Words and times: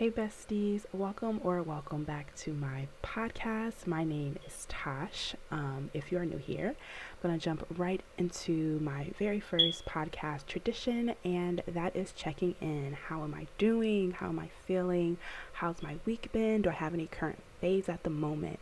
Hey, 0.00 0.10
besties, 0.10 0.86
welcome 0.94 1.42
or 1.44 1.62
welcome 1.62 2.04
back 2.04 2.34
to 2.36 2.54
my 2.54 2.88
podcast. 3.02 3.86
My 3.86 4.02
name 4.02 4.38
is 4.46 4.64
Tosh. 4.66 5.34
Um, 5.50 5.90
if 5.92 6.10
you're 6.10 6.24
new 6.24 6.38
here, 6.38 6.68
I'm 6.68 7.28
going 7.28 7.38
to 7.38 7.44
jump 7.44 7.66
right 7.76 8.00
into 8.16 8.80
my 8.80 9.10
very 9.18 9.40
first 9.40 9.84
podcast 9.84 10.46
tradition, 10.46 11.14
and 11.22 11.62
that 11.68 11.94
is 11.94 12.12
checking 12.12 12.54
in. 12.62 12.96
How 13.08 13.24
am 13.24 13.34
I 13.34 13.46
doing? 13.58 14.12
How 14.12 14.28
am 14.28 14.38
I 14.38 14.48
feeling? 14.64 15.18
How's 15.52 15.82
my 15.82 15.96
week 16.06 16.32
been? 16.32 16.62
Do 16.62 16.70
I 16.70 16.72
have 16.72 16.94
any 16.94 17.06
current 17.06 17.42
phase 17.60 17.90
at 17.90 18.02
the 18.02 18.08
moment? 18.08 18.58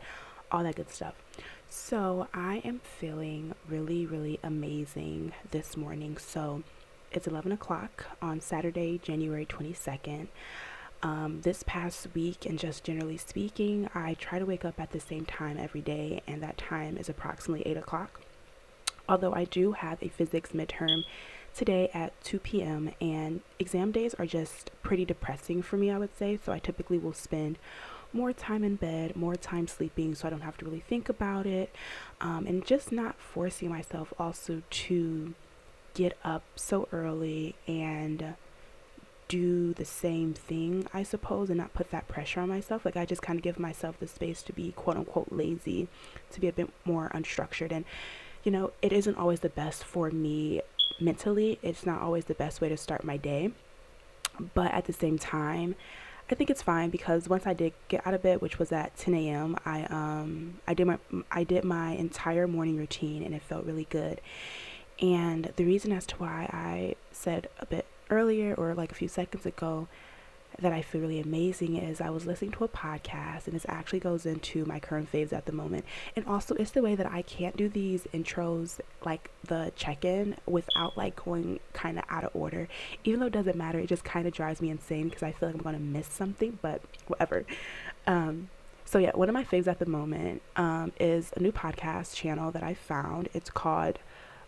All 0.51 0.65
that 0.65 0.75
good 0.75 0.91
stuff. 0.91 1.15
So, 1.71 2.27
I 2.35 2.63
am 2.65 2.81
feeling 2.81 3.55
really, 3.69 4.07
really 4.07 4.41
amazing 4.43 5.35
this 5.53 5.77
morning. 5.77 6.17
So, 6.17 6.65
it's 7.13 7.29
11 7.29 7.53
o'clock 7.53 8.07
on 8.21 8.41
Saturday, 8.41 8.99
January 8.99 9.47
22nd. 9.47 10.27
Um, 11.01 11.43
this 11.43 11.63
past 11.63 12.09
week, 12.13 12.45
and 12.45 12.59
just 12.59 12.83
generally 12.83 13.17
speaking, 13.17 13.89
I 13.95 14.15
try 14.15 14.41
to 14.41 14.47
wake 14.47 14.65
up 14.65 14.81
at 14.81 14.91
the 14.91 14.99
same 14.99 15.25
time 15.25 15.57
every 15.57 15.81
day, 15.81 16.23
and 16.27 16.43
that 16.43 16.59
time 16.59 16.97
is 16.97 17.09
approximately 17.09 17.65
8 17.71 17.77
o'clock. 17.77 18.21
Although 19.09 19.33
I 19.33 19.45
do 19.45 19.73
have 19.73 20.03
a 20.03 20.09
physics 20.09 20.51
midterm 20.51 21.05
today 21.55 21.89
at 21.95 22.21
2 22.25 22.41
p.m., 22.41 22.91
and 23.01 23.43
exam 23.61 23.93
days 23.93 24.15
are 24.15 24.27
just 24.27 24.73
pretty 24.83 25.05
depressing 25.05 25.63
for 25.63 25.77
me, 25.77 25.89
I 25.91 25.99
would 25.99 26.17
say. 26.17 26.37
So 26.45 26.53
I 26.53 26.59
typically 26.59 26.99
will 26.99 27.13
spend 27.13 27.59
more 28.13 28.33
time 28.33 28.65
in 28.65 28.77
bed, 28.77 29.15
more 29.15 29.37
time 29.37 29.69
sleeping, 29.69 30.15
so 30.15 30.27
I 30.27 30.31
don't 30.31 30.41
have 30.41 30.57
to 30.59 30.65
really 30.65 30.81
think 30.81 31.09
about 31.09 31.47
it, 31.47 31.75
um, 32.21 32.47
and 32.47 32.65
just 32.65 32.91
not 32.91 33.17
forcing 33.21 33.69
myself 33.69 34.13
also 34.19 34.63
to 34.69 35.35
get 35.95 36.17
up 36.25 36.43
so 36.57 36.89
early 36.93 37.55
and 37.67 38.35
do 39.29 39.75
the 39.75 39.85
same 39.85 40.33
thing, 40.35 40.87
I 40.93 41.03
suppose, 41.03 41.51
and 41.51 41.59
not 41.59 41.75
put 41.75 41.91
that 41.91 42.09
pressure 42.09 42.41
on 42.41 42.49
myself. 42.49 42.85
Like 42.85 42.97
I 42.97 43.05
just 43.05 43.23
kind 43.23 43.39
of 43.39 43.43
give 43.43 43.59
myself 43.59 44.01
the 44.01 44.09
space 44.09 44.43
to 44.45 44.53
be 44.53 44.73
quote 44.73 44.97
unquote 44.97 45.31
lazy, 45.31 45.89
to 46.33 46.41
be 46.41 46.49
a 46.49 46.53
bit 46.53 46.71
more 46.85 47.11
unstructured. 47.15 47.71
And, 47.71 47.85
you 48.43 48.51
know, 48.51 48.73
it 48.83 48.93
isn't 48.93 49.17
always 49.17 49.41
the 49.41 49.51
best 49.51 49.85
for 49.85 50.11
me 50.11 50.63
mentally. 50.99 51.59
It's 51.63 51.85
not 51.85 52.01
always 52.01 52.25
the 52.25 52.35
best 52.35 52.61
way 52.61 52.69
to 52.69 52.77
start 52.77 53.05
my 53.05 53.17
day. 53.17 53.53
But 54.55 54.73
at 54.73 54.87
the 54.87 54.93
same 54.93 55.19
time, 55.19 55.75
I 56.31 56.35
think 56.35 56.51
it's 56.51 56.63
fine 56.63 56.91
because 56.91 57.29
once 57.29 57.47
I 57.47 57.55
did 57.55 57.73
get 57.89 58.07
out 58.07 58.15
of 58.15 58.23
bed, 58.23 58.41
which 58.41 58.59
was 58.59 58.71
at 58.71 58.97
10 58.97 59.15
a.m., 59.15 59.57
I 59.65 59.85
um 59.85 60.61
I 60.67 60.75
did 60.75 60.87
my 60.87 60.99
I 61.31 61.45
did 61.45 61.65
my 61.65 61.93
entire 61.93 62.47
morning 62.47 62.77
routine 62.77 63.23
and 63.23 63.35
it 63.35 63.43
felt 63.43 63.65
really 63.65 63.87
good. 63.91 64.21
And 65.01 65.53
the 65.57 65.65
reason 65.65 65.93
as 65.93 66.07
to 66.07 66.17
why 66.17 66.49
I 66.53 66.97
said 67.13 67.49
a 67.61 67.67
bit 67.67 67.87
earlier 68.11 68.55
or 68.55 68.75
like 68.75 68.93
a 68.93 68.95
few 68.95 69.09
seconds 69.09 69.47
ago 69.47 69.89
that 70.61 70.73
I 70.73 70.83
feel 70.83 71.03
really 71.03 71.21
amazing 71.21 71.77
is 71.77 72.01
I 72.01 72.11
was 72.11 72.27
listening 72.27 72.51
to 72.53 72.65
a 72.65 72.69
podcast 72.69 73.47
and 73.47 73.55
this 73.55 73.67
actually 73.69 74.01
goes 74.01 74.27
into 74.27 74.65
my 74.65 74.81
current 74.81 75.13
faves 75.13 75.33
at 75.33 75.47
the 75.47 75.53
moment. 75.53 75.85
And 76.17 76.27
also 76.27 76.55
it's 76.55 76.73
the 76.73 76.83
way 76.83 76.95
that 76.95 77.07
I 77.07 77.23
can't 77.23 77.57
do 77.57 77.69
these 77.69 78.09
intros 78.13 78.81
like 79.05 79.31
the 79.45 79.73
check-in 79.77 80.37
without 80.47 80.97
like 80.97 81.25
going 81.25 81.61
kind 81.75 81.99
of 81.99 82.05
out 82.09 82.25
of 82.25 82.31
order. 82.35 82.67
Even 83.05 83.21
though 83.21 83.27
it 83.27 83.33
doesn't 83.33 83.57
matter, 83.57 83.79
it 83.79 83.89
just 83.89 84.05
kind 84.05 84.27
of 84.27 84.33
drives 84.33 84.61
me 84.61 84.71
insane 84.71 85.09
because 85.09 85.23
I 85.23 85.33
feel 85.33 85.49
like 85.49 85.57
I'm 85.57 85.63
going 85.63 85.77
to 85.77 85.81
miss 85.81 86.09
something, 86.09 86.59
but 86.61 86.83
whatever. 87.07 87.45
Um 88.07 88.49
so 88.85 88.99
yeah, 88.99 89.11
one 89.15 89.29
of 89.29 89.35
my 89.35 89.45
faves 89.45 89.67
at 89.67 89.81
the 89.81 89.87
moment 89.87 90.41
um, 90.57 90.93
is 90.99 91.31
a 91.37 91.41
new 91.41 91.53
podcast 91.53 92.15
channel 92.15 92.51
that 92.53 92.63
I 92.63 92.73
found. 92.73 93.29
It's 93.35 93.51
called 93.51 93.99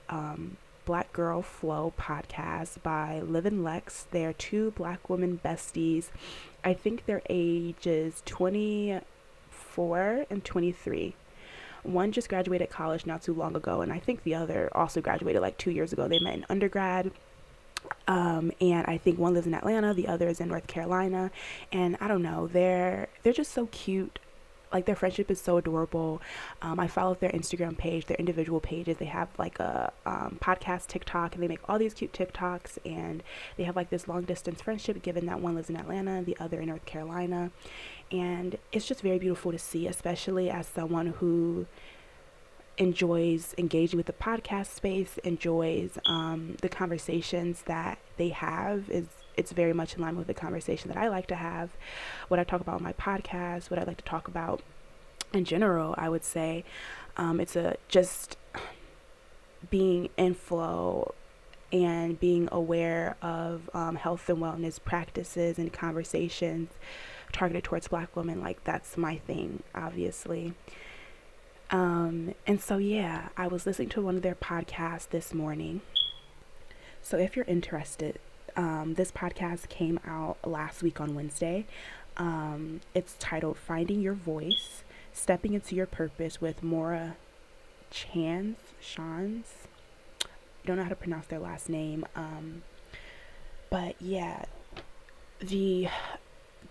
um, 0.08 0.56
Black 0.91 1.12
Girl 1.12 1.41
Flow 1.41 1.94
podcast 1.96 2.83
by 2.83 3.20
Liv 3.20 3.46
and 3.46 3.62
Lex. 3.62 4.08
They 4.10 4.24
are 4.24 4.33
two 4.33 4.72
black 4.72 5.08
women 5.08 5.38
besties. 5.44 6.08
I 6.64 6.74
think 6.74 7.06
their 7.06 7.22
ages 7.30 8.24
24 8.27 10.27
and 10.28 10.44
23. 10.44 11.14
One 11.84 12.11
just 12.11 12.28
graduated 12.28 12.70
college 12.70 13.06
not 13.06 13.22
too 13.22 13.34
long 13.34 13.55
ago, 13.55 13.83
and 13.83 13.92
I 13.92 14.00
think 14.00 14.24
the 14.24 14.34
other 14.34 14.68
also 14.74 15.01
graduated 15.01 15.40
like 15.40 15.58
two 15.58 15.70
years 15.70 15.92
ago. 15.92 16.08
They 16.08 16.18
met 16.18 16.34
in 16.34 16.45
undergrad. 16.48 17.12
Um, 18.08 18.51
and 18.61 18.84
I 18.89 18.98
think 18.98 19.17
one 19.17 19.34
lives 19.34 19.46
in 19.46 19.55
Atlanta, 19.55 19.95
the 19.95 20.08
other 20.08 20.27
is 20.27 20.40
in 20.40 20.48
North 20.48 20.67
Carolina, 20.67 21.30
and 21.70 21.96
I 22.01 22.08
don't 22.08 22.24
know, 22.24 22.48
they're 22.48 23.07
they're 23.22 23.33
just 23.33 23.52
so 23.52 23.67
cute 23.67 24.18
like 24.73 24.86
their 24.86 24.97
friendship 24.97 25.31
is 25.31 25.41
so 25.41 25.57
adorable. 25.57 26.20
Um, 26.63 26.79
I 26.79 26.86
follow 26.86 27.14
their 27.14 27.31
Instagram 27.31 27.77
page, 27.77 28.07
their 28.07 28.17
individual 28.17 28.61
pages. 28.61 28.97
They 28.98 29.07
have 29.07 29.29
like 29.39 29.58
a 29.58 29.92
um, 30.07 30.39
podcast 30.41 30.86
TikTok, 30.86 31.35
and 31.35 31.42
they 31.42 31.48
make 31.48 31.61
all 31.69 31.79
these 31.79 31.95
cute 31.95 32.13
TikToks. 32.13 32.79
And 32.85 33.23
they 33.57 33.64
have 33.64 33.77
like 33.77 33.91
this 33.91 34.08
long 34.08 34.23
distance 34.23 34.63
friendship, 34.63 35.03
given 35.03 35.27
that 35.27 35.41
one 35.41 35.55
lives 35.55 35.70
in 35.70 35.77
Atlanta 35.77 36.13
and 36.13 36.27
the 36.27 36.36
other 36.39 36.61
in 36.61 36.69
North 36.69 36.86
Carolina. 36.86 37.51
And 38.13 38.58
it's 38.73 38.86
just 38.86 39.03
very 39.03 39.19
beautiful 39.19 39.53
to 39.53 39.58
see, 39.58 39.86
especially 39.86 40.51
as 40.51 40.67
someone 40.67 41.07
who 41.07 41.67
enjoys 42.79 43.55
engaging 43.58 43.98
with 43.98 44.07
the 44.07 44.13
podcast 44.13 44.69
space, 44.69 45.19
enjoys 45.19 45.98
um, 46.07 46.57
the 46.63 46.69
conversations 46.69 47.63
that 47.67 47.98
they 48.17 48.31
have. 48.31 48.89
Is 48.91 49.07
it's 49.36 49.52
very 49.52 49.73
much 49.73 49.95
in 49.95 50.02
line 50.02 50.17
with 50.17 50.27
the 50.27 50.35
conversation 50.35 50.89
that 50.89 50.96
I 50.96 51.08
like 51.08 51.27
to 51.29 51.35
have, 51.35 51.70
what 52.29 52.41
I 52.41 52.45
talk 52.45 52.61
about 52.61 52.77
on 52.77 52.83
my 52.83 52.92
podcast, 52.95 53.70
what 53.70 53.79
I 53.79 53.85
like 53.85 53.98
to 53.98 54.05
talk 54.05 54.29
about 54.29 54.63
in 55.33 55.45
general. 55.45 55.95
I 55.96 56.08
would 56.08 56.24
say 56.24 56.64
um, 57.17 57.40
it's 57.40 57.57
a 57.57 57.77
just 57.89 58.36
being 59.69 60.08
in 60.17 60.35
flow 60.35 61.14
and 61.73 62.19
being 62.19 62.48
aware 62.51 63.17
of 63.23 63.70
um, 63.74 63.96
health 63.96 64.29
and 64.29 64.39
wellness 64.39 64.83
practices 64.83 65.58
and 65.58 65.73
conversations 65.73 66.70
targeted 67.33 67.63
towards 67.63 67.89
black 67.89 68.17
women 68.17 68.40
like 68.40 68.63
that's 68.64 68.96
my 68.96 69.17
thing 69.17 69.63
obviously 69.74 70.52
um, 71.70 72.35
and 72.46 72.61
so 72.61 72.77
yeah 72.77 73.29
i 73.36 73.46
was 73.46 73.67
listening 73.67 73.89
to 73.89 74.01
one 74.01 74.17
of 74.17 74.23
their 74.23 74.35
podcasts 74.35 75.08
this 75.11 75.33
morning 75.33 75.80
so 77.02 77.17
if 77.17 77.36
you're 77.36 77.45
interested 77.45 78.19
um, 78.56 78.94
this 78.94 79.11
podcast 79.12 79.68
came 79.68 80.00
out 80.06 80.38
last 80.44 80.83
week 80.83 81.00
on 81.00 81.14
Wednesday. 81.14 81.66
Um, 82.16 82.80
it's 82.94 83.16
titled 83.18 83.56
Finding 83.56 84.00
Your 84.00 84.14
Voice 84.14 84.84
Stepping 85.12 85.55
into 85.55 85.74
Your 85.74 85.86
Purpose 85.86 86.40
with 86.40 86.62
Mora 86.62 87.16
Chans. 87.90 88.56
Shans. 88.80 89.46
I 90.24 90.66
don't 90.66 90.77
know 90.77 90.83
how 90.83 90.89
to 90.89 90.96
pronounce 90.96 91.27
their 91.27 91.39
last 91.39 91.68
name. 91.68 92.05
Um, 92.14 92.62
but 93.70 93.96
yeah, 94.00 94.44
the 95.40 95.89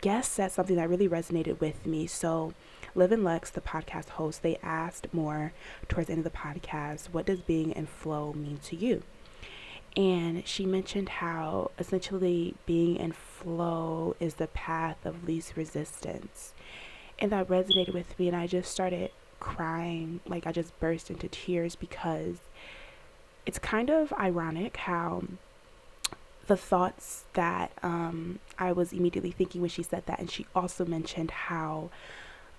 guest 0.02 0.34
said 0.34 0.52
something 0.52 0.76
that 0.76 0.90
really 0.90 1.10
resonated 1.10 1.60
with 1.60 1.86
me. 1.86 2.08
So, 2.08 2.54
Liv 2.96 3.12
and 3.12 3.24
Lex, 3.24 3.50
the 3.50 3.62
podcast 3.62 4.10
host, 4.10 4.42
they 4.42 4.58
asked 4.64 5.14
more 5.14 5.54
towards 5.88 6.08
the 6.08 6.14
end 6.14 6.26
of 6.26 6.32
the 6.32 6.38
podcast, 6.38 7.08
what 7.12 7.26
does 7.26 7.42
being 7.42 7.72
in 7.72 7.86
flow 7.86 8.34
mean 8.34 8.58
to 8.64 8.76
you? 8.76 9.04
And 10.00 10.48
she 10.48 10.66
mentioned 10.66 11.10
how 11.10 11.72
essentially 11.78 12.56
being 12.66 12.96
in 12.96 13.12
flow 13.12 14.16
is 14.22 14.36
the 14.36 14.48
path 14.48 15.06
of 15.06 15.28
least 15.28 15.58
resistance. 15.58 16.54
And 17.20 17.34
that 17.34 17.50
resonated 17.50 17.94
with 17.94 18.18
me, 18.18 18.30
and 18.30 18.38
I 18.38 18.48
just 18.48 18.72
started 18.72 19.12
crying. 19.42 20.22
Like, 20.26 20.48
I 20.48 20.54
just 20.54 20.80
burst 20.80 21.10
into 21.10 21.28
tears 21.28 21.76
because 21.76 22.38
it's 23.46 23.60
kind 23.60 23.90
of 23.90 24.14
ironic 24.14 24.78
how 24.78 25.24
the 26.48 26.56
thoughts 26.56 27.26
that 27.34 27.74
um, 27.84 28.40
I 28.58 28.72
was 28.72 28.94
immediately 28.94 29.32
thinking 29.32 29.60
when 29.60 29.70
she 29.70 29.84
said 29.84 30.06
that, 30.06 30.18
and 30.18 30.32
she 30.32 30.46
also 30.56 30.86
mentioned 30.86 31.32
how 31.32 31.90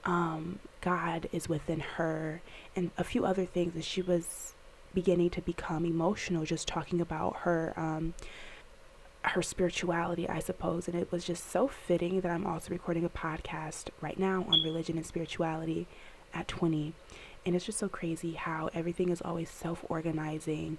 um, 0.05 0.59
God 0.83 1.27
is 1.33 1.49
within 1.49 1.81
her 1.81 2.43
and 2.77 2.91
a 2.99 3.05
few 3.05 3.25
other 3.25 3.47
things, 3.47 3.75
and 3.75 3.83
she 3.83 4.03
was 4.03 4.53
beginning 4.95 5.31
to 5.31 5.41
become 5.41 5.85
emotional 5.85 6.45
just 6.45 6.69
talking 6.69 7.01
about 7.01 7.37
her 7.39 7.73
um, 7.77 8.15
her 9.23 9.43
spirituality, 9.43 10.29
I 10.29 10.39
suppose. 10.39 10.89
And 10.89 10.97
it 10.97 11.13
was 11.13 11.25
just 11.25 11.51
so 11.51 11.69
fitting 11.69 12.21
that 12.21 12.31
I'm 12.31 12.47
also 12.47 12.71
recording 12.71 13.05
a 13.05 13.09
podcast 13.09 13.89
right 14.01 14.19
now 14.19 14.45
on 14.49 14.63
religion 14.63 14.97
and 14.97 15.07
spirituality 15.07 15.87
at 16.33 16.49
20. 16.49 16.95
And 17.45 17.57
it's 17.57 17.65
just 17.65 17.79
so 17.79 17.89
crazy 17.89 18.33
how 18.33 18.71
everything 18.75 19.09
is 19.11 19.23
always 19.23 19.51
self 19.51 19.85
organizing, 19.89 20.79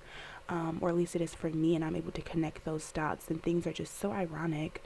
um, 0.50 0.78
or 0.82 0.90
at 0.90 0.96
least 0.96 1.16
it 1.16 1.22
is 1.22 1.34
for 1.34 1.50
me, 1.50 1.76
and 1.76 1.84
I'm 1.84 1.96
able 1.96 2.12
to 2.12 2.22
connect 2.22 2.66
those 2.66 2.92
dots, 2.92 3.30
and 3.30 3.42
things 3.42 3.66
are 3.66 3.74
just 3.74 4.00
so 4.00 4.12
ironic. 4.12 4.84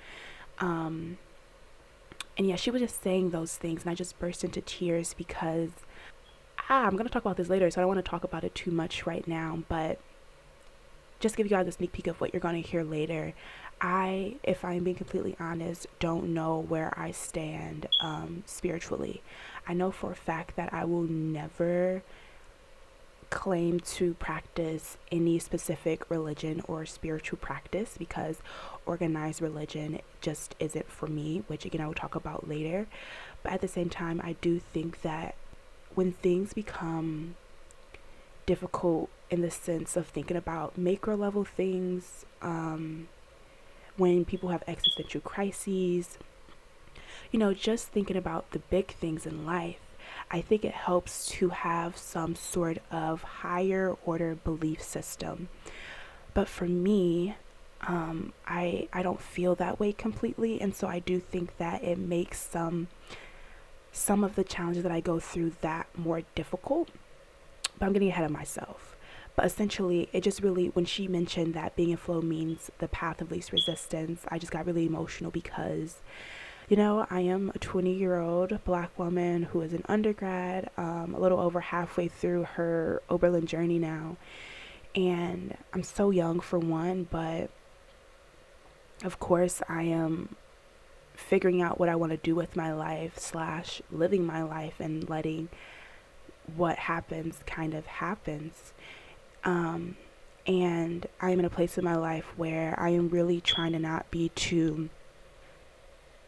Um, 0.59 1.17
and 2.37 2.47
yeah, 2.47 2.55
she 2.55 2.71
was 2.71 2.81
just 2.81 3.03
saying 3.03 3.31
those 3.31 3.57
things, 3.57 3.81
and 3.81 3.91
I 3.91 3.95
just 3.95 4.17
burst 4.19 4.45
into 4.45 4.61
tears 4.61 5.13
because 5.13 5.69
ah, 6.69 6.85
I'm 6.85 6.93
going 6.93 7.05
to 7.05 7.11
talk 7.11 7.23
about 7.23 7.37
this 7.37 7.49
later, 7.49 7.69
so 7.69 7.79
I 7.79 7.83
don't 7.83 7.89
want 7.93 8.03
to 8.03 8.09
talk 8.09 8.23
about 8.23 8.43
it 8.43 8.55
too 8.55 8.71
much 8.71 9.05
right 9.05 9.27
now, 9.27 9.59
but 9.67 9.99
just 11.19 11.37
give 11.37 11.45
you 11.45 11.49
guys 11.49 11.67
a 11.67 11.71
sneak 11.71 11.91
peek 11.91 12.07
of 12.07 12.19
what 12.19 12.33
you're 12.33 12.41
going 12.41 12.61
to 12.61 12.67
hear 12.67 12.83
later. 12.83 13.33
I, 13.81 14.35
if 14.43 14.63
I'm 14.63 14.83
being 14.83 14.95
completely 14.95 15.35
honest, 15.39 15.87
don't 15.99 16.33
know 16.33 16.59
where 16.59 16.93
I 16.97 17.11
stand 17.11 17.87
um, 17.99 18.43
spiritually. 18.45 19.21
I 19.67 19.73
know 19.73 19.91
for 19.91 20.11
a 20.11 20.15
fact 20.15 20.55
that 20.55 20.73
I 20.73 20.85
will 20.85 21.03
never 21.03 22.01
claim 23.29 23.79
to 23.79 24.13
practice 24.13 24.97
any 25.11 25.39
specific 25.39 26.09
religion 26.09 26.61
or 26.67 26.85
spiritual 26.85 27.37
practice 27.37 27.95
because 27.97 28.37
organized 28.85 29.41
religion 29.41 29.99
just 30.21 30.55
isn't 30.59 30.89
for 30.89 31.07
me, 31.07 31.43
which 31.47 31.65
again 31.65 31.81
I 31.81 31.87
will 31.87 31.93
talk 31.93 32.15
about 32.15 32.47
later. 32.47 32.87
But 33.43 33.53
at 33.53 33.61
the 33.61 33.67
same 33.67 33.89
time, 33.89 34.21
I 34.23 34.33
do 34.41 34.59
think 34.59 35.01
that 35.01 35.35
when 35.95 36.11
things 36.11 36.53
become 36.53 37.35
difficult 38.45 39.09
in 39.29 39.41
the 39.41 39.51
sense 39.51 39.97
of 39.97 40.07
thinking 40.07 40.37
about 40.37 40.77
macro 40.77 41.15
level 41.15 41.43
things, 41.43 42.25
um, 42.41 43.07
when 43.97 44.25
people 44.25 44.49
have 44.49 44.63
existential 44.67 45.21
crises, 45.21 46.17
you 47.31 47.39
know, 47.39 47.53
just 47.53 47.87
thinking 47.87 48.17
about 48.17 48.51
the 48.51 48.59
big 48.59 48.87
things 48.87 49.25
in 49.25 49.45
life, 49.45 49.79
I 50.29 50.41
think 50.41 50.63
it 50.63 50.73
helps 50.73 51.27
to 51.27 51.49
have 51.49 51.97
some 51.97 52.35
sort 52.35 52.77
of 52.91 53.23
higher 53.23 53.95
order 54.05 54.35
belief 54.35 54.81
system. 54.81 55.49
But 56.33 56.47
for 56.47 56.65
me, 56.65 57.35
um, 57.81 58.33
I 58.47 58.87
I 58.91 59.03
don't 59.03 59.21
feel 59.21 59.55
that 59.55 59.79
way 59.79 59.93
completely, 59.93 60.59
and 60.59 60.75
so 60.75 60.87
I 60.87 60.99
do 60.99 61.19
think 61.19 61.57
that 61.57 61.83
it 61.83 61.97
makes 61.97 62.39
some 62.39 62.87
some 63.95 64.23
of 64.23 64.35
the 64.35 64.43
challenges 64.43 64.83
that 64.83 64.91
I 64.91 64.99
go 64.99 65.19
through 65.19 65.53
that 65.61 65.87
more 65.97 66.21
difficult. 66.35 66.89
But 67.79 67.85
I'm 67.85 67.93
getting 67.93 68.09
ahead 68.09 68.25
of 68.25 68.31
myself. 68.31 68.95
But 69.35 69.45
essentially, 69.45 70.09
it 70.13 70.21
just 70.21 70.41
really, 70.41 70.67
when 70.67 70.85
she 70.85 71.07
mentioned 71.07 71.53
that 71.53 71.75
being 71.75 71.89
in 71.89 71.97
flow 71.97 72.21
means 72.21 72.71
the 72.79 72.87
path 72.87 73.21
of 73.21 73.31
least 73.31 73.51
resistance, 73.51 74.25
I 74.29 74.37
just 74.37 74.51
got 74.51 74.65
really 74.65 74.85
emotional 74.85 75.31
because, 75.31 75.97
you 76.69 76.77
know, 76.77 77.05
I 77.09 77.21
am 77.21 77.51
a 77.53 77.59
20 77.59 77.91
year 77.91 78.19
old 78.19 78.63
black 78.63 78.97
woman 78.97 79.43
who 79.43 79.61
is 79.61 79.73
an 79.73 79.83
undergrad, 79.87 80.69
um, 80.77 81.13
a 81.15 81.19
little 81.19 81.39
over 81.39 81.59
halfway 81.59 82.07
through 82.07 82.43
her 82.43 83.01
Oberlin 83.09 83.45
journey 83.45 83.79
now. 83.79 84.17
And 84.95 85.57
I'm 85.73 85.83
so 85.83 86.11
young 86.11 86.39
for 86.39 86.57
one, 86.57 87.07
but 87.09 87.49
of 89.03 89.19
course, 89.19 89.61
I 89.67 89.83
am 89.83 90.35
figuring 91.15 91.61
out 91.61 91.79
what 91.79 91.89
I 91.89 91.95
want 91.95 92.11
to 92.11 92.17
do 92.17 92.35
with 92.35 92.55
my 92.55 92.73
life, 92.73 93.17
slash, 93.17 93.81
living 93.91 94.25
my 94.25 94.43
life 94.43 94.79
and 94.79 95.09
letting 95.09 95.49
what 96.55 96.77
happens 96.77 97.39
kind 97.45 97.73
of 97.73 97.85
happens. 97.85 98.73
Um, 99.43 99.97
and 100.47 101.07
I 101.19 101.31
am 101.31 101.39
in 101.39 101.45
a 101.45 101.49
place 101.49 101.77
in 101.77 101.83
my 101.83 101.95
life 101.95 102.25
where 102.35 102.75
I 102.79 102.89
am 102.89 103.09
really 103.09 103.41
trying 103.41 103.71
to 103.71 103.79
not 103.79 104.09
be 104.11 104.29
too 104.29 104.89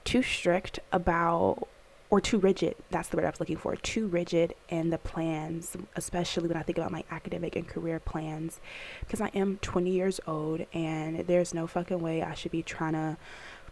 too 0.04 0.24
strict 0.24 0.80
about 0.92 1.68
or 2.10 2.22
too 2.22 2.40
rigid. 2.40 2.76
That's 2.90 3.10
the 3.10 3.18
word 3.18 3.26
I 3.26 3.30
was 3.30 3.40
looking 3.42 3.58
for. 3.58 3.76
Too 3.76 4.08
rigid 4.08 4.56
in 4.70 4.90
the 4.90 4.98
plans, 4.98 5.76
especially 5.96 6.48
when 6.48 6.56
I 6.56 6.64
think 6.64 6.78
about 6.78 6.92
my 6.92 7.04
academic 7.12 7.58
and 7.58 7.68
career 7.68 8.00
plans, 8.00 8.62
because 9.02 9.20
I 9.20 9.28
am 9.34 9.58
20 9.58 9.90
years 9.90 10.20
old 10.26 10.66
and 10.74 11.20
there's 11.28 11.54
no 11.54 11.68
fucking 11.68 12.00
way 12.00 12.24
I 12.24 12.34
should 12.34 12.52
be 12.52 12.64
trying 12.64 12.94
to 12.94 13.18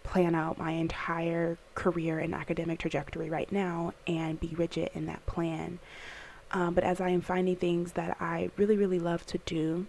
plan 0.05 0.35
out 0.35 0.57
my 0.57 0.71
entire 0.71 1.57
career 1.73 2.19
and 2.19 2.33
academic 2.33 2.79
trajectory 2.79 3.29
right 3.29 3.51
now 3.51 3.93
and 4.07 4.39
be 4.39 4.53
rigid 4.55 4.89
in 4.93 5.05
that 5.07 5.25
plan. 5.25 5.79
Um, 6.51 6.73
but 6.73 6.83
as 6.83 7.01
I 7.01 7.09
am 7.09 7.21
finding 7.21 7.55
things 7.55 7.93
that 7.93 8.17
I 8.19 8.49
really, 8.55 8.77
really 8.77 8.99
love 8.99 9.25
to 9.27 9.39
do, 9.39 9.87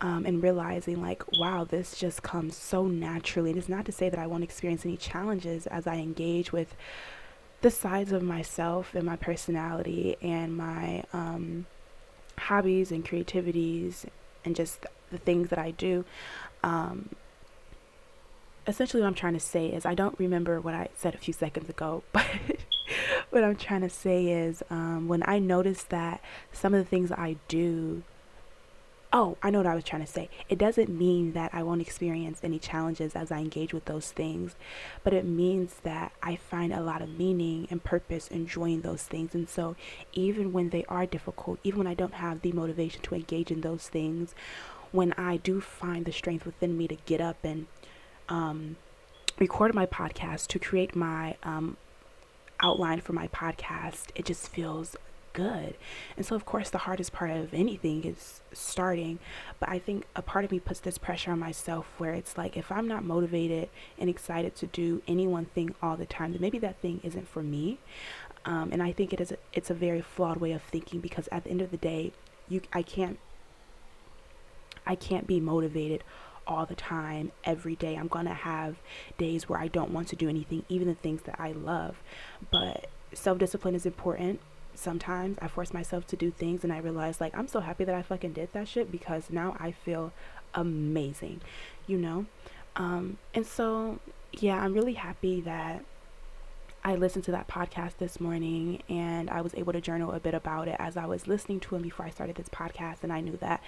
um, 0.00 0.26
and 0.26 0.42
realizing, 0.42 1.00
like, 1.00 1.22
wow, 1.38 1.64
this 1.64 1.96
just 1.96 2.22
comes 2.22 2.56
so 2.56 2.86
naturally. 2.86 3.50
And 3.50 3.58
it's 3.58 3.68
not 3.68 3.84
to 3.86 3.92
say 3.92 4.08
that 4.08 4.18
I 4.18 4.26
won't 4.26 4.44
experience 4.44 4.84
any 4.84 4.96
challenges 4.96 5.66
as 5.68 5.86
I 5.86 5.96
engage 5.96 6.52
with 6.52 6.74
the 7.60 7.70
sides 7.70 8.12
of 8.12 8.22
myself 8.22 8.94
and 8.94 9.04
my 9.06 9.16
personality 9.16 10.16
and 10.20 10.56
my 10.56 11.04
um, 11.12 11.66
hobbies 12.36 12.90
and 12.90 13.06
creativities 13.06 14.04
and 14.44 14.54
just 14.54 14.84
the 15.10 15.18
things 15.18 15.48
that 15.48 15.58
I 15.58 15.70
do. 15.70 16.04
Um, 16.62 17.10
essentially, 18.66 19.02
what 19.02 19.08
I'm 19.08 19.14
trying 19.14 19.34
to 19.34 19.40
say 19.40 19.66
is 19.66 19.84
I 19.84 19.94
don't 19.94 20.18
remember 20.18 20.60
what 20.60 20.74
I 20.74 20.88
said 20.96 21.14
a 21.14 21.18
few 21.18 21.34
seconds 21.34 21.68
ago, 21.68 22.02
but 22.12 22.26
what 23.30 23.44
I'm 23.44 23.56
trying 23.56 23.82
to 23.82 23.90
say 23.90 24.26
is 24.26 24.62
um, 24.70 25.08
when 25.08 25.22
I 25.26 25.38
notice 25.38 25.84
that 25.84 26.20
some 26.52 26.74
of 26.74 26.82
the 26.82 26.88
things 26.88 27.10
I 27.12 27.36
do, 27.48 28.02
oh, 29.12 29.36
I 29.42 29.50
know 29.50 29.58
what 29.58 29.66
I 29.66 29.74
was 29.74 29.84
trying 29.84 30.04
to 30.04 30.10
say. 30.10 30.28
It 30.48 30.58
doesn't 30.58 30.88
mean 30.88 31.32
that 31.32 31.50
I 31.52 31.62
won't 31.62 31.80
experience 31.80 32.40
any 32.42 32.58
challenges 32.58 33.14
as 33.14 33.30
I 33.30 33.38
engage 33.38 33.72
with 33.72 33.84
those 33.84 34.10
things, 34.10 34.56
but 35.02 35.12
it 35.12 35.24
means 35.24 35.76
that 35.82 36.12
I 36.22 36.36
find 36.36 36.72
a 36.72 36.82
lot 36.82 37.02
of 37.02 37.18
meaning 37.18 37.68
and 37.70 37.82
purpose 37.82 38.28
enjoying 38.28 38.80
those 38.80 39.02
things. 39.02 39.34
And 39.34 39.48
so, 39.48 39.76
even 40.12 40.52
when 40.52 40.70
they 40.70 40.84
are 40.86 41.06
difficult, 41.06 41.60
even 41.64 41.78
when 41.78 41.86
I 41.86 41.94
don't 41.94 42.14
have 42.14 42.40
the 42.40 42.52
motivation 42.52 43.02
to 43.02 43.14
engage 43.14 43.50
in 43.50 43.60
those 43.60 43.88
things, 43.88 44.34
when 44.94 45.12
I 45.14 45.38
do 45.38 45.60
find 45.60 46.04
the 46.04 46.12
strength 46.12 46.46
within 46.46 46.78
me 46.78 46.86
to 46.86 46.94
get 46.94 47.20
up 47.20 47.38
and 47.42 47.66
um, 48.28 48.76
record 49.38 49.74
my 49.74 49.86
podcast, 49.86 50.48
to 50.48 50.58
create 50.58 50.94
my 50.94 51.36
um, 51.42 51.76
outline 52.60 53.00
for 53.00 53.12
my 53.12 53.28
podcast, 53.28 54.06
it 54.14 54.24
just 54.24 54.48
feels 54.48 54.96
good. 55.32 55.76
And 56.16 56.24
so, 56.24 56.34
of 56.34 56.46
course, 56.46 56.70
the 56.70 56.78
hardest 56.78 57.12
part 57.12 57.30
of 57.32 57.52
anything 57.52 58.04
is 58.04 58.40
starting. 58.52 59.18
But 59.60 59.68
I 59.68 59.78
think 59.78 60.06
a 60.16 60.22
part 60.22 60.44
of 60.44 60.50
me 60.50 60.60
puts 60.60 60.80
this 60.80 60.96
pressure 60.96 61.32
on 61.32 61.38
myself 61.38 61.86
where 61.98 62.14
it's 62.14 62.38
like, 62.38 62.56
if 62.56 62.72
I'm 62.72 62.88
not 62.88 63.04
motivated 63.04 63.68
and 63.98 64.08
excited 64.08 64.54
to 64.56 64.66
do 64.66 65.02
any 65.06 65.26
one 65.26 65.44
thing 65.44 65.74
all 65.82 65.96
the 65.96 66.06
time, 66.06 66.32
then 66.32 66.40
maybe 66.40 66.58
that 66.60 66.80
thing 66.80 67.00
isn't 67.02 67.28
for 67.28 67.42
me. 67.42 67.78
Um, 68.46 68.70
and 68.72 68.82
I 68.82 68.92
think 68.92 69.12
it 69.12 69.20
is. 69.20 69.32
A, 69.32 69.36
it's 69.52 69.70
a 69.70 69.74
very 69.74 70.00
flawed 70.00 70.36
way 70.36 70.52
of 70.52 70.62
thinking 70.62 71.00
because 71.00 71.28
at 71.32 71.44
the 71.44 71.50
end 71.50 71.62
of 71.62 71.70
the 71.70 71.76
day, 71.76 72.12
you 72.48 72.60
I 72.72 72.82
can't. 72.82 73.18
I 74.86 74.94
can't 74.94 75.26
be 75.26 75.40
motivated 75.40 76.04
all 76.46 76.66
the 76.66 76.74
time, 76.74 77.32
every 77.44 77.76
day. 77.76 77.96
I'm 77.96 78.08
going 78.08 78.26
to 78.26 78.34
have 78.34 78.76
days 79.18 79.48
where 79.48 79.58
I 79.58 79.68
don't 79.68 79.90
want 79.90 80.08
to 80.08 80.16
do 80.16 80.28
anything, 80.28 80.64
even 80.68 80.88
the 80.88 80.94
things 80.94 81.22
that 81.22 81.36
I 81.38 81.52
love. 81.52 81.96
But 82.50 82.88
self 83.12 83.38
discipline 83.38 83.74
is 83.74 83.86
important. 83.86 84.40
Sometimes 84.74 85.38
I 85.40 85.48
force 85.48 85.72
myself 85.72 86.06
to 86.08 86.16
do 86.16 86.30
things 86.30 86.64
and 86.64 86.72
I 86.72 86.78
realize, 86.78 87.20
like, 87.20 87.36
I'm 87.36 87.48
so 87.48 87.60
happy 87.60 87.84
that 87.84 87.94
I 87.94 88.02
fucking 88.02 88.32
did 88.32 88.52
that 88.52 88.68
shit 88.68 88.90
because 88.90 89.30
now 89.30 89.56
I 89.60 89.70
feel 89.70 90.12
amazing, 90.52 91.40
you 91.86 91.98
know? 91.98 92.26
Um, 92.76 93.18
and 93.34 93.46
so, 93.46 94.00
yeah, 94.32 94.60
I'm 94.60 94.74
really 94.74 94.94
happy 94.94 95.40
that 95.42 95.84
I 96.86 96.96
listened 96.96 97.24
to 97.24 97.30
that 97.30 97.48
podcast 97.48 97.96
this 97.96 98.20
morning 98.20 98.82
and 98.90 99.30
I 99.30 99.40
was 99.40 99.54
able 99.54 99.72
to 99.72 99.80
journal 99.80 100.12
a 100.12 100.20
bit 100.20 100.34
about 100.34 100.68
it 100.68 100.76
as 100.78 100.98
I 100.98 101.06
was 101.06 101.26
listening 101.26 101.58
to 101.60 101.76
him 101.76 101.80
before 101.82 102.04
I 102.04 102.10
started 102.10 102.36
this 102.36 102.50
podcast. 102.50 102.98
And 103.02 103.10
I 103.10 103.22
knew 103.22 103.38
that 103.38 103.62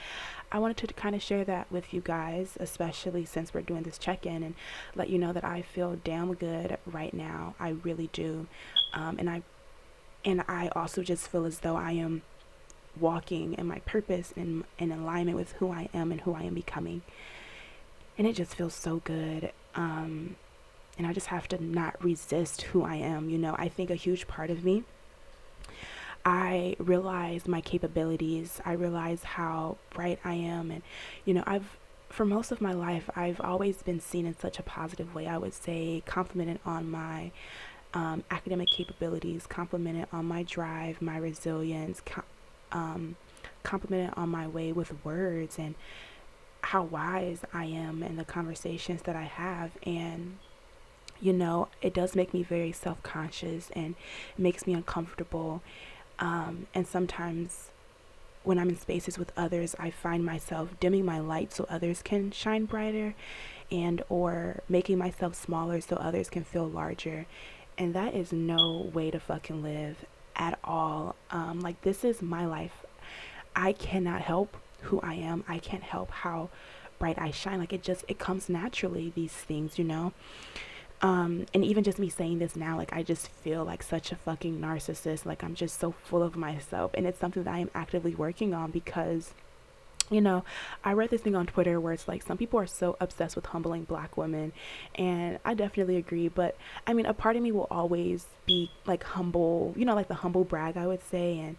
I 0.53 0.59
wanted 0.59 0.77
to 0.87 0.93
kind 0.93 1.15
of 1.15 1.23
share 1.23 1.43
that 1.45 1.73
with 1.73 1.95
you 1.95 2.03
guys, 2.03 2.59
especially 2.61 3.25
since 3.25 3.55
we're 3.55 3.63
doing 3.63 3.85
this 3.85 3.97
check 3.97 4.27
in 4.27 4.43
and 4.43 4.55
let 4.95 5.09
you 5.09 5.17
know 5.19 5.33
that 5.33 5.45
I 5.45 5.63
feel 5.63 5.97
damn 6.05 6.35
good 6.35 6.77
right 6.85 7.15
now. 7.15 7.55
I 7.59 7.71
really 7.71 8.11
do. 8.13 8.49
Um, 8.93 9.17
and 9.19 9.31
I 9.31 9.43
and 10.23 10.45
I 10.47 10.69
also 10.77 11.03
just 11.03 11.29
feel 11.29 11.47
as 11.47 11.61
though 11.61 11.77
I 11.77 11.93
am 11.93 12.21
walking 13.01 13.55
in 13.55 13.67
my 13.67 13.79
purpose 13.81 14.35
and 14.37 14.65
in 14.79 14.93
alignment 14.93 15.39
with 15.39 15.53
who 15.53 15.71
I 15.71 15.89
am 15.95 16.13
and 16.13 16.21
who 16.23 16.35
I 16.35 16.43
am 16.43 16.55
becoming. 16.55 17.01
And 18.19 18.27
it 18.27 18.35
just 18.35 18.55
feels 18.55 18.75
so 18.75 19.01
good. 19.05 19.53
Um, 19.75 20.37
and 20.99 21.07
I 21.07 21.13
just 21.13 21.29
have 21.29 21.49
to 21.49 21.63
not 21.63 22.03
resist 22.03 22.63
who 22.63 22.83
I 22.83 22.97
am. 22.97 23.29
You 23.29 23.39
know, 23.39 23.55
I 23.59 23.69
think 23.69 23.91
a 23.91 23.95
huge 23.95 24.27
part 24.27 24.51
of 24.51 24.65
me, 24.65 24.85
I 26.25 26.77
realize 26.79 27.47
my 27.47 27.61
capabilities, 27.61 28.61
I 28.65 28.73
realize 28.73 29.23
how 29.23 29.77
bright 29.91 30.19
I 30.25 30.35
am, 30.35 30.71
and 30.71 30.83
you 31.25 31.35
know, 31.35 31.45
I've 31.47 31.77
for 32.09 32.25
most 32.25 32.53
of 32.53 32.61
my 32.61 32.73
life, 32.73 33.11
I've 33.17 33.41
always 33.41 33.83
been 33.83 34.01
seen 34.01 34.27
in 34.27 34.39
such 34.39 34.59
a 34.59 34.63
positive 34.63 35.15
way. 35.15 35.27
I 35.27 35.39
would 35.39 35.55
say 35.55 36.03
complimented 36.07 36.61
on 36.65 36.91
my 36.91 37.33
um, 37.95 38.25
academic 38.31 38.69
capabilities, 38.69 39.47
complimented 39.47 40.07
on 40.13 40.25
my 40.25 40.43
drive, 40.43 41.03
my 41.03 41.17
resilience, 41.17 42.01
com- 42.05 42.25
um, 42.73 43.17
complimented 43.63 44.15
on 44.17 44.29
my 44.29 44.47
way 44.47 44.73
with 44.73 45.05
words 45.05 45.59
and 45.59 45.75
how 46.63 46.83
wise 46.83 47.45
I 47.53 47.67
am 47.67 48.03
in 48.03 48.17
the 48.17 48.25
conversations 48.25 49.03
that 49.03 49.17
I 49.17 49.25
have. 49.25 49.73
And 49.85 50.39
you 51.21 51.33
know, 51.33 51.69
it 51.83 51.95
does 51.95 52.15
make 52.15 52.35
me 52.35 52.43
very 52.43 52.73
self 52.73 53.03
conscious 53.03 53.71
and 53.75 53.95
makes 54.37 54.67
me 54.67 54.75
uncomfortable. 54.75 55.63
Um, 56.19 56.67
and 56.75 56.87
sometimes 56.87 57.71
when 58.45 58.59
I'm 58.59 58.69
in 58.69 58.79
spaces 58.79 59.19
with 59.19 59.33
others, 59.37 59.75
I 59.79 59.91
find 59.91 60.25
myself 60.25 60.71
dimming 60.79 61.05
my 61.05 61.19
light 61.19 61.53
so 61.53 61.67
others 61.69 62.01
can 62.03 62.31
shine 62.31 62.65
brighter 62.65 63.15
and 63.71 64.03
or 64.09 64.61
making 64.69 64.99
myself 64.99 65.35
smaller 65.35 65.81
so 65.81 65.97
others 65.97 66.31
can 66.31 66.45
feel 66.45 66.69
larger. 66.69 67.27
And 67.77 67.93
that 67.95 68.15
is 68.15 68.33
no 68.33 68.91
way 68.95 69.11
to 69.11 69.19
fucking 69.19 69.63
live 69.63 70.05
at 70.37 70.59
all. 70.63 71.17
Um, 71.31 71.61
like 71.61 71.81
this 71.83 72.05
is 72.05 72.23
my 72.23 72.47
life. 72.47 72.85
I 73.55 73.73
cannot 73.73 74.23
help 74.23 74.57
who 74.83 75.01
I 75.01 75.15
am. 75.15 75.45
I 75.49 75.59
can't 75.59 75.83
help 75.83 76.11
how 76.11 76.51
bright 76.99 77.19
I 77.19 77.31
shine. 77.31 77.59
Like 77.59 77.73
it 77.73 77.83
just 77.83 78.05
it 78.09 78.19
comes 78.19 78.49
naturally 78.49 79.13
these 79.15 79.33
things, 79.33 79.79
you 79.79 79.85
know. 79.85 80.13
Um, 81.03 81.47
and 81.53 81.65
even 81.65 81.85
just 81.85 81.99
me 81.99 82.09
saying 82.09 82.39
this 82.39 82.57
now, 82.57 82.77
like 82.77 82.93
I 82.93 83.03
just 83.03 83.29
feel 83.29 83.65
like 83.65 83.83
such 83.83 84.13
a 84.13 84.17
fucking 84.17 84.61
narcissist. 84.61 85.27
Like 85.27 85.45
I'm 85.45 85.55
just 85.55 85.79
so 85.79 85.93
full 85.93 86.23
of 86.23 86.37
myself. 86.37 86.93
And 86.95 87.07
it's 87.07 87.19
something 87.19 87.43
that 87.45 87.55
I 87.55 87.59
am 87.59 87.71
actively 87.75 88.15
working 88.15 88.55
on 88.55 88.71
because 88.71 89.33
you 90.11 90.21
know, 90.21 90.45
I 90.85 90.93
read 90.93 91.11
this 91.11 91.21
thing 91.21 91.35
on 91.35 91.47
Twitter 91.47 91.81
where 91.81 91.93
it's 91.93 92.07
like 92.07 92.23
some 92.23 92.39
people 92.39 92.61
are 92.61 92.67
so 92.67 92.97
obsessed 93.01 93.35
with 93.35 93.47
humbling 93.47 93.85
black 93.85 94.17
women, 94.17 94.53
and 94.95 95.39
I 95.45 95.55
definitely 95.55 95.97
agree. 95.97 96.29
But 96.29 96.57
I 96.87 96.93
mean, 96.93 97.07
a 97.07 97.15
part 97.15 97.37
of 97.37 97.43
me 97.43 97.53
will 97.53 97.67
always 97.71 98.27
be 98.47 98.71
like 98.87 99.03
humble, 99.03 99.75
you 99.77 99.85
know, 99.85 99.95
like 99.95 100.09
the 100.09 100.15
humble 100.15 100.45
brag, 100.45 100.77
I 100.77 100.87
would 100.87 101.03
say. 101.03 101.39
And 101.39 101.57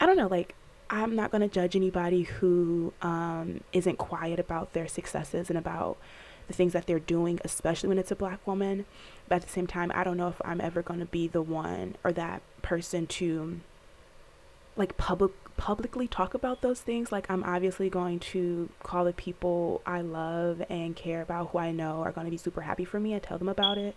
I 0.00 0.06
don't 0.06 0.16
know, 0.16 0.28
like, 0.28 0.54
I'm 0.90 1.16
not 1.16 1.30
going 1.30 1.40
to 1.40 1.48
judge 1.48 1.74
anybody 1.74 2.22
who 2.22 2.92
um, 3.02 3.60
isn't 3.72 3.98
quiet 3.98 4.38
about 4.38 4.72
their 4.72 4.86
successes 4.86 5.48
and 5.48 5.58
about 5.58 5.96
the 6.46 6.52
things 6.52 6.72
that 6.72 6.86
they're 6.86 6.98
doing, 6.98 7.40
especially 7.44 7.88
when 7.88 7.98
it's 7.98 8.10
a 8.10 8.16
black 8.16 8.46
woman. 8.46 8.84
But 9.28 9.36
at 9.36 9.42
the 9.42 9.48
same 9.48 9.66
time, 9.66 9.92
I 9.94 10.04
don't 10.04 10.16
know 10.16 10.28
if 10.28 10.40
I'm 10.44 10.60
ever 10.60 10.82
going 10.82 11.00
to 11.00 11.06
be 11.06 11.28
the 11.28 11.42
one 11.42 11.96
or 12.04 12.12
that 12.12 12.42
person 12.62 13.06
to 13.06 13.60
like 14.76 14.96
public 14.96 15.32
publicly 15.56 16.08
talk 16.08 16.34
about 16.34 16.60
those 16.60 16.80
things. 16.80 17.12
Like 17.12 17.30
I'm 17.30 17.44
obviously 17.44 17.88
going 17.88 18.18
to 18.20 18.68
call 18.82 19.04
the 19.04 19.12
people 19.12 19.82
I 19.86 20.00
love 20.00 20.62
and 20.68 20.96
care 20.96 21.22
about 21.22 21.50
who 21.50 21.58
I 21.58 21.70
know 21.70 22.02
are 22.02 22.10
going 22.12 22.24
to 22.24 22.30
be 22.30 22.36
super 22.36 22.62
happy 22.62 22.84
for 22.84 22.98
me 22.98 23.12
and 23.12 23.22
tell 23.22 23.38
them 23.38 23.48
about 23.48 23.78
it. 23.78 23.94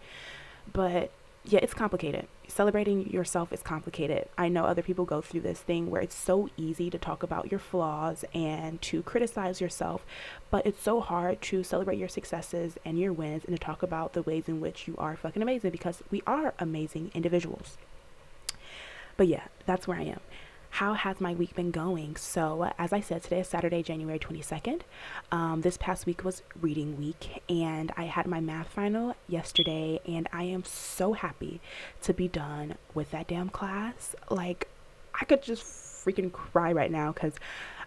But 0.71 1.11
yeah, 1.47 1.59
it's 1.61 1.73
complicated. 1.73 2.27
Celebrating 2.47 3.09
yourself 3.11 3.53
is 3.53 3.61
complicated. 3.61 4.27
I 4.37 4.49
know 4.49 4.65
other 4.65 4.81
people 4.81 5.05
go 5.05 5.21
through 5.21 5.41
this 5.41 5.59
thing 5.59 5.91
where 5.91 6.01
it's 6.01 6.15
so 6.15 6.49
easy 6.57 6.89
to 6.89 6.97
talk 6.97 7.21
about 7.21 7.51
your 7.51 7.59
flaws 7.59 8.25
and 8.33 8.81
to 8.83 9.03
criticize 9.03 9.61
yourself, 9.61 10.05
but 10.49 10.65
it's 10.65 10.81
so 10.81 11.01
hard 11.01 11.41
to 11.43 11.63
celebrate 11.63 11.97
your 11.97 12.09
successes 12.09 12.77
and 12.83 12.99
your 12.99 13.13
wins 13.13 13.45
and 13.45 13.55
to 13.55 13.63
talk 13.63 13.83
about 13.83 14.13
the 14.13 14.23
ways 14.23 14.47
in 14.47 14.59
which 14.59 14.87
you 14.87 14.95
are 14.97 15.15
fucking 15.15 15.41
amazing 15.41 15.71
because 15.71 16.01
we 16.09 16.23
are 16.25 16.53
amazing 16.57 17.11
individuals. 17.13 17.77
But 19.17 19.27
yeah, 19.27 19.45
that's 19.65 19.87
where 19.87 19.99
I 19.99 20.03
am 20.03 20.21
how 20.75 20.94
has 20.94 21.22
my 21.22 21.34
week 21.34 21.55
been 21.55 21.72
going? 21.72 22.17
So, 22.17 22.70
as 22.77 22.91
I 22.91 23.00
said, 23.00 23.24
today 23.24 23.39
is 23.39 23.48
Saturday, 23.48 23.82
January 23.82 24.20
22nd. 24.20 24.82
Um, 25.32 25.62
this 25.62 25.77
past 25.77 26.05
week 26.05 26.25
was 26.25 26.44
reading 26.60 26.98
week, 26.98 27.41
and 27.48 27.94
I 27.96 28.03
had 28.03 28.27
my 28.27 28.41
math 28.41 28.67
final 28.67 29.15
yesterday, 29.29 30.01
and 30.05 30.27
I 30.34 30.44
am 30.44 30.65
so 30.65 31.13
happy 31.13 31.62
to 32.01 32.13
be 32.13 32.27
done 32.27 32.75
with 32.94 33.12
that 33.12 33.29
damn 33.29 33.48
class. 33.48 34.17
Like, 34.29 34.67
I 35.13 35.24
could 35.24 35.41
just 35.41 35.63
freaking 35.63 36.29
cry 36.29 36.74
right 36.74 36.91
now 36.91 37.13
because 37.13 37.36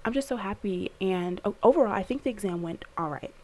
I'm 0.06 0.14
just 0.14 0.28
so 0.28 0.36
happy. 0.36 0.90
And 0.98 1.42
overall, 1.62 1.92
I 1.92 2.02
think 2.02 2.22
the 2.22 2.30
exam 2.30 2.62
went 2.62 2.86
all 2.96 3.10
right. 3.10 3.34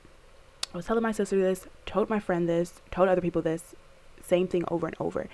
I 0.72 0.76
was 0.78 0.86
telling 0.86 1.02
my 1.02 1.12
sister 1.12 1.38
this, 1.38 1.66
told 1.84 2.08
my 2.08 2.18
friend 2.18 2.48
this, 2.48 2.80
told 2.90 3.10
other 3.10 3.20
people 3.20 3.42
this, 3.42 3.74
same 4.22 4.48
thing 4.48 4.64
over 4.68 4.86
and 4.86 4.96
over. 4.98 5.28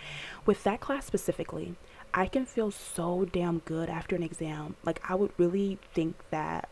With 0.47 0.64
that 0.64 0.81
class 0.81 1.07
specifically, 1.07 1.76
I 2.12 2.26
can 2.26 2.47
feel 2.47 2.71
so 2.71 3.25
damn 3.25 3.59
good 3.61 3.88
after 3.88 4.17
an 4.17 4.23
exam. 4.23 4.76
Like 4.85 5.00
I 5.09 5.14
would 5.14 5.33
really 5.38 5.79
think 5.95 6.17
that 6.31 6.69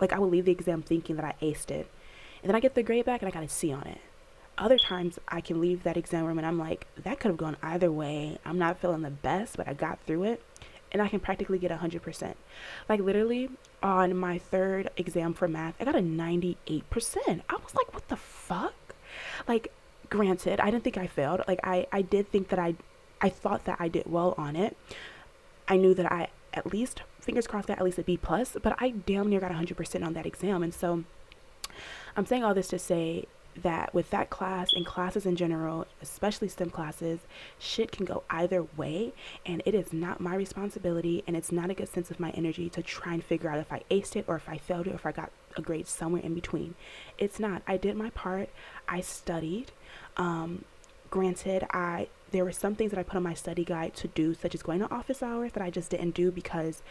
like 0.00 0.12
I 0.12 0.18
would 0.18 0.30
leave 0.30 0.44
the 0.44 0.52
exam 0.52 0.82
thinking 0.82 1.16
that 1.16 1.24
I 1.24 1.34
aced 1.44 1.70
it. 1.70 1.88
And 2.42 2.50
then 2.50 2.54
I 2.54 2.60
get 2.60 2.74
the 2.74 2.82
grade 2.82 3.04
back 3.04 3.22
and 3.22 3.28
I 3.28 3.32
got 3.32 3.42
a 3.42 3.48
C 3.48 3.72
on 3.72 3.86
it. 3.86 4.00
Other 4.58 4.78
times 4.78 5.18
I 5.28 5.40
can 5.40 5.60
leave 5.60 5.82
that 5.82 5.96
exam 5.96 6.24
room 6.24 6.38
and 6.38 6.46
I'm 6.46 6.58
like, 6.58 6.86
that 7.02 7.18
could 7.18 7.28
have 7.28 7.36
gone 7.36 7.56
either 7.62 7.90
way. 7.90 8.38
I'm 8.44 8.58
not 8.58 8.78
feeling 8.78 9.02
the 9.02 9.10
best, 9.10 9.56
but 9.56 9.68
I 9.68 9.74
got 9.74 9.98
through 10.06 10.24
it. 10.24 10.42
And 10.92 11.02
I 11.02 11.08
can 11.08 11.20
practically 11.20 11.58
get 11.58 11.70
100%. 11.70 12.34
Like 12.88 13.00
literally 13.00 13.50
on 13.82 14.16
my 14.16 14.38
third 14.38 14.90
exam 14.96 15.34
for 15.34 15.48
math, 15.48 15.74
I 15.80 15.84
got 15.84 15.96
a 15.96 16.00
98%. 16.00 16.56
I 16.68 17.54
was 17.54 17.74
like, 17.74 17.92
what 17.92 18.08
the 18.08 18.16
fuck? 18.16 18.74
Like 19.48 19.72
granted, 20.08 20.60
I 20.60 20.70
didn't 20.70 20.84
think 20.84 20.96
I 20.96 21.06
failed. 21.06 21.42
Like 21.48 21.60
I 21.64 21.86
I 21.92 22.02
did 22.02 22.30
think 22.30 22.48
that 22.48 22.58
I 22.58 22.76
I 23.20 23.28
thought 23.28 23.64
that 23.64 23.76
I 23.80 23.88
did 23.88 24.06
well 24.06 24.34
on 24.36 24.56
it. 24.56 24.76
I 25.68 25.76
knew 25.76 25.94
that 25.94 26.10
I 26.10 26.28
at 26.54 26.72
least 26.72 27.02
fingers 27.20 27.46
crossed 27.46 27.68
got 27.68 27.78
at 27.78 27.84
least 27.84 27.98
a 27.98 28.02
B 28.02 28.16
plus, 28.16 28.56
but 28.62 28.76
I 28.78 28.90
damn 28.90 29.28
near 29.28 29.40
got 29.40 29.50
100% 29.50 30.06
on 30.06 30.12
that 30.14 30.26
exam. 30.26 30.62
And 30.62 30.72
so 30.72 31.04
I'm 32.16 32.24
saying 32.24 32.44
all 32.44 32.54
this 32.54 32.68
to 32.68 32.78
say 32.78 33.26
that 33.62 33.94
with 33.94 34.10
that 34.10 34.30
class 34.30 34.72
and 34.72 34.84
classes 34.84 35.26
in 35.26 35.34
general, 35.34 35.86
especially 36.02 36.48
STEM 36.48 36.70
classes, 36.70 37.20
shit 37.58 37.90
can 37.90 38.04
go 38.04 38.22
either 38.30 38.66
way. 38.76 39.12
And 39.44 39.62
it 39.64 39.74
is 39.74 39.92
not 39.92 40.20
my 40.20 40.34
responsibility 40.34 41.24
and 41.26 41.36
it's 41.36 41.50
not 41.50 41.70
a 41.70 41.74
good 41.74 41.88
sense 41.88 42.10
of 42.10 42.20
my 42.20 42.30
energy 42.30 42.68
to 42.70 42.82
try 42.82 43.14
and 43.14 43.24
figure 43.24 43.50
out 43.50 43.58
if 43.58 43.72
I 43.72 43.82
aced 43.90 44.16
it 44.16 44.26
or 44.28 44.36
if 44.36 44.48
I 44.48 44.58
failed 44.58 44.86
it 44.86 44.92
or 44.92 44.96
if 44.96 45.06
I 45.06 45.12
got 45.12 45.30
a 45.56 45.62
grade 45.62 45.88
somewhere 45.88 46.22
in 46.22 46.34
between. 46.34 46.74
It's 47.18 47.40
not. 47.40 47.62
I 47.66 47.76
did 47.76 47.96
my 47.96 48.10
part. 48.10 48.50
I 48.88 49.00
studied. 49.00 49.72
Um, 50.16 50.64
granted, 51.10 51.66
I 51.70 52.08
there 52.36 52.44
were 52.44 52.52
some 52.52 52.74
things 52.74 52.90
that 52.90 52.98
I 52.98 53.02
put 53.02 53.16
on 53.16 53.22
my 53.22 53.34
study 53.34 53.64
guide 53.64 53.94
to 53.96 54.08
do, 54.08 54.34
such 54.34 54.54
as 54.54 54.62
going 54.62 54.80
to 54.80 54.90
office 54.92 55.22
hours, 55.22 55.52
that 55.52 55.62
I 55.62 55.70
just 55.70 55.90
didn't 55.90 56.10
do 56.10 56.30
because 56.30 56.82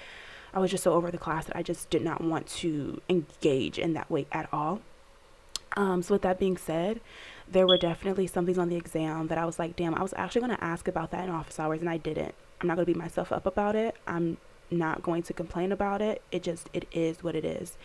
I 0.53 0.59
was 0.59 0.71
just 0.71 0.83
so 0.83 0.93
over 0.93 1.11
the 1.11 1.17
class 1.17 1.45
that 1.45 1.55
I 1.55 1.63
just 1.63 1.89
did 1.89 2.01
not 2.01 2.21
want 2.21 2.47
to 2.47 3.01
engage 3.09 3.77
in 3.77 3.93
that 3.93 4.09
way 4.09 4.25
at 4.31 4.49
all. 4.51 4.81
Um, 5.77 6.01
so 6.01 6.15
with 6.15 6.21
that 6.21 6.39
being 6.39 6.57
said, 6.57 7.01
there 7.47 7.67
were 7.67 7.77
definitely 7.77 8.27
some 8.27 8.45
things 8.45 8.57
on 8.57 8.69
the 8.69 8.77
exam 8.77 9.27
that 9.27 9.37
I 9.37 9.45
was 9.45 9.59
like, 9.59 9.75
damn, 9.75 9.93
I 9.93 10.01
was 10.01 10.13
actually 10.17 10.41
going 10.41 10.55
to 10.55 10.63
ask 10.63 10.87
about 10.87 11.11
that 11.11 11.25
in 11.25 11.29
office 11.29 11.59
hours 11.59 11.81
and 11.81 11.89
I 11.89 11.97
didn't. 11.97 12.33
I'm 12.61 12.67
not 12.67 12.75
going 12.75 12.85
to 12.85 12.93
beat 12.93 12.97
myself 12.99 13.31
up 13.31 13.45
about 13.45 13.75
it. 13.75 13.95
I'm 14.07 14.37
not 14.71 15.03
going 15.03 15.23
to 15.23 15.33
complain 15.33 15.71
about 15.71 16.01
it. 16.01 16.21
It 16.31 16.41
just, 16.43 16.69
it 16.73 16.87
is 16.91 17.23
what 17.23 17.35
it 17.35 17.45
is. 17.45 17.77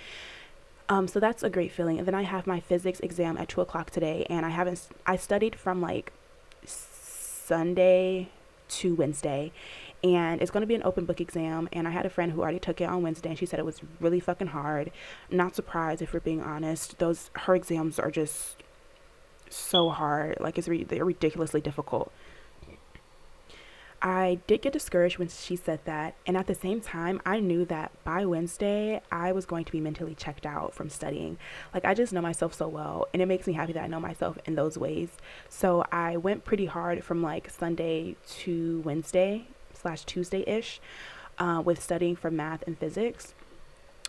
Um, 0.88 1.08
so 1.08 1.20
that's 1.20 1.42
a 1.42 1.50
great 1.50 1.72
feeling. 1.72 1.98
And 1.98 2.06
then 2.06 2.14
I 2.14 2.22
have 2.22 2.46
my 2.46 2.60
physics 2.60 3.00
exam 3.00 3.36
at 3.36 3.48
two 3.48 3.60
o'clock 3.60 3.90
today 3.90 4.26
and 4.30 4.46
I 4.46 4.50
haven't, 4.50 4.88
I 5.06 5.16
studied 5.16 5.56
from 5.56 5.80
like 5.80 6.12
Sunday 7.50 8.28
to 8.68 8.94
Wednesday. 8.94 9.50
And 10.04 10.40
it's 10.40 10.52
going 10.52 10.60
to 10.60 10.68
be 10.68 10.76
an 10.76 10.84
open 10.84 11.04
book 11.04 11.20
exam. 11.20 11.68
And 11.72 11.88
I 11.88 11.90
had 11.90 12.06
a 12.06 12.10
friend 12.10 12.30
who 12.30 12.40
already 12.40 12.60
took 12.60 12.80
it 12.80 12.84
on 12.84 13.02
Wednesday, 13.02 13.30
and 13.30 13.38
she 13.38 13.44
said 13.44 13.58
it 13.58 13.64
was 13.64 13.80
really 13.98 14.20
fucking 14.20 14.46
hard. 14.46 14.92
Not 15.30 15.56
surprised 15.56 16.00
if 16.00 16.14
we're 16.14 16.20
being 16.20 16.40
honest. 16.40 16.98
Those 16.98 17.30
her 17.34 17.56
exams 17.56 17.98
are 17.98 18.10
just 18.10 18.62
so 19.48 19.90
hard. 19.90 20.38
Like 20.38 20.58
it's 20.58 20.68
re- 20.68 20.84
they're 20.84 21.04
ridiculously 21.04 21.60
difficult. 21.60 22.12
I 24.02 24.38
did 24.46 24.62
get 24.62 24.72
discouraged 24.72 25.18
when 25.18 25.28
she 25.28 25.56
said 25.56 25.80
that. 25.84 26.14
And 26.26 26.36
at 26.36 26.46
the 26.46 26.54
same 26.54 26.80
time, 26.80 27.20
I 27.26 27.38
knew 27.40 27.64
that 27.66 27.92
by 28.02 28.24
Wednesday, 28.24 29.02
I 29.12 29.32
was 29.32 29.44
going 29.44 29.64
to 29.66 29.72
be 29.72 29.80
mentally 29.80 30.14
checked 30.14 30.46
out 30.46 30.74
from 30.74 30.88
studying. 30.88 31.36
Like, 31.74 31.84
I 31.84 31.92
just 31.92 32.12
know 32.12 32.22
myself 32.22 32.54
so 32.54 32.66
well. 32.66 33.08
And 33.12 33.20
it 33.20 33.26
makes 33.26 33.46
me 33.46 33.52
happy 33.52 33.74
that 33.74 33.84
I 33.84 33.88
know 33.88 34.00
myself 34.00 34.38
in 34.46 34.54
those 34.54 34.78
ways. 34.78 35.10
So 35.48 35.84
I 35.92 36.16
went 36.16 36.44
pretty 36.44 36.66
hard 36.66 37.04
from 37.04 37.22
like 37.22 37.50
Sunday 37.50 38.16
to 38.40 38.80
Wednesday 38.84 39.48
slash 39.74 40.04
Tuesday 40.04 40.44
ish 40.46 40.80
uh, 41.38 41.62
with 41.64 41.82
studying 41.82 42.16
for 42.16 42.30
math 42.30 42.62
and 42.66 42.78
physics. 42.78 43.34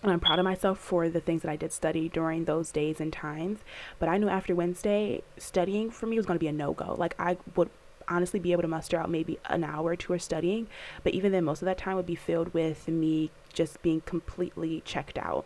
And 0.03 0.11
I'm 0.11 0.19
proud 0.19 0.39
of 0.39 0.45
myself 0.45 0.79
for 0.79 1.09
the 1.09 1.19
things 1.19 1.43
that 1.43 1.51
I 1.51 1.55
did 1.55 1.71
study 1.71 2.09
during 2.09 2.45
those 2.45 2.71
days 2.71 2.99
and 2.99 3.13
times. 3.13 3.59
But 3.99 4.09
I 4.09 4.17
knew 4.17 4.29
after 4.29 4.55
Wednesday, 4.55 5.21
studying 5.37 5.91
for 5.91 6.07
me 6.07 6.17
was 6.17 6.25
going 6.25 6.39
to 6.39 6.43
be 6.43 6.47
a 6.47 6.53
no 6.53 6.73
go. 6.73 6.95
Like, 6.97 7.13
I 7.19 7.37
would 7.55 7.69
honestly 8.07 8.39
be 8.39 8.51
able 8.51 8.61
to 8.63 8.67
muster 8.67 8.97
out 8.97 9.09
maybe 9.09 9.39
an 9.45 9.63
hour 9.63 9.91
or 9.91 9.95
two 9.95 10.13
of 10.13 10.21
studying. 10.21 10.67
But 11.03 11.13
even 11.13 11.31
then, 11.31 11.43
most 11.43 11.61
of 11.61 11.65
that 11.65 11.77
time 11.77 11.95
would 11.95 12.05
be 12.05 12.15
filled 12.15 12.53
with 12.53 12.87
me 12.87 13.31
just 13.53 13.81
being 13.81 14.01
completely 14.01 14.81
checked 14.85 15.17
out. 15.17 15.45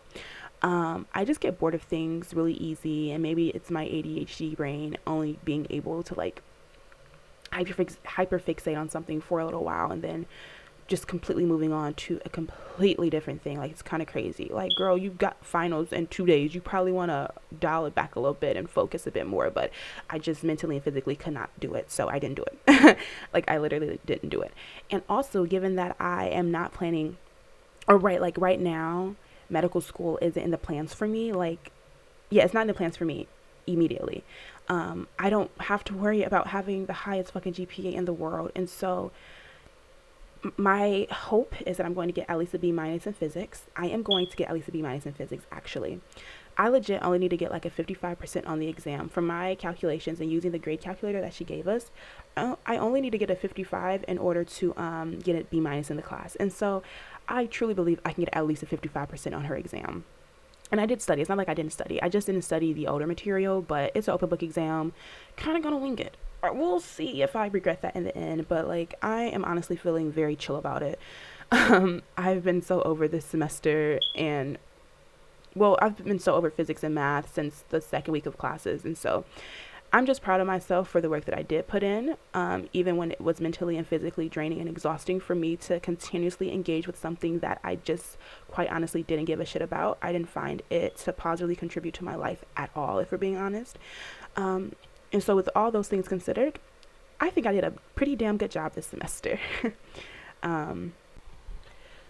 Um, 0.61 1.05
I 1.13 1.25
just 1.25 1.41
get 1.41 1.59
bored 1.59 1.75
of 1.75 1.81
things 1.81 2.33
really 2.33 2.53
easy, 2.53 3.11
and 3.11 3.21
maybe 3.21 3.49
it's 3.49 3.69
my 3.69 3.85
ADHD 3.85 4.55
brain 4.55 4.97
only 5.05 5.37
being 5.43 5.67
able 5.69 6.01
to 6.03 6.15
like 6.15 6.41
hyperfix- 7.55 7.97
hyperfixate 8.05 8.77
on 8.77 8.89
something 8.89 9.21
for 9.21 9.39
a 9.39 9.45
little 9.45 9.63
while 9.63 9.91
and 9.91 10.01
then 10.01 10.25
just 10.87 11.07
completely 11.07 11.45
moving 11.45 11.73
on 11.73 11.93
to 11.95 12.19
a 12.25 12.29
completely 12.29 13.09
different 13.09 13.41
thing. 13.41 13.57
Like 13.57 13.71
it's 13.71 13.81
kind 13.81 14.03
of 14.03 14.07
crazy. 14.07 14.49
Like, 14.51 14.71
girl, 14.75 14.97
you've 14.97 15.17
got 15.17 15.43
finals 15.43 15.91
in 15.91 16.07
two 16.07 16.25
days. 16.25 16.53
You 16.53 16.61
probably 16.61 16.91
want 16.91 17.09
to 17.09 17.31
dial 17.59 17.85
it 17.85 17.95
back 17.95 18.15
a 18.15 18.19
little 18.19 18.35
bit 18.35 18.55
and 18.55 18.69
focus 18.69 19.07
a 19.07 19.11
bit 19.11 19.25
more. 19.25 19.49
But 19.49 19.71
I 20.09 20.19
just 20.19 20.43
mentally 20.43 20.75
and 20.75 20.83
physically 20.83 21.15
could 21.15 21.33
not 21.33 21.49
do 21.59 21.73
it, 21.73 21.89
so 21.91 22.07
I 22.07 22.19
didn't 22.19 22.35
do 22.35 22.45
it. 22.67 22.97
like 23.33 23.49
I 23.49 23.57
literally 23.57 23.99
didn't 24.05 24.29
do 24.29 24.41
it. 24.41 24.53
And 24.91 25.01
also, 25.09 25.45
given 25.45 25.75
that 25.75 25.95
I 25.99 26.27
am 26.27 26.51
not 26.51 26.71
planning, 26.71 27.17
or 27.87 27.97
right, 27.97 28.21
like 28.21 28.37
right 28.37 28.59
now, 28.59 29.15
medical 29.49 29.81
school 29.81 30.19
isn't 30.21 30.41
in 30.41 30.51
the 30.51 30.57
plans 30.57 30.93
for 30.93 31.07
me. 31.07 31.33
Like, 31.33 31.71
yeah, 32.29 32.43
it's 32.43 32.53
not 32.53 32.61
in 32.61 32.67
the 32.67 32.73
plans 32.75 32.95
for 32.95 33.05
me 33.05 33.27
immediately. 33.65 34.23
Um, 34.67 35.07
I 35.17 35.31
don't 35.31 35.51
have 35.61 35.83
to 35.85 35.95
worry 35.95 36.21
about 36.21 36.47
having 36.47 36.85
the 36.85 36.93
highest 36.93 37.33
fucking 37.33 37.53
GPA 37.53 37.93
in 37.93 38.05
the 38.05 38.13
world, 38.13 38.51
and 38.55 38.69
so 38.69 39.11
my 40.57 41.07
hope 41.11 41.55
is 41.65 41.77
that 41.77 41.85
I'm 41.85 41.93
going 41.93 42.07
to 42.07 42.13
get 42.13 42.29
at 42.29 42.37
least 42.37 42.53
a 42.53 42.59
B 42.59 42.71
minus 42.71 43.07
in 43.07 43.13
physics. 43.13 43.63
I 43.75 43.87
am 43.87 44.03
going 44.03 44.27
to 44.27 44.37
get 44.37 44.49
at 44.49 44.53
least 44.53 44.67
a 44.67 44.71
B 44.71 44.81
minus 44.81 45.05
in 45.05 45.13
physics, 45.13 45.45
actually. 45.51 46.01
I 46.57 46.69
legit 46.69 47.03
only 47.03 47.19
need 47.19 47.29
to 47.29 47.37
get 47.37 47.51
like 47.51 47.65
a 47.65 47.69
55% 47.69 48.47
on 48.47 48.59
the 48.59 48.67
exam. 48.67 49.09
From 49.09 49.27
my 49.27 49.55
calculations 49.55 50.21
and 50.21 50.31
using 50.31 50.51
the 50.51 50.59
grade 50.59 50.81
calculator 50.81 51.19
that 51.21 51.33
she 51.33 51.43
gave 51.43 51.67
us, 51.67 51.91
uh, 52.37 52.55
I 52.65 52.77
only 52.77 53.01
need 53.01 53.11
to 53.11 53.17
get 53.17 53.29
a 53.29 53.35
55 53.35 54.05
in 54.07 54.17
order 54.17 54.43
to 54.43 54.75
um, 54.77 55.19
get 55.19 55.35
a 55.35 55.43
B 55.43 55.59
minus 55.59 55.89
in 55.89 55.97
the 55.97 56.03
class. 56.03 56.35
And 56.37 56.53
so 56.53 56.81
I 57.27 57.45
truly 57.45 57.73
believe 57.73 57.99
I 58.05 58.13
can 58.13 58.23
get 58.23 58.35
at 58.35 58.47
least 58.47 58.63
a 58.63 58.67
55% 58.67 59.35
on 59.35 59.45
her 59.45 59.55
exam. 59.55 60.05
And 60.71 60.81
I 60.81 60.85
did 60.85 61.01
study. 61.01 61.21
It's 61.21 61.29
not 61.29 61.37
like 61.37 61.49
I 61.49 61.53
didn't 61.53 61.73
study. 61.73 62.01
I 62.01 62.09
just 62.09 62.27
didn't 62.27 62.43
study 62.43 62.73
the 62.73 62.87
older 62.87 63.07
material, 63.07 63.61
but 63.61 63.91
it's 63.95 64.07
an 64.07 64.13
open 64.13 64.29
book 64.29 64.43
exam. 64.43 64.93
Kind 65.37 65.57
of 65.57 65.63
gonna 65.63 65.77
wing 65.77 65.99
it. 65.99 66.17
We'll 66.43 66.79
see 66.79 67.23
if 67.23 67.35
I 67.35 67.47
regret 67.47 67.81
that 67.81 67.95
in 67.95 68.03
the 68.03 68.15
end. 68.15 68.47
But 68.47 68.67
like, 68.67 68.93
I 69.01 69.23
am 69.23 69.43
honestly 69.43 69.75
feeling 69.75 70.11
very 70.11 70.35
chill 70.35 70.55
about 70.55 70.83
it. 70.83 70.99
Um, 71.51 72.01
I've 72.17 72.43
been 72.43 72.63
so 72.63 72.81
over 72.81 73.07
this 73.07 73.23
semester, 73.23 73.99
and 74.15 74.57
well, 75.53 75.77
I've 75.79 76.03
been 76.03 76.17
so 76.17 76.33
over 76.33 76.49
physics 76.49 76.83
and 76.83 76.95
math 76.95 77.33
since 77.35 77.63
the 77.69 77.79
second 77.79 78.13
week 78.13 78.25
of 78.25 78.35
classes, 78.35 78.83
and 78.83 78.97
so 78.97 79.25
I'm 79.95 80.05
just 80.05 80.21
proud 80.21 80.41
of 80.41 80.47
myself 80.47 80.89
for 80.89 80.99
the 80.99 81.09
work 81.09 81.23
that 81.23 81.37
I 81.37 81.41
did 81.41 81.69
put 81.69 81.81
in, 81.81 82.17
um, 82.33 82.67
even 82.73 82.97
when 82.97 83.11
it 83.11 83.21
was 83.21 83.39
mentally 83.39 83.77
and 83.77 83.87
physically 83.87 84.27
draining 84.27 84.59
and 84.59 84.67
exhausting 84.67 85.21
for 85.21 85.35
me 85.35 85.55
to 85.55 85.79
continuously 85.79 86.51
engage 86.51 86.85
with 86.85 86.99
something 86.99 87.39
that 87.39 87.61
I 87.63 87.75
just 87.77 88.17
quite 88.49 88.69
honestly 88.69 89.03
didn't 89.03 89.23
give 89.23 89.39
a 89.39 89.45
shit 89.45 89.61
about. 89.61 89.97
I 90.01 90.11
didn't 90.11 90.27
find 90.27 90.61
it 90.69 90.97
to 90.97 91.13
positively 91.13 91.55
contribute 91.55 91.93
to 91.93 92.03
my 92.03 92.15
life 92.15 92.43
at 92.57 92.71
all, 92.75 92.99
if 92.99 93.09
we're 93.09 93.17
being 93.17 93.37
honest. 93.37 93.79
Um, 94.35 94.73
and 95.13 95.23
so, 95.23 95.33
with 95.33 95.47
all 95.55 95.71
those 95.71 95.87
things 95.87 96.09
considered, 96.09 96.59
I 97.21 97.29
think 97.29 97.47
I 97.47 97.53
did 97.53 97.63
a 97.63 97.71
pretty 97.95 98.17
damn 98.17 98.35
good 98.35 98.51
job 98.51 98.73
this 98.73 98.87
semester. 98.87 99.39
um, 100.43 100.91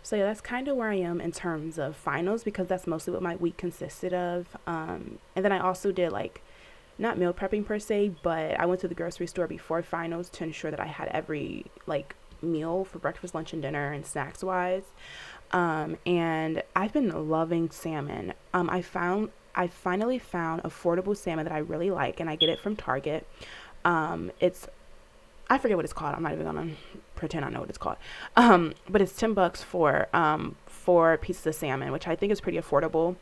so 0.02 0.16
yeah, 0.16 0.24
that's 0.24 0.42
kind 0.42 0.68
of 0.68 0.76
where 0.76 0.90
I 0.90 0.96
am 0.96 1.22
in 1.22 1.32
terms 1.32 1.78
of 1.78 1.96
finals 1.96 2.44
because 2.44 2.68
that's 2.68 2.88
mostly 2.88 3.14
what 3.14 3.22
my 3.22 3.36
week 3.36 3.58
consisted 3.58 4.12
of. 4.12 4.58
Um, 4.66 5.20
and 5.36 5.46
then 5.46 5.52
I 5.52 5.60
also 5.60 5.92
did 5.92 6.12
like 6.12 6.42
not 6.98 7.18
meal 7.18 7.34
prepping 7.34 7.66
per 7.66 7.80
se, 7.80 8.14
but 8.24 8.60
I 8.60 8.66
went 8.66 8.82
to 8.82 8.88
the 8.88 8.96
grocery 8.96 9.28
store 9.28 9.48
before 9.48 9.82
finals 9.84 10.30
to 10.30 10.44
ensure 10.44 10.72
that 10.72 10.80
I 10.80 10.86
had 10.86 11.10
every 11.10 11.66
like 11.86 12.16
meal 12.42 12.86
for 12.86 13.00
breakfast, 13.00 13.36
lunch, 13.36 13.54
and 13.54 13.62
dinner 13.62 13.92
and 13.92 14.06
snacks 14.06 14.44
wise. 14.44 14.84
Um, 15.52 15.98
and 16.06 16.64
I've 16.76 16.94
been 16.94 17.30
loving 17.30 17.70
salmon. 17.70 18.34
Um, 18.54 18.70
I 18.70 18.82
found 18.82 19.30
I 19.54 19.68
finally 19.68 20.20
found 20.20 20.64
affordable 20.64 21.16
salmon 21.16 21.46
that 21.46 21.54
I 21.54 21.60
really 21.60 21.92
like, 21.92 22.20
and 22.20 22.30
I 22.30 22.36
get 22.36 22.50
it 22.50 22.60
from 22.60 22.76
Target. 22.76 23.28
Um, 23.84 24.32
it's 24.40 24.68
I 25.50 25.58
forget 25.58 25.78
what 25.78 25.86
it's 25.86 25.94
called. 25.94 26.16
I'm 26.16 26.24
not 26.24 26.34
even 26.34 26.46
gonna 26.46 26.72
pretend 27.16 27.46
I 27.46 27.50
know 27.50 27.60
what 27.60 27.70
it's 27.70 27.78
called. 27.78 27.98
Um, 28.36 28.74
but 28.90 29.02
it's 29.02 29.16
ten 29.16 29.34
bucks 29.34 29.62
for 29.62 30.08
um 30.14 30.56
four 30.66 31.18
pieces 31.18 31.46
of 31.48 31.56
salmon, 31.56 31.92
which 31.92 32.08
I 32.08 32.16
think 32.16 32.32
is 32.32 32.42
pretty 32.42 32.58
affordable 32.58 33.16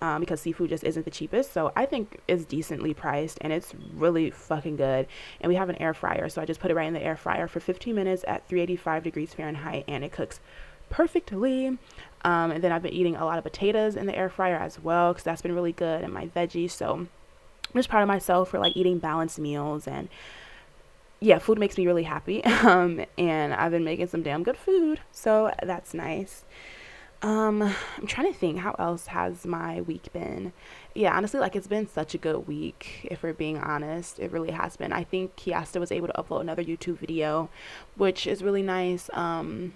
um, 0.00 0.20
because 0.20 0.40
seafood 0.40 0.70
just 0.70 0.84
isn't 0.84 1.04
the 1.04 1.10
cheapest. 1.10 1.52
So 1.52 1.72
I 1.74 1.86
think 1.86 2.20
it's 2.28 2.44
decently 2.44 2.94
priced 2.94 3.38
and 3.40 3.52
it's 3.52 3.74
really 3.94 4.30
fucking 4.30 4.76
good. 4.76 5.06
And 5.40 5.48
we 5.48 5.56
have 5.56 5.68
an 5.68 5.76
air 5.76 5.94
fryer, 5.94 6.28
so 6.28 6.40
I 6.40 6.44
just 6.44 6.60
put 6.60 6.70
it 6.70 6.74
right 6.74 6.86
in 6.86 6.94
the 6.94 7.02
air 7.02 7.16
fryer 7.16 7.48
for 7.48 7.60
15 7.60 7.94
minutes 7.94 8.24
at 8.26 8.48
385 8.48 9.02
degrees 9.02 9.34
Fahrenheit, 9.34 9.84
and 9.88 10.04
it 10.04 10.12
cooks 10.12 10.40
perfectly. 10.90 11.78
Um, 12.22 12.50
and 12.50 12.62
then 12.62 12.72
I've 12.72 12.82
been 12.82 12.92
eating 12.92 13.16
a 13.16 13.24
lot 13.24 13.38
of 13.38 13.44
potatoes 13.44 13.96
in 13.96 14.06
the 14.06 14.16
air 14.16 14.28
fryer 14.28 14.56
as 14.56 14.80
well 14.80 15.12
because 15.12 15.24
that's 15.24 15.42
been 15.42 15.54
really 15.54 15.72
good 15.72 16.02
and 16.02 16.12
my 16.12 16.26
veggies. 16.28 16.70
So 16.70 16.94
I'm 16.94 17.08
just 17.74 17.88
proud 17.88 18.02
of 18.02 18.08
myself 18.08 18.50
for 18.50 18.58
like 18.58 18.76
eating 18.76 18.98
balanced 18.98 19.38
meals 19.38 19.86
and 19.86 20.08
yeah, 21.20 21.38
food 21.38 21.58
makes 21.58 21.76
me 21.76 21.86
really 21.86 22.04
happy. 22.04 22.42
Um, 22.68 23.04
and 23.16 23.54
I've 23.54 23.70
been 23.70 23.84
making 23.84 24.08
some 24.08 24.22
damn 24.22 24.42
good 24.42 24.56
food, 24.56 25.00
so 25.12 25.52
that's 25.62 25.94
nice. 25.94 26.44
Um, 27.20 27.62
I'm 27.62 28.06
trying 28.06 28.32
to 28.32 28.38
think 28.38 28.60
how 28.60 28.76
else 28.78 29.08
has 29.08 29.44
my 29.44 29.80
week 29.80 30.12
been. 30.12 30.52
Yeah, 30.94 31.16
honestly, 31.16 31.40
like 31.40 31.56
it's 31.56 31.66
been 31.66 31.88
such 31.88 32.14
a 32.14 32.18
good 32.18 32.46
week. 32.46 33.08
If 33.10 33.22
we're 33.22 33.32
being 33.32 33.58
honest, 33.58 34.20
it 34.20 34.30
really 34.30 34.52
has 34.52 34.76
been. 34.76 34.92
I 34.92 35.02
think 35.02 35.34
Kiasta 35.36 35.80
was 35.80 35.90
able 35.90 36.06
to 36.06 36.12
upload 36.12 36.42
another 36.42 36.62
YouTube 36.62 36.98
video, 36.98 37.50
which 37.96 38.26
is 38.26 38.42
really 38.42 38.62
nice. 38.62 39.10
Um, 39.12 39.74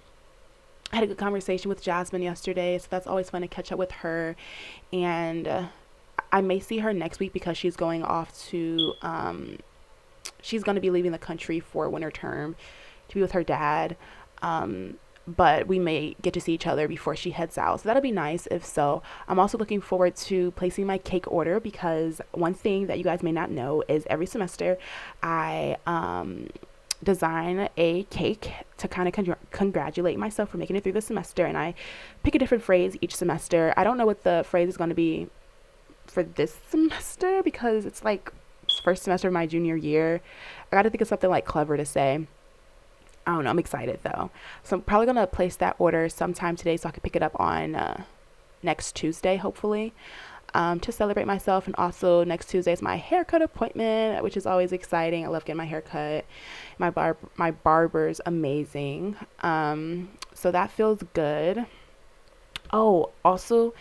I 0.93 0.97
had 0.97 1.05
a 1.05 1.09
good 1.09 1.19
conversation 1.19 1.69
with 1.69 1.83
Jasmine 1.83 2.23
yesterday, 2.23 2.79
so 2.79 2.87
that's 2.91 3.07
always 3.09 3.31
fun 3.31 3.43
to 3.43 3.49
catch 3.49 3.73
up 3.73 3.79
with 3.79 3.91
her. 3.91 4.37
And 4.93 5.49
uh, 5.49 5.67
I 6.31 6.43
may 6.43 6.61
see 6.61 6.79
her 6.79 6.93
next 6.93 7.19
week 7.19 7.33
because 7.33 7.59
she's 7.59 7.77
going 7.77 8.05
off 8.05 8.39
to. 8.51 8.95
Um, 9.03 9.59
she's 10.43 10.63
going 10.63 10.77
to 10.77 10.81
be 10.81 10.91
leaving 10.91 11.11
the 11.11 11.19
country 11.19 11.59
for 11.59 11.89
winter 11.89 12.11
term 12.11 12.55
to 13.09 13.15
be 13.15 13.21
with 13.21 13.33
her 13.33 13.43
dad. 13.43 13.97
Um, 14.43 14.99
but 15.27 15.67
we 15.67 15.79
may 15.79 16.17
get 16.23 16.35
to 16.35 16.41
see 16.41 16.53
each 16.53 16.67
other 16.67 16.89
before 16.89 17.15
she 17.15 17.31
heads 17.31 17.57
out. 17.57 17.81
So 17.81 17.89
that'll 17.89 18.03
be 18.03 18.13
nice 18.13 18.47
if 18.51 18.65
so. 18.65 19.03
I'm 19.29 19.39
also 19.39 19.57
looking 19.59 19.81
forward 19.81 20.17
to 20.17 20.51
placing 20.53 20.87
my 20.87 20.99
cake 20.99 21.31
order 21.31 21.61
because 21.61 22.21
one 22.33 22.55
thing 22.55 22.87
that 22.89 22.99
you 22.99 23.05
guys 23.05 23.23
may 23.23 23.33
not 23.33 23.51
know 23.51 23.83
is 23.89 24.07
every 24.11 24.27
semester 24.27 24.79
I 25.23 25.77
um, 25.87 26.49
design 27.03 27.69
a 27.77 28.05
cake 28.05 28.53
to 28.79 28.89
kind 28.89 29.09
of 29.09 29.15
con- 29.15 29.37
congratulate 29.51 30.19
myself 30.19 30.51
for 30.51 30.57
making 30.59 30.77
it 30.77 30.83
through 30.83 30.93
the 30.93 31.01
semester 31.01 31.45
and 31.47 31.57
I 31.57 31.75
pick 32.23 32.35
a 32.35 32.39
different 32.39 32.65
phrase 32.65 32.97
each 33.01 33.15
semester. 33.15 33.73
I 33.77 33.85
don't 33.85 33.97
know 33.97 34.07
what 34.07 34.25
the 34.25 34.45
phrase 34.49 34.69
is 34.69 34.77
going 34.77 34.91
to 34.91 34.97
be 34.97 35.29
for 36.07 36.23
this 36.23 36.57
semester 36.69 37.43
because 37.43 37.87
it's 37.87 38.05
like 38.05 38.33
first 38.83 39.03
semester 39.03 39.29
of 39.29 39.35
my 39.35 39.47
junior 39.47 39.77
year. 39.77 40.21
I 40.71 40.77
got 40.77 40.83
to 40.83 40.91
think 40.91 41.01
of 41.01 41.09
something 41.09 41.31
like 41.31 41.45
clever 41.45 41.77
to 41.77 41.85
say. 41.85 42.27
I 43.27 43.35
don't 43.35 43.45
know. 43.45 43.51
I'm 43.51 43.59
excited 43.59 44.01
though. 44.03 44.31
So 44.63 44.77
I'm 44.77 44.83
probably 44.83 45.07
gonna 45.07 45.27
place 45.27 45.57
that 45.57 45.77
order 45.79 46.09
sometime 46.09 46.57
today 46.57 46.77
so 46.77 46.89
I 46.89 46.93
can 46.93 47.03
pick 47.03 47.17
it 47.17 47.23
up 47.23 47.39
on 47.39 47.75
uh, 47.75 48.05
next 48.63 48.97
Tuesday, 48.97 49.37
hopefully, 49.37 49.93
um, 50.55 50.81
to 50.81 50.93
celebrate 50.93 51.27
myself. 51.27 51.67
And 51.67 51.77
also 51.77 52.25
next 52.25 52.49
Tuesday 52.49 52.73
is 52.73 52.83
my 52.83 52.97
haircut 52.97 53.43
appointment, 53.43 54.23
which 54.23 54.37
is 54.37 54.47
always 54.47 54.73
exciting. 54.73 55.25
I 55.25 55.29
love 55.29 55.45
getting 55.45 55.59
my 55.59 55.67
haircut. 55.67 56.25
My 56.79 56.91
bar 56.91 57.17
my 57.37 57.53
barber's 57.53 58.21
amazing. 58.27 59.17
Um, 59.41 60.11
so 60.35 60.51
that 60.51 60.71
feels 60.71 61.03
good. 61.15 61.67
Oh, 62.73 63.11
also, 63.25 63.75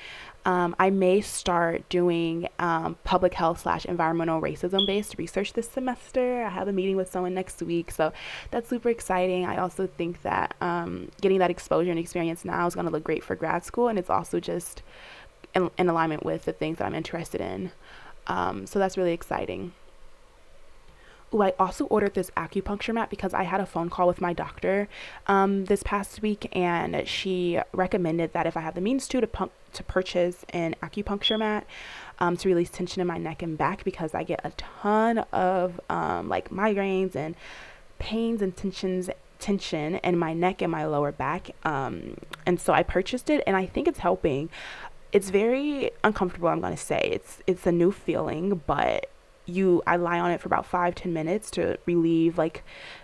um, 0.46 0.76
I 0.80 0.90
may 0.90 1.22
start 1.22 1.88
doing 1.90 2.48
um, 2.58 2.98
public 3.04 3.34
health 3.34 3.62
slash 3.62 3.86
environmental 3.86 4.42
racism 4.42 4.88
based 4.88 5.18
research 5.18 5.54
this 5.54 5.70
semester. 5.70 6.44
I 6.44 6.50
have 6.50 6.68
a 6.68 6.74
meeting 6.74 6.96
with 6.96 7.12
someone 7.12 7.34
next 7.34 7.62
week, 7.62 7.92
so 7.92 8.12
that's 8.50 8.70
super 8.70 8.90
exciting. 8.90 9.46
I 9.46 9.58
also 9.58 9.86
think 9.86 10.24
that 10.24 10.56
um, 10.62 11.12
getting 11.22 11.40
that 11.40 11.52
exposure 11.52 11.92
and 11.92 12.00
experience 12.00 12.44
now 12.44 12.66
is 12.66 12.74
going 12.74 12.88
to 12.88 12.92
look 12.92 13.04
great 13.04 13.24
for 13.24 13.36
grad 13.36 13.64
school, 13.64 13.88
and 13.88 14.00
it's 14.00 14.10
also 14.10 14.40
just 14.40 14.82
in, 15.54 15.70
in 15.78 15.90
alignment 15.90 16.26
with 16.26 16.46
the 16.46 16.54
things 16.54 16.80
that 16.80 16.86
I'm 16.86 16.96
interested 16.96 17.42
in. 17.42 17.72
Um, 18.28 18.66
so 18.66 18.80
that's 18.80 18.98
really 18.98 19.14
exciting. 19.14 19.74
Ooh, 21.34 21.42
I 21.42 21.54
also 21.58 21.86
ordered 21.86 22.14
this 22.14 22.30
acupuncture 22.32 22.94
mat 22.94 23.10
because 23.10 23.34
I 23.34 23.44
had 23.44 23.62
a 23.62 23.66
phone 23.66 23.90
call 23.90 24.08
with 24.08 24.20
my 24.20 24.34
doctor 24.34 24.90
um, 25.28 25.66
this 25.66 25.82
past 25.82 26.22
week, 26.22 26.50
and 26.52 27.08
she 27.08 27.60
recommended 27.72 28.34
that 28.34 28.46
if 28.46 28.58
I 28.58 28.62
have 28.62 28.76
the 28.76 28.82
means 28.82 29.08
to, 29.10 29.22
to, 29.22 29.50
to 29.74 29.84
purchase 29.84 30.46
an 30.50 30.76
acupuncture 30.84 31.40
mat 31.40 31.66
um, 32.20 32.36
to 32.38 32.50
release 32.50 32.70
tension 32.70 33.02
in 33.02 33.08
my 33.08 33.18
neck 33.18 33.42
and 33.42 33.58
back 33.58 33.84
because 33.86 34.14
I 34.14 34.24
get 34.24 34.42
a 34.44 34.52
ton 34.52 35.20
of 35.32 35.80
um, 35.90 36.28
like 36.28 36.50
migraines 36.50 37.16
and 37.16 37.36
pains 38.00 38.42
and 38.42 38.56
tensions 38.56 39.10
tension 39.40 39.96
in 39.96 40.18
my 40.18 40.34
neck 40.34 40.62
and 40.62 40.72
my 40.72 40.86
lower 40.86 41.12
back 41.12 41.50
um, 41.66 42.16
and 42.46 42.60
so 42.60 42.74
i 42.74 42.84
purchased 42.84 43.28
it 43.28 43.44
and 43.48 43.58
i 43.58 43.66
think 43.66 43.88
it's 43.88 44.00
helping. 44.00 44.50
It's 45.12 45.30
very 45.30 45.92
uncomfortable 46.06 46.48
i'm 46.48 46.62
to 46.62 46.78
say. 46.78 47.10
It's 47.12 47.42
it's 47.46 47.68
a 47.68 47.72
new 47.72 47.92
feeling 47.92 48.62
but 48.66 49.11
you 49.46 49.82
I 49.88 49.96
lie 49.96 50.20
on 50.20 50.32
it 50.32 50.42
for 50.42 50.48
about 50.48 50.66
five 50.66 50.96
ten 50.96 51.14
minutes 51.14 51.52
to 51.52 51.78
relieve 51.86 52.38
like 52.38 52.64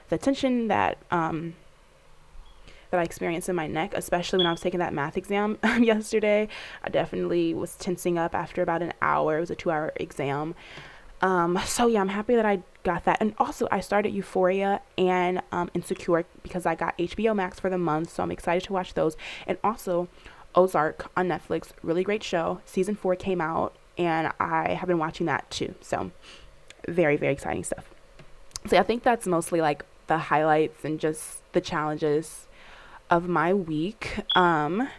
the 0.09 0.17
tension 0.17 0.67
that 0.67 0.97
um 1.11 1.55
that 2.89 2.99
I 2.99 3.03
experienced 3.03 3.49
in 3.49 3.55
my 3.55 3.67
neck, 3.67 3.93
especially 3.95 4.37
when 4.37 4.47
I 4.47 4.51
was 4.51 4.61
taking 4.61 4.79
that 4.79 4.93
math 4.93 5.17
exam 5.17 5.57
yesterday. 5.79 6.47
I 6.83 6.89
definitely 6.89 7.53
was 7.53 7.75
tensing 7.75 8.17
up 8.17 8.33
after 8.33 8.61
about 8.61 8.81
an 8.81 8.93
hour. 9.01 9.37
It 9.37 9.41
was 9.41 9.51
a 9.51 9.55
two 9.55 9.71
hour 9.71 9.91
exam. 9.97 10.55
Um, 11.21 11.59
so 11.65 11.87
yeah, 11.87 11.99
I'm 11.99 12.09
happy 12.09 12.35
that 12.35 12.45
I 12.45 12.61
got 12.83 13.05
that. 13.05 13.17
And 13.19 13.33
also 13.37 13.67
I 13.71 13.79
started 13.79 14.13
Euphoria 14.13 14.81
and 14.97 15.41
um, 15.51 15.69
Insecure 15.73 16.25
because 16.43 16.65
I 16.65 16.75
got 16.75 16.97
HBO 16.97 17.35
Max 17.35 17.59
for 17.59 17.69
the 17.69 17.77
month. 17.77 18.11
So 18.11 18.23
I'm 18.23 18.31
excited 18.31 18.63
to 18.67 18.73
watch 18.73 18.93
those. 18.93 19.17
And 19.45 19.57
also 19.63 20.07
Ozark 20.55 21.11
on 21.17 21.27
Netflix, 21.27 21.71
really 21.83 22.03
great 22.03 22.23
show. 22.23 22.61
Season 22.65 22.95
four 22.95 23.15
came 23.15 23.41
out 23.41 23.75
and 23.97 24.31
I 24.39 24.73
have 24.73 24.87
been 24.87 24.99
watching 24.99 25.25
that 25.27 25.49
too. 25.49 25.75
So, 25.81 26.11
very, 26.87 27.17
very 27.17 27.33
exciting 27.33 27.63
stuff. 27.63 27.89
So, 28.67 28.77
I 28.77 28.83
think 28.83 29.03
that's 29.03 29.27
mostly 29.27 29.61
like 29.61 29.83
the 30.07 30.17
highlights 30.17 30.83
and 30.83 30.99
just 30.99 31.41
the 31.53 31.61
challenges 31.61 32.47
of 33.09 33.27
my 33.27 33.53
week. 33.53 34.19
Um, 34.35 34.89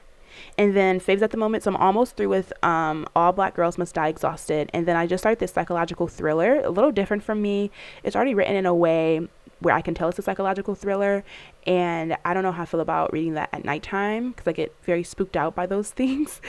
and 0.57 0.77
then 0.77 1.01
faves 1.01 1.23
at 1.23 1.31
the 1.31 1.37
moment. 1.37 1.65
So 1.65 1.71
I'm 1.71 1.77
almost 1.77 2.17
through 2.17 2.29
with 2.29 2.53
um, 2.65 3.07
All 3.15 3.33
Black 3.33 3.55
Girls 3.55 3.79
Must 3.79 3.95
Die 3.95 4.09
Exhausted. 4.09 4.71
And 4.73 4.87
then 4.87 4.97
I 4.97 5.07
just 5.07 5.23
started 5.23 5.39
this 5.39 5.53
psychological 5.53 6.09
thriller, 6.09 6.61
a 6.61 6.71
little 6.71 6.93
different 6.93 7.23
from 7.23 7.43
me. 7.43 7.71
It's 8.03 8.17
already 8.17 8.35
written 8.35 8.57
in 8.57 8.67
a 8.67 8.75
way 8.75 9.27
where 9.61 9.75
I 9.75 9.81
can 9.81 9.95
tell 9.95 10.09
it's 10.09 10.19
a 10.19 10.23
psychological 10.23 10.75
thriller. 10.75 11.25
And 11.67 12.17
I 12.25 12.35
don't 12.35 12.43
know 12.43 12.53
how 12.53 12.63
I 12.63 12.67
feel 12.67 12.81
about 12.81 13.13
reading 13.13 13.35
that 13.35 13.51
at 13.53 13.65
nighttime 13.65 14.31
because 14.31 14.47
I 14.47 14.53
get 14.53 14.75
very 14.85 15.03
spooked 15.03 15.37
out 15.37 15.55
by 15.55 15.67
those 15.67 15.91
things. 15.93 16.41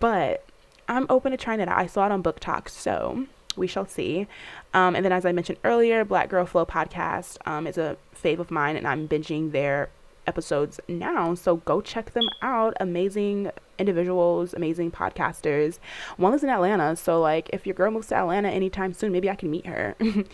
But 0.00 0.44
I'm 0.88 1.06
open 1.08 1.32
to 1.32 1.36
trying 1.36 1.60
it 1.60 1.68
out. 1.68 1.78
I 1.78 1.86
saw 1.86 2.06
it 2.06 2.12
on 2.12 2.22
Book 2.22 2.40
BookTok, 2.40 2.68
so 2.68 3.26
we 3.56 3.66
shall 3.66 3.86
see. 3.86 4.26
Um, 4.72 4.96
and 4.96 5.04
then, 5.04 5.12
as 5.12 5.24
I 5.24 5.32
mentioned 5.32 5.58
earlier, 5.64 6.04
Black 6.04 6.28
Girl 6.28 6.46
Flow 6.46 6.64
podcast 6.64 7.36
um, 7.46 7.66
is 7.66 7.78
a 7.78 7.96
fave 8.14 8.38
of 8.38 8.50
mine, 8.50 8.76
and 8.76 8.86
I'm 8.86 9.08
binging 9.08 9.52
their 9.52 9.90
episodes 10.26 10.78
now. 10.88 11.34
So 11.34 11.56
go 11.56 11.80
check 11.80 12.12
them 12.12 12.28
out. 12.42 12.74
Amazing 12.80 13.50
individuals, 13.78 14.54
amazing 14.54 14.90
podcasters. 14.90 15.78
One 16.16 16.34
is 16.34 16.44
in 16.44 16.50
Atlanta. 16.50 16.94
So, 16.96 17.20
like, 17.20 17.48
if 17.52 17.66
your 17.66 17.74
girl 17.74 17.90
moves 17.90 18.08
to 18.08 18.16
Atlanta 18.16 18.48
anytime 18.48 18.92
soon, 18.92 19.10
maybe 19.10 19.30
I 19.30 19.34
can 19.34 19.50
meet 19.50 19.66
her. 19.66 19.96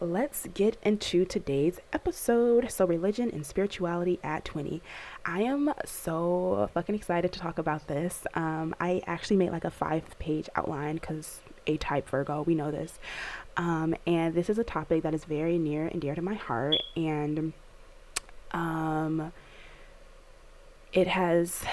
let's 0.00 0.46
get 0.54 0.76
into 0.82 1.24
today's 1.24 1.80
episode. 1.92 2.70
So, 2.70 2.86
religion 2.86 3.30
and 3.30 3.46
spirituality 3.46 4.18
at 4.22 4.44
20. 4.44 4.82
I 5.24 5.42
am 5.42 5.72
so 5.84 6.68
fucking 6.74 6.94
excited 6.94 7.32
to 7.32 7.38
talk 7.38 7.58
about 7.58 7.86
this. 7.86 8.26
Um, 8.34 8.74
I 8.80 9.02
actually 9.06 9.36
made 9.36 9.50
like 9.50 9.64
a 9.64 9.70
five 9.70 10.18
page 10.18 10.48
outline 10.56 10.96
because 10.96 11.40
A 11.66 11.76
type 11.76 12.08
Virgo, 12.08 12.42
we 12.42 12.54
know 12.54 12.70
this. 12.70 12.98
Um, 13.56 13.94
and 14.06 14.34
this 14.34 14.50
is 14.50 14.58
a 14.58 14.64
topic 14.64 15.02
that 15.02 15.14
is 15.14 15.24
very 15.24 15.58
near 15.58 15.86
and 15.86 16.00
dear 16.00 16.14
to 16.14 16.22
my 16.22 16.34
heart. 16.34 16.76
And 16.96 17.52
um, 18.52 19.32
it 20.92 21.06
has 21.08 21.64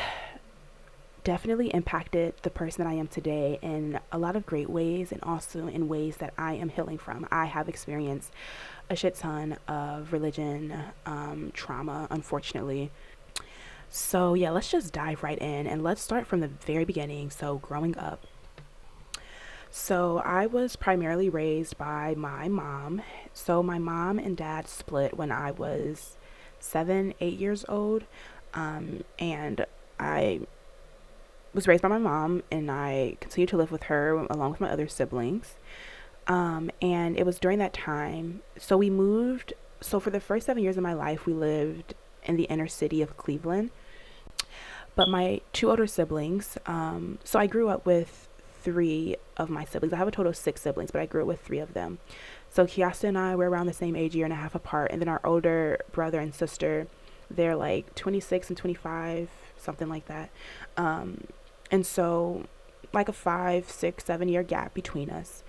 definitely 1.24 1.68
impacted 1.68 2.34
the 2.42 2.50
person 2.50 2.84
that 2.84 2.90
I 2.90 2.96
am 2.96 3.08
today 3.08 3.60
in 3.62 4.00
a 4.12 4.18
lot 4.18 4.36
of 4.36 4.46
great 4.46 4.70
ways 4.70 5.12
and 5.12 5.22
also 5.24 5.68
in 5.68 5.88
ways 5.88 6.18
that 6.18 6.34
I 6.38 6.54
am 6.54 6.70
healing 6.70 6.98
from. 6.98 7.28
I 7.32 7.46
have 7.46 7.70
experienced 7.70 8.32
a 8.90 8.96
shit 8.96 9.16
ton 9.16 9.58
of 9.68 10.14
religion 10.14 10.74
um, 11.06 11.52
trauma, 11.54 12.08
unfortunately. 12.10 12.92
So, 13.90 14.34
yeah, 14.34 14.52
let's 14.52 14.72
just 14.72 14.94
dive 14.94 15.22
right 15.22 15.38
in 15.38 15.68
and 15.68 15.84
let's 15.84 16.02
start 16.02 16.26
from 16.26 16.40
the 16.40 16.48
very 16.48 16.86
beginning. 16.86 17.30
So, 17.30 17.58
growing 17.58 17.98
up. 17.98 18.26
So, 19.70 20.22
I 20.26 20.48
was 20.48 20.76
primarily 20.76 21.30
raised 21.30 21.78
by 21.78 22.16
my 22.16 22.48
mom. 22.48 23.02
So, 23.34 23.62
my 23.62 23.80
mom 23.80 24.18
and 24.18 24.36
dad 24.36 24.68
split 24.68 25.18
when 25.18 25.32
I 25.32 25.52
was 25.52 26.18
seven, 26.60 27.14
eight 27.20 27.38
years 27.38 27.66
old. 27.68 28.06
Um, 28.54 29.04
and 29.20 29.66
I 30.00 30.42
was 31.54 31.68
raised 31.68 31.82
by 31.82 31.90
my 31.90 31.98
mom, 31.98 32.44
and 32.52 32.72
I 32.72 33.18
continued 33.20 33.50
to 33.50 33.58
live 33.58 33.72
with 33.72 33.84
her 33.84 34.12
along 34.30 34.52
with 34.52 34.62
my 34.62 34.70
other 34.70 34.88
siblings. 34.88 35.56
Um, 36.28 36.72
and 36.82 37.18
it 37.18 37.26
was 37.26 37.40
during 37.40 37.60
that 37.60 37.74
time. 37.74 38.42
So 38.58 38.78
we 38.78 38.90
moved. 38.90 39.54
So 39.82 40.00
for 40.00 40.12
the 40.12 40.20
first 40.20 40.46
seven 40.46 40.64
years 40.64 40.78
of 40.78 40.84
my 40.84 40.94
life, 40.94 41.26
we 41.26 41.34
lived 41.34 41.96
in 42.24 42.38
the 42.38 42.44
inner 42.44 42.68
city 42.68 43.02
of 43.02 43.18
Cleveland. 43.18 43.72
But 44.96 45.10
my 45.10 45.42
two 45.54 45.70
older 45.70 45.88
siblings, 45.88 46.58
um, 46.66 47.18
so 47.24 47.40
I 47.40 47.48
grew 47.48 47.70
up 47.70 47.86
with 47.86 48.28
three 48.62 49.16
of 49.38 49.50
my 49.50 49.66
siblings. 49.66 49.94
I 49.94 49.98
have 49.98 50.08
a 50.08 50.12
total 50.12 50.30
of 50.30 50.38
six 50.38 50.62
siblings, 50.62 50.92
but 50.92 51.02
I 51.02 51.06
grew 51.06 51.22
up 51.22 51.28
with 51.28 51.42
three 51.42 51.60
of 51.60 51.74
them. 51.74 52.00
So 52.50 52.66
Kiasta 52.66 53.06
and 53.06 53.18
I 53.18 53.36
were 53.36 53.50
around 53.50 53.68
the 53.68 53.74
same 53.74 53.96
age, 53.96 54.16
year 54.16 54.26
and 54.26 54.34
a 54.34 54.38
half 54.38 54.54
apart. 54.54 54.92
And 54.92 55.02
then 55.02 55.08
our 55.08 55.22
older 55.24 55.80
brother 55.92 56.20
and 56.20 56.36
sister, 56.36 56.88
they're 57.30 57.56
like 57.56 57.96
26 57.96 58.50
and 58.50 58.58
25, 58.58 59.30
something 59.58 59.90
like 59.90 60.06
that. 60.08 60.30
Um, 60.78 61.26
and 61.72 61.86
so, 61.86 62.46
like 62.94 63.08
a 63.08 63.14
five, 63.14 63.70
six, 63.70 64.04
seven 64.06 64.28
year 64.28 64.44
gap 64.44 64.74
between 64.74 65.10
us. 65.10 65.44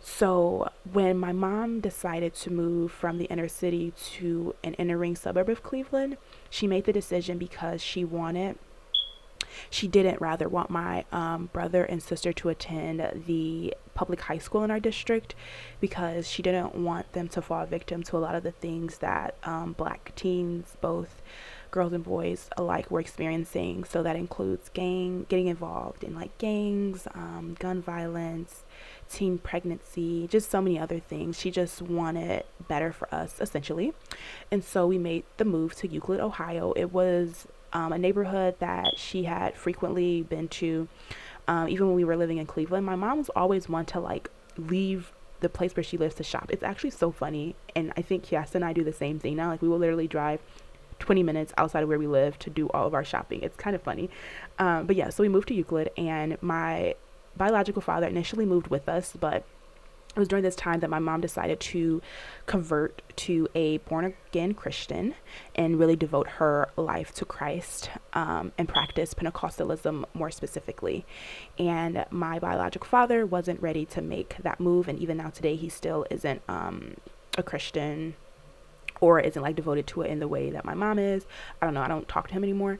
So, 0.00 0.70
when 0.92 1.18
my 1.18 1.32
mom 1.32 1.80
decided 1.80 2.34
to 2.34 2.52
move 2.52 2.92
from 2.92 3.18
the 3.18 3.24
inner 3.24 3.48
city 3.48 3.92
to 4.12 4.54
an 4.62 4.74
inner 4.74 4.96
ring 4.96 5.16
suburb 5.16 5.48
of 5.48 5.62
Cleveland, 5.62 6.18
she 6.48 6.66
made 6.66 6.84
the 6.84 6.92
decision 6.92 7.38
because 7.38 7.82
she 7.82 8.04
wanted, 8.04 8.58
she 9.70 9.88
didn't 9.88 10.20
rather 10.20 10.48
want 10.48 10.70
my 10.70 11.04
um, 11.10 11.48
brother 11.52 11.84
and 11.84 12.02
sister 12.02 12.32
to 12.34 12.50
attend 12.50 13.24
the 13.26 13.74
public 13.94 14.20
high 14.20 14.38
school 14.38 14.62
in 14.62 14.70
our 14.70 14.80
district 14.80 15.34
because 15.80 16.28
she 16.28 16.42
didn't 16.42 16.74
want 16.74 17.12
them 17.12 17.26
to 17.28 17.40
fall 17.40 17.64
victim 17.64 18.02
to 18.02 18.16
a 18.16 18.18
lot 18.18 18.34
of 18.34 18.42
the 18.42 18.52
things 18.52 18.98
that 18.98 19.36
um, 19.44 19.72
black 19.72 20.12
teens, 20.14 20.76
both 20.80 21.22
girls 21.74 21.92
and 21.92 22.04
boys 22.04 22.48
alike 22.56 22.88
were 22.88 23.00
experiencing. 23.00 23.82
So 23.82 24.04
that 24.04 24.14
includes 24.14 24.68
gang, 24.68 25.26
getting 25.28 25.48
involved 25.48 26.04
in 26.04 26.14
like 26.14 26.38
gangs, 26.38 27.08
um, 27.14 27.56
gun 27.58 27.82
violence, 27.82 28.62
teen 29.10 29.38
pregnancy, 29.38 30.28
just 30.28 30.52
so 30.52 30.62
many 30.62 30.78
other 30.78 31.00
things. 31.00 31.36
She 31.36 31.50
just 31.50 31.82
wanted 31.82 32.44
better 32.68 32.92
for 32.92 33.12
us, 33.12 33.40
essentially. 33.40 33.92
And 34.52 34.62
so 34.62 34.86
we 34.86 34.98
made 34.98 35.24
the 35.36 35.44
move 35.44 35.74
to 35.76 35.88
Euclid, 35.88 36.20
Ohio. 36.20 36.72
It 36.76 36.92
was 36.92 37.48
um, 37.72 37.92
a 37.92 37.98
neighborhood 37.98 38.54
that 38.60 38.96
she 38.96 39.24
had 39.24 39.56
frequently 39.56 40.22
been 40.22 40.46
to, 40.60 40.86
um, 41.48 41.68
even 41.68 41.88
when 41.88 41.96
we 41.96 42.04
were 42.04 42.16
living 42.16 42.38
in 42.38 42.46
Cleveland. 42.46 42.86
My 42.86 42.94
mom 42.94 43.18
was 43.18 43.30
always 43.30 43.68
one 43.68 43.84
to 43.86 43.98
like 43.98 44.30
leave 44.56 45.10
the 45.40 45.48
place 45.48 45.74
where 45.74 45.82
she 45.82 45.98
lives 45.98 46.14
to 46.14 46.22
shop. 46.22 46.46
It's 46.50 46.62
actually 46.62 46.90
so 46.90 47.10
funny. 47.10 47.56
And 47.74 47.92
I 47.96 48.02
think 48.02 48.26
Kiasta 48.26 48.54
and 48.54 48.64
I 48.64 48.72
do 48.72 48.84
the 48.84 48.92
same 48.92 49.18
thing 49.18 49.34
now. 49.34 49.48
Like 49.48 49.60
we 49.60 49.68
will 49.68 49.78
literally 49.78 50.06
drive 50.06 50.38
20 51.04 51.22
minutes 51.22 51.52
outside 51.58 51.82
of 51.82 51.88
where 51.88 51.98
we 51.98 52.06
live 52.06 52.38
to 52.38 52.50
do 52.50 52.68
all 52.68 52.86
of 52.86 52.94
our 52.94 53.04
shopping. 53.04 53.42
It's 53.42 53.56
kind 53.56 53.76
of 53.76 53.82
funny. 53.82 54.08
Um, 54.58 54.86
but 54.86 54.96
yeah, 54.96 55.10
so 55.10 55.22
we 55.22 55.28
moved 55.28 55.48
to 55.48 55.54
Euclid, 55.54 55.90
and 55.98 56.40
my 56.42 56.94
biological 57.36 57.82
father 57.82 58.06
initially 58.06 58.46
moved 58.46 58.68
with 58.68 58.88
us, 58.88 59.12
but 59.18 59.44
it 60.16 60.18
was 60.18 60.28
during 60.28 60.44
this 60.44 60.56
time 60.56 60.80
that 60.80 60.88
my 60.88 61.00
mom 61.00 61.20
decided 61.20 61.58
to 61.58 62.00
convert 62.46 63.02
to 63.16 63.48
a 63.54 63.78
born 63.78 64.14
again 64.28 64.54
Christian 64.54 65.14
and 65.56 65.78
really 65.78 65.96
devote 65.96 66.28
her 66.38 66.70
life 66.76 67.12
to 67.14 67.24
Christ 67.24 67.90
um, 68.12 68.52
and 68.56 68.66
practice 68.66 69.12
Pentecostalism 69.12 70.04
more 70.14 70.30
specifically. 70.30 71.04
And 71.58 72.06
my 72.10 72.38
biological 72.38 72.86
father 72.86 73.26
wasn't 73.26 73.60
ready 73.60 73.84
to 73.86 74.00
make 74.00 74.36
that 74.38 74.58
move, 74.58 74.88
and 74.88 74.98
even 75.00 75.18
now 75.18 75.28
today, 75.30 75.56
he 75.56 75.68
still 75.68 76.06
isn't 76.10 76.40
um, 76.48 76.94
a 77.36 77.42
Christian 77.42 78.14
or 79.04 79.20
isn't 79.20 79.42
like 79.42 79.54
devoted 79.54 79.86
to 79.86 80.00
it 80.00 80.10
in 80.10 80.18
the 80.18 80.26
way 80.26 80.48
that 80.48 80.64
my 80.64 80.72
mom 80.72 80.98
is. 80.98 81.26
I 81.60 81.66
don't 81.66 81.74
know. 81.74 81.82
I 81.82 81.88
don't 81.88 82.08
talk 82.08 82.28
to 82.28 82.32
him 82.32 82.42
anymore. 82.42 82.78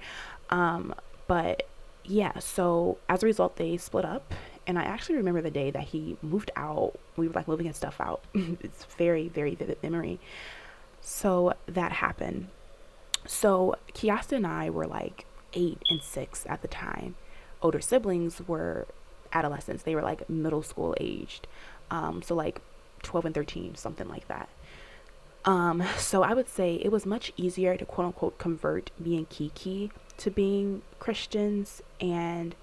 Um, 0.48 0.94
but 1.26 1.68
yeah, 2.02 2.38
so 2.38 2.96
as 3.10 3.22
a 3.22 3.26
result, 3.26 3.56
they 3.56 3.76
split 3.76 4.06
up. 4.06 4.32
And 4.66 4.78
I 4.78 4.84
actually 4.84 5.16
remember 5.16 5.42
the 5.42 5.50
day 5.50 5.70
that 5.70 5.82
he 5.82 6.16
moved 6.22 6.50
out. 6.56 6.94
We 7.18 7.28
were 7.28 7.34
like 7.34 7.46
moving 7.46 7.66
his 7.66 7.76
stuff 7.76 8.00
out. 8.00 8.24
it's 8.34 8.86
very, 8.96 9.28
very 9.28 9.54
vivid 9.54 9.82
memory. 9.82 10.18
So 11.02 11.52
that 11.66 11.92
happened. 11.92 12.48
So 13.26 13.74
Kiasta 13.92 14.32
and 14.32 14.46
I 14.46 14.70
were 14.70 14.86
like 14.86 15.26
eight 15.52 15.82
and 15.90 16.00
six 16.00 16.46
at 16.48 16.62
the 16.62 16.68
time. 16.68 17.16
Older 17.60 17.82
siblings 17.82 18.40
were 18.48 18.86
adolescents. 19.30 19.82
They 19.82 19.94
were 19.94 20.00
like 20.00 20.30
middle 20.30 20.62
school 20.62 20.94
aged. 20.98 21.46
Um, 21.90 22.22
so 22.22 22.34
like 22.34 22.62
12 23.02 23.26
and 23.26 23.34
13, 23.34 23.74
something 23.74 24.08
like 24.08 24.26
that. 24.28 24.48
Um, 25.44 25.84
so 25.98 26.22
I 26.22 26.32
would 26.32 26.48
say 26.48 26.76
it 26.76 26.90
was 26.90 27.04
much 27.04 27.32
easier 27.36 27.76
to 27.76 27.84
quote 27.84 28.06
unquote 28.06 28.38
convert 28.38 28.90
me 28.98 29.16
and 29.16 29.28
Kiki 29.28 29.90
to 30.18 30.30
being 30.30 30.82
Christians 30.98 31.82
and 32.00 32.54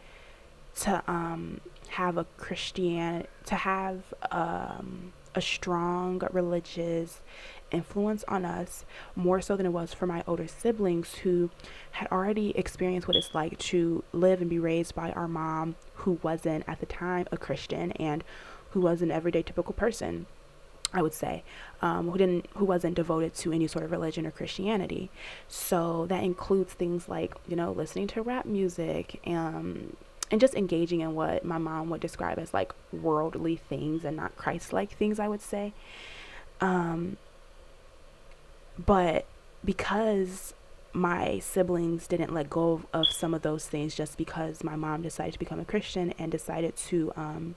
to 0.77 1.03
um, 1.07 1.61
have 1.89 2.17
a 2.17 2.25
Christian 2.37 3.27
to 3.45 3.55
have 3.55 4.13
um, 4.31 5.13
a 5.35 5.41
strong 5.41 6.21
religious 6.31 7.21
influence 7.71 8.23
on 8.27 8.43
us 8.45 8.83
more 9.15 9.41
so 9.41 9.55
than 9.55 9.65
it 9.65 9.71
was 9.71 9.93
for 9.93 10.05
my 10.05 10.23
older 10.27 10.47
siblings 10.47 11.15
who 11.15 11.49
had 11.91 12.07
already 12.11 12.49
experienced 12.57 13.07
what 13.07 13.15
it's 13.15 13.33
like 13.33 13.57
to 13.57 14.03
live 14.11 14.41
and 14.41 14.49
be 14.49 14.59
raised 14.59 14.93
by 14.93 15.11
our 15.11 15.27
mom 15.27 15.75
who 15.95 16.19
wasn't 16.21 16.63
at 16.67 16.79
the 16.79 16.85
time 16.85 17.25
a 17.31 17.37
Christian 17.37 17.91
and 17.93 18.23
who 18.71 18.81
was 18.81 19.01
an 19.01 19.11
everyday 19.11 19.41
typical 19.41 19.73
person. 19.73 20.25
I 20.93 21.01
would 21.01 21.13
say, 21.13 21.43
um, 21.81 22.09
who 22.09 22.17
didn't, 22.17 22.47
who 22.55 22.65
wasn't 22.65 22.95
devoted 22.95 23.33
to 23.35 23.51
any 23.53 23.67
sort 23.67 23.85
of 23.85 23.91
religion 23.91 24.25
or 24.25 24.31
Christianity. 24.31 25.09
So 25.47 26.05
that 26.07 26.23
includes 26.23 26.73
things 26.73 27.07
like, 27.07 27.33
you 27.47 27.55
know, 27.55 27.71
listening 27.71 28.07
to 28.07 28.21
rap 28.21 28.45
music, 28.45 29.21
um, 29.25 29.95
and 30.29 30.39
just 30.39 30.55
engaging 30.55 31.01
in 31.01 31.13
what 31.13 31.43
my 31.43 31.57
mom 31.57 31.89
would 31.89 31.99
describe 31.99 32.39
as 32.39 32.53
like 32.53 32.73
worldly 32.93 33.57
things 33.57 34.05
and 34.05 34.15
not 34.15 34.35
Christ-like 34.37 34.91
things. 34.91 35.19
I 35.19 35.27
would 35.27 35.41
say, 35.41 35.73
um, 36.61 37.17
but 38.77 39.25
because 39.63 40.53
my 40.93 41.39
siblings 41.39 42.07
didn't 42.07 42.33
let 42.33 42.49
go 42.49 42.81
of 42.93 43.07
some 43.07 43.33
of 43.33 43.41
those 43.41 43.65
things 43.65 43.95
just 43.95 44.17
because 44.17 44.63
my 44.63 44.75
mom 44.75 45.01
decided 45.01 45.33
to 45.33 45.39
become 45.39 45.59
a 45.59 45.65
Christian 45.65 46.13
and 46.19 46.31
decided 46.31 46.75
to 46.75 47.13
um, 47.15 47.55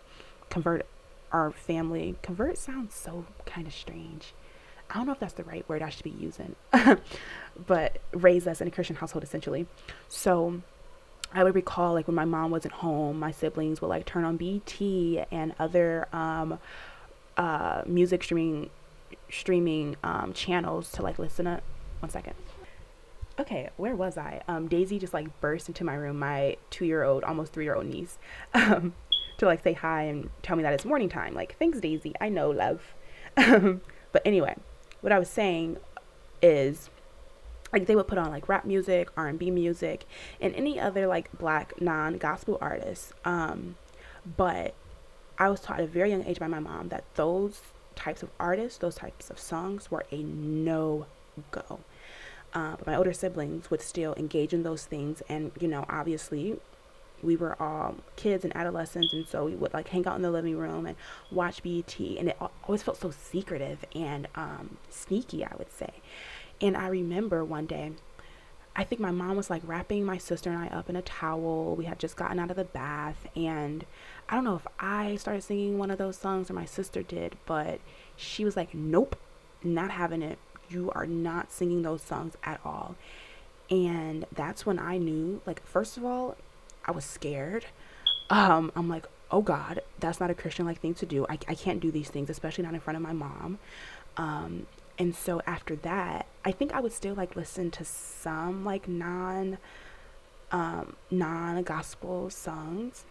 convert 0.51 0.87
our 1.35 1.51
family. 1.51 2.15
Convert 2.23 2.57
sounds 2.57 2.95
so 2.95 3.27
kind 3.45 3.67
of 3.67 3.75
strange. 3.75 4.33
I 4.89 4.95
don't 4.95 5.07
know 5.07 5.13
if 5.13 5.19
that's 5.19 5.35
the 5.35 5.43
right 5.45 5.69
word 5.69 5.83
I 5.83 5.89
should 5.89 6.05
be 6.05 6.11
using, 6.11 6.55
but 7.67 7.99
raise 8.13 8.47
us 8.47 8.61
in 8.61 8.69
a 8.69 8.71
Christian 8.71 8.97
household 8.97 9.25
essentially. 9.25 9.67
So 10.09 10.63
I 11.33 11.43
would 11.43 11.57
recall 11.57 11.95
like 11.95 12.07
when 12.07 12.15
my 12.15 12.25
mom 12.25 12.53
wasn't 12.53 12.75
home, 12.75 13.19
my 13.19 13.33
siblings 13.33 13.81
would 13.81 13.89
like 13.89 14.07
turn 14.07 14.25
on 14.25 14.37
BET 14.37 14.81
and 15.33 15.55
other 15.59 16.07
um, 16.13 16.61
uh, 17.37 17.83
music 17.85 18.23
streaming 18.23 18.71
streaming 19.29 19.97
um, 20.05 20.33
channels 20.33 20.93
to 20.93 21.03
like 21.03 21.19
listen 21.19 21.49
up. 21.49 21.63
One 21.99 22.11
second. 22.11 22.35
Okay, 23.41 23.71
where 23.77 23.97
was 23.97 24.17
I? 24.17 24.43
Um, 24.47 24.69
Daisy 24.69 25.01
just 25.01 25.13
like 25.13 25.41
burst 25.41 25.67
into 25.67 25.83
my 25.83 25.95
room. 25.95 26.21
My 26.21 26.57
two-year-old, 26.71 27.25
almost 27.25 27.53
three-year-old 27.53 27.87
niece. 27.87 28.19
Um, 28.55 28.95
to 29.39 29.47
like 29.47 29.63
say 29.63 29.73
hi 29.73 30.03
and 30.03 30.31
tell 30.43 30.57
me 30.57 30.63
that 30.63 30.73
it's 30.73 30.85
morning 30.85 31.09
time. 31.09 31.35
Like, 31.35 31.57
thanks, 31.59 31.81
Daisy. 31.81 32.15
I 32.21 32.29
know, 32.29 32.51
love. 32.51 32.95
but 33.37 34.23
anyway, 34.25 34.57
what 35.01 35.13
I 35.13 35.19
was 35.19 35.29
saying 35.29 35.79
is 36.43 36.91
like 37.73 37.87
they 37.87 37.97
would 37.97 38.07
put 38.07 38.19
on 38.19 38.31
like 38.31 38.49
rap 38.49 38.65
music, 38.65 39.09
R&B 39.17 39.51
music, 39.51 40.07
and 40.41 40.55
any 40.55 40.79
other 40.79 41.07
like 41.07 41.37
black 41.37 41.81
non-gospel 41.81 42.57
artists. 42.61 43.13
Um, 43.25 43.77
but 44.37 44.75
I 45.39 45.49
was 45.49 45.61
taught 45.61 45.79
at 45.81 45.85
a 45.85 45.89
very 45.89 46.11
young 46.11 46.25
age 46.25 46.39
by 46.39 46.47
my 46.47 46.61
mom 46.61 46.89
that 46.89 47.05
those 47.17 47.61
types 47.97 48.23
of 48.23 48.31
artists, 48.39 48.79
those 48.79 48.95
types 48.95 49.31
of 49.31 49.39
songs 49.39 49.91
were 49.91 50.05
a 50.13 50.23
no 50.23 51.07
go. 51.51 51.81
Uh, 52.53 52.77
but 52.77 52.87
my 52.87 52.95
older 52.95 53.13
siblings 53.13 53.71
would 53.71 53.81
still 53.83 54.15
engage 54.15 54.53
in 54.53 54.63
those 54.63 54.85
things, 54.85 55.23
and 55.29 55.51
you 55.59 55.67
know, 55.67 55.85
obviously, 55.89 56.61
we 57.25 57.37
were 57.37 57.61
all 57.61 57.97
kids 58.17 58.45
and 58.45 58.55
adolescents, 58.57 59.13
and 59.13 59.27
so 59.27 59.45
we 59.47 59.55
would 59.55 59.73
like 59.73 59.89
hang 59.89 60.07
out 60.07 60.17
in 60.17 60.23
the 60.23 60.31
living 60.31 60.57
room 60.57 60.87
and 60.87 60.97
watch 61.31 61.63
BET, 61.63 61.99
and 61.99 62.29
it 62.29 62.39
always 62.65 62.83
felt 62.83 63.01
so 63.01 63.11
secretive 63.11 63.85
and 63.95 64.29
um, 64.35 64.77
sneaky, 64.91 65.45
I 65.45 65.53
would 65.59 65.73
say. 65.73 65.91
And 66.61 66.77
I 66.77 66.89
remember 66.89 67.45
one 67.45 67.67
day, 67.67 67.93
I 68.77 68.85
think 68.85 69.01
my 69.01 69.11
mom 69.11 69.37
was 69.37 69.51
like 69.51 69.63
wrapping 69.65 70.05
my 70.05 70.19
sister 70.19 70.51
and 70.51 70.59
I 70.59 70.67
up 70.67 70.91
in 70.91 70.97
a 70.97 71.03
towel. 71.03 71.77
We 71.77 71.85
had 71.85 72.01
just 72.01 72.17
gotten 72.17 72.41
out 72.41 72.51
of 72.51 72.57
the 72.57 72.65
bath, 72.65 73.27
and 73.37 73.85
I 74.29 74.35
don't 74.35 74.45
know 74.45 74.57
if 74.57 74.67
I 74.79 75.17
started 75.17 75.43
singing 75.43 75.79
one 75.79 75.91
of 75.91 75.99
those 75.99 76.17
songs 76.17 76.51
or 76.51 76.55
my 76.55 76.65
sister 76.65 77.03
did, 77.03 77.37
but 77.47 77.81
she 78.17 78.45
was 78.45 78.57
like, 78.57 78.75
Nope, 78.75 79.17
not 79.63 79.91
having 79.91 80.23
it. 80.23 80.39
You 80.69 80.91
are 80.95 81.07
not 81.07 81.53
singing 81.53 81.83
those 81.83 82.03
songs 82.03 82.37
at 82.43 82.61
all. 82.65 82.97
And 83.71 84.27
that's 84.33 84.67
when 84.67 84.79
I 84.79 84.99
knew, 84.99 85.41
like, 85.47 85.65
first 85.65 85.97
of 85.97 86.05
all, 86.05 86.37
I 86.87 86.93
was 86.93 87.05
scared. 87.05 87.67
Um, 88.31 88.73
I'm 88.75 88.89
like, 88.89 89.07
oh 89.31 89.43
God, 89.43 89.81
that's 90.01 90.21
not 90.21 90.31
a 90.31 90.35
Christian 90.35 90.67
like 90.67 90.81
thing 90.81 90.95
to 90.95 91.07
do. 91.07 91.27
I, 91.29 91.39
I 91.49 91.55
can't 91.55 91.81
do 91.81 91.91
these 91.91 92.09
things, 92.09 92.31
especially 92.31 92.65
not 92.65 92.75
in 92.75 92.81
front 92.81 92.97
of 92.97 93.03
my 93.03 93.13
mom. 93.13 93.59
Um, 94.17 94.67
and 94.99 95.15
so 95.15 95.41
after 95.47 95.77
that, 95.77 96.27
I 96.45 96.53
think 96.53 96.73
I 96.73 96.81
would 96.81 96.93
still 96.93 97.15
like 97.15 97.37
listen 97.37 97.71
to 97.73 97.85
some 97.85 98.65
like 98.65 98.89
non 98.89 99.59
um, 100.53 100.95
non 101.11 101.63
gospel 101.65 102.31
songs, 102.31 103.05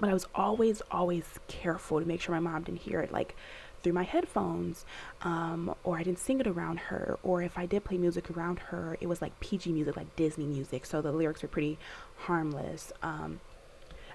but 0.00 0.10
I 0.10 0.12
was 0.12 0.26
always 0.34 0.82
always 0.90 1.38
careful 1.46 2.00
to 2.00 2.06
make 2.06 2.20
sure 2.20 2.34
my 2.34 2.40
mom 2.40 2.64
didn't 2.64 2.80
hear 2.80 3.00
it 3.00 3.12
like 3.12 3.36
through 3.84 3.92
my 3.92 4.02
headphones, 4.02 4.84
um, 5.22 5.74
or 5.84 5.96
I 5.98 6.02
didn't 6.02 6.18
sing 6.18 6.40
it 6.40 6.46
around 6.48 6.80
her, 6.80 7.18
or 7.22 7.42
if 7.42 7.56
I 7.56 7.66
did 7.66 7.84
play 7.84 7.98
music 7.98 8.30
around 8.30 8.58
her, 8.58 8.96
it 9.00 9.06
was 9.06 9.22
like 9.22 9.38
PG 9.38 9.70
music, 9.72 9.96
like 9.96 10.16
Disney 10.16 10.46
music, 10.46 10.84
so 10.86 11.00
the 11.00 11.12
lyrics 11.12 11.42
were 11.42 11.48
pretty 11.48 11.78
harmless. 12.16 12.92
Um, 13.02 13.40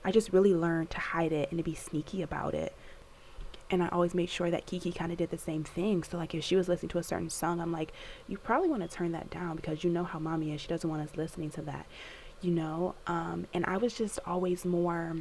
I 0.04 0.12
just 0.12 0.34
really 0.34 0.54
learned 0.54 0.90
to 0.92 1.00
hide 1.00 1.32
it 1.32 1.50
and 1.52 1.58
to 1.58 1.64
be 1.64 1.76
sneaky 1.76 2.22
about 2.22 2.54
it 2.54 2.74
and 3.72 3.84
I 3.84 3.88
always 3.90 4.14
made 4.14 4.30
sure 4.30 4.50
that 4.50 4.66
Kiki 4.66 4.92
kind 4.92 5.12
of 5.12 5.18
did 5.18 5.30
the 5.30 5.38
same 5.38 5.64
thing. 5.64 6.04
So 6.04 6.18
like 6.18 6.34
if 6.34 6.44
she 6.44 6.56
was 6.56 6.68
listening 6.68 6.90
to 6.90 6.98
a 6.98 7.04
certain 7.04 7.30
song, 7.30 7.62
I'm 7.62 7.72
like, 7.72 7.94
you 8.28 8.38
probably 8.38 8.70
want 8.70 8.82
to 8.82 8.90
turn 8.90 9.12
that 9.12 9.30
down 9.30 9.56
because 9.56 9.84
you 9.84 9.90
know 9.90 10.04
how 10.04 10.20
mommy 10.20 10.54
is. 10.54 10.62
She 10.62 10.68
doesn't 10.68 10.90
want 10.90 11.08
us 11.08 11.16
listening 11.16 11.52
to 11.52 11.62
that, 11.64 11.86
you 12.42 12.52
know. 12.52 12.96
Um, 13.06 13.48
and 13.54 13.66
I 13.66 13.78
was 13.78 13.94
just 13.94 14.20
always 14.26 14.66
more 14.66 15.16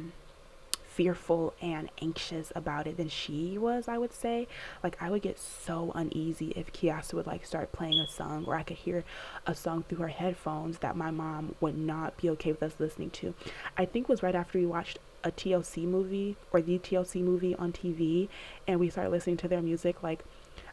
fearful 0.99 1.53
and 1.61 1.89
anxious 2.01 2.51
about 2.57 2.85
it 2.85 2.97
than 2.97 3.07
she 3.07 3.57
was, 3.57 3.87
I 3.87 3.97
would 3.97 4.11
say. 4.11 4.49
Like 4.83 5.01
I 5.01 5.09
would 5.09 5.21
get 5.21 5.39
so 5.39 5.93
uneasy 5.95 6.51
if 6.57 6.73
Kiasa 6.73 7.13
would 7.13 7.25
like 7.25 7.45
start 7.45 7.71
playing 7.71 8.01
a 8.01 8.07
song 8.09 8.43
or 8.45 8.55
I 8.55 8.63
could 8.63 8.75
hear 8.75 9.05
a 9.47 9.55
song 9.55 9.85
through 9.87 9.99
her 9.99 10.09
headphones 10.09 10.79
that 10.79 10.97
my 10.97 11.09
mom 11.09 11.55
would 11.61 11.77
not 11.77 12.17
be 12.17 12.29
okay 12.31 12.51
with 12.51 12.61
us 12.61 12.73
listening 12.79 13.11
to. 13.11 13.33
I 13.77 13.85
think 13.85 14.07
it 14.07 14.09
was 14.09 14.21
right 14.21 14.35
after 14.35 14.59
we 14.59 14.65
watched 14.65 14.99
a 15.23 15.31
TLC 15.31 15.85
movie 15.85 16.35
or 16.51 16.61
the 16.61 16.77
TLC 16.77 17.23
movie 17.23 17.55
on 17.55 17.71
TV 17.71 18.27
and 18.67 18.77
we 18.77 18.89
started 18.89 19.11
listening 19.11 19.37
to 19.37 19.47
their 19.47 19.61
music 19.61 20.03
like 20.03 20.25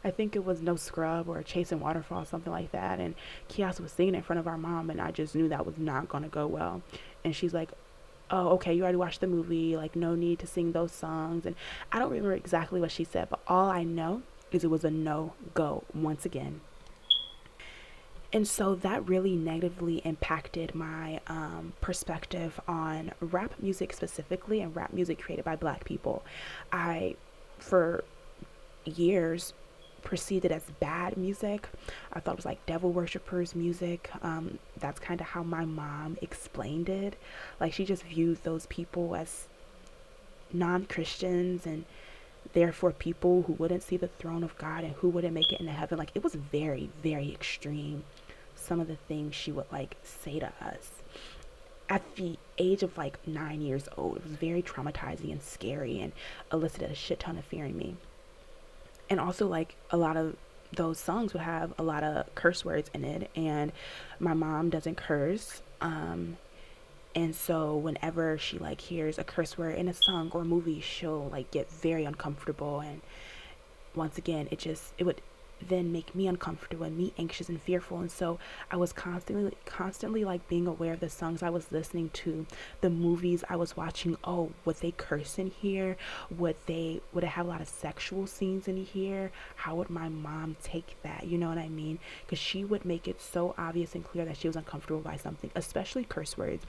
I 0.03 0.11
think 0.11 0.35
it 0.35 0.43
was 0.43 0.61
No 0.61 0.75
Scrub 0.75 1.29
or 1.29 1.41
Chasing 1.41 1.79
Waterfall, 1.79 2.25
something 2.25 2.51
like 2.51 2.71
that. 2.73 2.99
And 2.99 3.15
Kias 3.49 3.79
was 3.79 3.93
singing 3.93 4.15
in 4.15 4.21
front 4.21 4.39
of 4.39 4.47
our 4.47 4.57
mom, 4.57 4.89
and 4.89 5.01
I 5.01 5.11
just 5.11 5.33
knew 5.33 5.49
that 5.49 5.65
was 5.65 5.77
not 5.77 6.07
going 6.07 6.23
to 6.23 6.29
go 6.29 6.45
well. 6.45 6.81
And 7.23 7.35
she's 7.35 7.53
like, 7.53 7.71
Oh, 8.29 8.49
okay, 8.49 8.73
you 8.73 8.83
already 8.83 8.97
watched 8.97 9.21
the 9.21 9.27
movie. 9.27 9.77
Like, 9.77 9.95
no 9.95 10.15
need 10.15 10.39
to 10.39 10.47
sing 10.47 10.71
those 10.71 10.91
songs. 10.91 11.45
And 11.45 11.55
I 11.91 11.99
don't 11.99 12.09
remember 12.09 12.33
exactly 12.33 12.81
what 12.81 12.91
she 12.91 13.03
said, 13.03 13.29
but 13.29 13.39
all 13.47 13.69
I 13.69 13.83
know 13.83 14.21
is 14.51 14.63
it 14.63 14.69
was 14.69 14.83
a 14.83 14.91
no 14.91 15.33
go 15.53 15.83
once 15.93 16.25
again. 16.25 16.61
And 18.33 18.45
so 18.45 18.75
that 18.75 19.07
really 19.07 19.35
negatively 19.35 19.97
impacted 20.03 20.75
my 20.75 21.21
um, 21.27 21.73
perspective 21.79 22.59
on 22.67 23.13
rap 23.21 23.53
music 23.59 23.93
specifically 23.93 24.59
and 24.61 24.75
rap 24.75 24.91
music 24.91 25.21
created 25.21 25.45
by 25.45 25.55
black 25.55 25.85
people. 25.85 26.25
I, 26.71 27.15
for 27.57 28.03
years, 28.83 29.53
perceived 30.07 30.45
it 30.45 30.53
as 30.53 30.63
bad 30.79 31.17
music. 31.17 31.67
I 32.13 32.21
thought 32.21 32.35
it 32.35 32.37
was 32.37 32.45
like 32.45 32.65
devil 32.65 32.91
worshippers 32.93 33.53
music. 33.53 34.09
Um, 34.21 34.57
that's 34.79 35.01
kind 35.01 35.19
of 35.19 35.27
how 35.27 35.43
my 35.43 35.65
mom 35.65 36.17
explained 36.21 36.87
it. 36.87 37.17
Like 37.59 37.73
she 37.73 37.83
just 37.83 38.03
viewed 38.03 38.41
those 38.43 38.67
people 38.67 39.17
as 39.17 39.49
non 40.53 40.85
Christians 40.85 41.65
and 41.65 41.83
therefore 42.53 42.93
people 42.93 43.41
who 43.41 43.53
wouldn't 43.53 43.83
see 43.83 43.97
the 43.97 44.07
throne 44.07 44.45
of 44.45 44.57
God 44.57 44.85
and 44.85 44.93
who 44.93 45.09
wouldn't 45.09 45.33
make 45.33 45.51
it 45.51 45.59
into 45.59 45.73
heaven. 45.73 45.97
Like 45.97 46.11
it 46.15 46.23
was 46.23 46.35
very, 46.35 46.89
very 47.03 47.29
extreme 47.29 48.05
some 48.55 48.79
of 48.79 48.87
the 48.87 48.95
things 48.95 49.35
she 49.35 49.51
would 49.51 49.69
like 49.73 49.97
say 50.03 50.39
to 50.39 50.51
us 50.61 50.89
at 51.89 52.15
the 52.15 52.37
age 52.57 52.81
of 52.81 52.97
like 52.97 53.19
nine 53.27 53.59
years 53.59 53.89
old. 53.97 54.17
It 54.17 54.23
was 54.23 54.33
very 54.33 54.61
traumatizing 54.61 55.33
and 55.33 55.43
scary 55.43 55.99
and 55.99 56.13
elicited 56.53 56.91
a 56.91 56.95
shit 56.95 57.19
ton 57.19 57.37
of 57.37 57.43
fear 57.43 57.65
in 57.65 57.77
me. 57.77 57.97
And 59.09 59.19
also, 59.19 59.47
like, 59.47 59.75
a 59.89 59.97
lot 59.97 60.17
of 60.17 60.35
those 60.75 60.99
songs 60.99 61.33
would 61.33 61.41
have 61.43 61.73
a 61.77 61.83
lot 61.83 62.03
of 62.03 62.33
curse 62.35 62.65
words 62.65 62.89
in 62.93 63.03
it, 63.03 63.29
and 63.35 63.71
my 64.19 64.33
mom 64.33 64.69
doesn't 64.69 64.97
curse. 64.97 65.61
Um, 65.81 66.37
and 67.15 67.35
so 67.35 67.75
whenever 67.75 68.37
she 68.37 68.59
like 68.59 68.79
hears 68.79 69.17
a 69.17 69.23
curse 69.23 69.57
word 69.57 69.75
in 69.75 69.87
a 69.87 69.93
song 69.93 70.29
or 70.33 70.43
movie, 70.43 70.81
she'll 70.81 71.29
like 71.29 71.49
get 71.49 71.71
very 71.71 72.05
uncomfortable. 72.05 72.79
And 72.79 73.01
once 73.95 74.17
again, 74.17 74.47
it 74.51 74.59
just 74.59 74.93
it 74.97 75.03
would 75.03 75.21
then 75.65 75.91
make 75.91 76.13
me 76.15 76.27
uncomfortable 76.27 76.85
and 76.85 76.97
me 76.97 77.13
anxious 77.17 77.49
and 77.49 77.61
fearful. 77.61 77.99
And 77.99 78.11
so 78.11 78.39
i 78.71 78.75
was 78.75 78.93
constantly 78.93 79.53
constantly 79.65 80.23
like 80.23 80.47
being 80.47 80.67
aware 80.67 80.93
of 80.93 80.99
the 80.99 81.09
songs 81.09 81.41
i 81.43 81.49
was 81.49 81.71
listening 81.71 82.09
to 82.09 82.45
the 82.81 82.89
movies 82.89 83.43
i 83.49 83.55
was 83.55 83.75
watching. 83.77 84.17
Oh 84.23 84.51
would 84.65 84.77
they 84.77 84.91
curse 84.91 85.37
in 85.39 85.51
here? 85.51 85.97
Would 86.29 86.55
they 86.65 87.01
would 87.13 87.23
it 87.23 87.27
have 87.27 87.45
a 87.45 87.49
lot 87.49 87.61
of 87.61 87.67
sexual 87.67 88.27
scenes 88.27 88.67
in 88.67 88.77
here? 88.77 89.31
How 89.55 89.75
would 89.75 89.89
my 89.89 90.09
mom 90.09 90.55
take 90.63 90.95
that? 91.03 91.27
You 91.27 91.37
know 91.37 91.49
what 91.49 91.57
i 91.57 91.69
mean? 91.69 91.99
Because 92.25 92.39
she 92.39 92.63
would 92.65 92.85
make 92.85 93.07
it 93.07 93.21
so 93.21 93.55
obvious 93.57 93.95
and 93.95 94.03
clear 94.03 94.25
that 94.25 94.37
she 94.37 94.47
was 94.47 94.55
uncomfortable 94.55 95.01
by 95.01 95.17
something 95.17 95.51
especially 95.55 96.03
curse 96.03 96.37
words. 96.37 96.65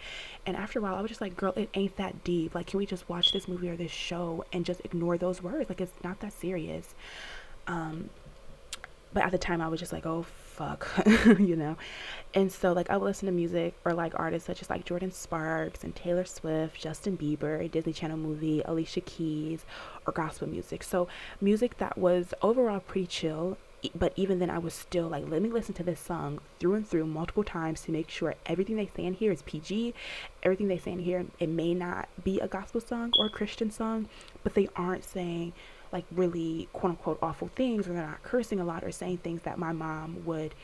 And 0.46 0.56
after 0.56 0.78
a 0.78 0.82
while 0.82 0.94
i 0.94 1.00
was 1.00 1.08
just 1.10 1.20
like 1.20 1.36
girl 1.36 1.52
it 1.56 1.70
ain't 1.74 1.96
that 1.96 2.24
deep. 2.24 2.54
Like 2.54 2.66
can 2.68 2.78
we 2.78 2.86
just 2.86 3.08
watch 3.08 3.32
this 3.32 3.48
movie 3.48 3.68
or 3.68 3.76
this 3.76 3.92
show 3.92 4.44
and 4.52 4.64
just 4.64 4.80
ignore 4.84 5.18
those 5.18 5.42
words? 5.42 5.68
Like 5.68 5.80
it's 5.80 5.92
not 6.04 6.20
that 6.20 6.32
serious. 6.32 6.94
Um 7.66 8.10
but 9.12 9.22
at 9.22 9.30
the 9.30 9.38
time 9.38 9.60
I 9.60 9.68
was 9.68 9.80
just 9.80 9.92
like, 9.92 10.06
oh 10.06 10.22
fuck, 10.22 10.88
you 11.38 11.56
know. 11.56 11.76
And 12.34 12.50
so 12.52 12.72
like 12.72 12.90
I 12.90 12.96
would 12.96 13.04
listen 13.06 13.26
to 13.26 13.32
music 13.32 13.74
or 13.84 13.92
like 13.92 14.12
artists 14.16 14.46
such 14.46 14.60
as 14.60 14.68
like 14.68 14.84
Jordin 14.84 15.12
Sparks 15.12 15.84
and 15.84 15.94
Taylor 15.94 16.24
Swift, 16.24 16.80
Justin 16.80 17.16
Bieber, 17.16 17.70
Disney 17.70 17.92
Channel 17.92 18.16
movie, 18.16 18.62
Alicia 18.64 19.00
Keys, 19.02 19.64
or 20.06 20.12
gospel 20.12 20.48
music. 20.48 20.82
So 20.82 21.08
music 21.40 21.78
that 21.78 21.96
was 21.96 22.34
overall 22.42 22.80
pretty 22.80 23.06
chill. 23.06 23.56
But 23.94 24.12
even 24.16 24.40
then, 24.40 24.50
I 24.50 24.58
was 24.58 24.74
still 24.74 25.06
like, 25.06 25.28
let 25.28 25.40
me 25.40 25.50
listen 25.50 25.72
to 25.74 25.84
this 25.84 26.00
song 26.00 26.40
through 26.58 26.74
and 26.74 26.88
through 26.88 27.06
multiple 27.06 27.44
times 27.44 27.82
to 27.82 27.92
make 27.92 28.10
sure 28.10 28.34
everything 28.44 28.74
they 28.74 28.90
say 28.96 29.04
in 29.04 29.14
here 29.14 29.30
is 29.30 29.42
PG. 29.42 29.94
Everything 30.42 30.66
they 30.66 30.78
say 30.78 30.90
in 30.90 30.98
here, 30.98 31.24
it 31.38 31.48
may 31.48 31.74
not 31.74 32.08
be 32.24 32.40
a 32.40 32.48
gospel 32.48 32.80
song 32.80 33.12
or 33.20 33.26
a 33.26 33.30
Christian 33.30 33.70
song, 33.70 34.08
but 34.42 34.54
they 34.54 34.68
aren't 34.74 35.04
saying 35.04 35.52
like 35.92 36.04
really 36.12 36.68
quote 36.72 36.90
unquote 36.90 37.18
awful 37.22 37.48
things 37.48 37.88
or 37.88 37.92
they're 37.92 38.06
not 38.06 38.22
cursing 38.22 38.60
a 38.60 38.64
lot 38.64 38.84
or 38.84 38.92
saying 38.92 39.18
things 39.18 39.42
that 39.42 39.58
my 39.58 39.72
mom 39.72 40.24
would 40.24 40.54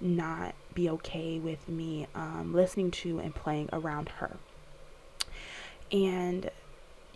not 0.00 0.54
be 0.74 0.90
okay 0.90 1.38
with 1.38 1.68
me 1.68 2.06
um, 2.14 2.52
listening 2.54 2.90
to 2.90 3.18
and 3.18 3.34
playing 3.34 3.68
around 3.72 4.08
her. 4.10 4.36
And 5.90 6.50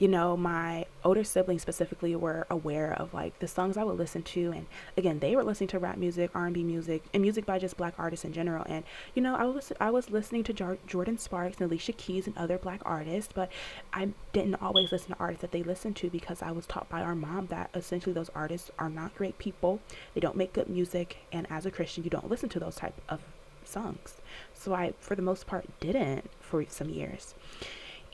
you 0.00 0.08
know, 0.08 0.34
my 0.34 0.86
older 1.04 1.22
siblings 1.22 1.60
specifically 1.60 2.16
were 2.16 2.46
aware 2.48 2.94
of 2.94 3.12
like 3.12 3.38
the 3.38 3.46
songs 3.46 3.76
I 3.76 3.84
would 3.84 3.98
listen 3.98 4.22
to, 4.22 4.50
and 4.50 4.66
again, 4.96 5.18
they 5.18 5.36
were 5.36 5.44
listening 5.44 5.68
to 5.68 5.78
rap 5.78 5.98
music, 5.98 6.30
R 6.34 6.46
and 6.46 6.54
B 6.54 6.64
music, 6.64 7.04
and 7.12 7.20
music 7.20 7.44
by 7.44 7.58
just 7.58 7.76
black 7.76 7.92
artists 7.98 8.24
in 8.24 8.32
general. 8.32 8.64
And 8.66 8.84
you 9.14 9.20
know, 9.20 9.36
I 9.36 9.44
was 9.44 9.72
I 9.78 9.90
was 9.90 10.08
listening 10.08 10.42
to 10.44 10.54
Jar- 10.54 10.78
Jordin 10.88 11.20
Sparks 11.20 11.58
and 11.58 11.70
Alicia 11.70 11.92
Keys 11.92 12.26
and 12.26 12.36
other 12.38 12.56
black 12.56 12.80
artists, 12.86 13.30
but 13.34 13.52
I 13.92 14.08
didn't 14.32 14.54
always 14.62 14.90
listen 14.90 15.10
to 15.10 15.20
artists 15.20 15.42
that 15.42 15.52
they 15.52 15.62
listened 15.62 15.96
to 15.96 16.08
because 16.08 16.40
I 16.40 16.50
was 16.50 16.64
taught 16.64 16.88
by 16.88 17.02
our 17.02 17.14
mom 17.14 17.48
that 17.48 17.68
essentially 17.74 18.14
those 18.14 18.30
artists 18.34 18.70
are 18.78 18.88
not 18.88 19.14
great 19.14 19.36
people. 19.36 19.80
They 20.14 20.20
don't 20.20 20.36
make 20.36 20.54
good 20.54 20.70
music, 20.70 21.18
and 21.30 21.46
as 21.50 21.66
a 21.66 21.70
Christian, 21.70 22.04
you 22.04 22.10
don't 22.10 22.30
listen 22.30 22.48
to 22.48 22.58
those 22.58 22.76
type 22.76 22.98
of 23.10 23.20
songs. 23.66 24.22
So 24.54 24.72
I, 24.72 24.94
for 24.98 25.14
the 25.14 25.20
most 25.20 25.46
part, 25.46 25.66
didn't 25.78 26.30
for 26.40 26.64
some 26.70 26.88
years, 26.88 27.34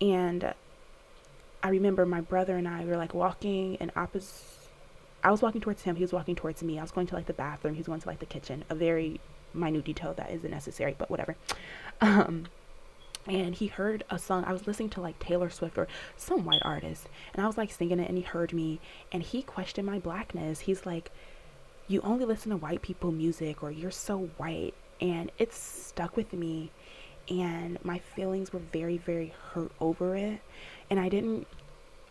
and 0.01 0.53
I 1.67 1.71
remember 1.71 2.07
my 2.07 2.21
brother 2.21 2.57
and 2.57 2.69
I 2.69 2.85
were 2.85 2.97
like 2.97 3.13
walking 3.13 3.75
in 3.75 3.91
opposite 3.97 4.57
I 5.25 5.33
was 5.33 5.43
walking 5.43 5.61
towards 5.61 5.83
him, 5.83 5.97
he 5.97 6.05
was 6.05 6.13
walking 6.13 6.37
towards 6.37 6.63
me. 6.63 6.79
I 6.79 6.83
was 6.83 6.93
going 6.93 7.09
to 7.09 7.17
like 7.17 7.27
the 7.27 7.33
bathroom, 7.33 7.75
he 7.75 7.81
was 7.81 7.89
going 7.89 8.01
to 8.01 8.09
like 8.09 8.21
the 8.21 8.27
kitchen. 8.27 8.65
A 8.71 8.77
very 8.77 9.21
minute 9.53 9.85
detail 9.85 10.15
that 10.15 10.31
isn't 10.31 10.51
necessary, 10.51 10.95
but 10.97 11.11
whatever. 11.11 11.37
Um, 12.01 12.47
and 13.27 13.55
he 13.55 13.67
heard 13.69 14.05
a 14.11 14.19
song. 14.19 14.45
I 14.45 14.53
was 14.53 14.67
listening 14.69 14.91
to 14.91 15.01
like 15.01 15.19
Taylor 15.19 15.49
Swift 15.51 15.79
or 15.79 15.89
some 16.17 16.45
white 16.45 16.61
artist, 16.63 17.09
and 17.33 17.43
I 17.43 17.47
was 17.49 17.57
like 17.57 17.73
singing 17.73 17.99
it, 17.99 18.09
and 18.09 18.19
he 18.19 18.23
heard 18.23 18.53
me, 18.53 18.81
and 19.11 19.23
he 19.23 19.43
questioned 19.43 19.87
my 19.87 19.99
blackness. 19.99 20.61
He's 20.61 20.85
like, 20.85 21.11
"You 21.89 22.03
only 22.03 22.27
listen 22.27 22.51
to 22.51 22.59
white 22.59 22.83
people 22.83 23.11
music, 23.11 23.63
or 23.63 23.71
you're 23.71 23.91
so 23.91 24.29
white," 24.37 24.75
and 25.01 25.33
it 25.39 25.55
stuck 25.55 26.19
with 26.19 26.35
me, 26.35 26.71
and 27.29 27.83
my 27.83 27.99
feelings 27.99 28.53
were 28.53 28.61
very, 28.61 28.99
very 28.99 29.35
hurt 29.53 29.73
over 29.81 30.15
it, 30.15 30.41
and 30.91 31.01
I 31.01 31.09
didn't 31.09 31.47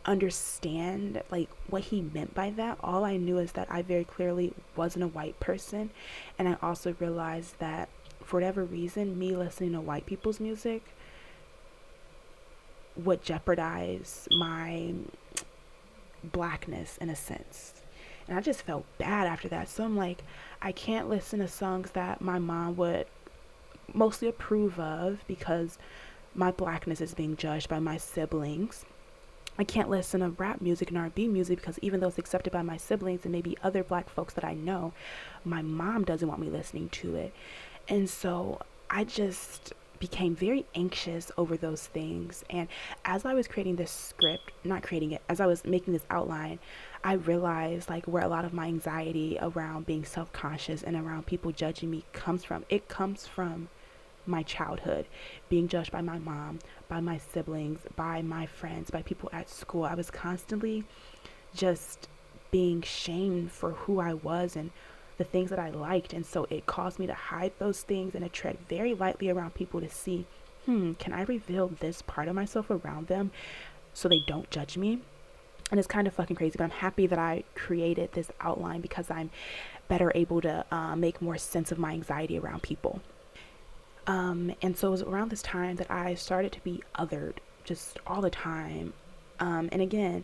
understand 0.06 1.22
like 1.32 1.50
what 1.68 1.84
he 1.84 2.02
meant 2.02 2.34
by 2.36 2.52
that. 2.52 2.78
All 2.82 3.04
I 3.04 3.18
knew 3.18 3.40
is 3.40 3.54
that 3.54 3.68
I 3.72 3.82
very 3.82 4.04
clearly 4.04 4.54
wasn't 4.76 5.06
a 5.06 5.08
white 5.08 5.40
person, 5.40 5.90
and 6.38 6.48
I 6.48 6.58
also 6.62 6.96
realized 7.00 7.60
that 7.60 7.90
for 8.24 8.38
whatever 8.38 8.64
reason, 8.64 9.20
me 9.20 9.36
listening 9.36 9.74
to 9.74 9.82
white 9.82 10.06
people's 10.06 10.40
music 10.40 10.84
would 12.96 13.22
jeopardize 13.22 14.28
my 14.32 14.94
blackness 16.24 16.98
in 16.98 17.10
a 17.10 17.16
sense. 17.16 17.74
And 18.28 18.38
I 18.38 18.42
just 18.42 18.64
felt 18.64 18.86
bad 18.98 19.28
after 19.28 19.48
that. 19.50 19.70
So 19.70 19.84
I'm 19.84 19.96
like, 19.96 20.24
I 20.62 20.72
can't 20.72 21.10
listen 21.10 21.40
to 21.40 21.48
songs 21.48 21.92
that 21.92 22.22
my 22.22 22.40
mom 22.40 22.76
would 22.78 23.06
mostly 23.94 24.28
approve 24.28 24.80
of 24.80 25.24
because 25.28 25.78
my 26.36 26.52
blackness 26.52 27.02
is 27.02 27.14
being 27.14 27.38
judged 27.38 27.70
by 27.70 27.80
my 27.80 27.98
siblings. 27.98 28.86
I 29.58 29.64
can't 29.64 29.90
listen 29.90 30.20
to 30.20 30.30
rap 30.30 30.60
music 30.60 30.90
and 30.90 30.98
R&B 30.98 31.30
music 31.30 31.60
because 31.60 31.80
even 31.80 32.02
though 32.02 32.08
it's 32.08 32.18
accepted 32.18 32.52
by 32.52 32.62
my 32.62 32.76
siblings 32.76 33.24
and 33.24 33.32
maybe 33.32 33.58
other 33.64 33.84
black 33.84 34.10
folks 34.10 34.34
that 34.34 34.44
I 34.44 34.54
know, 34.54 34.92
my 35.46 35.62
mom 35.62 36.04
doesn't 36.04 36.28
want 36.28 36.42
me 36.42 36.50
listening 36.50 36.90
to 36.90 37.16
it. 37.16 37.34
And 37.88 38.10
so 38.10 38.60
I 38.90 39.06
just 39.06 39.74
became 40.00 40.36
very 40.36 40.66
anxious 40.76 41.32
over 41.38 41.56
those 41.56 41.88
things. 41.88 42.44
And 42.50 42.68
as 43.06 43.24
I 43.24 43.34
was 43.34 43.48
creating 43.48 43.78
this 43.78 43.92
script, 43.92 44.52
not 44.66 44.84
creating 44.84 45.12
it, 45.12 45.22
as 45.30 45.40
I 45.40 45.46
was 45.46 45.64
making 45.64 45.94
this 45.94 46.06
outline, 46.10 46.60
I 47.04 47.14
realized 47.14 47.90
like 47.90 48.06
where 48.06 48.24
a 48.24 48.28
lot 48.28 48.44
of 48.44 48.54
my 48.54 48.68
anxiety 48.68 49.38
around 49.42 49.86
being 49.86 50.04
self-conscious 50.04 50.84
and 50.84 50.98
around 50.98 51.28
people 51.28 51.54
judging 51.54 51.90
me 51.92 52.04
comes 52.12 52.44
from. 52.44 52.66
It 52.70 52.90
comes 52.90 53.26
from 53.26 53.70
my 54.28 54.44
childhood, 54.44 55.08
being 55.50 55.68
judged 55.68 55.92
by 55.92 56.02
my 56.02 56.20
mom, 56.20 56.60
by 56.88 57.00
my 57.00 57.18
siblings, 57.18 57.80
by 57.96 58.22
my 58.22 58.46
friends, 58.46 58.90
by 58.90 59.02
people 59.02 59.30
at 59.34 59.50
school. 59.50 59.84
I 59.84 59.96
was 59.96 60.10
constantly 60.12 60.84
just 61.54 62.08
being 62.52 62.82
shamed 62.82 63.52
for 63.52 63.72
who 63.72 64.00
I 64.00 64.14
was 64.14 64.56
and 64.56 64.72
the 65.18 65.24
things 65.24 65.50
that 65.50 65.60
I 65.60 65.70
liked. 65.70 66.14
And 66.14 66.26
so 66.26 66.48
it 66.50 66.66
caused 66.66 67.00
me 67.00 67.08
to 67.08 67.14
hide 67.14 67.54
those 67.60 67.82
things 67.82 68.16
and 68.16 68.24
to 68.24 68.30
tread 68.30 68.58
very 68.70 68.94
lightly 68.94 69.30
around 69.30 69.56
people 69.56 69.82
to 69.82 69.90
see, 69.90 70.26
hmm, 70.66 70.94
can 70.94 71.14
I 71.14 71.24
reveal 71.24 71.68
this 71.68 72.02
part 72.02 72.28
of 72.28 72.36
myself 72.36 72.70
around 72.70 73.08
them 73.08 73.32
so 73.94 74.08
they 74.08 74.22
don't 74.26 74.50
judge 74.50 74.78
me? 74.78 75.02
And 75.72 75.80
it's 75.80 75.88
kind 75.88 76.06
of 76.06 76.14
fucking 76.14 76.36
crazy, 76.36 76.58
but 76.58 76.64
I'm 76.64 76.70
happy 76.70 77.08
that 77.08 77.18
I 77.18 77.44
created 77.56 78.12
this 78.12 78.30
outline 78.40 78.82
because 78.82 79.10
I'm 79.10 79.32
better 79.88 80.12
able 80.14 80.42
to 80.42 80.66
uh, 80.72 80.96
make 80.96 81.22
more 81.22 81.38
sense 81.38 81.72
of 81.72 81.80
my 81.80 81.92
anxiety 81.92 82.38
around 82.38 82.62
people. 82.62 83.02
Um, 84.08 84.54
and 84.62 84.78
so 84.78 84.90
it 84.90 84.92
was 84.92 85.02
around 85.02 85.32
this 85.32 85.42
time 85.42 85.78
that 85.78 85.90
I 85.90 86.14
started 86.16 86.52
to 86.54 86.62
be 86.62 86.84
othered 86.96 87.38
just 87.64 88.00
all 88.06 88.22
the 88.22 88.30
time. 88.30 88.94
Um, 89.40 89.70
and 89.72 89.82
again, 89.82 90.24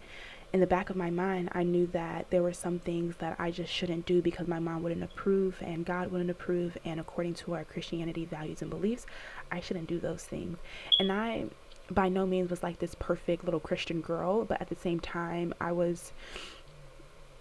in 0.53 0.59
the 0.59 0.67
back 0.67 0.89
of 0.89 0.95
my 0.95 1.09
mind, 1.09 1.49
I 1.53 1.63
knew 1.63 1.87
that 1.87 2.29
there 2.29 2.43
were 2.43 2.53
some 2.53 2.79
things 2.79 3.15
that 3.17 3.37
I 3.39 3.51
just 3.51 3.71
shouldn't 3.71 4.05
do 4.05 4.21
because 4.21 4.47
my 4.47 4.59
mom 4.59 4.83
wouldn't 4.83 5.03
approve 5.03 5.55
and 5.61 5.85
God 5.85 6.11
wouldn't 6.11 6.29
approve. 6.29 6.77
And 6.83 6.99
according 6.99 7.35
to 7.35 7.53
our 7.53 7.63
Christianity 7.63 8.25
values 8.25 8.61
and 8.61 8.69
beliefs, 8.69 9.05
I 9.49 9.61
shouldn't 9.61 9.87
do 9.87 9.99
those 9.99 10.23
things. 10.23 10.57
And 10.99 11.11
I, 11.11 11.45
by 11.89 12.09
no 12.09 12.25
means, 12.25 12.49
was 12.49 12.63
like 12.63 12.79
this 12.79 12.95
perfect 12.95 13.45
little 13.45 13.61
Christian 13.61 14.01
girl, 14.01 14.43
but 14.43 14.59
at 14.61 14.69
the 14.69 14.75
same 14.75 14.99
time, 14.99 15.53
I 15.59 15.71
was. 15.71 16.11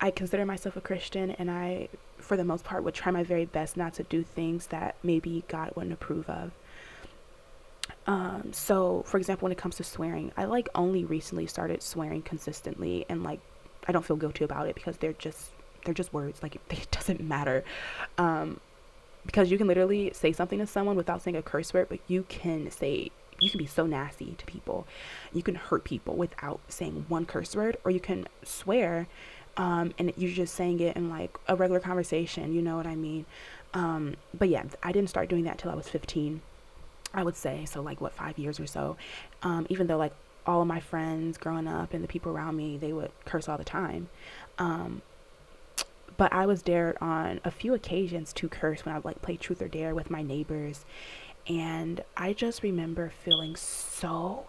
I 0.03 0.11
consider 0.11 0.47
myself 0.47 0.77
a 0.77 0.81
Christian, 0.81 1.33
and 1.33 1.51
I, 1.51 1.89
for 2.23 2.37
the 2.37 2.45
most 2.45 2.65
part, 2.65 2.85
would 2.85 2.95
try 2.95 3.13
my 3.13 3.23
very 3.23 3.45
best 3.45 3.77
not 3.77 3.95
to 3.95 4.03
do 4.05 4.23
things 4.23 4.69
that 4.69 4.97
maybe 5.03 5.45
God 5.49 5.73
wouldn't 5.75 5.93
approve 5.93 6.29
of. 6.29 6.53
Um, 8.07 8.53
so 8.53 9.03
for 9.07 9.19
example, 9.19 9.47
when 9.47 9.53
it 9.53 9.59
comes 9.59 9.77
to 9.77 9.85
swearing, 9.85 10.33
I 10.37 10.45
like 10.45 10.69
only 10.75 11.05
recently 11.05 11.47
started 11.47 11.83
swearing 11.83 12.23
consistently 12.23 13.05
and 13.09 13.23
like 13.23 13.41
I 13.87 13.93
don't 13.93 14.05
feel 14.05 14.17
guilty 14.17 14.45
about 14.45 14.69
it 14.69 14.75
because 14.75 14.97
they're 14.99 15.13
just 15.15 15.51
they're 15.85 15.95
just 15.95 16.13
words. 16.13 16.43
Like 16.43 16.57
it 16.71 16.91
doesn't 16.91 17.21
matter. 17.21 17.65
Um, 18.19 18.61
because 19.27 19.51
you 19.51 19.59
can 19.59 19.67
literally 19.67 20.13
say 20.15 20.33
something 20.33 20.59
to 20.61 20.67
someone 20.67 20.97
without 20.97 21.23
saying 21.23 21.37
a 21.37 21.43
curse 21.43 21.75
word, 21.75 21.89
but 21.91 22.01
you 22.09 22.25
can 22.29 22.71
say 22.71 23.11
you 23.39 23.51
can 23.51 23.59
be 23.59 23.67
so 23.67 23.87
nasty 23.87 24.35
to 24.39 24.47
people. 24.47 24.87
You 25.33 25.43
can 25.43 25.55
hurt 25.55 25.85
people 25.85 26.17
without 26.17 26.61
saying 26.69 27.07
one 27.09 27.27
curse 27.27 27.55
word, 27.57 27.77
or 27.85 27.91
you 27.91 28.01
can 28.01 28.29
swear, 28.45 29.09
um, 29.57 29.93
and 29.99 30.13
you're 30.17 30.33
just 30.33 30.55
saying 30.55 30.81
it 30.81 30.97
in 30.97 31.11
like 31.11 31.39
a 31.49 31.57
regular 31.57 31.81
conversation. 31.81 32.55
You 32.55 32.63
know 32.63 32.77
what 32.77 32.87
I 32.87 32.97
mean? 32.97 33.27
Um, 33.75 34.17
but 34.37 34.49
yeah, 34.49 34.65
I 34.83 34.93
didn't 34.93 35.11
start 35.11 35.29
doing 35.29 35.45
that 35.45 35.59
till 35.59 35.71
I 35.71 35.75
was 35.75 35.89
15. 35.89 36.43
I 37.13 37.23
would 37.23 37.37
say 37.37 37.65
so 37.65 37.83
like 37.83 38.01
what 38.01 38.13
five 38.13 38.39
years 38.39 38.61
or 38.61 38.67
so 38.67 38.97
um, 39.43 39.67
even 39.69 39.87
though 39.87 39.97
like 39.97 40.13
all 40.47 40.63
of 40.63 40.69
my 40.69 40.81
friends 40.81 41.39
growing 41.39 41.67
up 41.67 41.93
and 41.93 42.03
the 42.03 42.09
people 42.09 42.33
around 42.33 42.57
me 42.57 42.77
they 42.77 42.93
would 42.93 43.11
curse 43.25 43.49
all 43.49 43.59
the 43.59 43.65
time 43.65 44.09
um, 44.59 45.03
but 46.17 46.33
I 46.33 46.47
was 46.47 46.63
dared 46.63 46.99
on 47.01 47.41
a 47.45 47.51
few 47.51 47.75
occasions 47.75 48.33
to 48.35 48.49
curse 48.49 48.85
when 48.85 48.95
I 48.95 48.99
would 48.99 49.05
like 49.05 49.23
play 49.23 49.37
truth 49.37 49.61
or 49.61 49.69
dare 49.69 49.95
with 49.95 50.11
my 50.11 50.23
neighbors 50.23 50.85
and 51.47 52.03
I 52.17 52.33
just 52.33 52.63
remember 52.63 53.11
feeling 53.25 53.57
so 53.57 54.47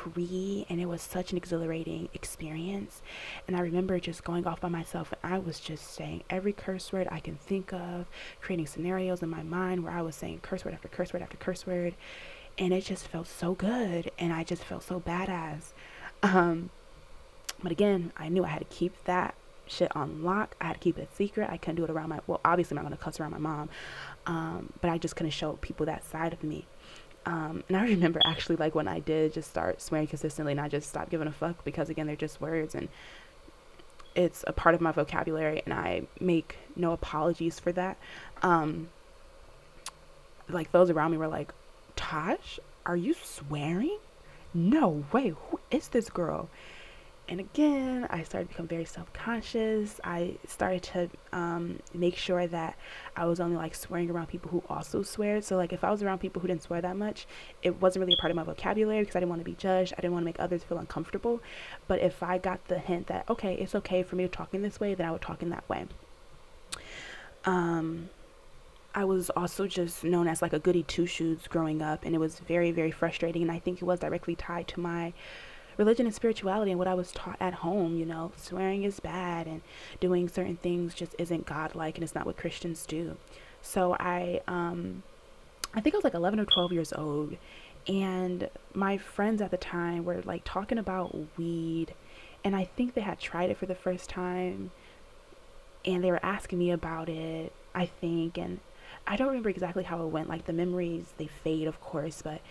free 0.00 0.66
and 0.68 0.80
it 0.80 0.86
was 0.86 1.02
such 1.02 1.32
an 1.32 1.36
exhilarating 1.36 2.08
experience. 2.14 3.02
And 3.46 3.56
I 3.56 3.60
remember 3.60 3.98
just 3.98 4.24
going 4.24 4.46
off 4.46 4.60
by 4.60 4.68
myself 4.68 5.12
and 5.22 5.34
I 5.34 5.38
was 5.38 5.60
just 5.60 5.94
saying 5.94 6.22
every 6.30 6.52
curse 6.52 6.92
word 6.92 7.08
I 7.10 7.20
can 7.20 7.36
think 7.36 7.72
of, 7.72 8.06
creating 8.40 8.66
scenarios 8.66 9.22
in 9.22 9.28
my 9.28 9.42
mind 9.42 9.84
where 9.84 9.92
I 9.92 10.02
was 10.02 10.16
saying 10.16 10.40
curse 10.42 10.64
word 10.64 10.74
after 10.74 10.88
curse 10.88 11.12
word 11.12 11.22
after 11.22 11.36
curse 11.36 11.66
word. 11.66 11.94
And 12.58 12.72
it 12.72 12.84
just 12.84 13.08
felt 13.08 13.26
so 13.26 13.54
good 13.54 14.10
and 14.18 14.32
I 14.32 14.44
just 14.44 14.62
felt 14.64 14.82
so 14.82 15.00
badass. 15.00 15.72
Um, 16.22 16.70
but 17.62 17.72
again, 17.72 18.12
I 18.16 18.28
knew 18.28 18.44
I 18.44 18.48
had 18.48 18.60
to 18.60 18.76
keep 18.76 19.04
that 19.04 19.34
shit 19.66 19.94
on 19.96 20.22
lock. 20.22 20.56
I 20.60 20.66
had 20.66 20.72
to 20.74 20.78
keep 20.80 20.98
it 20.98 21.14
secret. 21.14 21.48
I 21.50 21.56
couldn't 21.56 21.76
do 21.76 21.84
it 21.84 21.90
around 21.90 22.08
my 22.08 22.20
well, 22.26 22.40
obviously 22.44 22.76
I'm 22.76 22.82
not 22.82 22.90
gonna 22.90 23.02
cuss 23.02 23.20
around 23.20 23.30
my 23.30 23.38
mom. 23.38 23.70
Um, 24.26 24.72
but 24.80 24.90
I 24.90 24.98
just 24.98 25.16
couldn't 25.16 25.30
show 25.30 25.52
people 25.60 25.86
that 25.86 26.04
side 26.04 26.32
of 26.32 26.42
me. 26.42 26.66
Um, 27.30 27.62
and 27.68 27.76
I 27.76 27.84
remember 27.84 28.20
actually 28.24 28.56
like 28.56 28.74
when 28.74 28.88
I 28.88 28.98
did 28.98 29.32
just 29.32 29.48
start 29.48 29.80
swearing 29.80 30.08
consistently 30.08 30.50
and 30.50 30.60
I 30.60 30.66
just 30.66 30.88
stopped 30.88 31.10
giving 31.10 31.28
a 31.28 31.32
fuck 31.32 31.64
because 31.64 31.88
again 31.88 32.08
they're 32.08 32.16
just 32.16 32.40
words 32.40 32.74
and 32.74 32.88
it's 34.16 34.42
a 34.48 34.52
part 34.52 34.74
of 34.74 34.80
my 34.80 34.90
vocabulary 34.90 35.62
and 35.64 35.72
I 35.72 36.08
make 36.18 36.58
no 36.74 36.90
apologies 36.90 37.60
for 37.60 37.70
that. 37.70 37.98
Um, 38.42 38.88
like 40.48 40.72
those 40.72 40.90
around 40.90 41.12
me 41.12 41.18
were 41.18 41.28
like, 41.28 41.52
Tosh, 41.94 42.58
are 42.84 42.96
you 42.96 43.14
swearing? 43.14 43.98
No 44.52 45.04
way, 45.12 45.28
who 45.28 45.60
is 45.70 45.86
this 45.86 46.10
girl? 46.10 46.48
And 47.30 47.38
again, 47.38 48.08
I 48.10 48.24
started 48.24 48.48
to 48.48 48.54
become 48.54 48.66
very 48.66 48.84
self 48.84 49.12
conscious. 49.12 50.00
I 50.02 50.34
started 50.48 50.82
to 50.82 51.10
um, 51.32 51.78
make 51.94 52.16
sure 52.16 52.48
that 52.48 52.76
I 53.14 53.24
was 53.26 53.38
only 53.38 53.56
like 53.56 53.76
swearing 53.76 54.10
around 54.10 54.26
people 54.26 54.50
who 54.50 54.64
also 54.68 55.04
swear. 55.04 55.40
So, 55.40 55.56
like, 55.56 55.72
if 55.72 55.84
I 55.84 55.92
was 55.92 56.02
around 56.02 56.18
people 56.18 56.42
who 56.42 56.48
didn't 56.48 56.64
swear 56.64 56.80
that 56.80 56.96
much, 56.96 57.28
it 57.62 57.80
wasn't 57.80 58.00
really 58.00 58.14
a 58.14 58.20
part 58.20 58.32
of 58.32 58.36
my 58.36 58.42
vocabulary 58.42 59.02
because 59.02 59.14
I 59.14 59.20
didn't 59.20 59.30
want 59.30 59.42
to 59.42 59.44
be 59.44 59.54
judged. 59.54 59.92
I 59.96 60.00
didn't 60.00 60.12
want 60.12 60.24
to 60.24 60.26
make 60.26 60.40
others 60.40 60.64
feel 60.64 60.78
uncomfortable. 60.78 61.40
But 61.86 62.00
if 62.00 62.20
I 62.20 62.36
got 62.38 62.66
the 62.66 62.80
hint 62.80 63.06
that, 63.06 63.30
okay, 63.30 63.54
it's 63.54 63.76
okay 63.76 64.02
for 64.02 64.16
me 64.16 64.24
to 64.24 64.28
talk 64.28 64.52
in 64.52 64.62
this 64.62 64.80
way, 64.80 64.96
then 64.96 65.06
I 65.06 65.12
would 65.12 65.22
talk 65.22 65.40
in 65.40 65.50
that 65.50 65.68
way. 65.68 65.86
Um, 67.44 68.10
I 68.92 69.04
was 69.04 69.30
also 69.30 69.68
just 69.68 70.02
known 70.02 70.26
as 70.26 70.42
like 70.42 70.52
a 70.52 70.58
goody 70.58 70.82
two 70.82 71.06
shoes 71.06 71.46
growing 71.48 71.80
up, 71.80 72.04
and 72.04 72.12
it 72.12 72.18
was 72.18 72.40
very, 72.40 72.72
very 72.72 72.90
frustrating. 72.90 73.42
And 73.42 73.52
I 73.52 73.60
think 73.60 73.80
it 73.80 73.84
was 73.84 74.00
directly 74.00 74.34
tied 74.34 74.66
to 74.66 74.80
my 74.80 75.12
religion 75.80 76.04
and 76.04 76.14
spirituality 76.14 76.70
and 76.70 76.78
what 76.78 76.86
I 76.86 76.92
was 76.92 77.10
taught 77.10 77.38
at 77.40 77.54
home, 77.54 77.96
you 77.96 78.04
know, 78.04 78.32
swearing 78.36 78.82
is 78.82 79.00
bad 79.00 79.46
and 79.46 79.62
doing 79.98 80.28
certain 80.28 80.56
things 80.56 80.94
just 80.94 81.14
isn't 81.18 81.46
godlike 81.46 81.96
and 81.96 82.04
it's 82.04 82.14
not 82.14 82.26
what 82.26 82.36
Christians 82.36 82.84
do. 82.84 83.16
So 83.62 83.96
I 83.98 84.42
um 84.46 85.02
I 85.72 85.80
think 85.80 85.94
I 85.94 85.98
was 85.98 86.04
like 86.04 86.12
11 86.12 86.38
or 86.38 86.44
12 86.44 86.72
years 86.72 86.92
old 86.92 87.34
and 87.88 88.50
my 88.74 88.98
friends 88.98 89.40
at 89.40 89.50
the 89.50 89.56
time 89.56 90.04
were 90.04 90.20
like 90.20 90.42
talking 90.44 90.76
about 90.76 91.16
weed 91.38 91.94
and 92.44 92.54
I 92.54 92.64
think 92.64 92.92
they 92.92 93.00
had 93.00 93.18
tried 93.18 93.48
it 93.48 93.56
for 93.56 93.64
the 93.64 93.74
first 93.74 94.10
time 94.10 94.72
and 95.86 96.04
they 96.04 96.10
were 96.10 96.22
asking 96.22 96.58
me 96.58 96.72
about 96.72 97.08
it, 97.08 97.54
I 97.74 97.86
think, 97.86 98.36
and 98.36 98.60
I 99.06 99.16
don't 99.16 99.28
remember 99.28 99.48
exactly 99.48 99.84
how 99.84 100.02
it 100.04 100.08
went. 100.08 100.28
Like 100.28 100.44
the 100.44 100.52
memories, 100.52 101.14
they 101.16 101.26
fade, 101.26 101.66
of 101.66 101.80
course, 101.80 102.20
but 102.20 102.42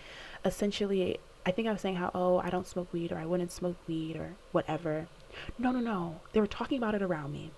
essentially 0.44 1.20
I 1.46 1.52
think 1.52 1.68
I 1.68 1.72
was 1.72 1.80
saying 1.80 1.96
how, 1.96 2.10
oh, 2.14 2.38
I 2.38 2.50
don't 2.50 2.66
smoke 2.66 2.92
weed 2.92 3.12
or 3.12 3.18
I 3.18 3.24
wouldn't 3.24 3.52
smoke 3.52 3.76
weed 3.86 4.16
or 4.16 4.34
whatever. 4.52 5.08
No, 5.58 5.70
no, 5.70 5.80
no. 5.80 6.20
They 6.32 6.40
were 6.40 6.46
talking 6.46 6.78
about 6.78 6.94
it 6.94 7.02
around 7.02 7.32
me. 7.32 7.50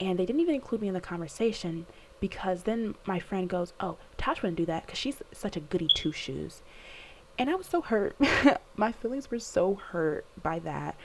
And 0.00 0.18
they 0.18 0.26
didn't 0.26 0.40
even 0.40 0.54
include 0.54 0.80
me 0.80 0.88
in 0.88 0.94
the 0.94 1.00
conversation 1.00 1.86
because 2.20 2.64
then 2.64 2.96
my 3.06 3.20
friend 3.20 3.48
goes, 3.48 3.72
Oh, 3.80 3.98
Tosh 4.16 4.42
wouldn't 4.42 4.56
do 4.56 4.66
that 4.66 4.86
because 4.86 4.98
she's 4.98 5.22
such 5.32 5.56
a 5.56 5.60
goody 5.60 5.88
two 5.92 6.12
shoes. 6.12 6.62
And 7.38 7.48
I 7.48 7.54
was 7.54 7.66
so 7.66 7.80
hurt. 7.80 8.16
my 8.76 8.90
feelings 8.90 9.30
were 9.30 9.38
so 9.38 9.76
hurt 9.76 10.24
by 10.42 10.58
that. 10.60 10.96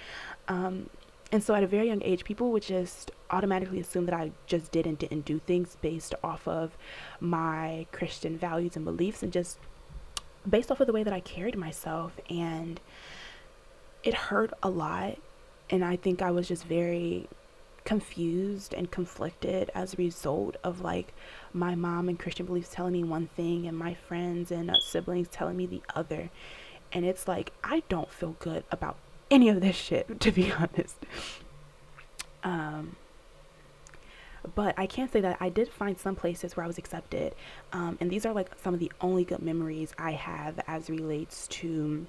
Um, 0.47 0.89
and 1.31 1.43
so 1.43 1.55
at 1.55 1.63
a 1.63 1.67
very 1.67 1.87
young 1.87 2.01
age, 2.03 2.23
people 2.23 2.51
would 2.51 2.63
just 2.63 3.11
automatically 3.29 3.79
assume 3.79 4.05
that 4.05 4.13
I 4.13 4.31
just 4.45 4.71
did 4.71 4.85
and 4.85 4.97
didn't 4.97 5.25
do 5.25 5.39
things 5.39 5.77
based 5.81 6.13
off 6.23 6.47
of 6.47 6.77
my 7.19 7.87
Christian 7.91 8.37
values 8.37 8.75
and 8.75 8.85
beliefs 8.85 9.23
and 9.23 9.31
just 9.31 9.57
based 10.49 10.71
off 10.71 10.79
of 10.79 10.87
the 10.87 10.93
way 10.93 11.03
that 11.03 11.13
I 11.13 11.19
carried 11.19 11.57
myself. 11.57 12.13
And 12.29 12.79
it 14.03 14.13
hurt 14.13 14.51
a 14.61 14.69
lot. 14.69 15.17
And 15.69 15.83
I 15.83 15.95
think 15.95 16.21
I 16.21 16.31
was 16.31 16.47
just 16.47 16.65
very 16.65 17.27
confused 17.85 18.73
and 18.73 18.89
conflicted 18.89 19.69
as 19.75 19.93
a 19.93 19.97
result 19.97 20.55
of 20.63 20.81
like 20.81 21.13
my 21.51 21.75
mom 21.75 22.07
and 22.07 22.17
Christian 22.17 22.45
beliefs 22.45 22.69
telling 22.71 22.93
me 22.93 23.03
one 23.03 23.27
thing 23.35 23.67
and 23.67 23.77
my 23.77 23.93
friends 23.93 24.51
and 24.51 24.71
uh, 24.71 24.79
siblings 24.79 25.27
telling 25.29 25.57
me 25.57 25.65
the 25.65 25.81
other. 25.95 26.29
And 26.91 27.05
it's 27.05 27.27
like, 27.27 27.51
I 27.63 27.83
don't 27.89 28.11
feel 28.11 28.35
good 28.39 28.63
about 28.71 28.97
any 29.31 29.49
of 29.49 29.61
this 29.61 29.75
shit, 29.75 30.19
to 30.21 30.31
be 30.31 30.51
honest. 30.51 30.95
Um, 32.43 32.95
but 34.55 34.75
I 34.77 34.85
can't 34.85 35.11
say 35.11 35.21
that 35.21 35.37
I 35.39 35.49
did 35.49 35.69
find 35.69 35.97
some 35.97 36.15
places 36.15 36.55
where 36.55 36.63
I 36.63 36.67
was 36.67 36.77
accepted. 36.77 37.35
Um, 37.71 37.97
and 38.01 38.09
these 38.09 38.25
are 38.25 38.33
like 38.33 38.51
some 38.61 38.73
of 38.73 38.79
the 38.79 38.91
only 39.01 39.23
good 39.23 39.41
memories 39.41 39.93
I 39.97 40.11
have 40.11 40.59
as 40.67 40.89
relates 40.89 41.47
to 41.47 42.05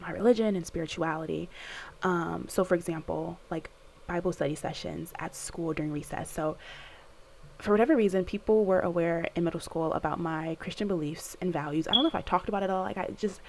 my 0.00 0.10
religion 0.10 0.56
and 0.56 0.66
spirituality. 0.66 1.48
Um, 2.02 2.46
so, 2.48 2.64
for 2.64 2.74
example, 2.74 3.38
like 3.50 3.70
Bible 4.06 4.32
study 4.32 4.54
sessions 4.54 5.12
at 5.18 5.34
school 5.34 5.72
during 5.72 5.92
recess. 5.92 6.30
So, 6.30 6.56
for 7.58 7.70
whatever 7.70 7.94
reason, 7.94 8.24
people 8.24 8.64
were 8.64 8.80
aware 8.80 9.28
in 9.36 9.44
middle 9.44 9.60
school 9.60 9.92
about 9.92 10.18
my 10.18 10.56
Christian 10.56 10.88
beliefs 10.88 11.36
and 11.40 11.52
values. 11.52 11.86
I 11.86 11.92
don't 11.92 12.02
know 12.02 12.08
if 12.08 12.14
I 12.14 12.22
talked 12.22 12.48
about 12.48 12.62
it 12.62 12.70
all. 12.70 12.82
Like, 12.82 12.98
I 12.98 13.08
just, 13.16 13.40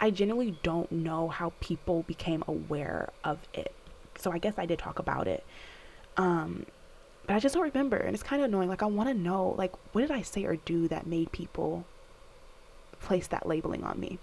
I 0.00 0.10
genuinely 0.10 0.58
don't 0.62 0.90
know 0.90 1.28
how 1.28 1.52
people 1.60 2.02
became 2.02 2.42
aware 2.48 3.10
of 3.24 3.38
it. 3.54 3.72
So, 4.18 4.32
I 4.32 4.38
guess 4.38 4.54
I 4.58 4.66
did 4.66 4.78
talk 4.78 4.98
about 4.98 5.28
it. 5.28 5.44
Um, 6.16 6.66
but 7.26 7.36
I 7.36 7.38
just 7.38 7.54
don't 7.54 7.64
remember. 7.64 7.96
And 7.96 8.14
it's 8.14 8.22
kind 8.22 8.42
of 8.42 8.48
annoying. 8.48 8.68
Like, 8.68 8.82
I 8.82 8.86
want 8.86 9.08
to 9.08 9.14
know, 9.14 9.54
like, 9.56 9.72
what 9.92 10.02
did 10.02 10.10
I 10.10 10.22
say 10.22 10.44
or 10.44 10.56
do 10.56 10.88
that 10.88 11.06
made 11.06 11.32
people 11.32 11.84
place 13.00 13.26
that 13.28 13.46
labeling 13.46 13.84
on 13.84 14.00
me? 14.00 14.18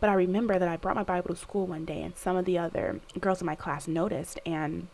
But 0.00 0.10
I 0.10 0.14
remember 0.14 0.58
that 0.58 0.68
I 0.68 0.76
brought 0.76 0.96
my 0.96 1.02
Bible 1.02 1.34
to 1.34 1.40
school 1.40 1.66
one 1.66 1.84
day, 1.84 2.02
and 2.02 2.16
some 2.16 2.36
of 2.36 2.44
the 2.44 2.58
other 2.58 3.00
girls 3.18 3.40
in 3.40 3.46
my 3.46 3.56
class 3.56 3.88
noticed. 3.88 4.38
And, 4.46 4.88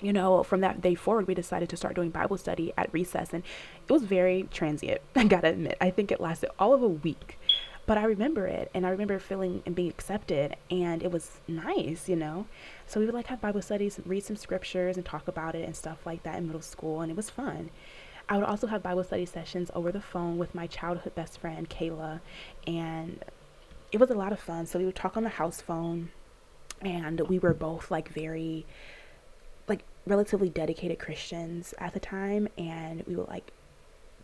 you 0.00 0.12
know, 0.12 0.42
from 0.42 0.60
that 0.60 0.80
day 0.80 0.94
forward, 0.94 1.26
we 1.26 1.34
decided 1.34 1.68
to 1.68 1.76
start 1.76 1.94
doing 1.94 2.10
Bible 2.10 2.38
study 2.38 2.72
at 2.78 2.92
recess. 2.92 3.32
And 3.32 3.42
it 3.86 3.92
was 3.92 4.04
very 4.04 4.48
transient, 4.50 5.00
I 5.16 5.24
gotta 5.24 5.48
admit. 5.48 5.76
I 5.80 5.90
think 5.90 6.10
it 6.10 6.20
lasted 6.20 6.50
all 6.58 6.72
of 6.72 6.82
a 6.82 6.88
week. 6.88 7.38
But 7.88 7.96
I 7.96 8.04
remember 8.04 8.46
it, 8.46 8.70
and 8.74 8.86
I 8.86 8.90
remember 8.90 9.18
feeling 9.18 9.62
and 9.64 9.74
being 9.74 9.88
accepted, 9.88 10.56
and 10.70 11.02
it 11.02 11.10
was 11.10 11.40
nice, 11.48 12.06
you 12.06 12.16
know. 12.16 12.44
So 12.86 13.00
we 13.00 13.06
would 13.06 13.14
like 13.14 13.28
have 13.28 13.40
Bible 13.40 13.62
studies, 13.62 13.98
read 14.04 14.22
some 14.24 14.36
scriptures, 14.36 14.98
and 14.98 15.06
talk 15.06 15.26
about 15.26 15.54
it 15.54 15.64
and 15.64 15.74
stuff 15.74 16.04
like 16.04 16.22
that 16.24 16.36
in 16.36 16.46
middle 16.46 16.60
school, 16.60 17.00
and 17.00 17.10
it 17.10 17.16
was 17.16 17.30
fun. 17.30 17.70
I 18.28 18.36
would 18.36 18.44
also 18.44 18.66
have 18.66 18.82
Bible 18.82 19.04
study 19.04 19.24
sessions 19.24 19.70
over 19.74 19.90
the 19.90 20.02
phone 20.02 20.36
with 20.36 20.54
my 20.54 20.66
childhood 20.66 21.14
best 21.14 21.38
friend, 21.38 21.70
Kayla, 21.70 22.20
and 22.66 23.24
it 23.90 23.98
was 23.98 24.10
a 24.10 24.14
lot 24.14 24.32
of 24.32 24.38
fun. 24.38 24.66
So 24.66 24.78
we 24.78 24.84
would 24.84 24.94
talk 24.94 25.16
on 25.16 25.22
the 25.22 25.30
house 25.30 25.62
phone, 25.62 26.10
and 26.82 27.18
we 27.22 27.38
were 27.38 27.54
both 27.54 27.90
like 27.90 28.10
very, 28.10 28.66
like 29.66 29.82
relatively 30.06 30.50
dedicated 30.50 30.98
Christians 30.98 31.72
at 31.78 31.94
the 31.94 32.00
time, 32.00 32.48
and 32.58 33.02
we 33.06 33.16
would 33.16 33.28
like 33.28 33.50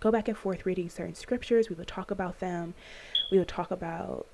go 0.00 0.10
back 0.10 0.28
and 0.28 0.36
forth 0.36 0.66
reading 0.66 0.90
certain 0.90 1.14
scriptures. 1.14 1.70
We 1.70 1.76
would 1.76 1.88
talk 1.88 2.10
about 2.10 2.40
them. 2.40 2.74
We 3.30 3.38
would 3.38 3.48
talk 3.48 3.70
about 3.70 4.26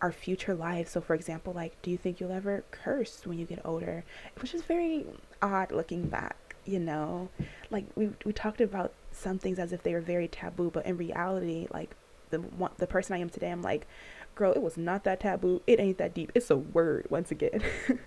our 0.00 0.12
future 0.12 0.54
lives. 0.54 0.90
So, 0.90 1.00
for 1.00 1.14
example, 1.14 1.52
like, 1.52 1.80
do 1.82 1.90
you 1.90 1.98
think 1.98 2.20
you'll 2.20 2.32
ever 2.32 2.64
curse 2.70 3.22
when 3.24 3.38
you 3.38 3.46
get 3.46 3.60
older? 3.64 4.04
Was 4.40 4.52
just 4.52 4.64
very 4.64 5.04
odd 5.42 5.72
looking 5.72 6.08
back, 6.08 6.56
you 6.64 6.78
know. 6.78 7.28
Like 7.70 7.84
we 7.94 8.10
we 8.24 8.32
talked 8.32 8.60
about 8.60 8.92
some 9.12 9.38
things 9.38 9.58
as 9.58 9.72
if 9.72 9.82
they 9.82 9.92
were 9.92 10.00
very 10.00 10.28
taboo, 10.28 10.70
but 10.70 10.86
in 10.86 10.96
reality, 10.96 11.68
like 11.72 11.94
the 12.30 12.42
the 12.78 12.86
person 12.86 13.14
I 13.14 13.18
am 13.18 13.28
today, 13.28 13.50
I'm 13.50 13.62
like, 13.62 13.86
girl, 14.34 14.52
it 14.52 14.62
was 14.62 14.76
not 14.76 15.04
that 15.04 15.20
taboo. 15.20 15.62
It 15.66 15.80
ain't 15.80 15.98
that 15.98 16.14
deep. 16.14 16.32
It's 16.34 16.50
a 16.50 16.56
word 16.56 17.06
once 17.10 17.30
again. 17.30 17.62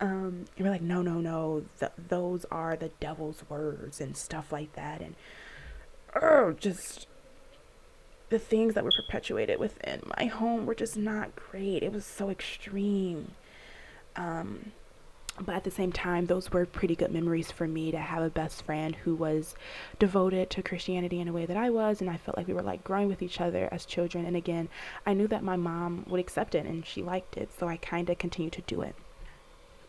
um, 0.00 0.46
and 0.56 0.66
we're 0.66 0.70
like, 0.70 0.82
no, 0.82 1.02
no, 1.02 1.20
no. 1.20 1.64
Th- 1.78 1.92
those 2.08 2.44
are 2.50 2.76
the 2.76 2.88
devil's 3.00 3.44
words 3.48 4.00
and 4.00 4.16
stuff 4.16 4.50
like 4.50 4.72
that. 4.74 5.00
And 5.00 5.14
oh, 6.20 6.52
just 6.58 7.06
the 8.30 8.38
things 8.38 8.74
that 8.74 8.84
were 8.84 8.92
perpetuated 8.92 9.58
within 9.58 10.00
my 10.18 10.26
home 10.26 10.64
were 10.64 10.74
just 10.74 10.96
not 10.96 11.36
great. 11.36 11.82
It 11.82 11.92
was 11.92 12.04
so 12.04 12.30
extreme. 12.30 13.32
Um, 14.16 14.72
but 15.40 15.54
at 15.54 15.64
the 15.64 15.70
same 15.70 15.92
time, 15.92 16.26
those 16.26 16.52
were 16.52 16.66
pretty 16.66 16.94
good 16.94 17.12
memories 17.12 17.50
for 17.50 17.66
me 17.66 17.90
to 17.90 17.98
have 17.98 18.22
a 18.22 18.30
best 18.30 18.62
friend 18.62 18.94
who 18.96 19.14
was 19.14 19.54
devoted 19.98 20.50
to 20.50 20.62
Christianity 20.62 21.20
in 21.20 21.28
a 21.28 21.32
way 21.32 21.46
that 21.46 21.56
I 21.56 21.70
was, 21.70 22.00
and 22.00 22.10
I 22.10 22.18
felt 22.18 22.36
like 22.36 22.46
we 22.46 22.54
were 22.54 22.62
like 22.62 22.84
growing 22.84 23.08
with 23.08 23.22
each 23.22 23.40
other 23.40 23.68
as 23.72 23.84
children. 23.84 24.26
And 24.26 24.36
again, 24.36 24.68
I 25.06 25.14
knew 25.14 25.26
that 25.28 25.42
my 25.42 25.56
mom 25.56 26.04
would 26.08 26.20
accept 26.20 26.54
it 26.54 26.66
and 26.66 26.84
she 26.84 27.02
liked 27.02 27.36
it, 27.36 27.50
so 27.58 27.68
I 27.68 27.78
kind 27.78 28.10
of 28.10 28.18
continued 28.18 28.52
to 28.54 28.62
do 28.62 28.82
it. 28.82 28.94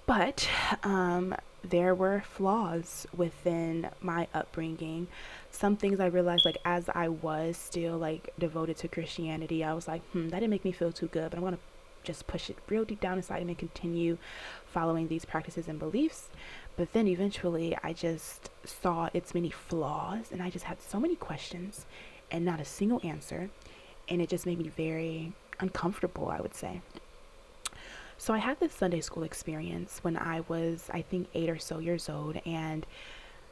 But 0.05 0.47
um, 0.83 1.35
there 1.63 1.93
were 1.93 2.23
flaws 2.25 3.05
within 3.15 3.89
my 4.01 4.27
upbringing. 4.33 5.07
Some 5.51 5.75
things 5.75 5.99
I 5.99 6.07
realized, 6.07 6.45
like 6.45 6.57
as 6.65 6.89
I 6.93 7.09
was 7.09 7.57
still 7.57 7.97
like 7.97 8.33
devoted 8.39 8.77
to 8.77 8.87
Christianity, 8.87 9.63
I 9.63 9.73
was 9.73 9.87
like, 9.87 10.01
hmm, 10.11 10.29
that 10.29 10.39
didn't 10.39 10.49
make 10.49 10.65
me 10.65 10.71
feel 10.71 10.91
too 10.91 11.07
good, 11.07 11.29
but 11.29 11.37
I'm 11.37 11.43
gonna 11.43 11.59
just 12.03 12.27
push 12.27 12.49
it 12.49 12.57
real 12.67 12.83
deep 12.83 12.99
down 12.99 13.17
inside 13.17 13.41
and 13.41 13.57
continue 13.57 14.17
following 14.65 15.07
these 15.07 15.25
practices 15.25 15.67
and 15.67 15.77
beliefs. 15.77 16.29
But 16.77 16.93
then 16.93 17.07
eventually 17.07 17.77
I 17.83 17.93
just 17.93 18.49
saw 18.63 19.09
its 19.13 19.33
many 19.33 19.49
flaws 19.49 20.31
and 20.31 20.41
I 20.41 20.49
just 20.49 20.65
had 20.65 20.81
so 20.81 20.99
many 20.99 21.15
questions 21.15 21.85
and 22.31 22.45
not 22.45 22.59
a 22.59 22.65
single 22.65 23.01
answer. 23.03 23.49
And 24.07 24.21
it 24.21 24.29
just 24.29 24.45
made 24.45 24.57
me 24.57 24.69
very 24.69 25.33
uncomfortable, 25.59 26.29
I 26.29 26.41
would 26.41 26.55
say. 26.55 26.81
So 28.17 28.33
I 28.33 28.37
had 28.37 28.59
this 28.59 28.73
Sunday 28.73 29.01
school 29.01 29.23
experience 29.23 29.99
when 30.03 30.17
I 30.17 30.41
was, 30.47 30.89
I 30.93 31.01
think, 31.01 31.27
eight 31.33 31.49
or 31.49 31.57
so 31.57 31.79
years 31.79 32.09
old. 32.09 32.39
And 32.45 32.85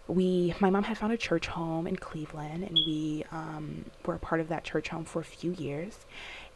we, 0.10 0.54
my 0.60 0.70
mom 0.70 0.84
had 0.84 0.98
found 0.98 1.14
a 1.14 1.18
church 1.18 1.48
home 1.48 1.88
in 1.88 1.96
Cleveland, 1.96 2.64
and 2.64 2.74
we 2.74 3.24
um, 3.32 3.86
were 4.06 4.16
a 4.16 4.20
part 4.20 4.42
of 4.42 4.50
that 4.50 4.64
church 4.64 4.90
home 4.90 5.06
for 5.06 5.22
a 5.22 5.26
few 5.26 5.52
years. 5.54 6.06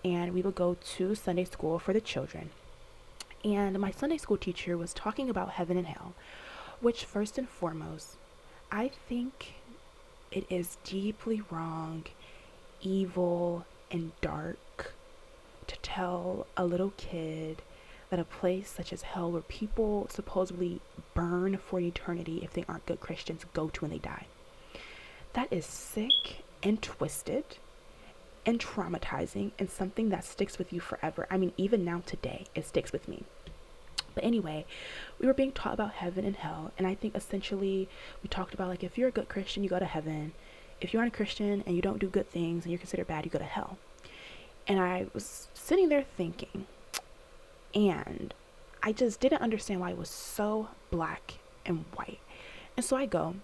And 0.03 0.33
we 0.33 0.41
would 0.41 0.55
go 0.55 0.75
to 0.97 1.15
Sunday 1.15 1.45
school 1.45 1.79
for 1.79 1.93
the 1.93 2.01
children 2.01 2.49
and 3.43 3.77
my 3.79 3.91
Sunday 3.91 4.17
school 4.17 4.37
teacher 4.37 4.77
was 4.77 4.93
talking 4.93 5.29
about 5.29 5.51
heaven 5.51 5.77
and 5.77 5.87
hell, 5.87 6.13
which, 6.79 7.03
first 7.03 7.37
and 7.37 7.47
foremost, 7.47 8.15
I 8.71 8.87
think 8.87 9.55
it 10.31 10.45
is 10.49 10.77
deeply 10.83 11.41
wrong, 11.49 12.05
evil, 12.81 13.65
and 13.91 14.11
dark 14.21 14.93
to 15.67 15.77
tell 15.81 16.47
a 16.55 16.65
little 16.65 16.93
kid 16.95 17.61
that 18.13 18.19
a 18.19 18.25
place 18.25 18.69
such 18.69 18.93
as 18.93 19.01
hell, 19.01 19.31
where 19.31 19.41
people 19.41 20.07
supposedly 20.11 20.79
burn 21.15 21.57
for 21.57 21.79
eternity 21.79 22.41
if 22.43 22.53
they 22.53 22.63
aren't 22.69 22.85
good 22.85 22.99
Christians, 22.99 23.43
go 23.55 23.69
to 23.69 23.81
when 23.81 23.89
they 23.89 23.97
die. 23.97 24.27
That 25.33 25.51
is 25.51 25.65
sick 25.65 26.43
and 26.61 26.79
twisted 26.79 27.43
and 28.45 28.59
traumatizing 28.59 29.49
and 29.57 29.67
something 29.67 30.09
that 30.09 30.23
sticks 30.25 30.59
with 30.59 30.71
you 30.71 30.79
forever. 30.79 31.25
I 31.31 31.37
mean, 31.39 31.53
even 31.57 31.83
now 31.83 32.03
today, 32.05 32.45
it 32.53 32.67
sticks 32.67 32.91
with 32.91 33.07
me. 33.07 33.23
But 34.13 34.23
anyway, 34.23 34.67
we 35.17 35.25
were 35.25 35.33
being 35.33 35.51
taught 35.51 35.73
about 35.73 35.93
heaven 35.93 36.23
and 36.23 36.35
hell, 36.35 36.71
and 36.77 36.85
I 36.85 36.93
think 36.93 37.15
essentially 37.15 37.89
we 38.21 38.29
talked 38.29 38.53
about 38.53 38.67
like 38.67 38.83
if 38.83 38.95
you're 38.95 39.09
a 39.09 39.11
good 39.11 39.27
Christian, 39.27 39.63
you 39.63 39.71
go 39.71 39.79
to 39.79 39.85
heaven. 39.85 40.33
If 40.81 40.93
you 40.93 40.99
aren't 40.99 41.15
a 41.15 41.17
Christian 41.17 41.63
and 41.65 41.75
you 41.75 41.81
don't 41.81 41.97
do 41.97 42.09
good 42.09 42.29
things 42.29 42.63
and 42.63 42.71
you're 42.71 42.77
considered 42.77 43.07
bad, 43.07 43.25
you 43.25 43.31
go 43.31 43.39
to 43.39 43.43
hell. 43.43 43.79
And 44.67 44.79
I 44.79 45.07
was 45.15 45.47
sitting 45.55 45.89
there 45.89 46.05
thinking, 46.15 46.67
and 47.73 48.33
I 48.81 48.91
just 48.91 49.19
didn't 49.19 49.41
understand 49.41 49.79
why 49.79 49.91
it 49.91 49.97
was 49.97 50.09
so 50.09 50.69
black 50.91 51.35
and 51.65 51.85
white. 51.95 52.19
And 52.75 52.85
so 52.85 52.97
I 52.97 53.05
go, 53.05 53.35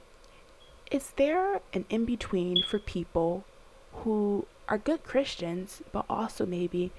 is 0.92 1.12
there 1.18 1.62
an 1.74 1.86
in 1.90 2.06
between 2.06 2.64
for 2.64 2.80
people 2.80 3.46
who 3.94 4.46
are 4.68 4.78
good 4.78 5.04
Christians, 5.04 5.82
but 5.92 6.06
also 6.10 6.46
maybe 6.46 6.92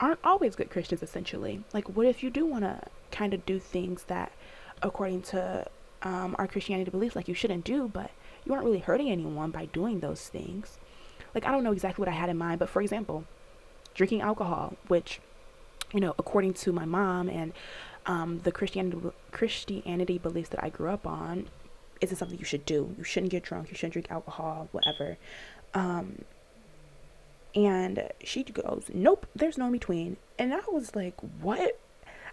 aren't 0.00 0.20
always 0.24 0.56
good 0.56 0.70
Christians, 0.70 1.02
essentially? 1.02 1.62
Like, 1.72 1.88
what 1.88 2.06
if 2.06 2.22
you 2.22 2.30
do 2.30 2.46
want 2.46 2.64
to 2.64 2.80
kind 3.10 3.34
of 3.34 3.44
do 3.46 3.58
things 3.58 4.04
that, 4.04 4.32
according 4.82 5.22
to 5.22 5.66
um, 6.02 6.36
our 6.38 6.46
Christianity 6.46 6.90
beliefs, 6.90 7.16
like 7.16 7.28
you 7.28 7.34
shouldn't 7.34 7.64
do, 7.64 7.88
but 7.88 8.10
you 8.44 8.52
aren't 8.52 8.64
really 8.64 8.78
hurting 8.78 9.10
anyone 9.10 9.50
by 9.50 9.66
doing 9.66 10.00
those 10.00 10.28
things? 10.28 10.78
Like, 11.34 11.46
I 11.46 11.50
don't 11.50 11.64
know 11.64 11.72
exactly 11.72 12.02
what 12.02 12.08
I 12.08 12.16
had 12.16 12.30
in 12.30 12.38
mind, 12.38 12.58
but 12.58 12.68
for 12.68 12.80
example, 12.80 13.24
drinking 13.94 14.20
alcohol, 14.20 14.74
which, 14.88 15.20
you 15.96 16.02
know, 16.02 16.14
according 16.18 16.52
to 16.52 16.72
my 16.72 16.84
mom 16.84 17.30
and 17.30 17.54
um, 18.04 18.40
the 18.40 18.52
Christianity 18.52 18.98
Christianity 19.32 20.18
beliefs 20.18 20.50
that 20.50 20.62
I 20.62 20.68
grew 20.68 20.90
up 20.90 21.06
on 21.06 21.48
isn't 22.02 22.18
something 22.18 22.38
you 22.38 22.44
should 22.44 22.66
do. 22.66 22.94
You 22.98 23.02
shouldn't 23.02 23.32
get 23.32 23.42
drunk. 23.42 23.70
You 23.70 23.76
shouldn't 23.76 23.94
drink 23.94 24.10
alcohol, 24.10 24.68
whatever. 24.72 25.16
Um, 25.72 26.26
and 27.54 28.10
she 28.22 28.44
goes, 28.44 28.90
Nope, 28.92 29.26
there's 29.34 29.56
no 29.56 29.66
in 29.66 29.72
between. 29.72 30.18
And 30.38 30.52
I 30.52 30.60
was 30.68 30.94
like, 30.94 31.14
What? 31.40 31.80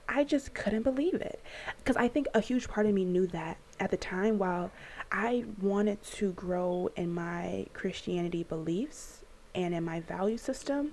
I 0.09 0.26
just 0.26 0.53
couldn't 0.53 0.84
believe 0.84 1.14
it. 1.14 1.41
Because 1.78 1.95
I 1.95 2.09
think 2.09 2.28
a 2.34 2.41
huge 2.41 2.68
part 2.68 2.86
of 2.86 2.93
me 2.93 3.05
knew 3.05 3.28
that 3.28 3.55
at 3.80 3.91
the 3.91 3.97
time, 3.97 4.38
while 4.38 4.72
I 5.09 5.45
wanted 5.61 6.03
to 6.16 6.34
grow 6.34 6.89
in 6.97 7.14
my 7.14 7.68
Christianity 7.72 8.43
beliefs 8.43 9.22
and 9.55 9.74
in 9.74 9.86
my 9.86 10.01
value 10.01 10.38
system, 10.38 10.91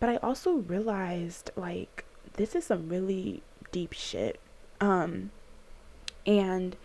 but 0.00 0.08
I 0.08 0.16
also 0.16 0.56
realized 0.56 1.50
like 1.56 2.04
this 2.34 2.54
is 2.54 2.64
some 2.64 2.88
really 2.88 3.42
deep 3.72 3.92
shit. 3.92 4.40
Um, 4.80 5.30
and 6.26 6.76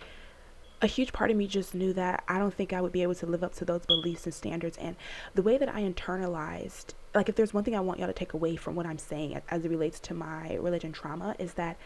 a 0.84 0.88
huge 0.88 1.14
part 1.14 1.32
of 1.32 1.38
me 1.38 1.48
just 1.48 1.74
knew 1.74 1.94
that 1.94 2.24
I 2.28 2.38
don't 2.38 2.54
think 2.54 2.74
I 2.74 2.82
would 2.82 2.92
be 2.92 3.04
able 3.04 3.16
to 3.16 3.26
live 3.26 3.44
up 3.44 3.56
to 3.56 3.66
those 3.66 3.86
beliefs 3.86 4.26
and 4.26 4.34
standards. 4.34 4.78
And 4.78 4.98
the 5.34 5.42
way 5.42 5.58
that 5.58 5.74
I 5.74 5.82
internalized, 5.82 6.94
like, 7.16 7.30
if 7.30 7.36
there's 7.36 7.54
one 7.54 7.64
thing 7.64 7.76
I 7.76 7.80
want 7.80 8.00
y'all 8.00 8.08
to 8.08 8.14
take 8.14 8.34
away 8.34 8.58
from 8.58 8.76
what 8.76 8.86
I'm 8.86 8.98
saying 8.98 9.42
as 9.50 9.64
it 9.64 9.70
relates 9.70 10.00
to 10.02 10.14
my 10.14 10.56
religion 10.56 10.92
trauma, 10.92 11.36
is 11.40 11.54
that 11.54 11.78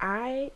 I, 0.00 0.52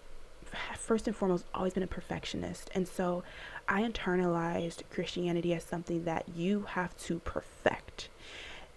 first 0.77 1.09
and 1.09 1.17
foremost, 1.17 1.47
always 1.53 1.73
been 1.75 1.83
a 1.83 1.89
perfectionist. 1.89 2.71
And 2.75 2.87
so 2.87 3.25
I 3.69 3.83
internalized 3.83 4.83
Christianity 4.91 5.53
as 5.53 5.65
something 5.65 6.05
that 6.05 6.29
you 6.29 6.67
have 6.69 6.97
to 6.99 7.19
perfect. 7.21 8.09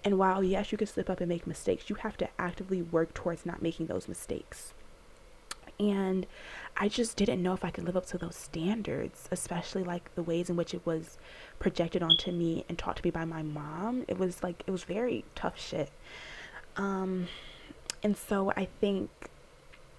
And 0.03 0.17
while, 0.17 0.43
yes, 0.43 0.71
you 0.71 0.77
can 0.77 0.87
slip 0.87 1.09
up 1.09 1.21
and 1.21 1.29
make 1.29 1.47
mistakes, 1.47 1.89
you 1.89 1.95
have 1.95 2.17
to 2.17 2.29
actively 2.37 2.81
work 2.81 3.13
towards 3.13 3.45
not 3.45 3.61
making 3.61 3.87
those 3.87 4.07
mistakes. 4.07 4.73
And 5.79 6.27
I 6.77 6.87
just 6.87 7.17
didn't 7.17 7.41
know 7.41 7.53
if 7.53 7.65
I 7.65 7.71
could 7.71 7.85
live 7.85 7.97
up 7.97 8.05
to 8.07 8.17
those 8.17 8.35
standards, 8.35 9.27
especially 9.31 9.83
like 9.83 10.13
the 10.15 10.23
ways 10.23 10.49
in 10.49 10.55
which 10.55 10.73
it 10.73 10.85
was 10.85 11.17
projected 11.59 12.03
onto 12.03 12.31
me 12.31 12.65
and 12.67 12.77
taught 12.77 12.97
to 12.97 13.05
me 13.05 13.11
by 13.11 13.25
my 13.25 13.43
mom. 13.43 14.05
It 14.07 14.17
was 14.17 14.43
like, 14.43 14.63
it 14.67 14.71
was 14.71 14.83
very 14.83 15.25
tough 15.35 15.59
shit. 15.59 15.89
Um, 16.75 17.27
and 18.03 18.17
so 18.17 18.51
I 18.55 18.67
think, 18.81 19.09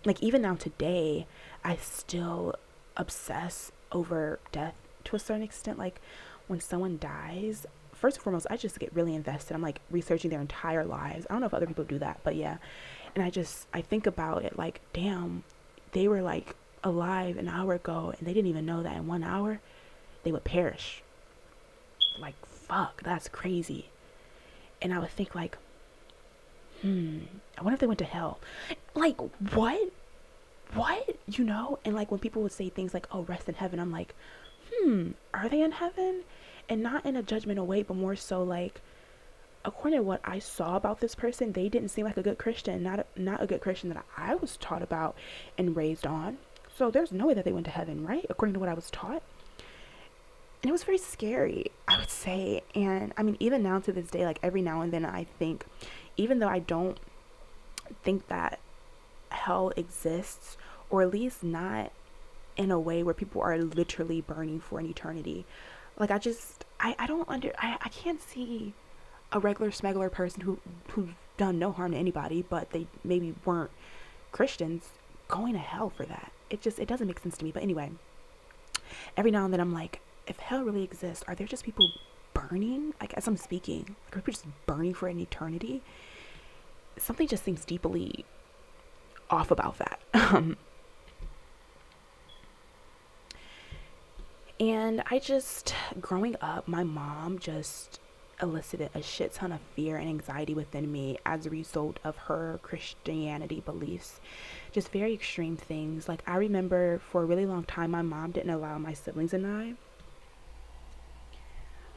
like, 0.04 0.22
even 0.22 0.42
now 0.42 0.54
today, 0.54 1.26
I 1.64 1.76
still 1.76 2.54
obsess 2.96 3.72
over 3.90 4.38
death 4.52 4.74
to 5.04 5.16
a 5.16 5.18
certain 5.18 5.42
extent. 5.42 5.78
Like, 5.78 6.00
when 6.46 6.60
someone 6.60 6.98
dies, 6.98 7.66
first 8.04 8.18
and 8.18 8.24
foremost, 8.24 8.46
I 8.50 8.58
just 8.58 8.78
get 8.78 8.94
really 8.94 9.14
invested. 9.14 9.54
I'm 9.54 9.62
like 9.62 9.80
researching 9.90 10.30
their 10.30 10.42
entire 10.42 10.84
lives. 10.84 11.24
I 11.26 11.32
don't 11.32 11.40
know 11.40 11.46
if 11.46 11.54
other 11.54 11.64
people 11.64 11.84
do 11.84 11.98
that, 12.00 12.20
but 12.22 12.36
yeah. 12.36 12.58
And 13.14 13.24
I 13.24 13.30
just, 13.30 13.66
I 13.72 13.80
think 13.80 14.06
about 14.06 14.44
it 14.44 14.58
like, 14.58 14.82
damn, 14.92 15.42
they 15.92 16.06
were 16.06 16.20
like 16.20 16.54
alive 16.82 17.38
an 17.38 17.48
hour 17.48 17.72
ago 17.72 18.12
and 18.18 18.28
they 18.28 18.34
didn't 18.34 18.50
even 18.50 18.66
know 18.66 18.82
that 18.82 18.94
in 18.94 19.06
one 19.06 19.24
hour 19.24 19.58
they 20.22 20.32
would 20.32 20.44
perish. 20.44 21.02
Like, 22.18 22.34
fuck, 22.44 23.02
that's 23.02 23.26
crazy. 23.26 23.86
And 24.82 24.92
I 24.92 24.98
would 24.98 25.08
think, 25.08 25.34
like, 25.34 25.56
hmm, 26.82 27.20
I 27.56 27.62
wonder 27.62 27.72
if 27.72 27.80
they 27.80 27.86
went 27.86 28.00
to 28.00 28.04
hell. 28.04 28.38
Like, 28.94 29.18
what? 29.54 29.80
What? 30.74 31.16
You 31.26 31.44
know? 31.44 31.78
And 31.86 31.94
like, 31.94 32.10
when 32.10 32.20
people 32.20 32.42
would 32.42 32.52
say 32.52 32.68
things 32.68 32.92
like, 32.92 33.06
oh, 33.12 33.22
rest 33.22 33.48
in 33.48 33.54
heaven, 33.54 33.80
I'm 33.80 33.90
like, 33.90 34.14
hmm, 34.70 35.12
are 35.32 35.48
they 35.48 35.62
in 35.62 35.72
heaven? 35.72 36.24
And 36.68 36.82
not 36.82 37.04
in 37.04 37.16
a 37.16 37.22
judgmental 37.22 37.66
way, 37.66 37.82
but 37.82 37.96
more 37.96 38.16
so 38.16 38.42
like, 38.42 38.80
according 39.64 39.98
to 39.98 40.02
what 40.02 40.20
I 40.24 40.38
saw 40.38 40.76
about 40.76 41.00
this 41.00 41.14
person, 41.14 41.52
they 41.52 41.68
didn't 41.68 41.90
seem 41.90 42.04
like 42.04 42.16
a 42.16 42.22
good 42.22 42.38
Christian, 42.38 42.82
not 42.82 43.00
a, 43.00 43.06
not 43.16 43.42
a 43.42 43.46
good 43.46 43.60
Christian 43.60 43.90
that 43.90 44.04
I 44.16 44.34
was 44.34 44.56
taught 44.56 44.82
about 44.82 45.16
and 45.58 45.76
raised 45.76 46.06
on. 46.06 46.38
So 46.76 46.90
there's 46.90 47.12
no 47.12 47.26
way 47.26 47.34
that 47.34 47.44
they 47.44 47.52
went 47.52 47.66
to 47.66 47.72
heaven, 47.72 48.06
right? 48.06 48.26
According 48.28 48.54
to 48.54 48.60
what 48.60 48.68
I 48.68 48.74
was 48.74 48.90
taught. 48.90 49.22
And 50.62 50.70
it 50.70 50.72
was 50.72 50.84
very 50.84 50.98
scary, 50.98 51.70
I 51.86 51.98
would 51.98 52.10
say. 52.10 52.62
And 52.74 53.12
I 53.16 53.22
mean, 53.22 53.36
even 53.38 53.62
now 53.62 53.78
to 53.80 53.92
this 53.92 54.10
day, 54.10 54.24
like 54.24 54.38
every 54.42 54.62
now 54.62 54.80
and 54.80 54.92
then, 54.92 55.04
I 55.04 55.24
think, 55.38 55.66
even 56.16 56.38
though 56.38 56.48
I 56.48 56.58
don't 56.58 56.98
think 58.02 58.28
that 58.28 58.58
hell 59.28 59.72
exists, 59.76 60.56
or 60.88 61.02
at 61.02 61.10
least 61.10 61.44
not 61.44 61.92
in 62.56 62.70
a 62.70 62.78
way 62.78 63.02
where 63.02 63.14
people 63.14 63.42
are 63.42 63.58
literally 63.58 64.20
burning 64.20 64.60
for 64.60 64.78
an 64.78 64.86
eternity. 64.86 65.44
Like 65.98 66.10
I 66.10 66.18
just 66.18 66.64
I, 66.80 66.94
I 66.98 67.06
don't 67.06 67.28
under 67.28 67.52
I, 67.58 67.78
I 67.80 67.88
can't 67.88 68.20
see 68.20 68.74
a 69.32 69.38
regular 69.38 69.70
smuggler 69.70 70.10
person 70.10 70.42
who 70.42 70.58
who's 70.90 71.10
done 71.36 71.58
no 71.58 71.72
harm 71.72 71.92
to 71.92 71.98
anybody, 71.98 72.42
but 72.42 72.70
they 72.70 72.86
maybe 73.02 73.34
weren't 73.44 73.70
Christians 74.32 74.88
going 75.28 75.54
to 75.54 75.58
hell 75.58 75.90
for 75.90 76.04
that. 76.06 76.32
It 76.50 76.60
just 76.60 76.78
it 76.78 76.88
doesn't 76.88 77.06
make 77.06 77.18
sense 77.20 77.38
to 77.38 77.44
me. 77.44 77.50
But 77.52 77.62
anyway, 77.62 77.90
every 79.16 79.30
now 79.30 79.44
and 79.44 79.52
then 79.52 79.60
I'm 79.60 79.72
like, 79.72 80.00
if 80.26 80.38
hell 80.38 80.62
really 80.62 80.82
exists, 80.82 81.24
are 81.26 81.34
there 81.34 81.46
just 81.46 81.64
people 81.64 81.90
burning? 82.32 82.94
Like 83.00 83.14
as 83.14 83.26
I'm 83.26 83.36
speaking, 83.36 83.96
like 84.06 84.16
are 84.16 84.20
people 84.20 84.32
just 84.32 84.46
burning 84.66 84.94
for 84.94 85.08
an 85.08 85.18
eternity? 85.18 85.82
Something 86.96 87.26
just 87.26 87.44
seems 87.44 87.64
deeply 87.64 88.24
off 89.30 89.50
about 89.50 89.78
that. 89.78 90.00
Um, 90.14 90.56
and 94.64 95.02
I 95.10 95.18
just 95.18 95.74
growing 96.00 96.36
up, 96.40 96.66
my 96.66 96.84
mom 96.84 97.38
just 97.38 98.00
elicited 98.40 98.88
a 98.94 99.02
shit 99.02 99.34
ton 99.34 99.52
of 99.52 99.60
fear 99.76 99.96
and 99.96 100.08
anxiety 100.08 100.54
within 100.54 100.90
me 100.90 101.18
as 101.26 101.44
a 101.44 101.50
result 101.50 101.98
of 102.02 102.16
her 102.16 102.58
Christianity 102.62 103.60
beliefs. 103.60 104.20
Just 104.72 104.90
very 104.90 105.12
extreme 105.12 105.56
things. 105.56 106.08
Like, 106.08 106.22
I 106.26 106.36
remember 106.36 106.98
for 107.10 107.22
a 107.22 107.26
really 107.26 107.44
long 107.44 107.64
time, 107.64 107.90
my 107.90 108.00
mom 108.00 108.30
didn't 108.30 108.50
allow 108.50 108.78
my 108.78 108.94
siblings 108.94 109.34
and 109.34 109.46
I. 109.46 109.74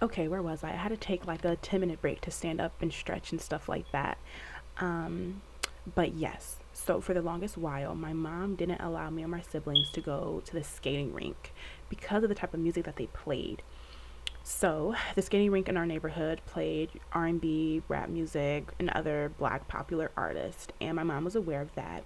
Okay, 0.01 0.28
where 0.28 0.41
was 0.41 0.61
I? 0.61 0.72
I 0.72 0.76
had 0.76 0.89
to 0.89 0.97
take 0.97 1.26
like 1.26 1.45
a 1.45 1.55
10 1.55 1.80
minute 1.80 2.01
break 2.01 2.20
to 2.22 2.32
stand 2.32 2.59
up 2.59 2.74
and 2.82 2.91
stretch 2.91 3.32
and 3.32 3.39
stuff 3.39 3.70
like 3.70 3.89
that. 3.93 4.18
Um, 4.80 5.41
but 5.95 6.15
yes, 6.15 6.57
so 6.88 7.01
for 7.01 7.13
the 7.13 7.21
longest 7.21 7.57
while, 7.57 7.93
my 7.95 8.13
mom 8.13 8.55
didn't 8.55 8.79
allow 8.79 9.09
me 9.09 9.21
or 9.21 9.27
my 9.27 9.41
siblings 9.41 9.89
to 9.91 9.99
go 9.99 10.41
to 10.45 10.53
the 10.53 10.63
skating 10.63 11.13
rink 11.13 11.53
because 11.89 12.23
of 12.23 12.29
the 12.29 12.35
type 12.35 12.53
of 12.53 12.61
music 12.61 12.85
that 12.85 12.95
they 12.95 13.07
played. 13.07 13.61
So, 14.41 14.95
the 15.13 15.21
skating 15.21 15.51
rink 15.51 15.67
in 15.67 15.75
our 15.75 15.85
neighborhood 15.85 16.39
played 16.45 16.91
R&B, 17.11 17.81
rap 17.89 18.07
music, 18.07 18.69
and 18.79 18.89
other 18.91 19.33
black 19.38 19.67
popular 19.67 20.11
artists, 20.15 20.67
and 20.79 20.95
my 20.95 21.03
mom 21.03 21.25
was 21.25 21.35
aware 21.35 21.61
of 21.61 21.75
that. 21.75 22.05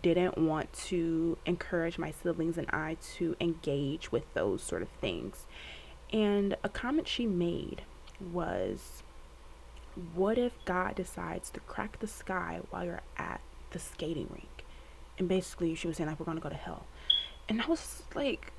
Didn't 0.00 0.38
want 0.38 0.72
to 0.84 1.36
encourage 1.44 1.98
my 1.98 2.10
siblings 2.10 2.56
and 2.56 2.70
I 2.70 2.96
to 3.16 3.36
engage 3.38 4.10
with 4.10 4.32
those 4.32 4.62
sort 4.62 4.80
of 4.80 4.88
things. 4.88 5.44
And 6.10 6.56
a 6.64 6.70
comment 6.70 7.06
she 7.06 7.26
made 7.26 7.82
was, 8.18 9.02
What 10.14 10.38
if 10.38 10.54
God 10.64 10.94
decides 10.94 11.50
to 11.50 11.60
crack 11.60 11.98
the 12.00 12.06
sky 12.06 12.62
while 12.70 12.86
you're 12.86 13.02
at 13.18 13.42
the 13.72 13.78
skating 13.78 14.28
rink? 14.30 14.64
And 15.18 15.28
basically, 15.28 15.74
she 15.74 15.86
was 15.86 15.96
saying, 15.96 16.08
like, 16.08 16.18
we're 16.18 16.26
going 16.26 16.38
to 16.38 16.42
go 16.42 16.48
to 16.48 16.54
hell. 16.54 16.86
And 17.48 17.60
I 17.60 17.66
was 17.66 18.02
like, 18.14 18.52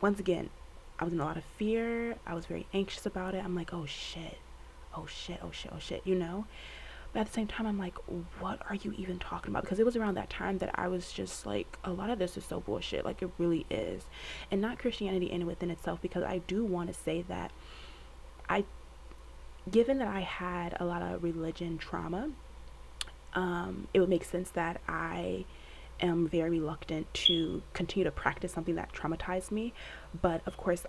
once 0.00 0.18
again, 0.18 0.50
I 0.98 1.04
was 1.04 1.12
in 1.12 1.20
a 1.20 1.24
lot 1.24 1.36
of 1.36 1.44
fear. 1.44 2.16
I 2.26 2.34
was 2.34 2.46
very 2.46 2.66
anxious 2.74 3.06
about 3.06 3.34
it. 3.34 3.44
I'm 3.44 3.54
like, 3.54 3.72
oh 3.72 3.86
shit, 3.86 4.38
oh 4.96 5.06
shit, 5.06 5.38
oh 5.42 5.50
shit, 5.52 5.70
oh 5.74 5.78
shit, 5.78 6.02
you 6.04 6.14
know? 6.14 6.46
But 7.12 7.20
at 7.20 7.26
the 7.28 7.32
same 7.32 7.46
time, 7.46 7.66
I'm 7.66 7.78
like, 7.78 7.94
what 8.38 8.60
are 8.68 8.74
you 8.74 8.92
even 8.98 9.18
talking 9.18 9.50
about? 9.50 9.62
Because 9.62 9.78
it 9.78 9.86
was 9.86 9.96
around 9.96 10.14
that 10.14 10.28
time 10.28 10.58
that 10.58 10.70
I 10.74 10.88
was 10.88 11.10
just 11.12 11.46
like, 11.46 11.78
a 11.82 11.90
lot 11.90 12.10
of 12.10 12.18
this 12.18 12.36
is 12.36 12.44
so 12.44 12.60
bullshit. 12.60 13.04
Like, 13.04 13.22
it 13.22 13.30
really 13.38 13.64
is. 13.70 14.04
And 14.50 14.60
not 14.60 14.78
Christianity 14.78 15.26
in 15.26 15.40
and 15.40 15.46
within 15.46 15.70
itself, 15.70 16.02
because 16.02 16.22
I 16.22 16.38
do 16.46 16.64
want 16.64 16.88
to 16.88 16.94
say 16.94 17.22
that 17.28 17.50
I, 18.48 18.64
given 19.70 19.98
that 19.98 20.08
I 20.08 20.20
had 20.20 20.76
a 20.78 20.84
lot 20.84 21.00
of 21.00 21.22
religion 21.22 21.78
trauma, 21.78 22.30
um, 23.34 23.88
it 23.92 24.00
would 24.00 24.08
make 24.08 24.24
sense 24.24 24.50
that 24.50 24.80
I 24.88 25.44
am 26.00 26.28
very 26.28 26.50
reluctant 26.50 27.12
to 27.12 27.62
continue 27.72 28.04
to 28.04 28.10
practice 28.10 28.52
something 28.52 28.76
that 28.76 28.92
traumatized 28.92 29.50
me. 29.50 29.72
But 30.20 30.42
of 30.46 30.56
course, 30.56 30.86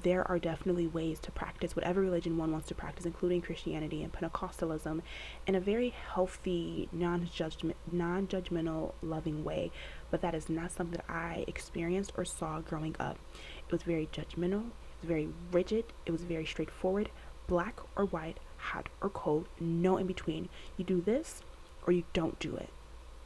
there 0.00 0.26
are 0.28 0.38
definitely 0.38 0.86
ways 0.86 1.18
to 1.20 1.30
practice 1.30 1.76
whatever 1.76 2.00
religion 2.00 2.38
one 2.38 2.50
wants 2.50 2.68
to 2.68 2.74
practice, 2.74 3.04
including 3.04 3.42
Christianity 3.42 4.02
and 4.02 4.12
Pentecostalism, 4.12 5.02
in 5.46 5.54
a 5.54 5.60
very 5.60 5.90
healthy, 6.14 6.88
non-judgment, 6.92 7.76
non-judgmental, 7.90 8.92
loving 9.02 9.44
way. 9.44 9.70
But 10.10 10.22
that 10.22 10.34
is 10.34 10.48
not 10.48 10.72
something 10.72 10.96
that 10.96 11.12
I 11.12 11.44
experienced 11.46 12.12
or 12.16 12.24
saw 12.24 12.60
growing 12.60 12.96
up. 12.98 13.18
It 13.66 13.72
was 13.72 13.82
very 13.82 14.08
judgmental. 14.12 14.66
It 14.66 15.02
was 15.02 15.08
very 15.08 15.28
rigid. 15.50 15.84
It 16.06 16.12
was 16.12 16.22
very 16.22 16.46
straightforward. 16.46 17.10
Black 17.46 17.78
or 17.96 18.06
white, 18.06 18.38
hot 18.56 18.88
or 19.02 19.10
cold, 19.10 19.46
no 19.60 19.98
in 19.98 20.06
between. 20.06 20.48
You 20.78 20.84
do 20.84 21.02
this 21.02 21.42
or 21.86 21.92
you 21.92 22.04
don't 22.12 22.38
do 22.38 22.56
it. 22.56 22.70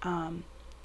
Um, 0.02 0.44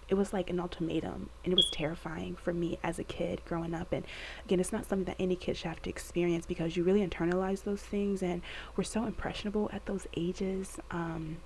it 0.10 0.16
was 0.16 0.34
like 0.34 0.50
an 0.50 0.60
ultimatum 0.60 1.30
and 1.44 1.54
it 1.54 1.56
was 1.56 1.70
terrifying 1.72 2.36
for 2.36 2.52
me 2.52 2.78
as 2.84 3.00
a 3.00 3.04
kid 3.04 3.42
growing 3.46 3.74
up 3.74 3.94
and 3.94 4.06
again 4.44 4.60
it's 4.60 4.74
not 4.74 4.86
something 4.86 5.06
that 5.06 5.16
any 5.20 5.38
kid 5.38 5.56
should 5.56 5.70
have 5.70 5.82
to 5.82 5.90
experience 5.90 6.46
because 6.46 6.76
you 6.76 6.84
really 6.84 7.06
internalize 7.06 7.64
those 7.64 7.82
things 7.82 8.22
and 8.22 8.42
we're 8.76 8.84
so 8.84 9.06
impressionable 9.06 9.70
at 9.72 9.86
those 9.86 10.08
ages 10.18 10.80
um, 10.92 11.38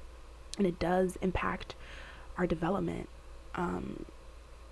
and 0.58 0.66
it 0.66 0.80
does 0.80 1.16
impact 1.22 1.76
our 2.40 2.48
development 2.48 3.08
um, 3.56 4.06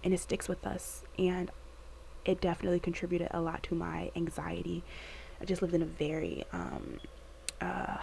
and 0.03 0.13
it 0.13 0.19
sticks 0.19 0.47
with 0.47 0.65
us. 0.65 1.03
And 1.17 1.49
it 2.25 2.41
definitely 2.41 2.79
contributed 2.79 3.29
a 3.31 3.41
lot 3.41 3.63
to 3.63 3.75
my 3.75 4.11
anxiety. 4.15 4.83
I 5.41 5.45
just 5.45 5.61
lived 5.61 5.73
in 5.73 5.81
a 5.81 5.85
very 5.85 6.45
um, 6.53 6.99
uh, 7.59 7.97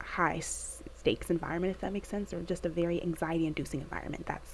high 0.00 0.40
stakes 1.00 1.30
environment, 1.30 1.74
if 1.74 1.80
that 1.80 1.92
makes 1.92 2.08
sense, 2.08 2.32
or 2.34 2.42
just 2.42 2.66
a 2.66 2.68
very 2.68 3.02
anxiety 3.02 3.46
inducing 3.46 3.80
environment. 3.80 4.26
That's 4.26 4.52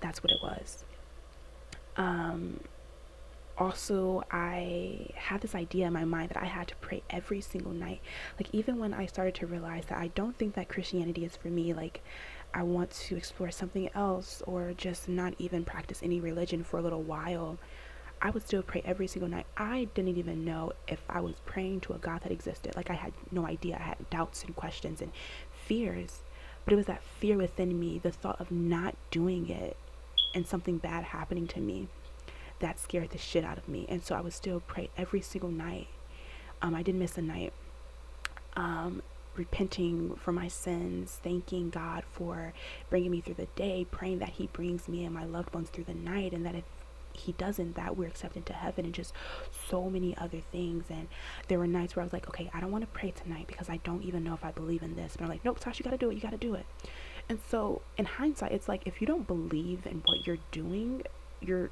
that's 0.00 0.22
what 0.22 0.32
it 0.32 0.38
was. 0.42 0.84
Um, 1.96 2.60
also, 3.58 4.24
I 4.30 5.08
had 5.14 5.42
this 5.42 5.54
idea 5.54 5.86
in 5.86 5.92
my 5.92 6.04
mind 6.04 6.30
that 6.30 6.42
I 6.42 6.46
had 6.46 6.68
to 6.68 6.76
pray 6.76 7.02
every 7.10 7.40
single 7.40 7.72
night. 7.72 8.00
Like, 8.38 8.48
even 8.52 8.78
when 8.78 8.94
I 8.94 9.06
started 9.06 9.34
to 9.36 9.46
realize 9.46 9.84
that 9.86 9.98
I 9.98 10.08
don't 10.08 10.36
think 10.36 10.54
that 10.54 10.68
Christianity 10.68 11.24
is 11.24 11.36
for 11.36 11.48
me, 11.48 11.74
like, 11.74 12.02
I 12.54 12.62
want 12.62 12.90
to 12.90 13.16
explore 13.16 13.50
something 13.50 13.90
else 13.94 14.42
or 14.46 14.72
just 14.76 15.08
not 15.08 15.34
even 15.38 15.64
practice 15.64 16.00
any 16.02 16.18
religion 16.18 16.64
for 16.64 16.78
a 16.78 16.82
little 16.82 17.02
while, 17.02 17.58
I 18.24 18.30
would 18.30 18.46
still 18.46 18.62
pray 18.62 18.82
every 18.84 19.08
single 19.08 19.28
night. 19.28 19.46
I 19.56 19.88
didn't 19.94 20.16
even 20.16 20.44
know 20.44 20.74
if 20.86 21.02
I 21.08 21.20
was 21.20 21.34
praying 21.44 21.80
to 21.80 21.94
a 21.94 21.98
God 21.98 22.22
that 22.22 22.30
existed. 22.30 22.76
Like, 22.76 22.88
I 22.88 22.94
had 22.94 23.12
no 23.32 23.44
idea. 23.44 23.76
I 23.76 23.82
had 23.82 24.10
doubts 24.10 24.44
and 24.44 24.54
questions 24.54 25.02
and 25.02 25.10
fears. 25.66 26.20
But 26.64 26.72
it 26.72 26.76
was 26.76 26.86
that 26.86 27.02
fear 27.02 27.36
within 27.36 27.80
me, 27.80 27.98
the 27.98 28.12
thought 28.12 28.40
of 28.40 28.52
not 28.52 28.94
doing 29.10 29.48
it 29.48 29.76
and 30.34 30.46
something 30.46 30.78
bad 30.78 31.02
happening 31.02 31.48
to 31.48 31.60
me 31.60 31.88
that 32.60 32.78
scared 32.78 33.10
the 33.10 33.18
shit 33.18 33.44
out 33.44 33.58
of 33.58 33.68
me. 33.68 33.86
And 33.88 34.04
so 34.04 34.14
I 34.14 34.20
would 34.20 34.32
still 34.32 34.60
pray 34.60 34.88
every 34.96 35.20
single 35.20 35.50
night. 35.50 35.88
Um, 36.62 36.76
I 36.76 36.84
didn't 36.84 37.00
miss 37.00 37.18
a 37.18 37.22
night. 37.22 37.52
Um, 38.54 39.02
repenting 39.34 40.14
for 40.14 40.30
my 40.30 40.46
sins, 40.46 41.18
thanking 41.24 41.70
God 41.70 42.04
for 42.12 42.52
bringing 42.88 43.10
me 43.10 43.20
through 43.20 43.34
the 43.34 43.48
day, 43.56 43.84
praying 43.90 44.20
that 44.20 44.28
He 44.28 44.46
brings 44.46 44.88
me 44.88 45.04
and 45.04 45.12
my 45.12 45.24
loved 45.24 45.52
ones 45.52 45.70
through 45.70 45.84
the 45.84 45.94
night, 45.94 46.32
and 46.32 46.46
that 46.46 46.54
if 46.54 46.64
He 47.16 47.32
doesn't, 47.32 47.76
that 47.76 47.96
we're 47.96 48.08
accepted 48.08 48.46
to 48.46 48.52
heaven, 48.52 48.84
and 48.84 48.94
just 48.94 49.12
so 49.68 49.88
many 49.88 50.16
other 50.16 50.40
things. 50.52 50.84
And 50.90 51.08
there 51.48 51.58
were 51.58 51.66
nights 51.66 51.96
where 51.96 52.02
I 52.02 52.06
was 52.06 52.12
like, 52.12 52.28
okay, 52.28 52.50
I 52.52 52.60
don't 52.60 52.72
want 52.72 52.82
to 52.82 52.98
pray 52.98 53.10
tonight 53.10 53.46
because 53.46 53.68
I 53.68 53.78
don't 53.78 54.02
even 54.02 54.24
know 54.24 54.34
if 54.34 54.44
I 54.44 54.50
believe 54.50 54.82
in 54.82 54.96
this. 54.96 55.16
But 55.16 55.24
I'm 55.24 55.30
like, 55.30 55.44
nope, 55.44 55.60
Tosh, 55.60 55.78
you 55.78 55.84
got 55.84 55.90
to 55.90 55.98
do 55.98 56.10
it. 56.10 56.14
You 56.14 56.20
got 56.20 56.32
to 56.32 56.36
do 56.36 56.54
it. 56.54 56.66
And 57.28 57.38
so, 57.48 57.82
in 57.96 58.04
hindsight, 58.04 58.52
it's 58.52 58.68
like 58.68 58.82
if 58.86 59.00
you 59.00 59.06
don't 59.06 59.26
believe 59.26 59.86
in 59.86 60.02
what 60.04 60.26
you're 60.26 60.38
doing, 60.50 61.02
you're 61.40 61.70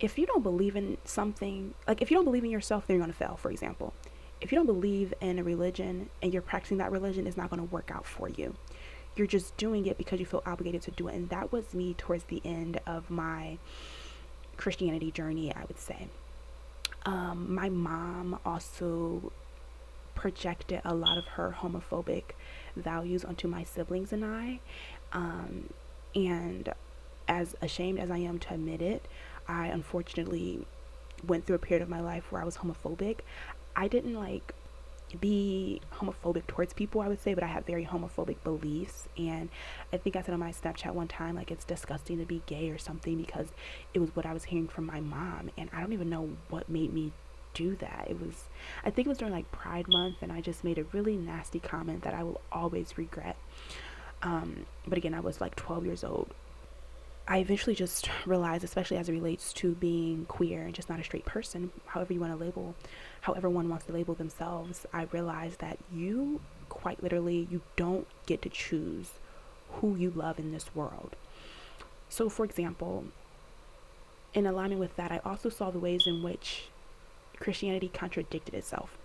if 0.00 0.18
you 0.18 0.26
don't 0.26 0.42
believe 0.42 0.76
in 0.76 0.98
something, 1.04 1.72
like 1.86 2.02
if 2.02 2.10
you 2.10 2.16
don't 2.16 2.24
believe 2.24 2.44
in 2.44 2.50
yourself, 2.50 2.86
then 2.86 2.96
you're 2.96 3.06
to 3.06 3.12
fail, 3.12 3.36
for 3.40 3.50
example 3.50 3.94
if 4.44 4.52
you 4.52 4.56
don't 4.56 4.66
believe 4.66 5.14
in 5.22 5.38
a 5.38 5.42
religion 5.42 6.10
and 6.22 6.32
you're 6.32 6.42
practicing 6.42 6.76
that 6.76 6.92
religion, 6.92 7.26
it's 7.26 7.36
not 7.36 7.48
going 7.48 7.66
to 7.66 7.72
work 7.72 7.90
out 7.90 8.04
for 8.04 8.28
you. 8.28 8.54
You're 9.16 9.26
just 9.26 9.56
doing 9.56 9.86
it 9.86 9.96
because 9.96 10.20
you 10.20 10.26
feel 10.26 10.42
obligated 10.44 10.82
to 10.82 10.90
do 10.90 11.08
it. 11.08 11.14
And 11.14 11.30
that 11.30 11.50
was 11.50 11.72
me 11.72 11.94
towards 11.94 12.24
the 12.24 12.42
end 12.44 12.80
of 12.86 13.08
my 13.10 13.58
Christianity 14.54 15.10
journey, 15.10 15.54
I 15.54 15.64
would 15.66 15.78
say. 15.78 16.08
Um, 17.06 17.54
my 17.54 17.68
mom 17.68 18.38
also 18.44 19.32
projected 20.14 20.80
a 20.84 20.94
lot 20.94 21.18
of 21.18 21.26
her 21.26 21.56
homophobic 21.60 22.24
values 22.76 23.24
onto 23.24 23.48
my 23.48 23.64
siblings 23.64 24.12
and 24.12 24.24
I. 24.24 24.60
Um, 25.12 25.70
and 26.14 26.72
as 27.28 27.56
ashamed 27.60 27.98
as 27.98 28.10
I 28.10 28.18
am 28.18 28.38
to 28.38 28.54
admit 28.54 28.80
it, 28.80 29.06
I 29.48 29.66
unfortunately 29.66 30.66
went 31.26 31.46
through 31.46 31.56
a 31.56 31.60
period 31.60 31.82
of 31.82 31.88
my 31.88 32.00
life 32.00 32.30
where 32.30 32.40
I 32.40 32.44
was 32.44 32.58
homophobic. 32.58 33.18
I 33.76 33.88
didn't 33.88 34.14
like 34.14 34.54
be 35.20 35.80
homophobic 35.94 36.46
towards 36.46 36.72
people, 36.72 37.00
I 37.00 37.08
would 37.08 37.20
say, 37.20 37.34
but 37.34 37.42
I 37.42 37.48
have 37.48 37.66
very 37.66 37.84
homophobic 37.84 38.36
beliefs. 38.44 39.08
And 39.16 39.48
I 39.92 39.96
think 39.96 40.16
I 40.16 40.22
said 40.22 40.34
on 40.34 40.40
my 40.40 40.52
Snapchat 40.52 40.92
one 40.92 41.08
time, 41.08 41.36
like, 41.36 41.50
it's 41.50 41.64
disgusting 41.64 42.18
to 42.18 42.24
be 42.24 42.42
gay 42.46 42.70
or 42.70 42.78
something 42.78 43.16
because 43.16 43.48
it 43.92 43.98
was 43.98 44.14
what 44.14 44.26
I 44.26 44.32
was 44.32 44.44
hearing 44.44 44.68
from 44.68 44.86
my 44.86 45.00
mom. 45.00 45.50
And 45.56 45.70
I 45.72 45.80
don't 45.80 45.92
even 45.92 46.10
know 46.10 46.30
what 46.50 46.68
made 46.68 46.92
me 46.92 47.12
do 47.54 47.76
that. 47.76 48.06
It 48.10 48.20
was, 48.20 48.48
I 48.84 48.90
think 48.90 49.06
it 49.06 49.08
was 49.08 49.18
during 49.18 49.32
like 49.32 49.50
Pride 49.52 49.88
Month, 49.88 50.16
and 50.22 50.32
I 50.32 50.40
just 50.40 50.64
made 50.64 50.78
a 50.78 50.84
really 50.92 51.16
nasty 51.16 51.60
comment 51.60 52.02
that 52.02 52.14
I 52.14 52.22
will 52.22 52.40
always 52.52 52.98
regret. 52.98 53.36
Um, 54.22 54.66
but 54.86 54.98
again, 54.98 55.14
I 55.14 55.20
was 55.20 55.40
like 55.40 55.54
12 55.54 55.86
years 55.86 56.04
old. 56.04 56.34
I 57.26 57.38
eventually 57.38 57.74
just 57.74 58.10
realized, 58.26 58.64
especially 58.64 58.98
as 58.98 59.08
it 59.08 59.12
relates 59.12 59.52
to 59.54 59.74
being 59.74 60.26
queer 60.26 60.62
and 60.62 60.74
just 60.74 60.90
not 60.90 61.00
a 61.00 61.04
straight 61.04 61.24
person, 61.24 61.70
however 61.86 62.12
you 62.12 62.20
want 62.20 62.32
to 62.32 62.38
label 62.38 62.74
however 63.24 63.48
one 63.48 63.70
wants 63.70 63.86
to 63.86 63.92
label 63.92 64.12
themselves, 64.14 64.84
I 64.92 65.08
realized 65.10 65.60
that 65.60 65.78
you 65.90 66.42
quite 66.68 67.02
literally 67.02 67.48
you 67.50 67.62
don't 67.74 68.06
get 68.26 68.42
to 68.42 68.50
choose 68.50 69.12
who 69.76 69.96
you 69.96 70.10
love 70.10 70.38
in 70.38 70.52
this 70.52 70.74
world. 70.74 71.16
So 72.10 72.28
for 72.28 72.44
example, 72.44 73.06
in 74.34 74.44
alignment 74.44 74.78
with 74.78 74.94
that, 74.96 75.10
I 75.10 75.20
also 75.24 75.48
saw 75.48 75.70
the 75.70 75.78
ways 75.78 76.06
in 76.06 76.22
which 76.22 76.64
Christianity 77.40 77.88
contradicted 77.88 78.52
itself. 78.54 78.98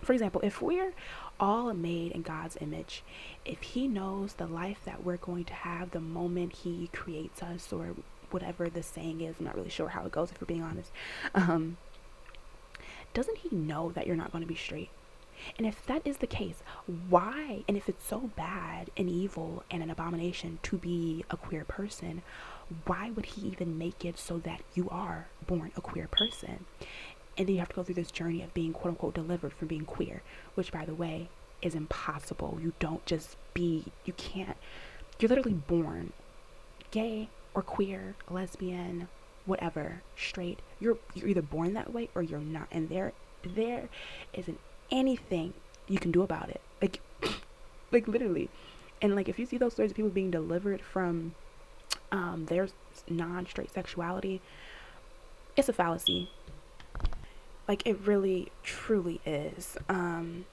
For 0.00 0.14
example, 0.14 0.40
if 0.42 0.62
we're 0.62 0.94
all 1.42 1.74
made 1.74 2.12
in 2.12 2.22
God's 2.22 2.56
image, 2.60 3.02
if 3.44 3.60
He 3.60 3.88
knows 3.88 4.34
the 4.34 4.46
life 4.46 4.78
that 4.86 5.04
we're 5.04 5.18
going 5.18 5.44
to 5.44 5.54
have 5.54 5.90
the 5.90 6.00
moment 6.00 6.54
He 6.56 6.88
creates 6.92 7.42
us, 7.42 7.72
or 7.72 7.94
whatever 8.30 8.70
the 8.70 8.82
saying 8.82 9.20
is, 9.20 9.36
I'm 9.38 9.44
not 9.44 9.56
really 9.56 9.68
sure 9.68 9.88
how 9.88 10.06
it 10.06 10.12
goes 10.12 10.30
if 10.30 10.40
we're 10.40 10.46
being 10.46 10.62
honest. 10.62 10.90
Um, 11.34 11.76
doesn't 13.14 13.38
he 13.38 13.54
know 13.54 13.92
that 13.92 14.06
you're 14.06 14.16
not 14.16 14.32
going 14.32 14.42
to 14.42 14.48
be 14.48 14.54
straight? 14.54 14.90
And 15.58 15.66
if 15.66 15.84
that 15.86 16.06
is 16.06 16.18
the 16.18 16.26
case, 16.26 16.62
why, 17.08 17.64
and 17.66 17.76
if 17.76 17.88
it's 17.88 18.06
so 18.06 18.30
bad 18.36 18.90
and 18.96 19.08
evil 19.08 19.64
and 19.70 19.82
an 19.82 19.90
abomination 19.90 20.60
to 20.62 20.78
be 20.78 21.24
a 21.30 21.36
queer 21.36 21.64
person, 21.64 22.22
why 22.86 23.10
would 23.10 23.26
he 23.26 23.48
even 23.48 23.76
make 23.76 24.04
it 24.04 24.18
so 24.18 24.38
that 24.38 24.62
you 24.74 24.88
are 24.88 25.26
born 25.46 25.72
a 25.76 25.80
queer 25.80 26.06
person? 26.06 26.64
And 27.36 27.46
then 27.48 27.54
you 27.54 27.60
have 27.60 27.70
to 27.70 27.74
go 27.74 27.82
through 27.82 27.94
this 27.94 28.10
journey 28.10 28.42
of 28.42 28.52
being 28.52 28.72
quote 28.72 28.92
unquote 28.92 29.14
delivered 29.14 29.52
from 29.52 29.68
being 29.68 29.84
queer, 29.84 30.22
which 30.54 30.72
by 30.72 30.84
the 30.84 30.94
way 30.94 31.28
is 31.62 31.74
impossible. 31.74 32.58
You 32.60 32.72
don't 32.78 33.04
just 33.06 33.36
be, 33.54 33.84
you 34.04 34.12
can't, 34.14 34.56
you're 35.18 35.28
literally 35.28 35.54
born 35.54 36.12
gay 36.90 37.28
or 37.54 37.62
queer, 37.62 38.14
lesbian, 38.30 39.08
whatever, 39.46 40.02
straight. 40.16 40.60
You're 40.80 40.98
you're 41.14 41.28
either 41.28 41.42
born 41.42 41.74
that 41.74 41.92
way 41.92 42.08
or 42.14 42.22
you're 42.22 42.40
not. 42.40 42.68
And 42.70 42.88
there 42.88 43.12
there 43.42 43.88
isn't 44.32 44.58
anything 44.90 45.54
you 45.88 45.98
can 45.98 46.10
do 46.10 46.22
about 46.22 46.48
it. 46.48 46.60
Like 46.80 47.00
like 47.92 48.08
literally. 48.08 48.48
And 49.00 49.16
like 49.16 49.28
if 49.28 49.38
you 49.38 49.46
see 49.46 49.58
those 49.58 49.72
stories 49.72 49.90
of 49.90 49.96
people 49.96 50.10
being 50.10 50.30
delivered 50.30 50.80
from 50.80 51.34
um 52.10 52.46
their 52.46 52.68
non-straight 53.08 53.72
sexuality, 53.72 54.40
it's 55.56 55.68
a 55.68 55.72
fallacy. 55.72 56.30
Like 57.68 57.86
it 57.86 57.98
really 58.04 58.50
truly 58.62 59.20
is. 59.24 59.76
Um 59.88 60.46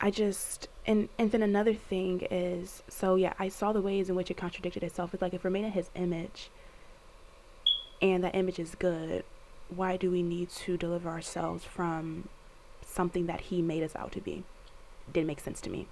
I 0.00 0.10
just 0.10 0.68
and 0.86 1.08
and 1.18 1.32
then 1.32 1.42
another 1.42 1.74
thing 1.74 2.26
is 2.30 2.82
so 2.88 3.14
yeah, 3.16 3.32
I 3.38 3.48
saw 3.48 3.72
the 3.72 3.80
ways 3.80 4.08
in 4.08 4.14
which 4.14 4.30
it 4.30 4.36
contradicted 4.36 4.82
itself. 4.82 5.14
It's 5.14 5.22
like 5.22 5.34
if 5.34 5.44
we're 5.44 5.54
in 5.56 5.70
his 5.72 5.90
image, 5.94 6.50
and 8.02 8.22
that 8.24 8.34
image 8.34 8.58
is 8.58 8.74
good, 8.74 9.24
why 9.68 9.96
do 9.96 10.10
we 10.10 10.22
need 10.22 10.50
to 10.50 10.76
deliver 10.76 11.08
ourselves 11.08 11.64
from 11.64 12.28
something 12.84 13.26
that 13.26 13.42
he 13.42 13.62
made 13.62 13.82
us 13.82 13.96
out 13.96 14.12
to 14.12 14.20
be? 14.20 14.44
Didn't 15.12 15.26
make 15.26 15.40
sense 15.40 15.60
to 15.62 15.70
me 15.70 15.88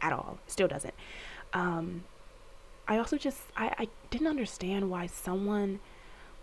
at 0.00 0.12
all. 0.12 0.38
Still 0.46 0.68
doesn't. 0.68 0.94
Um, 1.52 2.04
I 2.86 2.98
also 2.98 3.16
just 3.16 3.40
I, 3.56 3.74
I 3.78 3.88
didn't 4.10 4.28
understand 4.28 4.90
why 4.90 5.06
someone 5.06 5.80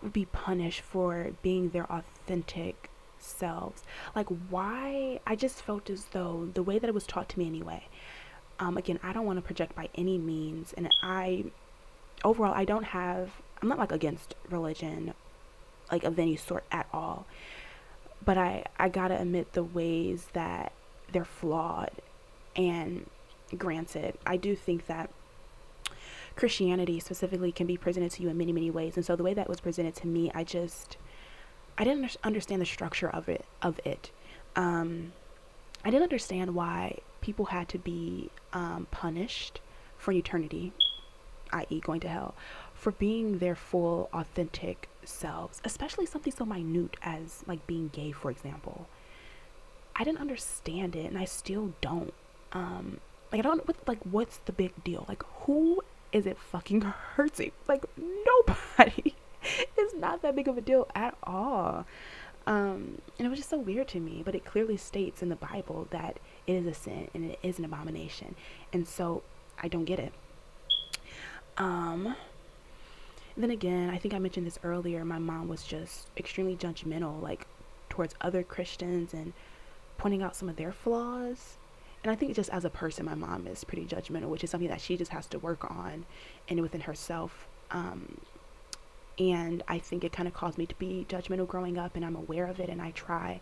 would 0.02 0.12
be 0.12 0.26
punished 0.26 0.82
for 0.82 1.32
being 1.42 1.70
their 1.70 1.84
authentic 1.84 2.17
selves. 3.18 3.82
Like 4.14 4.26
why 4.50 5.20
I 5.26 5.36
just 5.36 5.62
felt 5.62 5.90
as 5.90 6.06
though 6.06 6.48
the 6.54 6.62
way 6.62 6.78
that 6.78 6.88
it 6.88 6.94
was 6.94 7.06
taught 7.06 7.28
to 7.30 7.38
me 7.38 7.46
anyway. 7.46 7.86
Um, 8.60 8.76
again, 8.76 8.98
I 9.02 9.12
don't 9.12 9.26
want 9.26 9.38
to 9.38 9.42
project 9.42 9.76
by 9.76 9.88
any 9.94 10.18
means, 10.18 10.72
and 10.72 10.90
I 11.02 11.44
overall 12.24 12.52
I 12.54 12.64
don't 12.64 12.84
have 12.84 13.30
I'm 13.62 13.68
not 13.68 13.78
like 13.78 13.92
against 13.92 14.34
religion 14.50 15.14
like 15.90 16.04
of 16.04 16.18
any 16.18 16.36
sort 16.36 16.64
at 16.70 16.88
all. 16.92 17.26
But 18.24 18.38
I 18.38 18.64
I 18.78 18.88
got 18.88 19.08
to 19.08 19.20
admit 19.20 19.52
the 19.52 19.62
ways 19.62 20.28
that 20.32 20.72
they're 21.12 21.24
flawed 21.24 21.92
and 22.56 23.08
granted, 23.56 24.18
I 24.26 24.36
do 24.36 24.54
think 24.56 24.86
that 24.86 25.10
Christianity 26.36 27.00
specifically 27.00 27.50
can 27.50 27.66
be 27.66 27.76
presented 27.76 28.10
to 28.12 28.22
you 28.22 28.28
in 28.28 28.36
many 28.38 28.52
many 28.52 28.70
ways. 28.70 28.96
And 28.96 29.04
so 29.04 29.16
the 29.16 29.22
way 29.22 29.34
that 29.34 29.48
was 29.48 29.60
presented 29.60 29.94
to 29.96 30.06
me, 30.06 30.30
I 30.34 30.44
just 30.44 30.96
I 31.78 31.84
didn't 31.84 32.16
understand 32.24 32.60
the 32.60 32.66
structure 32.66 33.08
of 33.08 33.28
it 33.28 33.44
of 33.62 33.80
it. 33.84 34.10
Um, 34.56 35.12
I 35.84 35.90
didn't 35.90 36.02
understand 36.02 36.54
why 36.54 36.98
people 37.20 37.46
had 37.46 37.68
to 37.68 37.78
be 37.78 38.30
um, 38.52 38.88
punished 38.90 39.60
for 39.96 40.10
eternity, 40.10 40.72
i.e., 41.52 41.80
going 41.80 42.00
to 42.00 42.08
hell, 42.08 42.34
for 42.74 42.90
being 42.90 43.38
their 43.38 43.54
full 43.54 44.08
authentic 44.12 44.88
selves, 45.04 45.60
especially 45.64 46.04
something 46.04 46.32
so 46.32 46.44
minute 46.44 46.96
as 47.02 47.44
like 47.46 47.64
being 47.68 47.88
gay, 47.92 48.10
for 48.10 48.30
example. 48.30 48.88
I 49.94 50.04
didn't 50.04 50.20
understand 50.20 50.96
it 50.96 51.06
and 51.06 51.16
I 51.18 51.24
still 51.24 51.74
don't. 51.80 52.14
Um 52.52 52.98
like 53.30 53.38
I 53.40 53.42
don't 53.42 53.66
what 53.68 53.76
like 53.86 54.00
what's 54.04 54.38
the 54.38 54.52
big 54.52 54.72
deal? 54.82 55.04
Like 55.08 55.22
who 55.42 55.82
is 56.12 56.26
it 56.26 56.38
fucking 56.38 56.80
hurting? 57.14 57.52
Like 57.68 57.84
nobody. 57.96 59.14
it's 59.76 59.94
not 59.94 60.22
that 60.22 60.36
big 60.36 60.48
of 60.48 60.58
a 60.58 60.60
deal 60.60 60.88
at 60.94 61.16
all. 61.22 61.86
Um, 62.46 63.02
and 63.18 63.26
it 63.26 63.28
was 63.28 63.38
just 63.38 63.50
so 63.50 63.58
weird 63.58 63.88
to 63.88 64.00
me, 64.00 64.22
but 64.24 64.34
it 64.34 64.44
clearly 64.44 64.78
states 64.78 65.22
in 65.22 65.28
the 65.28 65.36
Bible 65.36 65.86
that 65.90 66.18
it 66.46 66.54
is 66.54 66.66
a 66.66 66.72
sin 66.72 67.08
and 67.12 67.32
it 67.32 67.38
is 67.42 67.58
an 67.58 67.64
abomination. 67.64 68.34
And 68.72 68.86
so 68.86 69.22
I 69.62 69.68
don't 69.68 69.84
get 69.84 69.98
it. 69.98 70.12
Um, 71.58 72.14
then 73.36 73.50
again, 73.50 73.90
I 73.90 73.98
think 73.98 74.14
I 74.14 74.18
mentioned 74.18 74.46
this 74.46 74.58
earlier. 74.64 75.04
My 75.04 75.18
mom 75.18 75.48
was 75.48 75.62
just 75.62 76.08
extremely 76.16 76.56
judgmental, 76.56 77.22
like 77.22 77.46
towards 77.88 78.14
other 78.20 78.42
Christians 78.42 79.12
and 79.12 79.32
pointing 79.98 80.22
out 80.22 80.34
some 80.34 80.48
of 80.48 80.56
their 80.56 80.72
flaws. 80.72 81.58
And 82.02 82.12
I 82.12 82.14
think 82.14 82.34
just 82.34 82.50
as 82.50 82.64
a 82.64 82.70
person, 82.70 83.04
my 83.04 83.14
mom 83.14 83.46
is 83.46 83.64
pretty 83.64 83.84
judgmental, 83.84 84.28
which 84.28 84.44
is 84.44 84.50
something 84.50 84.68
that 84.68 84.80
she 84.80 84.96
just 84.96 85.10
has 85.10 85.26
to 85.26 85.38
work 85.38 85.70
on 85.70 86.06
and 86.48 86.60
within 86.62 86.80
herself. 86.82 87.48
Um, 87.70 88.20
and 89.18 89.62
I 89.68 89.78
think 89.78 90.04
it 90.04 90.12
kind 90.12 90.28
of 90.28 90.34
caused 90.34 90.58
me 90.58 90.66
to 90.66 90.74
be 90.76 91.06
judgmental 91.08 91.46
growing 91.46 91.78
up, 91.78 91.96
and 91.96 92.04
I'm 92.04 92.16
aware 92.16 92.46
of 92.46 92.60
it, 92.60 92.68
and 92.68 92.80
I 92.80 92.92
try 92.92 93.40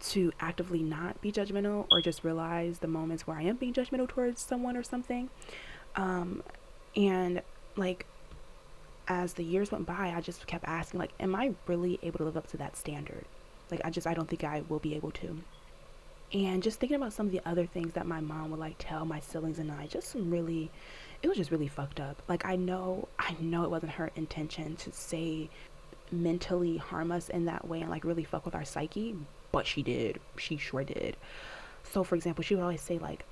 to 0.00 0.32
actively 0.40 0.82
not 0.82 1.20
be 1.20 1.30
judgmental 1.30 1.86
or 1.90 2.00
just 2.00 2.24
realize 2.24 2.78
the 2.78 2.88
moments 2.88 3.26
where 3.26 3.36
I 3.36 3.42
am 3.42 3.56
being 3.56 3.74
judgmental 3.74 4.08
towards 4.08 4.40
someone 4.40 4.76
or 4.76 4.82
something. 4.82 5.28
Um, 5.94 6.42
and 6.96 7.42
like 7.76 8.06
as 9.08 9.34
the 9.34 9.44
years 9.44 9.72
went 9.72 9.86
by, 9.86 10.14
I 10.16 10.20
just 10.20 10.46
kept 10.46 10.64
asking, 10.66 11.00
like, 11.00 11.10
am 11.18 11.34
I 11.34 11.54
really 11.66 11.98
able 12.02 12.18
to 12.18 12.24
live 12.24 12.36
up 12.36 12.46
to 12.48 12.56
that 12.58 12.76
standard? 12.76 13.24
Like, 13.70 13.80
I 13.84 13.90
just, 13.90 14.06
I 14.06 14.14
don't 14.14 14.28
think 14.28 14.44
I 14.44 14.62
will 14.68 14.78
be 14.78 14.94
able 14.94 15.10
to. 15.12 15.40
And 16.32 16.62
just 16.62 16.78
thinking 16.78 16.96
about 16.96 17.12
some 17.12 17.26
of 17.26 17.32
the 17.32 17.40
other 17.44 17.66
things 17.66 17.94
that 17.94 18.06
my 18.06 18.20
mom 18.20 18.52
would 18.52 18.60
like 18.60 18.76
tell 18.78 19.04
my 19.04 19.18
siblings 19.18 19.58
and 19.58 19.72
I, 19.72 19.88
just 19.88 20.08
some 20.08 20.30
really, 20.30 20.70
it 21.22 21.28
was 21.28 21.36
just 21.36 21.50
really 21.50 21.68
fucked 21.68 22.00
up. 22.00 22.22
Like, 22.28 22.44
I 22.44 22.56
know, 22.56 23.08
I 23.18 23.36
know 23.40 23.64
it 23.64 23.70
wasn't 23.70 23.92
her 23.92 24.10
intention 24.16 24.76
to 24.76 24.92
say 24.92 25.48
mentally 26.12 26.76
harm 26.76 27.12
us 27.12 27.28
in 27.28 27.44
that 27.44 27.68
way 27.68 27.80
and 27.80 27.90
like 27.90 28.04
really 28.04 28.24
fuck 28.24 28.44
with 28.44 28.54
our 28.54 28.64
psyche, 28.64 29.16
but 29.52 29.66
she 29.66 29.82
did. 29.82 30.20
She 30.36 30.56
sure 30.56 30.84
did. 30.84 31.16
So, 31.84 32.04
for 32.04 32.14
example, 32.14 32.42
she 32.42 32.54
would 32.54 32.62
always 32.62 32.80
say, 32.80 32.98
like, 32.98 33.24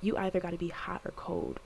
you 0.00 0.16
either 0.16 0.40
got 0.40 0.50
to 0.50 0.58
be 0.58 0.68
hot 0.68 1.00
or 1.04 1.12
cold 1.12 1.60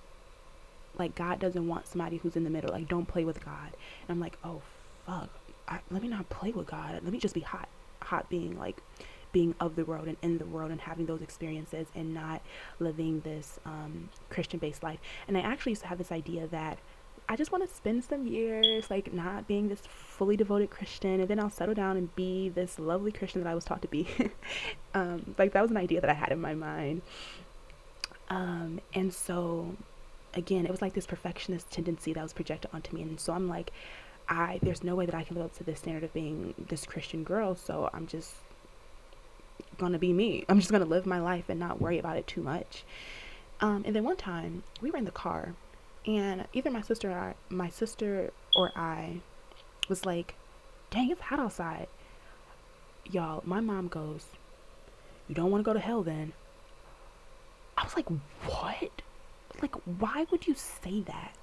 like 0.98 1.14
God 1.14 1.38
doesn't 1.38 1.66
want 1.66 1.86
somebody 1.86 2.16
who's 2.18 2.36
in 2.36 2.44
the 2.44 2.50
middle. 2.50 2.72
Like 2.72 2.88
don't 2.88 3.06
play 3.06 3.24
with 3.24 3.44
God. 3.44 3.68
And 3.72 4.10
I'm 4.10 4.20
like, 4.20 4.36
oh 4.44 4.60
fuck. 5.06 5.28
I, 5.66 5.80
let 5.90 6.02
me 6.02 6.08
not 6.08 6.28
play 6.28 6.50
with 6.50 6.66
God. 6.66 7.00
Let 7.02 7.12
me 7.12 7.18
just 7.18 7.34
be 7.34 7.40
hot. 7.40 7.68
Hot 8.02 8.28
being 8.28 8.58
like 8.58 8.78
being 9.32 9.54
of 9.60 9.76
the 9.76 9.84
world 9.84 10.08
and 10.08 10.16
in 10.22 10.38
the 10.38 10.46
world 10.46 10.70
and 10.70 10.80
having 10.80 11.06
those 11.06 11.22
experiences 11.22 11.86
and 11.94 12.14
not 12.14 12.42
living 12.78 13.20
this 13.20 13.58
um, 13.64 14.08
Christian 14.30 14.58
based 14.58 14.82
life. 14.82 14.98
And 15.26 15.36
I 15.36 15.40
actually 15.40 15.72
used 15.72 15.82
to 15.82 15.88
have 15.88 15.98
this 15.98 16.12
idea 16.12 16.46
that 16.48 16.78
I 17.30 17.36
just 17.36 17.52
want 17.52 17.68
to 17.68 17.74
spend 17.74 18.04
some 18.04 18.26
years 18.26 18.90
like 18.90 19.12
not 19.12 19.46
being 19.46 19.68
this 19.68 19.80
fully 19.80 20.36
devoted 20.36 20.70
Christian 20.70 21.20
and 21.20 21.28
then 21.28 21.38
I'll 21.38 21.50
settle 21.50 21.74
down 21.74 21.96
and 21.98 22.14
be 22.16 22.48
this 22.48 22.78
lovely 22.78 23.12
Christian 23.12 23.42
that 23.42 23.50
I 23.50 23.54
was 23.54 23.64
taught 23.64 23.82
to 23.82 23.88
be. 23.88 24.08
um, 24.94 25.34
like 25.36 25.52
that 25.52 25.60
was 25.60 25.70
an 25.70 25.76
idea 25.76 26.00
that 26.00 26.08
I 26.08 26.14
had 26.14 26.32
in 26.32 26.40
my 26.40 26.54
mind. 26.54 27.02
Um, 28.30 28.80
and 28.94 29.12
so 29.12 29.76
again, 30.34 30.64
it 30.64 30.70
was 30.70 30.80
like 30.80 30.94
this 30.94 31.06
perfectionist 31.06 31.70
tendency 31.70 32.14
that 32.14 32.22
was 32.22 32.32
projected 32.32 32.70
onto 32.72 32.96
me. 32.96 33.02
And 33.02 33.20
so 33.20 33.34
I'm 33.34 33.48
like, 33.48 33.72
I 34.28 34.58
there's 34.62 34.82
no 34.82 34.94
way 34.94 35.06
that 35.06 35.14
I 35.14 35.24
can 35.24 35.36
live 35.36 35.46
up 35.46 35.56
to 35.58 35.64
this 35.64 35.80
standard 35.80 36.04
of 36.04 36.12
being 36.14 36.54
this 36.68 36.86
Christian 36.86 37.24
girl. 37.24 37.54
So 37.54 37.90
I'm 37.92 38.06
just 38.06 38.34
gonna 39.78 39.98
be 39.98 40.12
me. 40.12 40.44
I'm 40.48 40.58
just 40.58 40.70
gonna 40.70 40.84
live 40.84 41.06
my 41.06 41.20
life 41.20 41.48
and 41.48 41.58
not 41.58 41.80
worry 41.80 41.98
about 41.98 42.16
it 42.16 42.26
too 42.26 42.42
much. 42.42 42.84
Um, 43.60 43.82
and 43.86 43.94
then 43.94 44.04
one 44.04 44.16
time 44.16 44.62
we 44.80 44.90
were 44.90 44.98
in 44.98 45.04
the 45.04 45.10
car, 45.10 45.54
and 46.06 46.46
either 46.52 46.70
my 46.70 46.82
sister 46.82 47.10
or 47.10 47.18
I, 47.18 47.34
my 47.48 47.68
sister 47.68 48.32
or 48.56 48.72
I 48.76 49.20
was 49.88 50.04
like, 50.06 50.34
"Dang, 50.90 51.10
it's 51.10 51.20
hot 51.20 51.40
outside." 51.40 51.88
Y'all, 53.10 53.42
my 53.44 53.60
mom 53.60 53.88
goes, 53.88 54.26
"You 55.28 55.34
don't 55.34 55.50
want 55.50 55.64
to 55.64 55.68
go 55.68 55.72
to 55.72 55.80
hell, 55.80 56.02
then." 56.02 56.32
I 57.76 57.84
was 57.84 57.96
like, 57.96 58.08
"What?" 58.46 59.02
like 59.62 59.74
why 59.98 60.26
would 60.30 60.46
you 60.46 60.54
say 60.54 61.00
that 61.02 61.34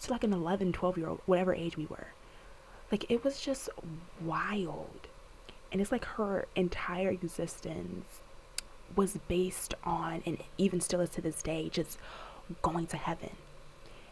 to 0.00 0.10
like 0.10 0.24
an 0.24 0.32
11 0.32 0.72
12 0.72 0.98
year 0.98 1.08
old 1.08 1.20
whatever 1.26 1.54
age 1.54 1.76
we 1.76 1.86
were 1.86 2.08
like 2.90 3.10
it 3.10 3.22
was 3.24 3.40
just 3.40 3.68
wild 4.20 5.08
and 5.72 5.80
it's 5.80 5.92
like 5.92 6.04
her 6.04 6.46
entire 6.56 7.10
existence 7.10 8.06
was 8.96 9.18
based 9.28 9.74
on 9.84 10.22
and 10.26 10.38
even 10.58 10.80
still 10.80 11.00
is 11.00 11.10
to 11.10 11.20
this 11.20 11.42
day 11.42 11.68
just 11.68 11.98
going 12.62 12.86
to 12.88 12.96
heaven. 12.96 13.30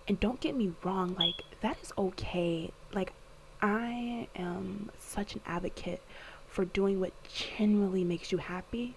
And 0.06 0.20
don't 0.20 0.40
get 0.40 0.56
me 0.56 0.72
wrong 0.84 1.14
like 1.18 1.42
that 1.60 1.78
is 1.82 1.92
okay. 1.98 2.70
Like 2.92 3.12
i 3.60 4.28
am 4.36 4.88
such 5.00 5.34
an 5.34 5.40
advocate 5.44 6.00
for 6.46 6.64
doing 6.64 7.00
what 7.00 7.12
genuinely 7.24 8.04
makes 8.04 8.30
you 8.30 8.38
happy 8.38 8.94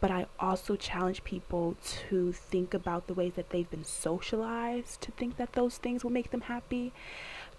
but 0.00 0.10
I 0.10 0.26
also 0.38 0.76
challenge 0.76 1.24
people 1.24 1.76
to 2.08 2.32
think 2.32 2.72
about 2.72 3.06
the 3.06 3.14
ways 3.14 3.32
that 3.34 3.50
they've 3.50 3.68
been 3.68 3.84
socialized 3.84 5.00
to 5.02 5.12
think 5.12 5.36
that 5.36 5.54
those 5.54 5.76
things 5.76 6.04
will 6.04 6.12
make 6.12 6.30
them 6.30 6.42
happy, 6.42 6.92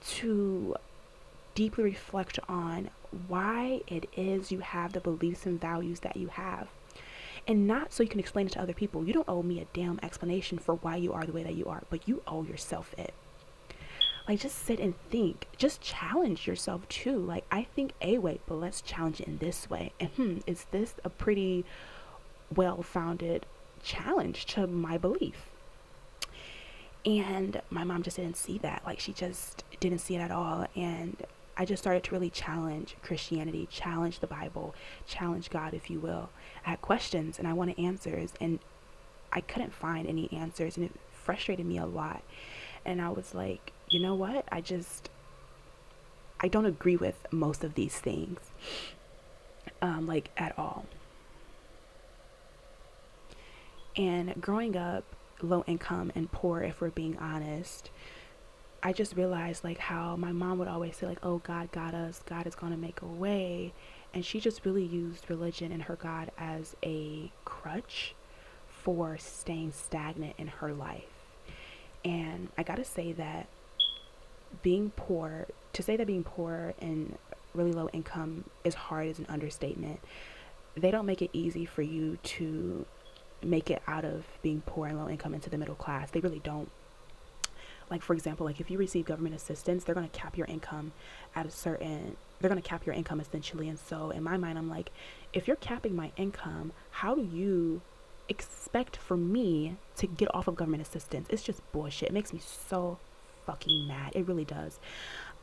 to 0.06 0.76
deeply 1.60 1.84
reflect 1.84 2.40
on 2.48 2.90
why 3.28 3.82
it 3.86 4.08
is 4.16 4.50
you 4.50 4.60
have 4.60 4.94
the 4.94 5.02
beliefs 5.02 5.46
and 5.46 5.60
values 5.60 6.00
that 6.00 6.16
you 6.16 6.30
have. 6.30 6.70
And 7.46 7.68
not 7.68 7.92
so 7.92 8.02
you 8.02 8.08
can 8.08 8.22
explain 8.22 8.46
it 8.46 8.54
to 8.54 8.62
other 8.62 8.72
people. 8.72 9.04
You 9.04 9.12
don't 9.12 9.28
owe 9.28 9.44
me 9.44 9.60
a 9.60 9.68
damn 9.74 10.00
explanation 10.02 10.58
for 10.58 10.76
why 10.76 10.96
you 10.96 11.12
are 11.12 11.26
the 11.26 11.34
way 11.34 11.44
that 11.44 11.56
you 11.56 11.66
are, 11.66 11.84
but 11.90 12.08
you 12.08 12.24
owe 12.26 12.44
yourself 12.44 12.96
it. 12.98 13.14
Like, 14.26 14.40
just 14.40 14.58
sit 14.58 14.80
and 14.80 14.94
think. 15.10 15.48
Just 15.58 15.82
challenge 15.82 16.48
yourself 16.48 16.88
too. 16.88 17.18
Like, 17.18 17.44
I 17.52 17.64
think 17.64 17.92
A 18.02 18.20
way, 18.20 18.40
but 18.46 18.56
let's 18.56 18.80
challenge 18.80 19.20
it 19.20 19.28
in 19.28 19.40
this 19.40 19.70
way. 19.70 19.92
And 20.00 20.12
hmm, 20.12 20.38
is 20.48 20.66
this 20.72 20.94
a 21.04 21.10
pretty 21.10 21.66
well 22.56 22.82
founded 22.84 23.46
challenge 23.84 24.46
to 24.54 24.66
my 24.66 24.98
belief. 24.98 25.50
And 27.06 27.62
my 27.70 27.84
mom 27.84 28.02
just 28.02 28.16
didn't 28.16 28.38
see 28.38 28.60
that. 28.60 28.84
Like, 28.86 29.02
she 29.02 29.12
just 29.12 29.66
didn't 29.82 30.00
see 30.00 30.16
it 30.16 30.20
at 30.20 30.32
all. 30.32 30.66
And 30.74 31.18
I 31.60 31.66
just 31.66 31.84
started 31.84 32.06
to 32.06 32.12
really 32.14 32.30
challenge 32.30 32.96
Christianity, 33.04 33.68
challenge 33.70 34.20
the 34.20 34.28
Bible, 34.28 34.74
challenge 35.06 35.50
God, 35.50 35.74
if 35.74 35.90
you 35.90 36.00
will. 36.00 36.30
I 36.66 36.70
had 36.70 36.82
questions 36.82 37.38
and 37.38 37.46
I 37.46 37.52
wanted 37.52 37.78
answers, 37.78 38.32
and 38.40 38.60
I 39.34 39.42
couldn't 39.42 39.74
find 39.74 40.08
any 40.08 40.32
answers, 40.32 40.78
and 40.78 40.86
it 40.86 40.94
frustrated 41.12 41.66
me 41.66 41.78
a 41.78 41.86
lot. 41.86 42.24
And 42.86 43.02
I 43.02 43.10
was 43.10 43.36
like, 43.36 43.74
you 43.90 44.00
know 44.00 44.16
what? 44.16 44.46
I 44.50 44.62
just, 44.62 45.10
I 46.40 46.48
don't 46.48 46.66
agree 46.66 46.96
with 46.96 47.28
most 47.30 47.66
of 47.66 47.74
these 47.74 48.00
things, 48.00 48.40
um, 49.82 50.08
like 50.08 50.30
at 50.38 50.58
all. 50.58 50.86
And 53.98 54.40
growing 54.40 54.78
up 54.78 55.04
low 55.42 55.66
income 55.68 56.14
and 56.16 56.32
poor, 56.32 56.62
if 56.62 56.80
we're 56.80 56.90
being 56.90 57.18
honest, 57.18 57.90
I 58.82 58.94
just 58.94 59.16
realized 59.16 59.64
like 59.64 59.78
how 59.78 60.16
my 60.16 60.32
mom 60.32 60.60
would 60.60 60.68
always 60.68 60.96
say 60.96 61.08
like, 61.08 61.20
"Oh, 61.24 61.40
God 61.40 61.72
got 61.72 61.94
us. 61.94 62.22
God 62.26 62.48
is 62.48 62.56
going 62.56 62.72
to 62.72 62.78
make 62.78 63.02
a 63.02 63.06
way." 63.06 63.74
And 64.14 64.26
she 64.26 64.40
just 64.40 64.66
really 64.66 64.86
used 64.86 65.30
religion 65.30 65.72
and 65.72 65.84
her 65.84 65.96
God 65.96 66.32
as 66.38 66.76
a 66.84 67.32
crutch 67.46 68.16
for 68.68 69.18
staying 69.18 69.74
stagnant 69.74 70.36
in 70.38 70.48
her 70.48 70.74
life. 70.74 71.04
And 72.04 72.50
I 72.58 72.64
got 72.64 72.78
to 72.78 72.86
say 72.86 73.12
that 73.14 73.48
being 74.64 74.92
poor, 74.96 75.46
to 75.74 75.84
say 75.84 75.98
that 75.98 76.08
being 76.08 76.24
poor 76.24 76.74
and 76.80 77.18
really 77.54 77.72
low 77.72 77.90
income 77.90 78.46
is 78.64 78.74
hard 78.74 79.08
is 79.08 79.20
an 79.20 79.26
understatement. 79.30 80.00
They 80.76 80.92
don't 80.92 81.06
make 81.06 81.22
it 81.22 81.30
easy 81.34 81.66
for 81.66 81.82
you 81.82 82.18
to 82.24 82.86
make 83.44 83.70
it 83.70 83.82
out 83.88 84.06
of 84.06 84.26
being 84.42 84.62
poor 84.66 84.88
and 84.88 84.98
low 84.98 85.10
income 85.10 85.34
into 85.34 85.50
the 85.50 85.58
middle 85.58 85.76
class. 85.76 86.12
They 86.12 86.20
really 86.20 86.40
don't. 86.40 86.70
Like 87.90 88.02
for 88.02 88.14
example, 88.14 88.46
like 88.46 88.60
if 88.60 88.70
you 88.70 88.78
receive 88.78 89.06
government 89.06 89.36
assistance, 89.36 89.84
they're 89.84 89.96
going 89.96 90.10
to 90.10 90.20
cap 90.20 90.38
your 90.38 90.48
income 90.48 90.92
at 91.36 91.46
a 91.46 91.52
certain 91.52 92.18
they're 92.40 92.50
going 92.50 92.62
to 92.62 92.68
cap 92.68 92.86
your 92.86 92.96
income 92.96 93.20
essentially. 93.20 93.68
And 93.68 93.78
so 93.78 94.12
in 94.12 94.24
my 94.24 94.38
mind, 94.38 94.58
I'm 94.58 94.70
like, 94.70 94.92
if 95.34 95.48
you're 95.48 95.58
capping 95.58 95.96
my 95.96 96.12
income, 96.16 96.72
how 96.92 97.16
do 97.16 97.22
you 97.22 97.82
expect 98.30 98.96
for 98.96 99.18
me 99.18 99.76
to 99.98 100.08
get 100.08 100.34
off 100.34 100.48
of 100.48 100.56
government 100.56 100.82
assistance? 100.82 101.28
It's 101.30 101.44
just 101.44 101.60
bullshit. 101.72 102.10
It 102.10 102.14
makes 102.14 102.32
me 102.32 102.40
so 102.40 102.98
fucking 103.46 103.88
mad. 103.88 104.14
It 104.16 104.28
really 104.28 104.46
does. 104.46 104.80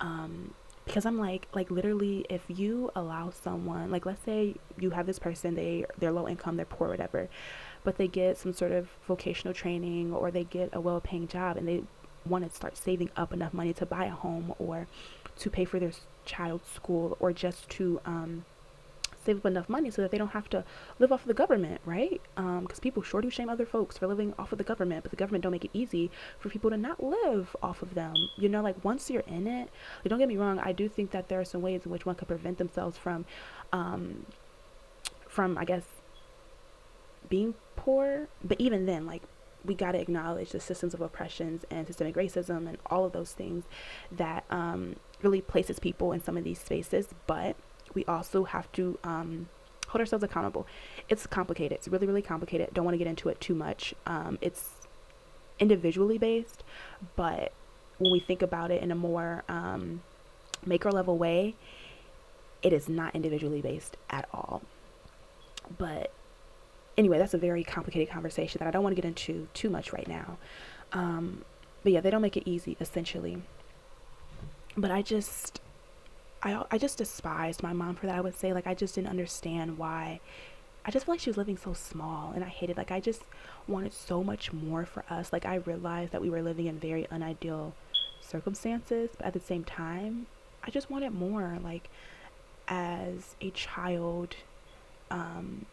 Um, 0.00 0.54
because 0.86 1.04
I'm 1.04 1.18
like, 1.18 1.48
like 1.52 1.70
literally, 1.70 2.24
if 2.30 2.42
you 2.46 2.92
allow 2.94 3.30
someone, 3.30 3.90
like 3.90 4.06
let's 4.06 4.22
say 4.22 4.54
you 4.78 4.90
have 4.90 5.04
this 5.04 5.18
person, 5.18 5.56
they 5.56 5.84
they're 5.98 6.12
low 6.12 6.28
income, 6.28 6.56
they're 6.56 6.64
poor, 6.64 6.88
whatever, 6.88 7.28
but 7.82 7.96
they 7.96 8.06
get 8.06 8.38
some 8.38 8.52
sort 8.52 8.70
of 8.70 8.88
vocational 9.06 9.52
training 9.52 10.12
or 10.12 10.30
they 10.30 10.44
get 10.44 10.70
a 10.72 10.80
well 10.80 11.00
paying 11.00 11.26
job 11.26 11.56
and 11.56 11.66
they 11.66 11.82
want 12.26 12.48
to 12.48 12.54
start 12.54 12.76
saving 12.76 13.10
up 13.16 13.32
enough 13.32 13.54
money 13.54 13.72
to 13.74 13.86
buy 13.86 14.04
a 14.04 14.10
home 14.10 14.54
or 14.58 14.86
to 15.38 15.50
pay 15.50 15.64
for 15.64 15.78
their 15.78 15.92
child's 16.24 16.68
school 16.68 17.16
or 17.20 17.32
just 17.32 17.68
to 17.70 18.00
um, 18.04 18.44
save 19.26 19.38
up 19.38 19.46
enough 19.46 19.68
money 19.68 19.90
so 19.90 20.00
that 20.00 20.10
they 20.10 20.18
don't 20.18 20.30
have 20.30 20.48
to 20.48 20.64
live 20.98 21.12
off 21.12 21.22
of 21.22 21.28
the 21.28 21.34
government, 21.34 21.80
right? 21.84 22.20
Because 22.34 22.78
um, 22.78 22.82
people 22.82 23.02
sure 23.02 23.20
do 23.20 23.28
shame 23.28 23.48
other 23.48 23.66
folks 23.66 23.98
for 23.98 24.06
living 24.06 24.32
off 24.38 24.52
of 24.52 24.58
the 24.58 24.64
government, 24.64 25.02
but 25.02 25.10
the 25.10 25.16
government 25.16 25.42
don't 25.42 25.52
make 25.52 25.64
it 25.64 25.70
easy 25.74 26.10
for 26.38 26.48
people 26.48 26.70
to 26.70 26.76
not 26.76 27.02
live 27.02 27.54
off 27.62 27.82
of 27.82 27.94
them. 27.94 28.14
You 28.36 28.48
know, 28.48 28.62
like 28.62 28.82
once 28.84 29.10
you're 29.10 29.22
in 29.26 29.46
it, 29.46 29.68
like, 30.02 30.08
don't 30.08 30.18
get 30.18 30.28
me 30.28 30.36
wrong, 30.36 30.58
I 30.60 30.72
do 30.72 30.88
think 30.88 31.10
that 31.10 31.28
there 31.28 31.40
are 31.40 31.44
some 31.44 31.60
ways 31.60 31.84
in 31.84 31.90
which 31.90 32.06
one 32.06 32.14
could 32.14 32.28
prevent 32.28 32.58
themselves 32.58 32.96
from, 32.96 33.26
um, 33.72 34.26
from 35.28 35.58
I 35.58 35.64
guess, 35.64 35.84
being 37.28 37.54
poor. 37.74 38.28
But 38.44 38.60
even 38.60 38.86
then, 38.86 39.06
like 39.06 39.22
we 39.66 39.74
got 39.74 39.92
to 39.92 40.00
acknowledge 40.00 40.50
the 40.50 40.60
systems 40.60 40.94
of 40.94 41.00
oppressions 41.00 41.64
and 41.70 41.86
systemic 41.86 42.14
racism 42.14 42.68
and 42.68 42.78
all 42.86 43.04
of 43.04 43.12
those 43.12 43.32
things 43.32 43.64
that 44.10 44.44
um, 44.50 44.96
really 45.22 45.40
places 45.40 45.78
people 45.78 46.12
in 46.12 46.22
some 46.22 46.36
of 46.36 46.44
these 46.44 46.58
spaces. 46.58 47.08
But 47.26 47.56
we 47.94 48.04
also 48.04 48.44
have 48.44 48.70
to 48.72 48.98
um, 49.04 49.48
hold 49.88 50.00
ourselves 50.00 50.22
accountable. 50.22 50.66
It's 51.08 51.26
complicated. 51.26 51.78
It's 51.78 51.88
really, 51.88 52.06
really 52.06 52.22
complicated. 52.22 52.70
Don't 52.72 52.84
want 52.84 52.94
to 52.94 52.98
get 52.98 53.06
into 53.06 53.28
it 53.28 53.40
too 53.40 53.54
much. 53.54 53.94
Um, 54.06 54.38
it's 54.40 54.70
individually 55.58 56.18
based, 56.18 56.62
but 57.14 57.52
when 57.98 58.12
we 58.12 58.20
think 58.20 58.42
about 58.42 58.70
it 58.70 58.82
in 58.82 58.90
a 58.90 58.94
more 58.94 59.42
um, 59.48 60.02
macro 60.64 60.92
level 60.92 61.16
way, 61.16 61.54
it 62.62 62.72
is 62.72 62.88
not 62.88 63.14
individually 63.14 63.60
based 63.60 63.96
at 64.10 64.28
all. 64.32 64.62
But 65.78 66.12
anyway, 66.96 67.18
that's 67.18 67.34
a 67.34 67.38
very 67.38 67.62
complicated 67.64 68.10
conversation 68.10 68.58
that 68.58 68.68
I 68.68 68.70
don't 68.70 68.82
want 68.82 68.96
to 68.96 69.00
get 69.00 69.06
into 69.06 69.48
too 69.54 69.70
much 69.70 69.92
right 69.92 70.08
now. 70.08 70.38
Um, 70.92 71.44
but 71.82 71.92
yeah, 71.92 72.00
they 72.00 72.10
don't 72.10 72.22
make 72.22 72.36
it 72.36 72.48
easy, 72.48 72.76
essentially. 72.80 73.42
But 74.76 74.90
I 74.90 75.02
just, 75.02 75.60
I, 76.42 76.64
I 76.70 76.78
just 76.78 76.98
despised 76.98 77.62
my 77.62 77.72
mom 77.72 77.96
for 77.96 78.06
that. 78.06 78.16
I 78.16 78.20
would 78.20 78.38
say, 78.38 78.52
like, 78.52 78.66
I 78.66 78.74
just 78.74 78.94
didn't 78.94 79.08
understand 79.08 79.78
why. 79.78 80.20
I 80.84 80.90
just 80.90 81.06
felt 81.06 81.14
like 81.14 81.20
she 81.20 81.30
was 81.30 81.36
living 81.36 81.56
so 81.56 81.72
small 81.72 82.32
and 82.32 82.44
I 82.44 82.48
hated, 82.48 82.76
like, 82.76 82.92
I 82.92 83.00
just 83.00 83.22
wanted 83.66 83.92
so 83.92 84.22
much 84.22 84.52
more 84.52 84.84
for 84.84 85.04
us. 85.10 85.32
Like, 85.32 85.44
I 85.44 85.56
realized 85.56 86.12
that 86.12 86.22
we 86.22 86.30
were 86.30 86.42
living 86.42 86.66
in 86.66 86.78
very 86.78 87.06
unideal 87.10 87.74
circumstances, 88.20 89.10
but 89.16 89.26
at 89.26 89.32
the 89.32 89.40
same 89.40 89.64
time, 89.64 90.26
I 90.62 90.70
just 90.70 90.90
wanted 90.90 91.12
more. 91.12 91.58
Like, 91.62 91.88
as 92.68 93.34
a 93.40 93.50
child, 93.50 94.36
um, 95.10 95.66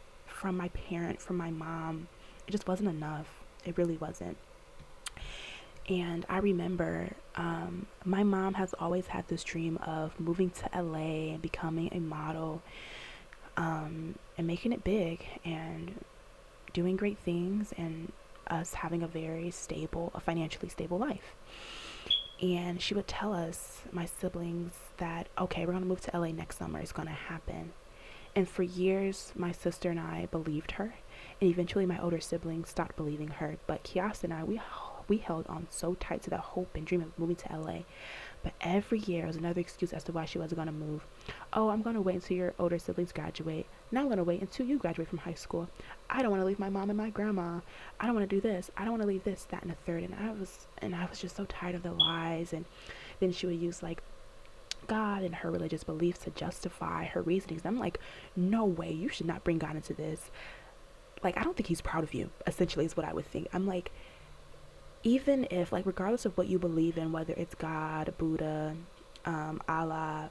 from 0.43 0.57
my 0.57 0.67
parent, 0.67 1.21
from 1.21 1.37
my 1.37 1.49
mom, 1.49 2.09
it 2.45 2.51
just 2.51 2.67
wasn't 2.67 2.89
enough. 2.89 3.27
It 3.63 3.77
really 3.77 3.95
wasn't. 3.95 4.35
And 5.87 6.25
I 6.27 6.39
remember 6.39 7.11
um, 7.37 7.85
my 8.03 8.23
mom 8.23 8.55
has 8.55 8.73
always 8.77 9.07
had 9.07 9.25
this 9.29 9.41
dream 9.41 9.77
of 9.77 10.19
moving 10.19 10.49
to 10.49 10.69
LA 10.75 11.31
and 11.31 11.41
becoming 11.41 11.87
a 11.93 11.99
model 12.01 12.61
um, 13.55 14.15
and 14.37 14.45
making 14.45 14.73
it 14.73 14.83
big 14.83 15.25
and 15.45 16.03
doing 16.73 16.97
great 16.97 17.19
things 17.19 17.73
and 17.77 18.11
us 18.47 18.73
having 18.73 19.01
a 19.01 19.07
very 19.07 19.49
stable, 19.49 20.11
a 20.13 20.19
financially 20.19 20.67
stable 20.67 20.97
life. 20.97 21.35
And 22.41 22.81
she 22.81 22.93
would 22.93 23.07
tell 23.07 23.31
us, 23.31 23.83
my 23.93 24.07
siblings, 24.07 24.73
that 24.97 25.29
okay, 25.37 25.65
we're 25.65 25.71
to 25.83 25.87
move 25.87 26.01
to 26.01 26.19
LA 26.19 26.33
next 26.33 26.57
summer. 26.57 26.79
It's 26.79 26.91
to 27.07 27.13
happen. 27.13 27.71
And 28.35 28.49
for 28.49 28.63
years, 28.63 29.31
my 29.35 29.51
sister 29.51 29.89
and 29.89 29.99
I 29.99 30.27
believed 30.31 30.71
her, 30.71 30.95
and 31.39 31.49
eventually 31.49 31.85
my 31.85 31.99
older 31.99 32.19
siblings 32.19 32.69
stopped 32.69 32.95
believing 32.95 33.27
her. 33.27 33.57
But 33.67 33.83
Kias 33.83 34.23
and 34.23 34.33
I, 34.33 34.43
we 34.43 34.59
we 35.07 35.17
held 35.17 35.45
on 35.47 35.67
so 35.69 35.95
tight 35.95 36.23
to 36.23 36.29
that 36.29 36.39
hope 36.39 36.75
and 36.75 36.85
dream 36.85 37.01
of 37.01 37.17
moving 37.17 37.35
to 37.35 37.57
LA. 37.57 37.79
But 38.41 38.53
every 38.61 38.99
year 38.99 39.25
was 39.25 39.35
another 39.35 39.61
excuse 39.61 39.93
as 39.93 40.03
to 40.05 40.11
why 40.11 40.25
she 40.25 40.37
wasn't 40.37 40.57
going 40.57 40.67
to 40.67 40.73
move. 40.73 41.05
Oh, 41.53 41.69
I'm 41.69 41.81
going 41.81 41.95
to 41.95 42.01
wait 42.01 42.15
until 42.15 42.37
your 42.37 42.53
older 42.59 42.77
siblings 42.77 43.11
graduate. 43.11 43.65
Now 43.91 44.01
I'm 44.01 44.07
going 44.07 44.17
to 44.17 44.23
wait 44.23 44.41
until 44.41 44.65
you 44.65 44.77
graduate 44.77 45.07
from 45.07 45.19
high 45.19 45.33
school. 45.33 45.69
I 46.09 46.21
don't 46.21 46.31
want 46.31 46.41
to 46.41 46.45
leave 46.45 46.59
my 46.59 46.69
mom 46.69 46.89
and 46.89 46.97
my 46.97 47.09
grandma. 47.09 47.59
I 47.99 48.05
don't 48.05 48.15
want 48.15 48.29
to 48.29 48.35
do 48.35 48.41
this. 48.41 48.69
I 48.75 48.83
don't 48.83 48.91
want 48.91 49.03
to 49.03 49.07
leave 49.07 49.23
this, 49.23 49.45
that, 49.49 49.61
and 49.61 49.71
the 49.71 49.75
third. 49.85 50.03
And 50.03 50.15
I 50.15 50.31
was, 50.31 50.67
and 50.79 50.95
I 50.95 51.05
was 51.05 51.19
just 51.19 51.35
so 51.35 51.45
tired 51.45 51.75
of 51.75 51.83
the 51.83 51.93
lies. 51.93 52.51
And 52.53 52.65
then 53.19 53.31
she 53.31 53.47
would 53.47 53.59
use 53.59 53.81
like 53.81 54.01
God 54.87 55.23
and 55.23 55.35
her 55.35 55.51
religious 55.51 55.83
beliefs 55.83 56.19
to 56.19 56.29
justify 56.31 57.05
her 57.05 57.21
reasonings. 57.21 57.61
I'm 57.65 57.79
like, 57.79 57.99
no 58.35 58.65
way, 58.65 58.91
you 58.91 59.09
should 59.09 59.27
not 59.27 59.43
bring 59.43 59.57
God 59.57 59.75
into 59.75 59.93
this. 59.93 60.31
Like, 61.23 61.37
I 61.37 61.43
don't 61.43 61.55
think 61.55 61.67
he's 61.67 61.81
proud 61.81 62.03
of 62.03 62.13
you, 62.13 62.29
essentially, 62.45 62.85
is 62.85 62.97
what 62.97 63.05
I 63.05 63.13
would 63.13 63.25
think. 63.25 63.47
I'm 63.53 63.65
like, 63.65 63.91
even 65.03 65.47
if, 65.49 65.71
like, 65.71 65.85
regardless 65.85 66.25
of 66.25 66.37
what 66.37 66.47
you 66.47 66.59
believe 66.59 66.97
in, 66.97 67.11
whether 67.11 67.33
it's 67.33 67.55
God, 67.55 68.13
Buddha, 68.17 68.75
um, 69.25 69.61
Allah, 69.67 70.29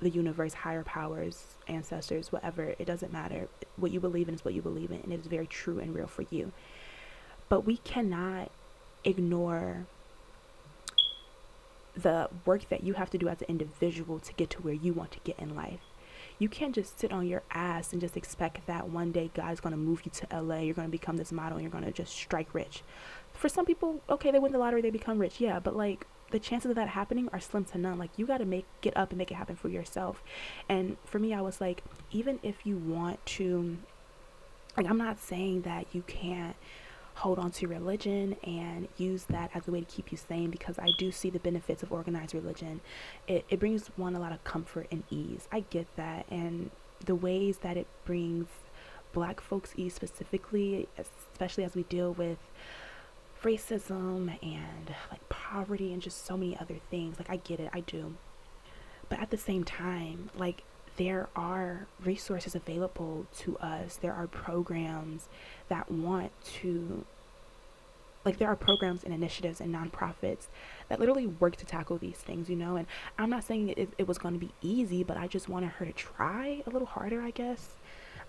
the 0.00 0.10
universe, 0.10 0.54
higher 0.54 0.82
powers, 0.82 1.44
ancestors, 1.68 2.32
whatever, 2.32 2.74
it 2.78 2.86
doesn't 2.86 3.12
matter. 3.12 3.48
What 3.76 3.90
you 3.90 4.00
believe 4.00 4.28
in 4.28 4.34
is 4.34 4.44
what 4.44 4.54
you 4.54 4.62
believe 4.62 4.90
in, 4.90 5.00
and 5.00 5.12
it 5.12 5.20
is 5.20 5.26
very 5.26 5.46
true 5.46 5.78
and 5.78 5.94
real 5.94 6.06
for 6.06 6.24
you. 6.30 6.52
But 7.48 7.66
we 7.66 7.76
cannot 7.78 8.50
ignore 9.04 9.86
the 11.96 12.28
work 12.44 12.68
that 12.68 12.84
you 12.84 12.94
have 12.94 13.10
to 13.10 13.18
do 13.18 13.28
as 13.28 13.40
an 13.40 13.48
individual 13.48 14.18
to 14.20 14.32
get 14.34 14.50
to 14.50 14.62
where 14.62 14.74
you 14.74 14.92
want 14.92 15.12
to 15.12 15.20
get 15.24 15.38
in 15.38 15.54
life. 15.54 15.80
You 16.38 16.48
can't 16.48 16.74
just 16.74 16.98
sit 16.98 17.12
on 17.12 17.26
your 17.26 17.42
ass 17.50 17.92
and 17.92 18.00
just 18.00 18.16
expect 18.16 18.66
that 18.66 18.88
one 18.88 19.12
day 19.12 19.30
God's 19.34 19.60
going 19.60 19.72
to 19.72 19.78
move 19.78 20.02
you 20.04 20.10
to 20.12 20.40
LA, 20.40 20.60
you're 20.60 20.74
going 20.74 20.88
to 20.88 20.92
become 20.92 21.16
this 21.16 21.30
model, 21.30 21.58
and 21.58 21.62
you're 21.62 21.70
going 21.70 21.84
to 21.84 21.92
just 21.92 22.12
strike 22.12 22.52
rich. 22.54 22.82
For 23.32 23.48
some 23.48 23.64
people, 23.64 24.00
okay, 24.08 24.30
they 24.30 24.38
win 24.38 24.52
the 24.52 24.58
lottery, 24.58 24.82
they 24.82 24.90
become 24.90 25.18
rich, 25.18 25.40
yeah, 25.40 25.60
but 25.60 25.76
like 25.76 26.06
the 26.32 26.38
chances 26.38 26.70
of 26.70 26.76
that 26.76 26.88
happening 26.88 27.28
are 27.32 27.40
slim 27.40 27.64
to 27.66 27.78
none. 27.78 27.98
Like 27.98 28.10
you 28.16 28.26
got 28.26 28.38
to 28.38 28.44
make 28.44 28.66
get 28.80 28.96
up 28.96 29.10
and 29.10 29.18
make 29.18 29.30
it 29.30 29.34
happen 29.34 29.54
for 29.54 29.68
yourself. 29.68 30.22
And 30.68 30.96
for 31.04 31.18
me, 31.18 31.32
I 31.32 31.40
was 31.40 31.60
like, 31.60 31.84
even 32.10 32.40
if 32.42 32.66
you 32.66 32.76
want 32.76 33.24
to, 33.26 33.78
like, 34.76 34.86
I'm 34.86 34.98
not 34.98 35.20
saying 35.20 35.62
that 35.62 35.86
you 35.92 36.02
can't 36.02 36.56
hold 37.14 37.38
on 37.38 37.50
to 37.52 37.66
religion 37.66 38.36
and 38.44 38.88
use 38.96 39.24
that 39.24 39.50
as 39.54 39.68
a 39.68 39.70
way 39.70 39.80
to 39.80 39.86
keep 39.86 40.10
you 40.10 40.18
sane 40.18 40.50
because 40.50 40.78
I 40.78 40.90
do 40.98 41.12
see 41.12 41.30
the 41.30 41.38
benefits 41.38 41.82
of 41.82 41.92
organized 41.92 42.34
religion. 42.34 42.80
It, 43.26 43.44
it 43.48 43.60
brings 43.60 43.88
one 43.96 44.14
a 44.14 44.20
lot 44.20 44.32
of 44.32 44.42
comfort 44.44 44.86
and 44.90 45.02
ease. 45.10 45.48
I 45.52 45.60
get 45.60 45.86
that. 45.96 46.26
And 46.30 46.70
the 47.04 47.14
ways 47.14 47.58
that 47.58 47.76
it 47.76 47.86
brings 48.04 48.48
black 49.12 49.40
folks 49.40 49.74
ease 49.76 49.94
specifically, 49.94 50.88
especially 50.98 51.64
as 51.64 51.74
we 51.74 51.82
deal 51.84 52.12
with 52.12 52.38
racism 53.42 54.38
and 54.42 54.94
like 55.10 55.28
poverty 55.28 55.92
and 55.92 56.00
just 56.00 56.24
so 56.24 56.36
many 56.36 56.56
other 56.58 56.76
things. 56.90 57.18
Like, 57.18 57.30
I 57.30 57.36
get 57.36 57.60
it, 57.60 57.70
I 57.72 57.80
do. 57.80 58.14
But 59.08 59.20
at 59.20 59.30
the 59.30 59.36
same 59.36 59.64
time, 59.64 60.30
like, 60.36 60.62
there 60.96 61.28
are 61.34 61.86
resources 62.04 62.54
available 62.54 63.26
to 63.38 63.56
us. 63.58 63.96
There 63.96 64.12
are 64.12 64.26
programs 64.26 65.28
that 65.68 65.90
want 65.90 66.32
to, 66.60 67.04
like, 68.24 68.38
there 68.38 68.48
are 68.48 68.56
programs 68.56 69.02
and 69.02 69.14
initiatives 69.14 69.60
and 69.60 69.74
nonprofits 69.74 70.46
that 70.88 71.00
literally 71.00 71.26
work 71.26 71.56
to 71.56 71.64
tackle 71.64 71.98
these 71.98 72.18
things, 72.18 72.48
you 72.50 72.56
know. 72.56 72.76
And 72.76 72.86
I'm 73.18 73.30
not 73.30 73.44
saying 73.44 73.70
it, 73.70 73.88
it 73.96 74.06
was 74.06 74.18
going 74.18 74.34
to 74.34 74.40
be 74.40 74.52
easy, 74.60 75.02
but 75.02 75.16
I 75.16 75.26
just 75.26 75.48
wanted 75.48 75.70
her 75.70 75.86
to 75.86 75.92
try 75.92 76.62
a 76.66 76.70
little 76.70 76.86
harder, 76.86 77.22
I 77.22 77.30
guess. 77.30 77.70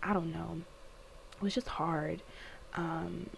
I 0.01 0.13
don't 0.13 0.31
know. 0.31 0.61
It 1.35 1.41
was 1.41 1.53
just 1.53 1.67
hard. 1.67 2.21
Um, 2.75 3.29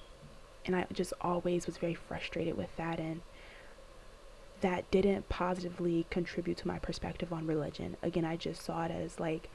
and 0.65 0.76
I 0.76 0.86
just 0.93 1.13
always 1.21 1.65
was 1.65 1.78
very 1.78 1.93
frustrated 1.93 2.57
with 2.57 2.76
that. 2.78 2.99
And 2.99 3.21
that 4.62 4.89
didn't 4.91 5.28
positively 5.30 6.06
contribute 6.10 6.58
to 6.58 6.68
my 6.68 6.80
perspective 6.80 7.34
on 7.34 7.45
religion. 7.45 7.97
Again, 8.01 8.26
I 8.26 8.36
just 8.36 8.62
saw 8.62 8.86
it 8.86 8.91
as 8.91 9.20
like 9.20 9.49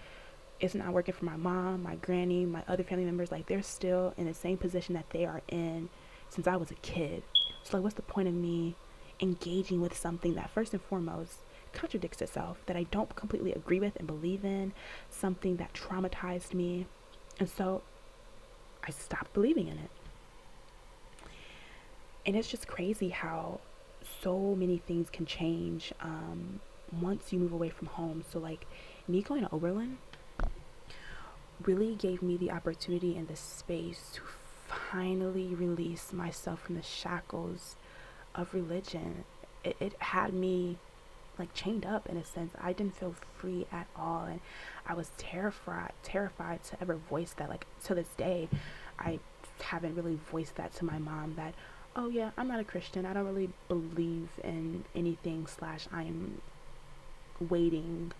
it's 0.61 0.75
not 0.75 0.93
working 0.93 1.15
for 1.15 1.25
my 1.25 1.37
mom, 1.37 1.83
my 1.83 1.97
granny, 1.97 2.45
my 2.45 2.63
other 2.69 2.85
family 2.85 3.05
members. 3.05 3.33
Like 3.33 3.47
they're 3.47 3.63
still 3.63 4.13
in 4.17 4.27
the 4.27 4.35
same 4.35 4.59
position 4.59 4.95
that 4.95 5.11
they 5.11 5.25
are 5.25 5.43
in 5.49 5.89
since 6.29 6.47
I 6.47 6.57
was 6.57 6.71
a 6.71 6.75
kid. 6.77 7.23
So 7.63 7.77
like 7.77 7.85
what's 7.85 7.97
the 7.97 8.03
point 8.03 8.29
of 8.29 8.35
me 8.35 8.75
engaging 9.21 9.81
with 9.81 9.97
something 9.97 10.35
that 10.35 10.51
first 10.51 10.73
and 10.73 10.83
foremost 10.83 11.39
contradicts 11.73 12.21
itself, 12.21 12.59
that 12.67 12.77
I 12.77 12.85
don't 12.85 13.15
completely 13.17 13.53
agree 13.53 13.81
with 13.81 13.97
and 13.97 14.07
believe 14.07 14.45
in, 14.45 14.73
something 15.09 15.57
that 15.57 15.73
traumatized 15.73 16.55
me. 16.55 16.87
And 17.39 17.49
so 17.49 17.83
I 18.87 18.91
stopped 18.91 19.33
believing 19.33 19.69
in 19.69 19.79
it. 19.79 19.91
And 22.27 22.37
it's 22.37 22.49
just 22.49 22.67
crazy 22.67 23.11
how 23.11 23.61
so 24.23 24.55
many 24.57 24.79
things 24.79 25.09
can 25.11 25.27
change 25.27 25.93
um, 26.01 26.61
once 27.01 27.33
you 27.33 27.39
move 27.39 27.53
away 27.53 27.71
from 27.71 27.89
home. 27.89 28.25
So, 28.31 28.39
like, 28.39 28.67
me 29.09 29.23
going 29.23 29.43
to 29.43 29.55
Oberlin 29.55 29.99
really 31.63 31.95
gave 31.95 32.23
me 32.23 32.37
the 32.37 32.51
opportunity 32.51 33.17
and 33.17 33.29
the 33.29 33.37
space 33.37 34.11
to 34.15 34.23
finally 34.91 35.55
release 35.55 36.13
myself 36.13 36.63
from 36.63 36.77
the 36.77 36.83
shackles 36.83 37.77
of 38.35 38.55
religion. 38.55 39.25
It, 39.65 39.77
it 39.81 39.95
had 40.01 40.33
me 40.33 40.79
like 41.39 41.55
chained 41.55 41.87
up 41.87 42.09
in 42.09 42.17
a 42.17 42.25
sense. 42.25 42.53
I 42.61 42.73
didn't 42.73 42.97
feel 42.97 43.15
free 43.39 43.67
at 43.73 43.87
all, 43.97 44.25
and 44.25 44.41
I 44.87 44.95
was 44.95 45.11
terrified, 45.17 45.93
terrified 46.03 46.63
to 46.65 46.81
ever 46.81 46.97
voice 46.97 47.33
that. 47.39 47.49
Like 47.49 47.67
to 47.85 47.95
this 47.95 48.09
day, 48.17 48.49
I 48.99 49.19
haven't 49.63 49.95
really 49.95 50.19
voiced 50.31 50.57
that 50.57 50.75
to 50.77 50.85
my 50.85 50.99
mom. 50.99 51.35
That 51.37 51.55
oh 51.97 52.09
yeah, 52.09 52.31
I'm 52.37 52.49
not 52.49 52.61
a 52.61 52.65
Christian. 52.65 53.05
I 53.05 53.13
don't 53.13 53.27
really 53.27 53.51
believe 53.69 54.29
in 54.43 54.85
anything 54.95 55.47
slash 55.47 55.87
I'm 55.93 56.41
waiting 57.49 58.13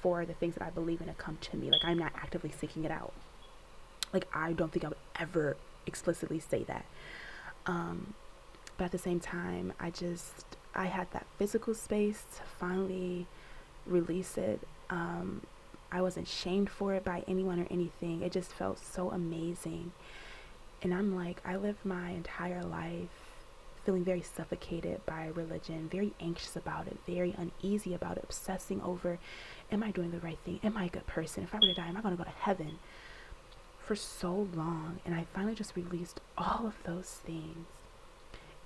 for 0.00 0.24
the 0.24 0.34
things 0.34 0.54
that 0.56 0.64
I 0.64 0.70
believe 0.70 1.00
in 1.00 1.06
to 1.06 1.14
come 1.14 1.38
to 1.40 1.56
me. 1.56 1.70
Like 1.70 1.84
I'm 1.84 1.98
not 1.98 2.12
actively 2.14 2.52
seeking 2.58 2.84
it 2.84 2.90
out. 2.90 3.12
Like 4.12 4.26
I 4.34 4.52
don't 4.52 4.72
think 4.72 4.84
I 4.84 4.88
would 4.88 4.98
ever 5.18 5.56
explicitly 5.86 6.40
say 6.40 6.64
that. 6.64 6.84
Um, 7.66 8.14
but 8.76 8.84
at 8.84 8.92
the 8.92 8.98
same 8.98 9.20
time, 9.20 9.72
I 9.80 9.90
just 9.90 10.44
I 10.74 10.86
had 10.86 11.10
that 11.12 11.26
physical 11.38 11.74
space 11.74 12.24
to 12.36 12.42
finally 12.58 13.26
release 13.86 14.36
it. 14.36 14.60
Um, 14.90 15.42
I 15.90 16.02
wasn't 16.02 16.28
shamed 16.28 16.68
for 16.68 16.94
it 16.94 17.04
by 17.04 17.24
anyone 17.26 17.60
or 17.60 17.66
anything. 17.70 18.22
It 18.22 18.32
just 18.32 18.52
felt 18.52 18.78
so 18.78 19.10
amazing. 19.10 19.92
And 20.82 20.92
I'm 20.92 21.16
like, 21.16 21.40
I 21.44 21.56
lived 21.56 21.84
my 21.84 22.10
entire 22.10 22.62
life 22.62 23.08
feeling 23.86 24.04
very 24.04 24.20
suffocated 24.22 25.00
by 25.06 25.28
religion, 25.28 25.88
very 25.90 26.12
anxious 26.20 26.56
about 26.56 26.88
it, 26.88 26.98
very 27.06 27.34
uneasy 27.38 27.94
about 27.94 28.16
it, 28.16 28.24
obsessing 28.24 28.82
over, 28.82 29.18
am 29.70 29.82
I 29.84 29.92
doing 29.92 30.10
the 30.10 30.18
right 30.18 30.38
thing? 30.44 30.58
Am 30.64 30.76
I 30.76 30.86
a 30.86 30.88
good 30.88 31.06
person? 31.06 31.44
If 31.44 31.54
I 31.54 31.58
were 31.58 31.68
to 31.68 31.74
die, 31.74 31.86
am 31.86 31.96
I 31.96 32.00
going 32.00 32.16
to 32.16 32.22
go 32.22 32.28
to 32.28 32.36
heaven? 32.36 32.80
For 33.78 33.94
so 33.94 34.48
long. 34.54 34.98
And 35.06 35.14
I 35.14 35.26
finally 35.32 35.54
just 35.54 35.76
released 35.76 36.20
all 36.36 36.66
of 36.66 36.74
those 36.82 37.20
things. 37.24 37.66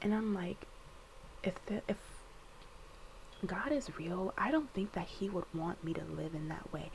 And 0.01 0.15
I'm 0.15 0.35
like, 0.35 0.65
if 1.43 1.65
the, 1.67 1.83
if 1.87 1.99
God 3.47 3.73
is 3.73 3.99
real, 3.99 4.33
I 4.39 4.51
don't 4.51 4.73
think 4.73 4.93
that 4.93 5.07
He 5.07 5.29
would 5.29 5.45
want 5.53 5.85
me 5.85 5.93
to 5.93 6.03
live 6.17 6.35
in 6.35 6.49
that 6.49 6.73
way. 6.73 6.91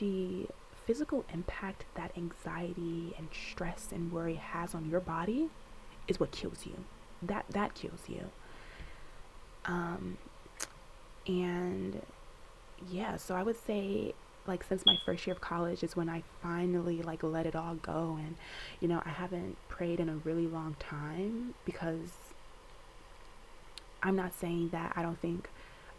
The 0.00 0.48
physical 0.86 1.24
impact 1.32 1.84
that 1.94 2.10
anxiety 2.16 3.14
and 3.18 3.28
stress 3.32 3.88
and 3.92 4.12
worry 4.12 4.34
has 4.34 4.74
on 4.74 4.88
your 4.90 5.00
body 5.00 5.48
is 6.08 6.18
what 6.18 6.30
kills 6.32 6.66
you. 6.66 6.84
That 7.22 7.44
that 7.50 7.74
kills 7.74 8.08
you. 8.08 8.30
Um 9.64 10.18
and 11.26 12.02
yeah 12.90 13.16
so 13.16 13.36
i 13.36 13.42
would 13.44 13.56
say 13.64 14.12
like 14.44 14.64
since 14.64 14.84
my 14.84 14.98
first 15.06 15.24
year 15.24 15.34
of 15.36 15.40
college 15.40 15.84
is 15.84 15.94
when 15.94 16.08
i 16.08 16.20
finally 16.42 17.00
like 17.00 17.22
let 17.22 17.46
it 17.46 17.54
all 17.54 17.76
go. 17.76 18.18
And 18.20 18.36
you 18.80 18.88
know 18.88 19.02
i 19.04 19.10
haven't 19.10 19.56
prayed 19.68 20.00
in 20.00 20.08
a 20.08 20.16
really 20.16 20.46
long 20.46 20.74
time 20.80 21.54
because 21.64 22.10
i'm 24.02 24.16
not 24.16 24.34
saying 24.34 24.70
that 24.70 24.92
i 24.96 25.02
don't 25.02 25.20
think 25.20 25.48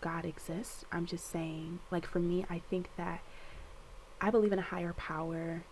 god 0.01 0.25
exists. 0.25 0.83
I'm 0.91 1.05
just 1.05 1.29
saying 1.31 1.79
like 1.89 2.05
for 2.05 2.19
me 2.19 2.45
i 2.49 2.59
think 2.69 2.89
that 2.97 3.21
i 4.23 4.31
believe 4.31 4.51
in 4.51 4.59
a 4.59 4.63
higher 4.63 4.93
power 4.93 5.63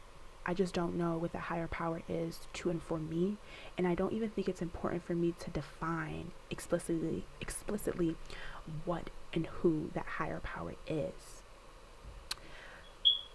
I 0.45 0.53
just 0.53 0.73
don't 0.73 0.97
know 0.97 1.17
what 1.17 1.33
the 1.33 1.39
higher 1.39 1.67
power 1.67 2.01
is 2.09 2.39
to 2.53 2.71
and 2.71 2.81
for 2.81 2.97
me, 2.97 3.37
and 3.77 3.87
I 3.87 3.93
don't 3.93 4.13
even 4.13 4.29
think 4.31 4.49
it's 4.49 4.61
important 4.61 5.05
for 5.05 5.13
me 5.13 5.35
to 5.39 5.51
define 5.51 6.31
explicitly 6.49 7.25
explicitly 7.39 8.15
what 8.85 9.09
and 9.33 9.45
who 9.47 9.91
that 9.93 10.05
higher 10.17 10.39
power 10.39 10.73
is. 10.87 11.43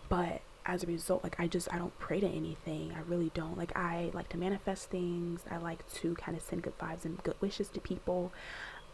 But 0.09 0.43
as 0.65 0.83
a 0.83 0.87
result, 0.87 1.23
like 1.23 1.39
I 1.39 1.47
just 1.47 1.73
I 1.73 1.79
don't 1.79 1.97
pray 1.99 2.19
to 2.21 2.27
anything. 2.27 2.93
I 2.93 3.01
really 3.09 3.31
don't. 3.35 3.57
Like 3.57 3.77
I 3.77 4.11
like 4.13 4.29
to 4.31 4.39
manifest 4.39 4.91
things. 4.91 5.43
I 5.49 5.59
like 5.59 5.89
to 5.95 6.15
kind 6.17 6.37
of 6.37 6.43
send 6.43 6.63
good 6.63 6.77
vibes 6.79 7.05
and 7.05 7.23
good 7.23 7.37
wishes 7.41 7.69
to 7.69 7.81
people. 7.81 8.33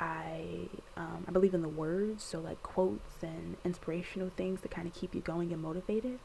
I 0.02 0.68
um, 0.96 1.24
I 1.28 1.30
believe 1.30 1.54
in 1.54 1.62
the 1.62 1.68
words, 1.68 2.24
so 2.24 2.40
like 2.40 2.60
quotes 2.64 3.22
and 3.22 3.56
inspirational 3.64 4.30
things 4.36 4.60
to 4.62 4.68
kind 4.68 4.88
of 4.88 4.94
keep 4.94 5.14
you 5.14 5.20
going 5.20 5.52
and 5.52 5.62
motivated. 5.62 6.18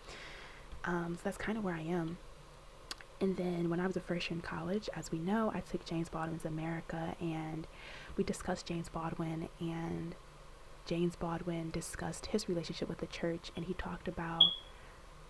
Um, 0.84 1.16
so 1.16 1.22
that's 1.26 1.38
kind 1.38 1.58
of 1.58 1.64
where 1.64 1.76
I 1.76 1.82
am. 1.82 2.18
And 3.22 3.38
then 3.38 3.70
when 3.70 3.80
I 3.80 3.86
was 3.86 3.96
a 3.96 4.00
freshman 4.00 4.40
in 4.40 4.42
college, 4.42 4.90
as 4.96 5.12
we 5.12 5.20
know, 5.20 5.52
I 5.54 5.60
took 5.60 5.86
James 5.86 6.10
Baldwin's 6.10 6.46
America 6.46 7.16
and 7.20 7.68
we 8.16 8.24
discussed 8.24 8.66
James 8.66 8.90
Baldwin 8.90 9.50
and 9.60 10.16
James 10.86 11.16
Baldwin 11.16 11.72
discussed 11.72 12.28
his 12.28 12.48
relationship 12.48 12.88
with 12.90 13.00
the 13.00 13.08
church 13.08 13.52
and 13.56 13.66
he 13.66 13.74
talked 13.74 14.08
about 14.08 14.44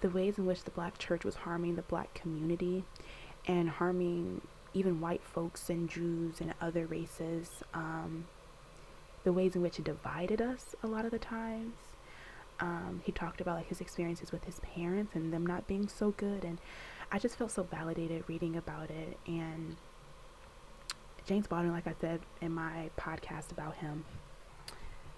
the 0.02 0.10
ways 0.10 0.38
in 0.38 0.46
which 0.46 0.64
the 0.64 0.72
black 0.72 0.98
church 0.98 1.24
was 1.24 1.36
harming 1.36 1.76
the 1.76 1.82
black 1.82 2.14
community 2.14 2.84
and 3.48 3.70
harming 3.70 4.42
even 4.74 5.00
white 5.00 5.24
folks 5.24 5.70
and 5.70 5.90
Jews 5.90 6.40
and 6.42 6.54
other 6.62 6.86
races. 6.86 7.64
Um, 7.74 8.26
the 9.28 9.34
ways 9.34 9.58
in 9.58 9.62
which 9.62 9.78
it 9.78 9.84
divided 9.84 10.42
us 10.42 10.74
a 10.82 10.88
lot 10.88 11.04
of 11.04 11.12
the 11.12 11.20
times. 11.20 11.76
Um, 12.62 13.02
he 13.04 13.12
talked 13.12 13.42
about 13.42 13.58
like 13.58 13.68
his 13.68 13.82
experiences 13.82 14.32
with 14.32 14.46
his 14.46 14.62
parents 14.62 15.16
and 15.16 15.34
them 15.34 15.46
not 15.46 15.68
being 15.68 15.90
so 15.90 16.12
good 16.12 16.46
and 16.46 16.60
i 17.12 17.20
just 17.20 17.36
felt 17.36 17.52
so 17.52 17.64
validated 17.64 18.24
reading 18.28 18.56
about 18.56 18.90
it. 18.90 19.18
And 19.28 19.76
james 21.26 21.46
baldwin 21.46 21.74
like 21.74 21.88
i 21.88 21.94
said 22.00 22.22
in 22.40 22.54
my 22.54 22.90
podcast 22.98 23.52
about 23.52 23.76
him 23.76 24.06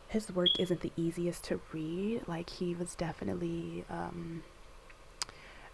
his 0.07 0.31
work 0.31 0.59
isn't 0.59 0.81
the 0.81 0.91
easiest 0.97 1.43
to 1.43 1.61
read. 1.71 2.27
Like 2.27 2.49
he 2.49 2.73
was 2.73 2.95
definitely 2.95 3.85
um, 3.91 4.41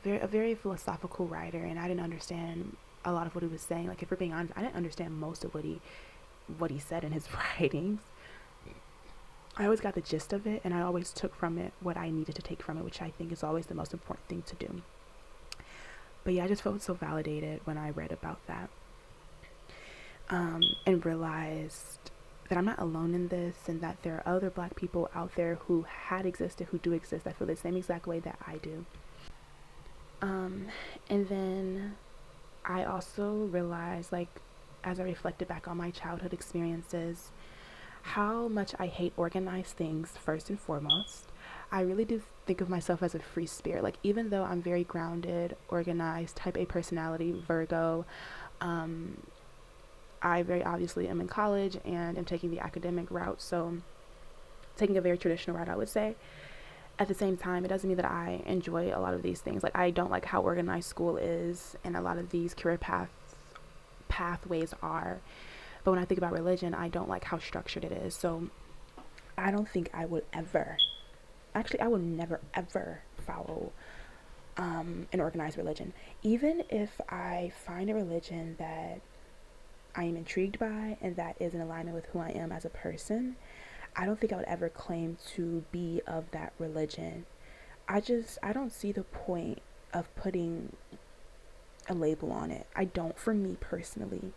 very 0.04 0.20
a 0.20 0.28
very 0.28 0.56
philosophical 0.56 1.26
writer 1.26 1.60
and 1.60 1.80
i 1.80 1.88
didn't 1.88 2.04
understand 2.04 2.76
a 3.06 3.14
lot 3.14 3.28
of 3.28 3.34
what 3.34 3.44
he 3.44 3.48
was 3.48 3.62
saying. 3.62 3.88
Like 3.88 4.04
if 4.04 4.12
we're 4.12 4.18
being 4.18 4.34
honest 4.34 4.52
i 4.58 4.62
didn't 4.62 4.76
understand 4.76 5.18
most 5.18 5.46
of 5.46 5.54
what 5.54 5.64
he 5.64 5.80
what 6.58 6.70
he 6.70 6.80
said 6.80 7.06
in 7.06 7.14
his 7.14 7.30
writings 7.60 8.02
I 9.58 9.64
always 9.64 9.80
got 9.80 9.96
the 9.96 10.02
gist 10.02 10.34
of 10.34 10.46
it 10.46 10.62
and 10.64 10.74
I 10.74 10.82
always 10.82 11.14
took 11.14 11.34
from 11.34 11.58
it 11.58 11.72
what 11.80 11.96
I 11.98 12.10
needed 12.10 12.36
to 12.36 12.42
take 12.42 12.62
from 12.62 12.78
it, 12.78 12.84
which 12.84 13.02
I 13.02 13.10
think 13.12 13.32
is 13.32 13.44
always 13.44 13.68
the 13.68 13.76
most 13.76 13.94
important 13.94 14.28
thing 14.28 14.44
to 14.48 14.56
do. 14.56 14.82
But 16.24 16.34
yeah, 16.34 16.44
I 16.44 16.48
just 16.48 16.62
felt 16.62 16.82
so 16.82 16.94
validated 16.94 17.62
when 17.66 17.78
I 17.78 17.92
read 17.92 18.12
about 18.12 18.46
that 18.48 18.70
um, 20.30 20.62
and 20.86 21.06
realized 21.06 22.12
that 22.50 22.58
I'm 22.58 22.66
not 22.66 22.80
alone 22.80 23.14
in 23.14 23.30
this 23.30 23.56
and 23.68 23.82
that 23.82 24.02
there 24.04 24.16
are 24.26 24.36
other 24.36 24.50
black 24.50 24.76
people 24.76 25.10
out 25.16 25.36
there 25.36 25.56
who 25.68 25.84
had 25.84 26.26
existed, 26.26 26.68
who 26.72 26.78
do 26.78 26.94
exist, 26.94 27.26
that 27.26 27.38
feel 27.38 27.48
the 27.48 27.56
same 27.56 27.76
exact 27.76 28.08
way 28.08 28.20
that 28.20 28.38
I 28.46 28.58
do. 28.58 28.86
Um, 30.22 30.68
and 31.10 31.28
then 31.28 31.96
I 32.64 32.84
also 32.84 33.46
realized, 33.52 34.12
like, 34.12 34.42
as 34.84 35.00
I 35.00 35.04
reflected 35.04 35.48
back 35.48 35.68
on 35.68 35.78
my 35.78 35.92
childhood 35.92 36.34
experiences, 36.34 37.32
how 38.06 38.48
much 38.48 38.76
I 38.78 38.86
hate 38.86 39.14
organized 39.18 39.76
things 39.78 40.14
first 40.24 40.52
and 40.52 40.60
foremost. 40.60 41.26
I 41.72 41.82
really 41.82 42.06
do 42.06 42.22
think 42.46 42.62
of 42.62 42.70
myself 42.70 43.02
as 43.02 43.16
a 43.16 43.20
free 43.20 43.48
spirit. 43.48 43.84
Like 43.84 43.96
even 44.04 44.30
though 44.30 44.44
I'm 44.44 44.62
very 44.62 44.84
grounded, 44.84 45.58
organized, 45.70 46.36
type 46.36 46.56
A 46.56 46.66
personality, 46.66 47.32
Virgo, 47.32 48.06
um, 48.62 49.18
I 50.22 50.44
very 50.44 50.64
obviously 50.64 51.08
am 51.08 51.20
in 51.20 51.28
college 51.28 51.78
and 51.84 52.16
am 52.16 52.26
taking 52.26 52.52
the 52.52 52.60
academic 52.60 53.10
route. 53.10 53.42
So 53.42 53.78
taking 54.78 54.98
a 54.98 55.02
very 55.02 55.18
traditional 55.18 55.58
route, 55.58 55.68
I 55.68 55.76
would 55.76 55.90
say. 55.90 56.16
At 57.00 57.08
the 57.08 57.16
same 57.16 57.38
time, 57.38 57.66
it 57.66 57.70
doesn't 57.70 57.88
mean 57.88 57.98
that 57.98 58.06
I 58.06 58.44
enjoy 58.46 58.96
a 58.96 59.02
lot 59.02 59.16
of 59.16 59.24
these 59.24 59.42
things. 59.42 59.64
Like 59.64 59.76
I 59.76 59.90
don't 59.90 60.12
like 60.12 60.26
how 60.26 60.44
organized 60.44 60.88
school 60.88 61.18
is 61.18 61.76
and 61.84 61.98
a 61.98 62.02
lot 62.02 62.20
of 62.20 62.30
these 62.30 62.54
career 62.54 62.78
paths 62.78 63.10
pathways 64.10 64.76
are. 64.84 65.22
But 65.86 65.92
when 65.92 66.00
I 66.00 66.06
think 66.06 66.18
about 66.18 66.34
religion, 66.34 66.74
I 66.74 66.90
don't 66.90 67.08
like 67.08 67.24
how 67.24 67.38
structured 67.38 67.86
it 67.86 67.92
is. 67.94 68.16
So 68.16 68.50
I 69.38 69.52
don't 69.52 69.70
think 69.70 69.90
I 69.94 70.06
would 70.06 70.26
ever, 70.34 70.78
actually, 71.54 71.80
I 71.80 71.88
would 71.88 72.04
never 72.04 72.42
ever 72.56 73.02
follow 73.26 73.72
um, 74.58 75.08
an 75.14 75.22
organized 75.22 75.58
religion. 75.58 75.94
Even 76.24 76.64
if 76.70 77.00
I 77.08 77.52
find 77.66 77.90
a 77.90 77.94
religion 77.94 78.56
that 78.58 79.00
I 79.96 80.06
am 80.06 80.18
intrigued 80.18 80.58
by 80.58 80.98
and 81.02 81.16
that 81.18 81.36
is 81.40 81.54
in 81.54 81.62
alignment 81.62 81.96
with 81.96 82.08
who 82.08 82.20
I 82.20 82.30
am 82.30 82.52
as 82.52 82.66
a 82.66 82.70
person, 82.70 83.36
I 83.96 84.08
don't 84.08 84.20
think 84.20 84.34
I 84.34 84.38
would 84.38 84.46
ever 84.46 84.70
claim 84.70 85.18
to 85.36 85.64
be 85.72 86.02
of 86.08 86.32
that 86.32 86.54
religion. 86.58 87.28
I 87.88 88.02
just, 88.02 88.40
I 88.42 88.54
don't 88.54 88.74
see 88.74 88.92
the 88.92 89.04
point 89.04 89.62
of 89.94 90.14
putting 90.16 90.76
a 91.88 91.94
label 91.94 92.32
on 92.32 92.50
it. 92.50 92.66
I 92.76 92.86
don't, 92.86 93.18
for 93.20 93.36
me 93.36 93.56
personally. 93.60 94.34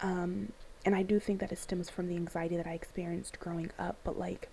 Um, 0.00 0.52
and 0.84 0.94
I 0.94 1.02
do 1.02 1.18
think 1.18 1.40
that 1.40 1.52
it 1.52 1.58
stems 1.58 1.90
from 1.90 2.08
the 2.08 2.16
anxiety 2.16 2.56
that 2.56 2.66
I 2.66 2.72
experienced 2.72 3.38
growing 3.38 3.70
up, 3.78 3.96
but 4.02 4.18
like 4.18 4.48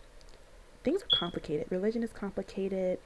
things 0.84 1.02
are 1.04 1.18
complicated. 1.18 1.68
Religion 1.70 2.04
is 2.04 2.12
complicated. 2.12 3.00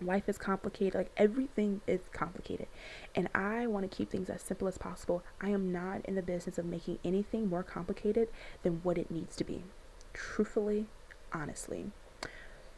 Life 0.00 0.28
is 0.28 0.38
complicated. 0.38 0.94
Like 0.94 1.10
everything 1.16 1.80
is 1.86 2.00
complicated. 2.12 2.68
And 3.14 3.28
I 3.34 3.66
want 3.66 3.90
to 3.90 3.96
keep 3.96 4.10
things 4.10 4.30
as 4.30 4.42
simple 4.42 4.68
as 4.68 4.78
possible. 4.78 5.24
I 5.40 5.48
am 5.48 5.72
not 5.72 6.04
in 6.04 6.14
the 6.14 6.22
business 6.22 6.58
of 6.58 6.66
making 6.66 6.98
anything 7.04 7.48
more 7.48 7.62
complicated 7.62 8.28
than 8.62 8.80
what 8.82 8.98
it 8.98 9.10
needs 9.10 9.34
to 9.36 9.44
be. 9.44 9.64
Truthfully, 10.12 10.86
honestly. 11.32 11.90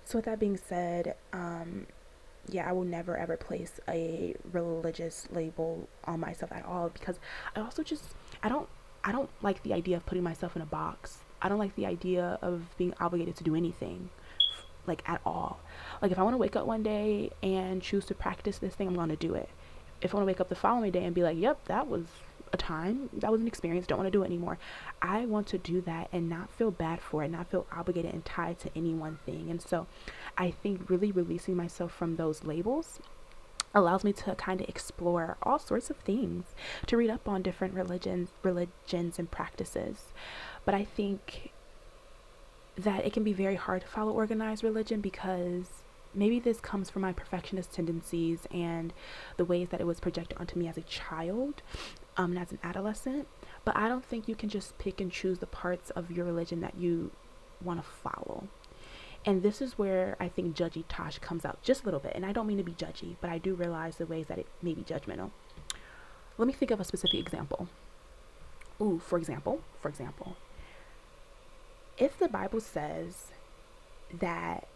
So 0.04 0.18
with 0.18 0.24
that 0.24 0.38
being 0.40 0.56
said, 0.56 1.16
um, 1.34 1.86
yeah, 2.48 2.68
I 2.68 2.72
will 2.72 2.84
never 2.84 3.16
ever 3.16 3.36
place 3.36 3.78
a 3.86 4.34
religious 4.50 5.28
label 5.30 5.88
on 6.04 6.20
myself 6.20 6.52
at 6.52 6.64
all 6.64 6.88
because 6.88 7.18
I 7.54 7.60
also 7.60 7.82
just 7.82 8.04
I 8.42 8.48
don't 8.48 8.68
I 9.09 9.12
don't 9.12 9.30
like 9.40 9.62
the 9.62 9.72
idea 9.72 9.96
of 9.96 10.04
putting 10.04 10.22
myself 10.22 10.54
in 10.54 10.61
a 10.61 10.66
box. 10.66 11.20
I 11.40 11.48
don't 11.48 11.59
like 11.59 11.74
the 11.76 11.86
idea 11.86 12.38
of 12.42 12.76
being 12.76 12.92
obligated 13.00 13.36
to 13.36 13.44
do 13.44 13.54
anything 13.54 14.11
like 14.86 15.02
at 15.09 15.22
all. 15.24 15.61
Like 16.02 16.12
if 16.12 16.18
I 16.18 16.22
want 16.22 16.34
to 16.34 16.38
wake 16.38 16.56
up 16.56 16.66
one 16.66 16.82
day 16.82 17.30
and 17.42 17.80
choose 17.80 18.04
to 18.06 18.14
practice 18.14 18.59
this 18.59 18.74
thing, 18.74 18.86
I'm 18.86 18.94
going 18.94 19.09
to 19.09 19.16
do 19.16 19.34
it. 19.34 19.48
If 20.02 20.12
I 20.12 20.18
want 20.18 20.24
to 20.24 20.26
wake 20.26 20.42
up 20.42 20.50
the 20.50 20.54
following 20.54 20.92
day 20.92 21.04
and 21.04 21.14
be 21.14 21.22
like, 21.22 21.38
"Yep, 21.38 21.64
that 21.68 21.88
was 21.88 22.04
a 22.52 22.59
time. 22.59 23.09
That 23.14 23.32
was 23.32 23.40
an 23.40 23.46
experience. 23.46 23.86
Don't 23.86 23.96
want 23.96 24.09
to 24.09 24.11
do 24.11 24.22
it 24.22 24.26
anymore. 24.26 24.59
I 25.00 25.24
want 25.24 25.46
to 25.48 25.59
do 25.59 25.80
that 25.82 26.09
and 26.12 26.28
not 26.28 26.50
feel 26.50 26.70
bad 26.70 27.00
for 27.00 27.24
it, 27.24 27.30
not 27.30 27.50
feel 27.50 27.66
obligated 27.72 28.12
and 28.12 28.22
tied 28.26 28.59
to 28.61 28.70
any 28.76 28.92
one 28.92 29.20
thing. 29.24 29.50
And 29.50 29.62
so 29.62 29.86
I 30.36 30.50
think 30.50 30.90
really 30.90 31.12
releasing 31.12 31.56
myself 31.56 31.92
from 31.92 32.16
those 32.16 32.44
labels 32.44 33.00
allows 33.79 34.05
me 34.05 34.12
to 34.12 34.35
kind 34.35 34.61
of 34.61 34.68
explore 34.68 35.37
all 35.43 35.59
sorts 35.59 35.91
of 35.91 35.97
things, 35.99 36.47
to 36.87 36.97
read 36.97 37.11
up 37.11 37.29
on 37.29 37.43
different 37.43 37.74
religions, 37.74 38.31
religions 38.43 39.18
and 39.18 39.31
practices. 39.31 40.12
But 40.64 40.74
I 40.74 40.85
think 40.85 41.53
that 42.76 43.05
it 43.05 43.12
can 43.12 43.24
be 43.24 43.33
very 43.33 43.57
hard 43.57 43.83
to 43.83 43.89
follow 43.89 44.12
organized 44.12 44.62
religion 44.62 45.01
because 45.01 45.83
maybe 46.14 46.39
this 46.39 46.61
comes 46.61 46.91
from 46.91 47.03
my 47.03 47.12
perfectionist 47.12 47.72
tendencies 47.72 48.47
and 48.51 48.93
the 49.37 49.45
ways 49.45 49.68
that 49.70 49.81
it 49.81 49.87
was 49.87 50.01
projected 50.01 50.39
onto 50.39 50.59
me 50.59 50.68
as 50.68 50.76
a 50.76 50.83
child 50.83 51.62
um, 52.16 52.33
and 52.33 52.39
as 52.39 52.53
an 52.53 52.59
adolescent. 52.62 53.26
But 53.64 53.76
I 53.76 53.89
don't 53.89 54.05
think 54.05 54.29
you 54.29 54.35
can 54.35 54.49
just 54.49 54.79
pick 54.79 55.01
and 55.01 55.11
choose 55.11 55.39
the 55.39 55.47
parts 55.47 55.91
of 55.91 56.11
your 56.11 56.24
religion 56.24 56.61
that 56.61 56.76
you 56.76 57.11
want 57.62 57.83
to 57.83 57.87
follow. 57.89 58.49
And 59.29 59.43
this 59.43 59.61
is 59.61 59.76
where 59.76 60.16
I 60.18 60.29
think 60.31 60.57
judgy 60.57 60.85
Tosh 60.89 61.18
comes 61.18 61.45
out 61.45 61.62
just 61.62 61.83
a 61.83 61.85
little 61.85 62.01
bit. 62.01 62.12
And 62.14 62.24
I 62.24 62.33
don't 62.33 62.47
mean 62.47 62.57
to 62.57 62.64
be 62.64 62.72
judgy, 62.72 63.16
but 63.20 63.29
I 63.29 63.37
do 63.37 63.55
realize 63.55 63.99
the 63.99 64.07
ways 64.07 64.29
that 64.29 64.39
it 64.39 64.47
may 64.62 64.72
be 64.72 64.81
judgmental. 64.81 65.33
Let 66.39 66.47
me 66.49 66.55
think 66.55 66.70
of 66.70 66.81
a 66.81 66.85
specific 66.85 67.20
example. 67.20 67.68
Ooh, 68.81 68.99
for 69.05 69.18
example, 69.18 69.61
for 69.83 69.91
example, 69.91 70.39
if 71.99 72.18
the 72.18 72.29
Bible 72.29 72.62
says 72.62 73.26
that 74.18 74.66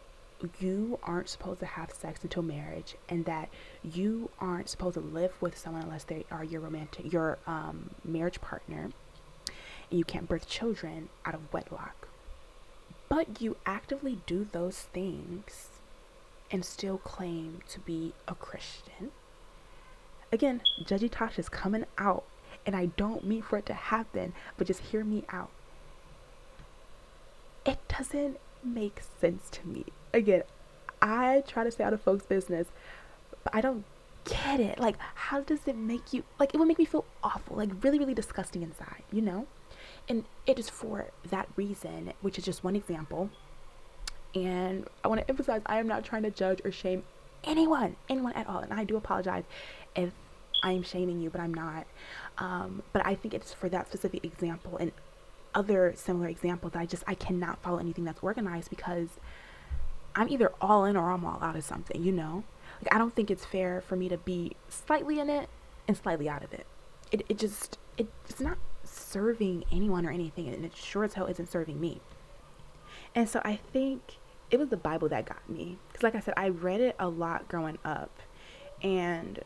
you 0.60 0.98
aren't 1.02 1.30
supposed 1.30 1.60
to 1.60 1.66
have 1.66 1.90
sex 1.90 2.22
until 2.22 2.42
marriage 2.42 2.96
and 3.08 3.24
that 3.24 3.48
you 3.82 4.28
aren't 4.38 4.68
supposed 4.68 4.96
to 4.96 5.00
live 5.00 5.32
with 5.40 5.56
someone 5.56 5.84
unless 5.84 6.04
they 6.04 6.26
are 6.30 6.44
your 6.44 6.60
romantic 6.60 7.10
your 7.10 7.38
um, 7.46 7.88
marriage 8.04 8.40
partner 8.42 8.90
and 9.88 9.98
you 9.98 10.04
can't 10.04 10.28
birth 10.28 10.46
children 10.48 11.08
out 11.24 11.34
of 11.34 11.40
wedlock 11.54 12.08
but 13.12 13.42
you 13.42 13.56
actively 13.66 14.18
do 14.26 14.46
those 14.52 14.78
things 14.78 15.68
and 16.50 16.64
still 16.64 16.96
claim 16.98 17.60
to 17.68 17.78
be 17.80 18.12
a 18.26 18.34
christian 18.34 19.10
again 20.30 20.60
judgy 20.82 21.10
tosh 21.10 21.38
is 21.38 21.48
coming 21.48 21.84
out 21.98 22.24
and 22.64 22.74
i 22.74 22.86
don't 22.86 23.24
mean 23.24 23.42
for 23.42 23.58
it 23.58 23.66
to 23.66 23.74
happen 23.74 24.32
but 24.56 24.66
just 24.66 24.80
hear 24.80 25.04
me 25.04 25.24
out 25.28 25.50
it 27.66 27.78
doesn't 27.88 28.38
make 28.64 29.02
sense 29.20 29.50
to 29.50 29.66
me 29.66 29.84
again, 30.14 30.42
I 31.00 31.42
try 31.46 31.64
to 31.64 31.70
stay 31.70 31.84
out 31.84 31.92
of 31.92 32.00
folks' 32.00 32.26
business, 32.26 32.68
but 33.44 33.54
I 33.54 33.60
don't 33.60 33.84
get 34.24 34.60
it. 34.60 34.78
Like, 34.78 34.96
how 35.14 35.40
does 35.40 35.66
it 35.66 35.76
make 35.76 36.12
you, 36.12 36.24
like, 36.38 36.54
it 36.54 36.58
would 36.58 36.68
make 36.68 36.78
me 36.78 36.84
feel 36.84 37.04
awful, 37.22 37.56
like, 37.56 37.70
really, 37.82 37.98
really 37.98 38.14
disgusting 38.14 38.62
inside, 38.62 39.02
you 39.10 39.22
know? 39.22 39.46
And 40.08 40.24
it 40.46 40.58
is 40.58 40.68
for 40.68 41.08
that 41.30 41.48
reason, 41.56 42.12
which 42.20 42.38
is 42.38 42.44
just 42.44 42.64
one 42.64 42.76
example. 42.76 43.30
And 44.34 44.86
I 45.04 45.08
want 45.08 45.20
to 45.20 45.28
emphasize 45.28 45.62
I 45.66 45.78
am 45.78 45.86
not 45.86 46.04
trying 46.04 46.22
to 46.22 46.30
judge 46.30 46.60
or 46.64 46.72
shame 46.72 47.04
anyone, 47.44 47.96
anyone 48.08 48.32
at 48.32 48.46
all. 48.46 48.58
And 48.58 48.72
I 48.72 48.84
do 48.84 48.96
apologize 48.96 49.44
if 49.94 50.10
I'm 50.62 50.82
shaming 50.82 51.20
you, 51.20 51.30
but 51.30 51.40
I'm 51.40 51.54
not. 51.54 51.86
Um, 52.38 52.82
but 52.92 53.04
I 53.04 53.14
think 53.14 53.34
it's 53.34 53.52
for 53.52 53.68
that 53.68 53.88
specific 53.88 54.24
example 54.24 54.76
and 54.78 54.92
other 55.54 55.92
similar 55.96 56.28
examples. 56.28 56.72
I 56.74 56.86
just, 56.86 57.04
I 57.06 57.14
cannot 57.14 57.62
follow 57.62 57.78
anything 57.78 58.04
that's 58.04 58.22
organized 58.22 58.70
because 58.70 59.08
I'm 60.14 60.28
either 60.28 60.52
all 60.60 60.84
in 60.84 60.96
or 60.96 61.10
I'm 61.10 61.24
all 61.24 61.38
out 61.42 61.56
of 61.56 61.64
something, 61.64 62.02
you 62.02 62.12
know? 62.12 62.44
Like 62.82 62.94
I 62.94 62.98
don't 62.98 63.14
think 63.14 63.30
it's 63.30 63.44
fair 63.44 63.80
for 63.80 63.96
me 63.96 64.08
to 64.08 64.18
be 64.18 64.52
slightly 64.68 65.20
in 65.20 65.30
it 65.30 65.48
and 65.86 65.96
slightly 65.96 66.28
out 66.28 66.42
of 66.42 66.52
it. 66.52 66.66
It 67.10 67.24
it 67.28 67.38
just 67.38 67.78
it, 67.96 68.08
it's 68.28 68.40
not 68.40 68.58
serving 69.12 69.64
anyone 69.70 70.06
or 70.06 70.10
anything 70.10 70.48
and 70.48 70.64
it 70.64 70.76
sure 70.76 71.04
as 71.04 71.14
hell 71.14 71.26
isn't 71.26 71.50
serving 71.50 71.80
me. 71.80 72.00
And 73.14 73.28
so 73.28 73.40
I 73.44 73.56
think 73.56 74.16
it 74.50 74.58
was 74.58 74.68
the 74.68 74.76
Bible 74.76 75.08
that 75.10 75.26
got 75.26 75.48
me. 75.48 75.78
Because 75.88 76.02
like 76.02 76.14
I 76.14 76.20
said, 76.20 76.34
I 76.36 76.48
read 76.48 76.80
it 76.80 76.96
a 76.98 77.08
lot 77.08 77.48
growing 77.48 77.78
up 77.84 78.20
and 78.82 79.40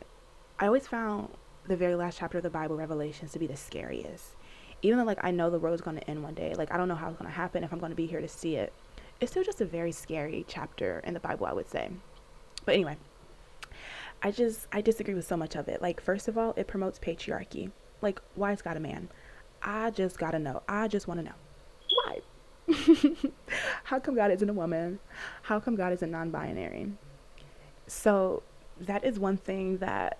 I 0.59 0.67
always 0.67 0.87
found 0.87 1.29
the 1.67 1.77
very 1.77 1.95
last 1.95 2.17
chapter 2.17 2.37
of 2.37 2.43
the 2.43 2.49
Bible, 2.49 2.77
Revelations, 2.77 3.31
to 3.33 3.39
be 3.39 3.47
the 3.47 3.57
scariest. 3.57 4.35
Even 4.81 4.97
though 4.97 5.05
like 5.05 5.23
I 5.23 5.31
know 5.31 5.49
the 5.49 5.59
world 5.59 5.75
is 5.75 5.81
gonna 5.81 6.01
end 6.07 6.23
one 6.23 6.33
day, 6.33 6.53
like 6.55 6.71
I 6.71 6.77
don't 6.77 6.87
know 6.87 6.95
how 6.95 7.09
it's 7.09 7.17
gonna 7.17 7.29
happen 7.29 7.63
if 7.63 7.71
I'm 7.71 7.79
gonna 7.79 7.95
be 7.95 8.07
here 8.07 8.21
to 8.21 8.27
see 8.27 8.55
it 8.55 8.73
it's 9.19 9.31
still 9.31 9.43
just 9.43 9.61
a 9.61 9.65
very 9.65 9.91
scary 9.91 10.45
chapter 10.47 11.01
in 11.03 11.13
the 11.13 11.19
Bible, 11.19 11.45
I 11.45 11.53
would 11.53 11.69
say. 11.69 11.89
But 12.65 12.75
anyway, 12.75 12.97
I 14.21 14.31
just 14.31 14.67
I 14.71 14.81
disagree 14.81 15.13
with 15.13 15.27
so 15.27 15.37
much 15.37 15.55
of 15.55 15.67
it. 15.67 15.81
Like 15.81 16.01
first 16.01 16.27
of 16.27 16.37
all, 16.37 16.53
it 16.55 16.67
promotes 16.67 16.99
patriarchy. 16.99 17.71
Like 18.01 18.21
why 18.35 18.51
is 18.53 18.61
God 18.61 18.77
a 18.77 18.79
man? 18.79 19.09
I 19.61 19.91
just 19.91 20.17
gotta 20.17 20.39
know. 20.39 20.63
I 20.67 20.87
just 20.87 21.07
want 21.07 21.19
to 21.19 21.25
know 21.25 21.35
why. 22.05 22.21
How 23.83 23.99
come 23.99 24.15
God 24.15 24.31
isn't 24.31 24.49
a 24.49 24.53
woman? 24.53 24.99
How 25.43 25.59
come 25.59 25.75
God 25.75 25.93
isn't 25.93 26.11
non-binary? 26.11 26.91
So 27.87 28.43
that 28.79 29.03
is 29.03 29.17
one 29.17 29.37
thing 29.37 29.77
that 29.77 30.19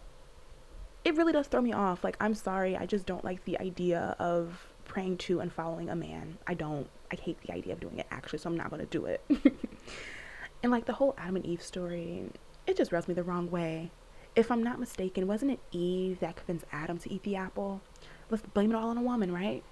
it 1.04 1.16
really 1.16 1.34
does 1.34 1.48
throw 1.48 1.62
me 1.62 1.74
off. 1.74 2.04
Like 2.04 2.18
I'm 2.20 2.34
sorry, 2.34 2.76
I 2.76 2.86
just 2.86 3.06
don't 3.06 3.24
like 3.24 3.44
the 3.46 3.60
idea 3.60 4.16
of 4.20 4.68
praying 4.86 5.18
to 5.18 5.40
and 5.40 5.52
following 5.52 5.90
a 5.90 5.96
man. 5.96 6.38
I 6.48 6.54
don't. 6.54 6.88
I 7.12 7.16
hate 7.16 7.40
the 7.42 7.54
idea 7.54 7.74
of 7.74 7.80
doing 7.80 8.00
it 8.00 8.08
actually, 8.12 8.40
so 8.40 8.50
I'm 8.50 8.58
not 8.58 8.78
to 8.78 8.86
do 8.86 9.06
it. 9.06 9.24
and 10.64 10.72
like 10.72 10.86
the 10.86 10.94
whole 10.94 11.16
Adam 11.18 11.38
and 11.38 11.46
Eve 11.46 11.62
story, 11.62 12.30
it 12.66 12.76
just 12.76 12.92
rubs 12.92 13.08
me 13.08 13.14
the 13.14 13.24
wrong 13.24 13.50
way. 13.50 13.92
If 14.36 14.52
I'm 14.52 14.62
not 14.62 14.80
mistaken, 14.80 15.26
wasn't 15.28 15.52
it 15.52 15.60
Eve 15.72 16.20
that 16.20 16.36
convinced 16.36 16.66
Adam 16.72 16.98
to 17.00 17.12
eat 17.12 17.24
the 17.24 17.36
apple? 17.36 17.82
Let's 18.30 18.43
blame 18.53 18.71
it 18.71 18.75
all 18.75 18.89
on 18.89 18.97
a 18.97 19.01
woman, 19.01 19.32
right? 19.32 19.63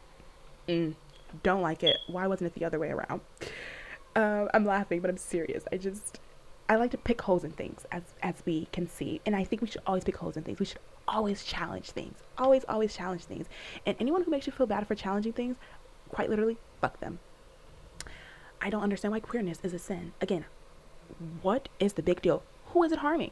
Mm, 0.68 0.96
don't 1.44 1.62
like 1.62 1.84
it. 1.84 1.98
Why 2.08 2.28
wasn't 2.28 2.48
it 2.48 2.60
the 2.60 2.66
other 2.66 2.80
way 2.80 2.90
around? 2.90 3.22
Uh, 4.16 4.48
I'm 4.54 4.66
laughing, 4.66 5.02
but 5.02 5.10
I'm 5.10 5.18
serious. 5.18 5.64
I 5.72 5.78
just, 5.78 6.20
I 6.70 6.76
like 6.76 6.92
to 6.92 6.98
pick 6.98 7.22
holes 7.22 7.44
in 7.44 7.52
things, 7.52 7.86
as 7.92 8.04
as 8.22 8.36
we 8.46 8.68
can 8.72 8.88
see, 8.88 9.20
and 9.26 9.36
I 9.36 9.44
think 9.44 9.62
we 9.62 9.68
should 9.68 9.82
always 9.86 10.06
pick 10.06 10.18
holes 10.18 10.38
in 10.38 10.44
things. 10.44 10.60
We 10.60 10.66
should 10.66 10.80
always 11.08 11.44
challenge 11.44 11.92
things. 11.92 12.18
Always, 12.38 12.64
always 12.70 12.96
challenge 12.96 13.26
things. 13.26 13.48
And 13.86 13.98
anyone 14.00 14.24
who 14.24 14.32
makes 14.32 14.48
you 14.48 14.54
feel 14.54 14.68
bad 14.68 14.88
for 14.88 14.96
challenging 14.96 15.34
things, 15.34 15.58
quite 16.10 16.30
literally, 16.30 16.58
fuck 16.82 17.00
them. 17.00 17.20
I 18.62 18.70
don't 18.70 18.84
understand 18.84 19.12
why 19.12 19.20
queerness 19.20 19.60
is 19.64 19.74
a 19.74 19.80
sin. 19.80 20.14
Again, 20.22 20.46
what 21.42 21.70
is 21.80 21.94
the 21.94 22.02
big 22.02 22.22
deal? 22.22 22.44
Who 22.68 22.84
is 22.84 22.92
it 22.92 23.00
harming? 23.00 23.32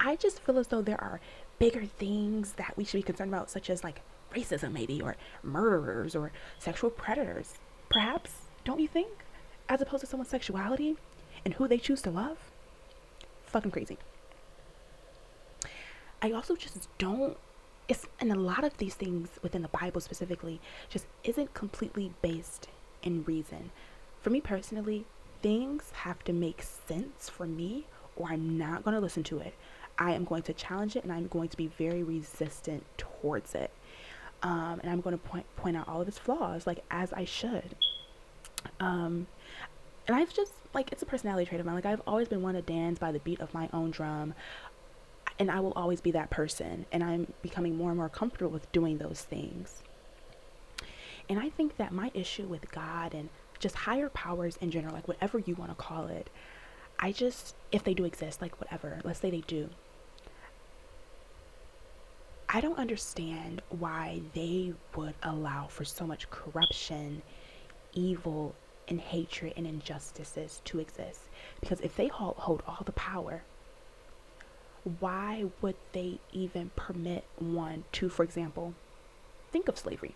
I 0.00 0.16
just 0.16 0.40
feel 0.40 0.58
as 0.58 0.68
though 0.68 0.82
there 0.82 1.00
are 1.00 1.20
bigger 1.58 1.84
things 1.84 2.54
that 2.54 2.76
we 2.76 2.84
should 2.84 2.98
be 2.98 3.02
concerned 3.02 3.30
about, 3.32 3.50
such 3.50 3.70
as 3.70 3.84
like 3.84 4.00
racism, 4.32 4.72
maybe, 4.72 5.00
or 5.00 5.16
murderers, 5.42 6.14
or 6.14 6.32
sexual 6.58 6.90
predators. 6.90 7.54
Perhaps, 7.88 8.32
don't 8.64 8.80
you 8.80 8.88
think? 8.88 9.10
As 9.68 9.80
opposed 9.80 10.00
to 10.00 10.06
someone's 10.06 10.30
sexuality 10.30 10.96
and 11.44 11.54
who 11.54 11.68
they 11.68 11.78
choose 11.78 12.02
to 12.02 12.10
love? 12.10 12.38
Fucking 13.46 13.70
crazy. 13.70 13.98
I 16.20 16.30
also 16.32 16.54
just 16.54 16.88
don't 16.98 17.36
it's 17.88 18.06
and 18.20 18.30
a 18.30 18.36
lot 18.36 18.64
of 18.64 18.76
these 18.78 18.94
things 18.94 19.28
within 19.42 19.62
the 19.62 19.68
Bible 19.68 20.00
specifically 20.00 20.60
just 20.88 21.06
isn't 21.24 21.52
completely 21.52 22.12
based 22.22 22.68
in 23.02 23.24
reason. 23.24 23.70
For 24.20 24.30
me 24.30 24.40
personally, 24.40 25.04
things 25.42 25.90
have 25.92 26.22
to 26.24 26.32
make 26.32 26.62
sense 26.62 27.28
for 27.28 27.46
me 27.46 27.86
or 28.14 28.28
I'm 28.28 28.56
not 28.56 28.84
going 28.84 28.94
to 28.94 29.00
listen 29.00 29.24
to 29.24 29.40
it. 29.40 29.54
I 29.98 30.12
am 30.12 30.24
going 30.24 30.42
to 30.44 30.52
challenge 30.52 30.96
it 30.96 31.02
and 31.02 31.12
I'm 31.12 31.26
going 31.26 31.48
to 31.48 31.56
be 31.56 31.66
very 31.66 32.02
resistant 32.02 32.84
towards 32.96 33.54
it. 33.54 33.70
Um, 34.42 34.80
and 34.82 34.90
I'm 34.90 35.00
going 35.00 35.16
to 35.16 35.22
point 35.22 35.46
point 35.56 35.76
out 35.76 35.88
all 35.88 36.00
of 36.00 36.08
its 36.08 36.18
flaws, 36.18 36.66
like 36.66 36.82
as 36.90 37.12
I 37.12 37.24
should. 37.24 37.76
Um, 38.80 39.26
and 40.08 40.16
I've 40.16 40.32
just 40.32 40.52
like 40.74 40.90
it's 40.90 41.02
a 41.02 41.06
personality 41.06 41.46
trait 41.46 41.60
of 41.60 41.66
mine. 41.66 41.76
Like 41.76 41.86
I've 41.86 42.02
always 42.06 42.28
been 42.28 42.42
one 42.42 42.54
to 42.54 42.62
dance 42.62 42.98
by 42.98 43.12
the 43.12 43.20
beat 43.20 43.40
of 43.40 43.54
my 43.54 43.68
own 43.72 43.90
drum 43.90 44.34
and 45.38 45.50
I 45.50 45.60
will 45.60 45.72
always 45.72 46.00
be 46.00 46.10
that 46.12 46.30
person. 46.30 46.86
And 46.92 47.02
I'm 47.02 47.32
becoming 47.42 47.76
more 47.76 47.90
and 47.90 47.98
more 47.98 48.08
comfortable 48.08 48.52
with 48.52 48.70
doing 48.72 48.98
those 48.98 49.22
things. 49.22 49.82
And 51.28 51.38
I 51.38 51.50
think 51.50 51.76
that 51.76 51.92
my 51.92 52.10
issue 52.14 52.44
with 52.44 52.70
God 52.70 53.14
and 53.14 53.28
just 53.58 53.74
higher 53.74 54.08
powers 54.08 54.56
in 54.60 54.70
general, 54.70 54.94
like 54.94 55.08
whatever 55.08 55.38
you 55.38 55.54
want 55.54 55.70
to 55.70 55.74
call 55.74 56.08
it, 56.08 56.30
I 56.98 57.12
just, 57.12 57.54
if 57.70 57.82
they 57.82 57.94
do 57.94 58.04
exist, 58.04 58.40
like 58.40 58.60
whatever, 58.60 59.00
let's 59.04 59.20
say 59.20 59.30
they 59.30 59.40
do, 59.40 59.70
I 62.54 62.60
don't 62.60 62.78
understand 62.78 63.62
why 63.70 64.20
they 64.34 64.74
would 64.94 65.14
allow 65.22 65.68
for 65.68 65.84
so 65.84 66.06
much 66.06 66.28
corruption, 66.28 67.22
evil, 67.94 68.54
and 68.88 69.00
hatred 69.00 69.54
and 69.56 69.66
injustices 69.66 70.60
to 70.66 70.78
exist. 70.78 71.20
Because 71.60 71.80
if 71.80 71.96
they 71.96 72.08
hold, 72.08 72.62
all 72.66 72.82
the 72.84 72.92
power, 72.92 73.42
why 75.00 75.46
would 75.62 75.76
they 75.92 76.18
even 76.32 76.70
permit 76.76 77.24
one 77.38 77.84
to, 77.92 78.10
for 78.10 78.22
example, 78.22 78.74
think 79.50 79.68
of 79.68 79.78
slavery? 79.78 80.14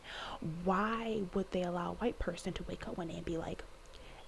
Why 0.64 1.22
would 1.32 1.50
they 1.52 1.62
allow 1.62 1.92
a 1.92 1.94
white 1.94 2.18
person 2.18 2.52
to 2.54 2.64
wake 2.64 2.86
up 2.86 2.98
one 2.98 3.08
day 3.08 3.16
and 3.16 3.24
be 3.24 3.38
like, 3.38 3.62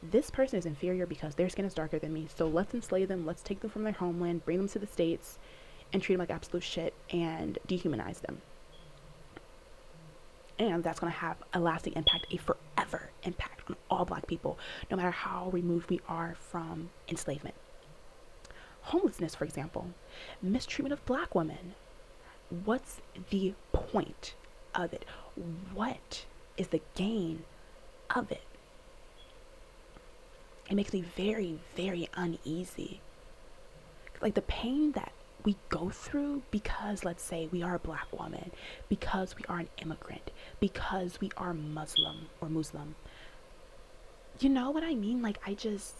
this 0.02 0.30
person 0.30 0.59
is 0.59 0.64
inferior 0.64 1.05
because 1.05 1.35
their 1.35 1.51
skin 1.51 1.66
is 1.66 1.74
darker 1.74 1.98
than 1.98 2.14
me, 2.14 2.28
so 2.35 2.47
let's 2.47 2.72
enslave 2.72 3.09
them, 3.09 3.26
let's 3.26 3.43
take 3.43 3.60
them 3.60 3.70
from 3.70 3.82
their 3.82 3.93
homeland, 3.93 4.44
bring 4.44 4.59
them 4.59 4.68
to 4.68 4.78
the 4.78 4.86
States, 4.86 5.39
and 5.93 6.02
treat 6.02 6.15
them 6.15 6.20
like 6.20 6.31
absolute 6.31 6.62
shit 6.62 6.94
and 7.10 7.59
dehumanize 7.69 8.20
them? 8.20 8.40
and 10.59 10.82
that's 10.82 10.98
going 10.98 11.12
to 11.12 11.19
have 11.19 11.36
a 11.52 11.60
lasting 11.60 11.93
impact, 11.94 12.27
a 12.32 12.36
forever 12.36 13.10
impact 13.23 13.62
on 13.69 13.77
all 13.90 14.05
black 14.05 14.27
people, 14.27 14.59
no 14.90 14.97
matter 14.97 15.10
how 15.10 15.51
removed 15.51 15.89
we 15.90 16.01
are 16.09 16.36
from 16.39 16.90
enslavement. 17.09 17.55
Homelessness, 18.82 19.35
for 19.35 19.44
example, 19.44 19.89
mistreatment 20.43 20.93
of 20.93 21.05
black 21.06 21.35
women. 21.35 21.74
What's 22.65 23.01
the 23.31 23.55
point 23.73 24.35
of 24.74 24.93
it? 24.93 25.05
What 25.74 26.24
is 26.56 26.69
the 26.69 26.81
gain 26.94 27.44
of 28.15 28.32
it? 28.32 28.43
It 30.70 30.74
makes 30.74 30.93
me 30.93 31.02
very, 31.02 31.59
very 31.77 32.09
uneasy. 32.15 33.01
Like 34.20 34.35
the 34.35 34.43
pain 34.43 34.93
that 34.93 35.12
we 35.44 35.56
go 35.69 35.90
through 35.90 36.43
because, 36.51 37.05
let's 37.05 37.23
say, 37.23 37.48
we 37.51 37.62
are 37.62 37.74
a 37.74 37.78
black 37.78 38.06
woman, 38.19 38.51
because 38.89 39.36
we 39.36 39.44
are 39.48 39.59
an 39.59 39.69
immigrant, 39.81 40.31
because 40.60 41.20
we 41.20 41.31
are 41.36 41.55
Muslim 41.55 42.28
or 42.40 42.48
Muslim. 42.48 42.97
You 44.40 44.48
know 44.48 44.70
what 44.70 44.82
I 44.82 44.94
mean? 44.94 45.23
Like, 45.23 45.39
I 45.47 45.55
just, 45.55 45.94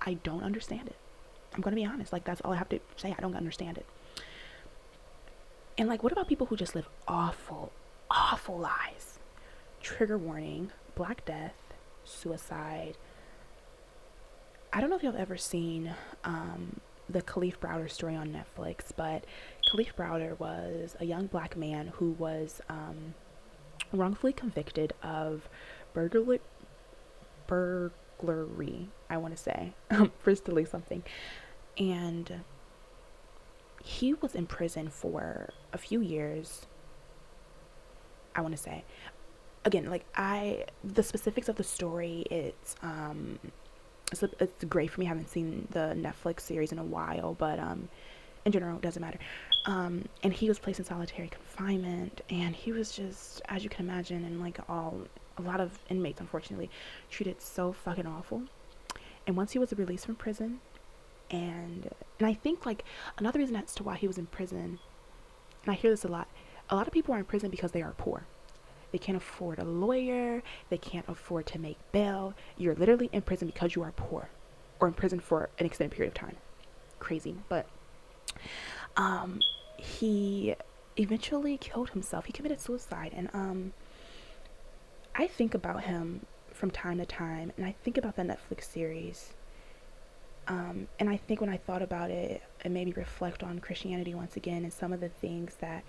I 0.00 0.14
don't 0.14 0.42
understand 0.42 0.88
it. 0.88 0.96
I'm 1.54 1.60
going 1.60 1.74
to 1.74 1.80
be 1.80 1.86
honest. 1.86 2.12
Like, 2.12 2.24
that's 2.24 2.40
all 2.42 2.52
I 2.52 2.56
have 2.56 2.68
to 2.70 2.80
say. 2.96 3.14
I 3.16 3.20
don't 3.20 3.36
understand 3.36 3.78
it. 3.78 3.86
And, 5.78 5.88
like, 5.88 6.02
what 6.02 6.12
about 6.12 6.28
people 6.28 6.46
who 6.46 6.56
just 6.56 6.74
live 6.74 6.88
awful, 7.08 7.72
awful 8.10 8.58
lives? 8.58 9.18
Trigger 9.82 10.18
warning 10.18 10.70
Black 10.94 11.24
Death, 11.24 11.54
suicide. 12.04 12.96
I 14.72 14.80
don't 14.80 14.90
know 14.90 14.96
if 14.96 15.02
you've 15.02 15.16
ever 15.16 15.36
seen 15.36 15.94
um, 16.24 16.80
the 17.08 17.22
Kalief 17.22 17.58
Browder 17.58 17.90
story 17.90 18.16
on 18.16 18.28
Netflix, 18.28 18.86
but 18.96 19.24
Kalief 19.70 19.94
Browder 19.94 20.38
was 20.38 20.96
a 21.00 21.04
young 21.04 21.26
black 21.26 21.56
man 21.56 21.88
who 21.94 22.10
was 22.12 22.60
um, 22.68 23.14
wrongfully 23.92 24.32
convicted 24.32 24.92
of 25.02 25.48
burglary. 25.94 26.40
Burglary, 27.46 28.88
I 29.08 29.18
want 29.18 29.36
to 29.36 29.42
say, 29.42 29.72
for 30.18 30.34
stealing 30.34 30.66
something, 30.66 31.04
and 31.78 32.40
he 33.84 34.14
was 34.14 34.34
in 34.34 34.46
prison 34.46 34.88
for 34.88 35.50
a 35.72 35.78
few 35.78 36.00
years. 36.00 36.66
I 38.34 38.40
want 38.40 38.56
to 38.56 38.62
say, 38.62 38.84
again, 39.64 39.88
like 39.88 40.04
I, 40.16 40.64
the 40.82 41.02
specifics 41.02 41.48
of 41.48 41.56
the 41.56 41.64
story, 41.64 42.26
it's 42.30 42.74
um, 42.82 43.38
it's, 44.12 44.22
it's 44.22 44.64
great 44.64 44.90
for 44.90 45.00
me. 45.00 45.06
I 45.06 45.10
haven't 45.10 45.30
seen 45.30 45.66
the 45.70 45.96
Netflix 45.96 46.40
series 46.40 46.72
in 46.72 46.78
a 46.78 46.84
while, 46.84 47.34
but 47.34 47.58
um, 47.58 47.88
in 48.44 48.52
general, 48.52 48.76
it 48.76 48.82
doesn't 48.82 49.02
matter. 49.02 49.18
Um, 49.66 50.04
and 50.22 50.32
he 50.32 50.48
was 50.48 50.58
placed 50.58 50.78
in 50.78 50.84
solitary 50.84 51.28
confinement, 51.28 52.20
and 52.30 52.54
he 52.54 52.72
was 52.72 52.92
just, 52.92 53.42
as 53.48 53.64
you 53.64 53.68
can 53.68 53.88
imagine, 53.88 54.24
and 54.24 54.40
like 54.40 54.58
all 54.68 55.00
a 55.38 55.42
lot 55.42 55.60
of 55.60 55.78
inmates, 55.90 56.20
unfortunately, 56.20 56.70
treated 57.10 57.42
so 57.42 57.72
fucking 57.72 58.06
awful. 58.06 58.42
And 59.26 59.36
once 59.36 59.52
he 59.52 59.58
was 59.58 59.72
released 59.72 60.06
from 60.06 60.14
prison, 60.14 60.60
and 61.30 61.90
and 62.20 62.28
I 62.28 62.34
think 62.34 62.64
like 62.64 62.84
another 63.18 63.40
reason 63.40 63.56
as 63.56 63.74
to 63.74 63.82
why 63.82 63.96
he 63.96 64.06
was 64.06 64.18
in 64.18 64.26
prison, 64.26 64.78
and 65.64 65.72
I 65.72 65.74
hear 65.74 65.90
this 65.90 66.04
a 66.04 66.08
lot, 66.08 66.28
a 66.70 66.76
lot 66.76 66.86
of 66.86 66.92
people 66.92 67.14
are 67.14 67.18
in 67.18 67.24
prison 67.24 67.50
because 67.50 67.72
they 67.72 67.82
are 67.82 67.94
poor. 67.98 68.24
They 68.92 68.98
can't 68.98 69.16
afford 69.16 69.58
a 69.58 69.64
lawyer. 69.64 70.42
They 70.70 70.78
can't 70.78 71.08
afford 71.08 71.46
to 71.46 71.58
make 71.58 71.78
bail. 71.92 72.34
You're 72.56 72.74
literally 72.74 73.10
in 73.12 73.22
prison 73.22 73.46
because 73.46 73.74
you 73.74 73.82
are 73.82 73.92
poor 73.92 74.30
or 74.80 74.88
in 74.88 74.94
prison 74.94 75.20
for 75.20 75.48
an 75.58 75.66
extended 75.66 75.94
period 75.94 76.10
of 76.10 76.14
time. 76.14 76.36
Crazy. 76.98 77.36
But 77.48 77.66
um, 78.96 79.40
he 79.76 80.54
eventually 80.96 81.58
killed 81.58 81.90
himself. 81.90 82.26
He 82.26 82.32
committed 82.32 82.60
suicide. 82.60 83.12
And 83.14 83.28
um, 83.32 83.72
I 85.14 85.26
think 85.26 85.54
about 85.54 85.84
him 85.84 86.26
from 86.52 86.70
time 86.70 86.98
to 86.98 87.06
time. 87.06 87.52
And 87.56 87.66
I 87.66 87.74
think 87.84 87.98
about 87.98 88.16
the 88.16 88.22
Netflix 88.22 88.64
series. 88.64 89.34
Um, 90.48 90.86
and 90.98 91.10
I 91.10 91.16
think 91.16 91.40
when 91.40 91.50
I 91.50 91.56
thought 91.56 91.82
about 91.82 92.10
it, 92.10 92.42
it 92.64 92.70
made 92.70 92.86
me 92.86 92.92
reflect 92.96 93.42
on 93.42 93.58
Christianity 93.58 94.14
once 94.14 94.36
again 94.36 94.62
and 94.62 94.72
some 94.72 94.92
of 94.92 95.00
the 95.00 95.08
things 95.08 95.56
that 95.60 95.82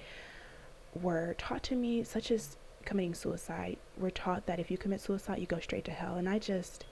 were 1.02 1.36
taught 1.38 1.64
to 1.64 1.76
me, 1.76 2.04
such 2.04 2.32
as 2.32 2.58
committing 2.88 3.14
suicide. 3.14 3.78
We're 3.98 4.10
taught 4.10 4.46
that 4.46 4.60
if 4.60 4.72
you 4.72 4.78
commit 4.78 5.02
suicide, 5.02 5.40
you 5.40 5.46
go 5.46 5.60
straight 5.60 5.84
to 5.86 5.92
hell. 5.92 6.16
And 6.16 6.30
I 6.30 6.40
just, 6.40 6.86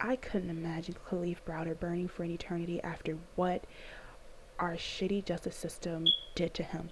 I 0.00 0.16
couldn't 0.16 0.48
imagine 0.48 0.96
Kalief 1.08 1.36
Browder 1.46 1.78
burning 1.78 2.08
for 2.08 2.22
an 2.22 2.30
eternity 2.30 2.82
after 2.82 3.18
what 3.36 3.64
our 4.58 4.72
shitty 4.72 5.26
justice 5.26 5.54
system 5.54 6.06
did 6.34 6.54
to 6.54 6.62
him. 6.62 6.88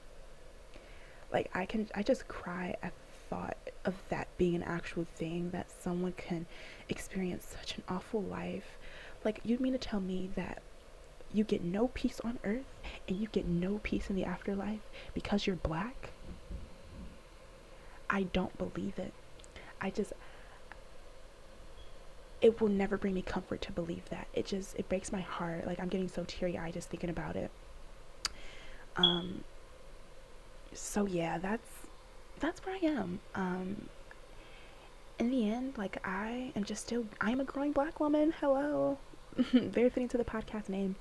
Like, 1.32 1.50
I 1.54 1.64
can, 1.64 1.88
I 1.94 2.02
just 2.02 2.28
cry 2.28 2.76
at 2.82 2.92
the 2.92 3.34
thought 3.34 3.56
of 3.86 3.94
that 4.10 4.28
being 4.36 4.56
an 4.56 4.62
actual 4.62 5.06
thing, 5.16 5.50
that 5.50 5.70
someone 5.70 6.12
can 6.12 6.44
experience 6.90 7.56
such 7.58 7.78
an 7.78 7.82
awful 7.88 8.22
life. 8.22 8.76
Like, 9.24 9.40
you 9.42 9.58
mean 9.58 9.72
to 9.72 9.78
tell 9.78 10.00
me 10.00 10.28
that 10.36 10.60
you 11.32 11.44
get 11.44 11.64
no 11.64 11.88
peace 11.88 12.20
on 12.24 12.38
earth 12.44 12.66
and 13.08 13.16
you 13.16 13.28
get 13.28 13.46
no 13.46 13.78
peace 13.82 14.10
in 14.10 14.16
the 14.16 14.24
afterlife 14.24 14.80
because 15.14 15.46
you're 15.46 15.56
black? 15.56 16.10
I 18.10 18.24
don't 18.24 18.56
believe 18.58 18.98
it. 18.98 19.12
I 19.80 19.90
just 19.90 20.12
it 22.40 22.60
will 22.60 22.68
never 22.68 22.96
bring 22.96 23.14
me 23.14 23.22
comfort 23.22 23.60
to 23.62 23.72
believe 23.72 24.08
that. 24.10 24.26
It 24.34 24.46
just 24.46 24.74
it 24.76 24.88
breaks 24.88 25.12
my 25.12 25.20
heart. 25.20 25.66
Like 25.66 25.80
I'm 25.80 25.88
getting 25.88 26.08
so 26.08 26.24
teary 26.26 26.58
eyed 26.58 26.74
just 26.74 26.90
thinking 26.90 27.10
about 27.10 27.36
it. 27.36 27.50
Um 28.96 29.44
so 30.72 31.06
yeah, 31.06 31.38
that's 31.38 31.68
that's 32.40 32.64
where 32.66 32.74
I 32.74 32.86
am. 32.86 33.20
Um 33.34 33.88
in 35.18 35.30
the 35.30 35.50
end, 35.50 35.78
like 35.78 36.00
I 36.04 36.52
am 36.56 36.64
just 36.64 36.82
still 36.86 37.06
I'm 37.20 37.40
a 37.40 37.44
growing 37.44 37.72
black 37.72 38.00
woman. 38.00 38.34
Hello. 38.40 38.98
Very 39.36 39.88
fitting 39.88 40.08
to 40.08 40.18
the 40.18 40.24
podcast 40.24 40.68
name. 40.68 40.96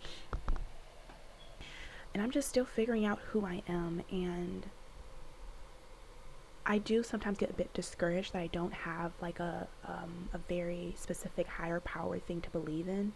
And 2.13 2.21
I'm 2.21 2.31
just 2.31 2.49
still 2.49 2.65
figuring 2.65 3.05
out 3.05 3.19
who 3.31 3.45
I 3.45 3.63
am 3.67 4.03
and 4.11 4.65
I 6.69 6.77
do 6.77 7.01
sometimes 7.01 7.39
get 7.39 7.49
a 7.49 7.53
bit 7.53 7.73
discouraged 7.73 8.33
that 8.33 8.39
I 8.43 8.47
don't 8.47 8.73
have 8.73 9.11
like 9.19 9.39
a 9.39 9.67
um, 9.85 10.29
a 10.33 10.37
very 10.37 10.93
specific 10.95 11.47
higher 11.47 11.79
power 11.79 12.19
thing 12.19 12.41
to 12.41 12.49
believe 12.51 12.87
in, 12.87 13.11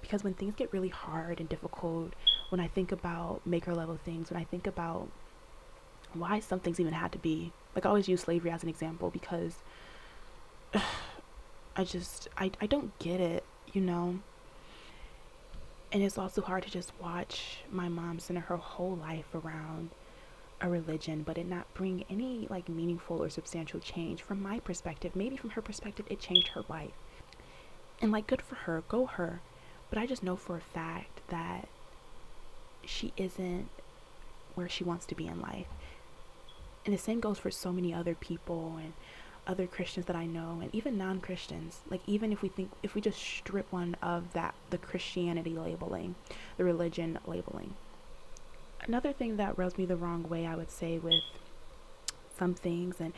because 0.00 0.24
when 0.24 0.32
things 0.32 0.54
get 0.56 0.72
really 0.72 0.88
hard 0.88 1.38
and 1.38 1.46
difficult, 1.46 2.14
when 2.48 2.60
I 2.60 2.66
think 2.68 2.92
about 2.92 3.42
maker 3.46 3.74
level 3.74 3.98
things, 4.02 4.30
when 4.30 4.40
I 4.40 4.44
think 4.44 4.66
about 4.66 5.08
why 6.14 6.40
some 6.40 6.60
things 6.60 6.80
even 6.80 6.94
had 6.94 7.12
to 7.12 7.18
be 7.18 7.52
like 7.74 7.84
I 7.84 7.90
always 7.90 8.08
use 8.08 8.22
slavery 8.22 8.50
as 8.50 8.62
an 8.62 8.70
example 8.70 9.10
because 9.10 9.56
ugh, 10.72 10.82
I 11.76 11.84
just 11.84 12.28
I 12.38 12.52
I 12.60 12.66
don't 12.66 12.98
get 12.98 13.20
it, 13.20 13.44
you 13.74 13.82
know. 13.82 14.20
And 15.92 16.02
it's 16.02 16.16
also 16.18 16.40
hard 16.40 16.62
to 16.64 16.70
just 16.70 16.90
watch 17.00 17.58
my 17.70 17.88
mom 17.90 18.18
center 18.18 18.40
her 18.40 18.56
whole 18.56 18.96
life 18.96 19.26
around 19.34 19.90
a 20.64 20.68
religion, 20.68 21.22
but 21.22 21.36
it 21.36 21.46
not 21.46 21.72
bring 21.74 22.04
any 22.08 22.46
like 22.48 22.68
meaningful 22.70 23.22
or 23.22 23.28
substantial 23.28 23.78
change 23.78 24.22
from 24.22 24.42
my 24.42 24.58
perspective. 24.58 25.14
Maybe 25.14 25.36
from 25.36 25.50
her 25.50 25.62
perspective, 25.62 26.06
it 26.08 26.20
changed 26.20 26.48
her 26.48 26.64
life. 26.68 26.94
And 28.00 28.10
like, 28.10 28.26
good 28.26 28.40
for 28.40 28.54
her, 28.54 28.82
go 28.88 29.04
her. 29.04 29.40
But 29.90 29.98
I 29.98 30.06
just 30.06 30.22
know 30.22 30.36
for 30.36 30.56
a 30.56 30.60
fact 30.60 31.20
that 31.28 31.68
she 32.84 33.12
isn't 33.18 33.68
where 34.54 34.68
she 34.68 34.82
wants 34.82 35.04
to 35.06 35.14
be 35.14 35.26
in 35.26 35.40
life. 35.40 35.66
And 36.86 36.94
the 36.94 36.98
same 36.98 37.20
goes 37.20 37.38
for 37.38 37.50
so 37.50 37.70
many 37.70 37.92
other 37.92 38.14
people 38.14 38.78
and 38.78 38.94
other 39.46 39.66
Christians 39.66 40.06
that 40.06 40.16
I 40.16 40.24
know 40.24 40.60
and 40.62 40.74
even 40.74 40.96
non-Christians. 40.96 41.80
Like 41.90 42.00
even 42.06 42.32
if 42.32 42.40
we 42.40 42.48
think 42.48 42.70
if 42.82 42.94
we 42.94 43.02
just 43.02 43.18
strip 43.18 43.70
one 43.70 43.96
of 44.02 44.32
that 44.32 44.54
the 44.70 44.78
Christianity 44.78 45.54
labeling, 45.58 46.14
the 46.56 46.64
religion 46.64 47.18
labeling, 47.26 47.74
another 48.86 49.12
thing 49.12 49.36
that 49.36 49.56
rubs 49.58 49.78
me 49.78 49.84
the 49.84 49.96
wrong 49.96 50.28
way, 50.28 50.46
I 50.46 50.56
would 50.56 50.70
say, 50.70 50.98
with 50.98 51.22
some 52.36 52.54
things, 52.54 53.00
and 53.00 53.12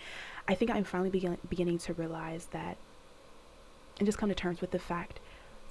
I 0.46 0.54
think 0.54 0.70
I'm 0.70 0.84
finally 0.84 1.10
begin- 1.10 1.38
beginning 1.48 1.78
to 1.78 1.94
realize 1.94 2.46
that 2.46 2.76
and 3.98 4.06
just 4.06 4.18
come 4.18 4.28
to 4.28 4.34
terms 4.34 4.60
with 4.60 4.72
the 4.72 4.78
fact 4.78 5.20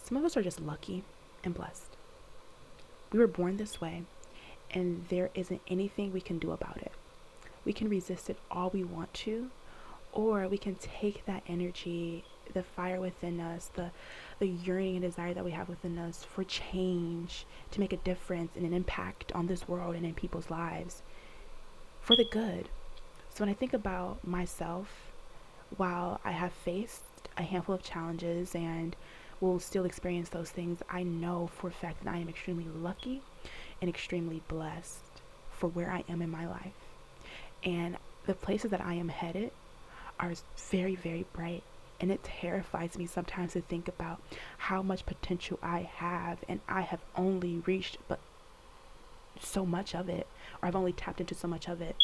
some 0.02 0.18
of 0.18 0.24
us 0.24 0.36
are 0.36 0.42
just 0.42 0.60
lucky 0.60 1.04
and 1.44 1.54
blessed. 1.54 1.96
We 3.12 3.20
were 3.20 3.28
born 3.28 3.58
this 3.58 3.80
way, 3.80 4.04
and 4.72 5.06
there 5.10 5.30
isn't 5.34 5.62
anything 5.68 6.12
we 6.12 6.22
can 6.22 6.40
do 6.40 6.52
about 6.52 6.78
it. 6.78 6.92
We 7.64 7.74
can 7.74 7.90
resist 7.90 8.30
it 8.30 8.38
all 8.52 8.70
we 8.70 8.84
want 8.84 9.14
to, 9.14 9.50
or 10.12 10.48
we 10.48 10.58
can 10.58 10.76
take 10.76 11.26
that 11.26 11.44
energy, 11.48 12.24
the 12.54 12.64
fire 12.64 13.00
within 13.00 13.40
us, 13.40 13.70
the 13.74 13.92
the 14.40 14.48
yearning 14.48 14.96
and 14.96 15.04
desire 15.04 15.34
that 15.34 15.46
we 15.46 15.52
have 15.52 15.70
within 15.70 15.98
us 15.98 16.24
for 16.24 16.44
change, 16.44 17.46
to 17.72 17.80
make 17.80 17.94
a 17.94 17.98
difference 17.98 18.52
and 18.56 18.66
an 18.66 18.74
impact 18.74 19.32
on 19.34 19.48
this 19.48 19.68
world 19.68 19.96
and 19.96 20.06
in 20.06 20.14
people's 20.14 20.50
lives 20.50 21.02
for 22.02 22.16
the 22.16 22.26
good. 22.26 22.70
So 23.34 23.44
when 23.44 23.50
I 23.50 23.54
think 23.54 23.74
about 23.74 24.26
myself, 24.26 25.12
while 25.78 26.20
I 26.24 26.32
have 26.32 26.54
faced 26.54 27.04
a 27.38 27.44
handful 27.44 27.76
of 27.76 27.84
challenges 27.84 28.56
and 28.56 28.96
will 29.42 29.60
still 29.60 29.86
experience 29.86 30.30
those 30.30 30.50
things, 30.50 30.80
I 30.90 31.04
know 31.04 31.48
for 31.48 31.68
a 31.68 31.72
fact 31.72 32.04
that 32.04 32.14
I 32.14 32.18
am 32.18 32.30
extremely 32.30 32.68
lucky 32.68 33.22
and 33.82 33.90
extremely 33.90 34.42
blessed 34.48 35.22
for 35.52 35.68
where 35.68 35.92
I 35.92 36.04
am 36.08 36.22
in 36.22 36.30
my 36.30 36.48
life. 36.48 36.74
And 37.64 37.98
the 38.26 38.34
places 38.34 38.72
that 38.72 38.82
I 38.82 38.94
am 38.94 39.10
headed 39.10 39.52
are 40.20 40.34
very, 40.70 40.96
very 40.96 41.26
bright. 41.34 41.64
And 42.00 42.12
it 42.12 42.24
terrifies 42.24 42.98
me 42.98 43.06
sometimes 43.06 43.54
to 43.54 43.62
think 43.62 43.88
about 43.88 44.22
how 44.58 44.82
much 44.82 45.06
potential 45.06 45.58
I 45.64 45.90
have, 45.96 46.40
and 46.50 46.60
I 46.68 46.82
have 46.82 47.00
only 47.16 47.64
reached 47.66 47.98
but 48.08 48.20
so 49.40 49.66
much 49.66 49.96
of 49.96 50.10
it, 50.10 50.28
or 50.62 50.68
I've 50.68 50.76
only 50.76 50.94
tapped 50.94 51.22
into 51.22 51.36
so 51.36 51.48
much 51.48 51.68
of 51.68 51.82
it. 51.82 51.96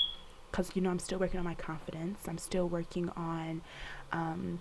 Because, 0.49 0.71
you 0.75 0.81
know, 0.81 0.89
I'm 0.89 0.99
still 0.99 1.19
working 1.19 1.39
on 1.39 1.45
my 1.45 1.55
confidence, 1.55 2.27
I'm 2.27 2.37
still 2.37 2.67
working 2.67 3.09
on 3.09 3.61
um, 4.11 4.59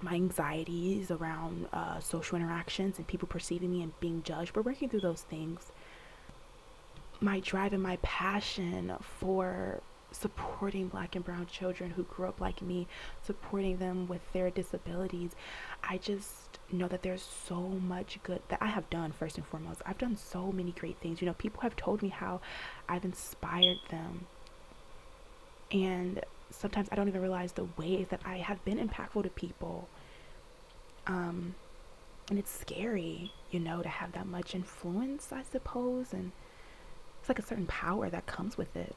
my 0.00 0.14
anxieties 0.14 1.10
around 1.10 1.66
uh, 1.72 2.00
social 2.00 2.36
interactions 2.36 2.98
and 2.98 3.06
people 3.06 3.28
perceiving 3.28 3.70
me 3.70 3.82
and 3.82 3.98
being 4.00 4.22
judged. 4.22 4.54
We're 4.54 4.62
working 4.62 4.88
through 4.88 5.00
those 5.00 5.22
things. 5.22 5.72
My 7.20 7.40
drive 7.40 7.72
and 7.72 7.82
my 7.82 7.98
passion 8.02 8.92
for 9.00 9.80
supporting 10.10 10.88
black 10.88 11.14
and 11.14 11.24
brown 11.24 11.46
children 11.46 11.90
who 11.90 12.02
grew 12.04 12.26
up 12.26 12.40
like 12.40 12.62
me, 12.62 12.86
supporting 13.22 13.76
them 13.76 14.08
with 14.08 14.20
their 14.32 14.50
disabilities. 14.50 15.32
I 15.82 15.98
just 15.98 16.58
know 16.72 16.88
that 16.88 17.02
there's 17.02 17.22
so 17.22 17.60
much 17.60 18.18
good 18.22 18.42
that 18.48 18.58
I 18.60 18.66
have 18.66 18.88
done 18.90 19.12
first 19.12 19.36
and 19.36 19.46
foremost. 19.46 19.82
I've 19.86 19.98
done 19.98 20.16
so 20.16 20.52
many 20.52 20.72
great 20.72 20.98
things. 20.98 21.20
You 21.20 21.26
know, 21.26 21.34
people 21.34 21.60
have 21.62 21.76
told 21.76 22.02
me 22.02 22.08
how 22.08 22.40
I've 22.88 23.04
inspired 23.04 23.78
them. 23.90 24.26
And 25.70 26.24
sometimes 26.50 26.88
I 26.90 26.96
don't 26.96 27.08
even 27.08 27.20
realize 27.20 27.52
the 27.52 27.68
ways 27.76 28.06
that 28.10 28.20
I 28.24 28.38
have 28.38 28.64
been 28.64 28.78
impactful 28.78 29.22
to 29.22 29.30
people. 29.30 29.88
Um, 31.06 31.54
and 32.30 32.38
it's 32.38 32.50
scary, 32.50 33.32
you 33.50 33.60
know, 33.60 33.82
to 33.82 33.88
have 33.88 34.12
that 34.12 34.26
much 34.26 34.54
influence, 34.54 35.32
I 35.32 35.42
suppose, 35.42 36.12
and 36.12 36.32
it's 37.20 37.28
like 37.28 37.38
a 37.38 37.42
certain 37.42 37.66
power 37.66 38.10
that 38.10 38.26
comes 38.26 38.58
with 38.58 38.76
it. 38.76 38.94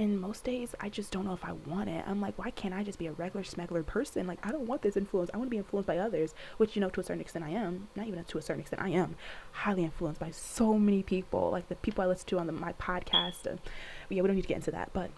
And 0.00 0.18
most 0.18 0.44
days, 0.44 0.74
I 0.80 0.88
just 0.88 1.12
don't 1.12 1.26
know 1.26 1.34
if 1.34 1.44
I 1.44 1.52
want 1.52 1.90
it. 1.90 2.02
I'm 2.08 2.22
like, 2.22 2.38
why 2.38 2.50
can't 2.52 2.72
I 2.72 2.82
just 2.82 2.98
be 2.98 3.06
a 3.06 3.12
regular 3.12 3.44
smuggler 3.44 3.82
person? 3.82 4.26
Like, 4.26 4.44
I 4.44 4.50
don't 4.50 4.66
want 4.66 4.80
this 4.80 4.96
influence. 4.96 5.30
I 5.34 5.36
want 5.36 5.48
to 5.48 5.50
be 5.50 5.58
influenced 5.58 5.86
by 5.86 5.98
others, 5.98 6.34
which, 6.56 6.74
you 6.74 6.80
know, 6.80 6.88
to 6.88 7.00
a 7.00 7.04
certain 7.04 7.20
extent, 7.20 7.44
I 7.44 7.50
am. 7.50 7.88
Not 7.94 8.08
even 8.08 8.24
to 8.24 8.38
a 8.38 8.42
certain 8.42 8.62
extent, 8.62 8.80
I 8.80 8.88
am 8.88 9.16
highly 9.52 9.84
influenced 9.84 10.18
by 10.18 10.30
so 10.30 10.78
many 10.78 11.02
people, 11.02 11.50
like 11.50 11.68
the 11.68 11.74
people 11.74 12.02
I 12.02 12.06
listen 12.06 12.26
to 12.28 12.38
on 12.38 12.46
the, 12.46 12.52
my 12.52 12.72
podcast. 12.72 13.44
And 13.44 13.60
yeah, 14.08 14.22
we 14.22 14.26
don't 14.26 14.36
need 14.36 14.42
to 14.42 14.48
get 14.48 14.56
into 14.56 14.70
that, 14.70 14.90
but 14.94 15.10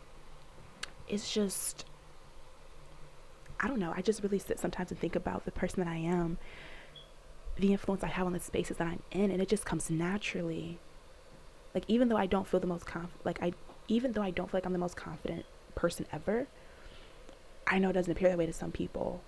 it's 1.09 1.33
just 1.33 1.85
I 3.61 3.69
don't 3.69 3.79
know. 3.79 3.95
I 3.97 4.03
just 4.03 4.23
really 4.25 4.41
sit 4.41 4.59
sometimes 4.59 4.91
and 4.91 4.99
think 4.99 5.15
about 5.15 5.45
the 5.45 5.53
person 5.53 5.85
that 5.85 5.89
I 5.89 5.97
am, 5.97 6.39
the 7.57 7.71
influence 7.71 8.03
I 8.03 8.09
have 8.09 8.27
on 8.27 8.33
the 8.33 8.41
spaces 8.41 8.79
that 8.79 8.89
I'm 8.89 9.03
in, 9.13 9.31
and 9.31 9.41
it 9.41 9.49
just 9.49 9.65
comes 9.65 9.89
naturally. 9.89 10.81
Like 11.73 11.85
even 11.87 12.09
though 12.09 12.17
I 12.17 12.27
don't 12.27 12.49
feel 12.49 12.59
the 12.59 12.67
most 12.67 12.85
conf 12.85 13.11
like 13.25 13.41
I 13.41 13.53
even 13.89 14.13
though 14.13 14.23
I 14.23 14.31
don't 14.31 14.51
feel 14.51 14.59
like 14.59 14.67
I'm 14.67 14.73
the 14.73 14.79
most 14.79 14.97
confident 14.97 15.45
person 15.75 16.07
ever, 16.13 16.47
I 17.67 17.79
know 17.79 17.91
it 17.91 17.95
doesn't 17.95 18.13
appear 18.13 18.29
that 18.29 18.39
way 18.39 18.47
to 18.47 18.53
some 18.53 18.73
people. 18.73 19.23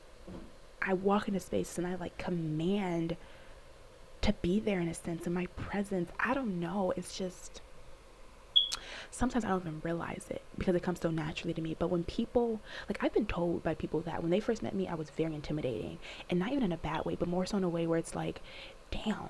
I 0.82 0.92
walk 0.92 1.28
into 1.28 1.40
spaces 1.40 1.78
and 1.78 1.86
I 1.86 1.94
like 1.94 2.18
command 2.18 3.16
to 4.22 4.32
be 4.40 4.58
there 4.58 4.80
in 4.80 4.88
a 4.88 4.94
sense, 4.94 5.26
and 5.26 5.34
my 5.34 5.46
presence. 5.48 6.10
I 6.18 6.32
don't 6.32 6.58
know. 6.58 6.92
It's 6.96 7.16
just 7.16 7.60
sometimes 9.10 9.44
I 9.44 9.48
don't 9.48 9.60
even 9.60 9.80
realize 9.84 10.26
it 10.30 10.42
because 10.58 10.74
it 10.74 10.82
comes 10.82 11.00
so 11.00 11.10
naturally 11.10 11.52
to 11.54 11.60
me. 11.60 11.76
But 11.78 11.90
when 11.90 12.04
people, 12.04 12.60
like 12.88 13.02
I've 13.02 13.12
been 13.12 13.26
told 13.26 13.62
by 13.62 13.74
people 13.74 14.00
that 14.00 14.22
when 14.22 14.30
they 14.30 14.40
first 14.40 14.62
met 14.62 14.74
me, 14.74 14.88
I 14.88 14.94
was 14.94 15.10
very 15.10 15.34
intimidating 15.34 15.98
and 16.30 16.38
not 16.38 16.52
even 16.52 16.62
in 16.62 16.72
a 16.72 16.78
bad 16.78 17.04
way, 17.04 17.16
but 17.16 17.28
more 17.28 17.44
so 17.46 17.58
in 17.58 17.64
a 17.64 17.68
way 17.68 17.86
where 17.86 17.98
it's 17.98 18.14
like, 18.14 18.40
damn, 18.90 19.28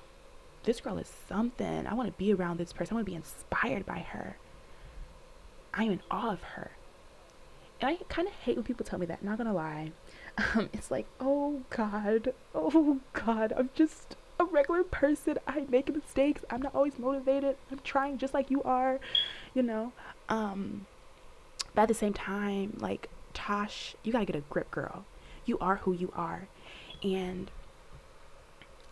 this 0.63 0.81
girl 0.81 0.99
is 0.99 1.11
something. 1.29 1.87
I 1.87 1.95
want 1.95 2.09
to 2.09 2.19
be 2.19 2.33
around 2.33 2.59
this 2.59 2.73
person. 2.73 2.95
I 2.95 2.97
want 2.97 3.07
to 3.07 3.11
be 3.11 3.17
inspired 3.17 3.85
by 3.85 3.99
her. 3.99 4.37
I'm 5.75 5.91
in 5.93 6.03
awe 6.11 6.33
of 6.33 6.43
her. 6.43 6.71
And 7.81 7.91
I 7.91 8.05
kind 8.09 8.27
of 8.27 8.35
hate 8.35 8.57
when 8.57 8.65
people 8.65 8.87
tell 8.87 8.99
me 8.99 9.07
that, 9.07 9.23
not 9.23 9.39
gonna 9.39 9.53
lie. 9.55 9.93
Um, 10.57 10.69
it's 10.73 10.91
like, 10.91 11.07
oh 11.21 11.63
God, 11.71 12.35
oh 12.57 12.99
God, 13.13 13.53
I'm 13.57 13.71
just 13.73 14.17
a 14.41 14.45
regular 14.45 14.83
person. 14.83 15.39
I 15.47 15.65
make 15.69 15.95
mistakes. 15.95 16.45
I'm 16.51 16.61
not 16.61 16.75
always 16.75 16.99
motivated. 16.99 17.57
I'm 17.71 17.79
trying 17.85 18.19
just 18.19 18.35
like 18.35 18.51
you 18.51 18.61
are 18.65 18.99
you 19.55 19.63
know 19.63 19.93
um 20.29 20.87
but 21.75 21.83
at 21.83 21.89
the 21.89 21.95
same 21.95 22.13
time 22.13 22.77
like 22.81 23.09
tosh 23.33 23.95
you 24.03 24.13
gotta 24.13 24.25
get 24.25 24.37
a 24.37 24.41
grip 24.51 24.71
girl 24.71 25.05
you 25.47 25.59
are 25.61 25.77
who 25.77 25.93
you 25.93 26.13
are 26.15 26.49
and 27.03 27.51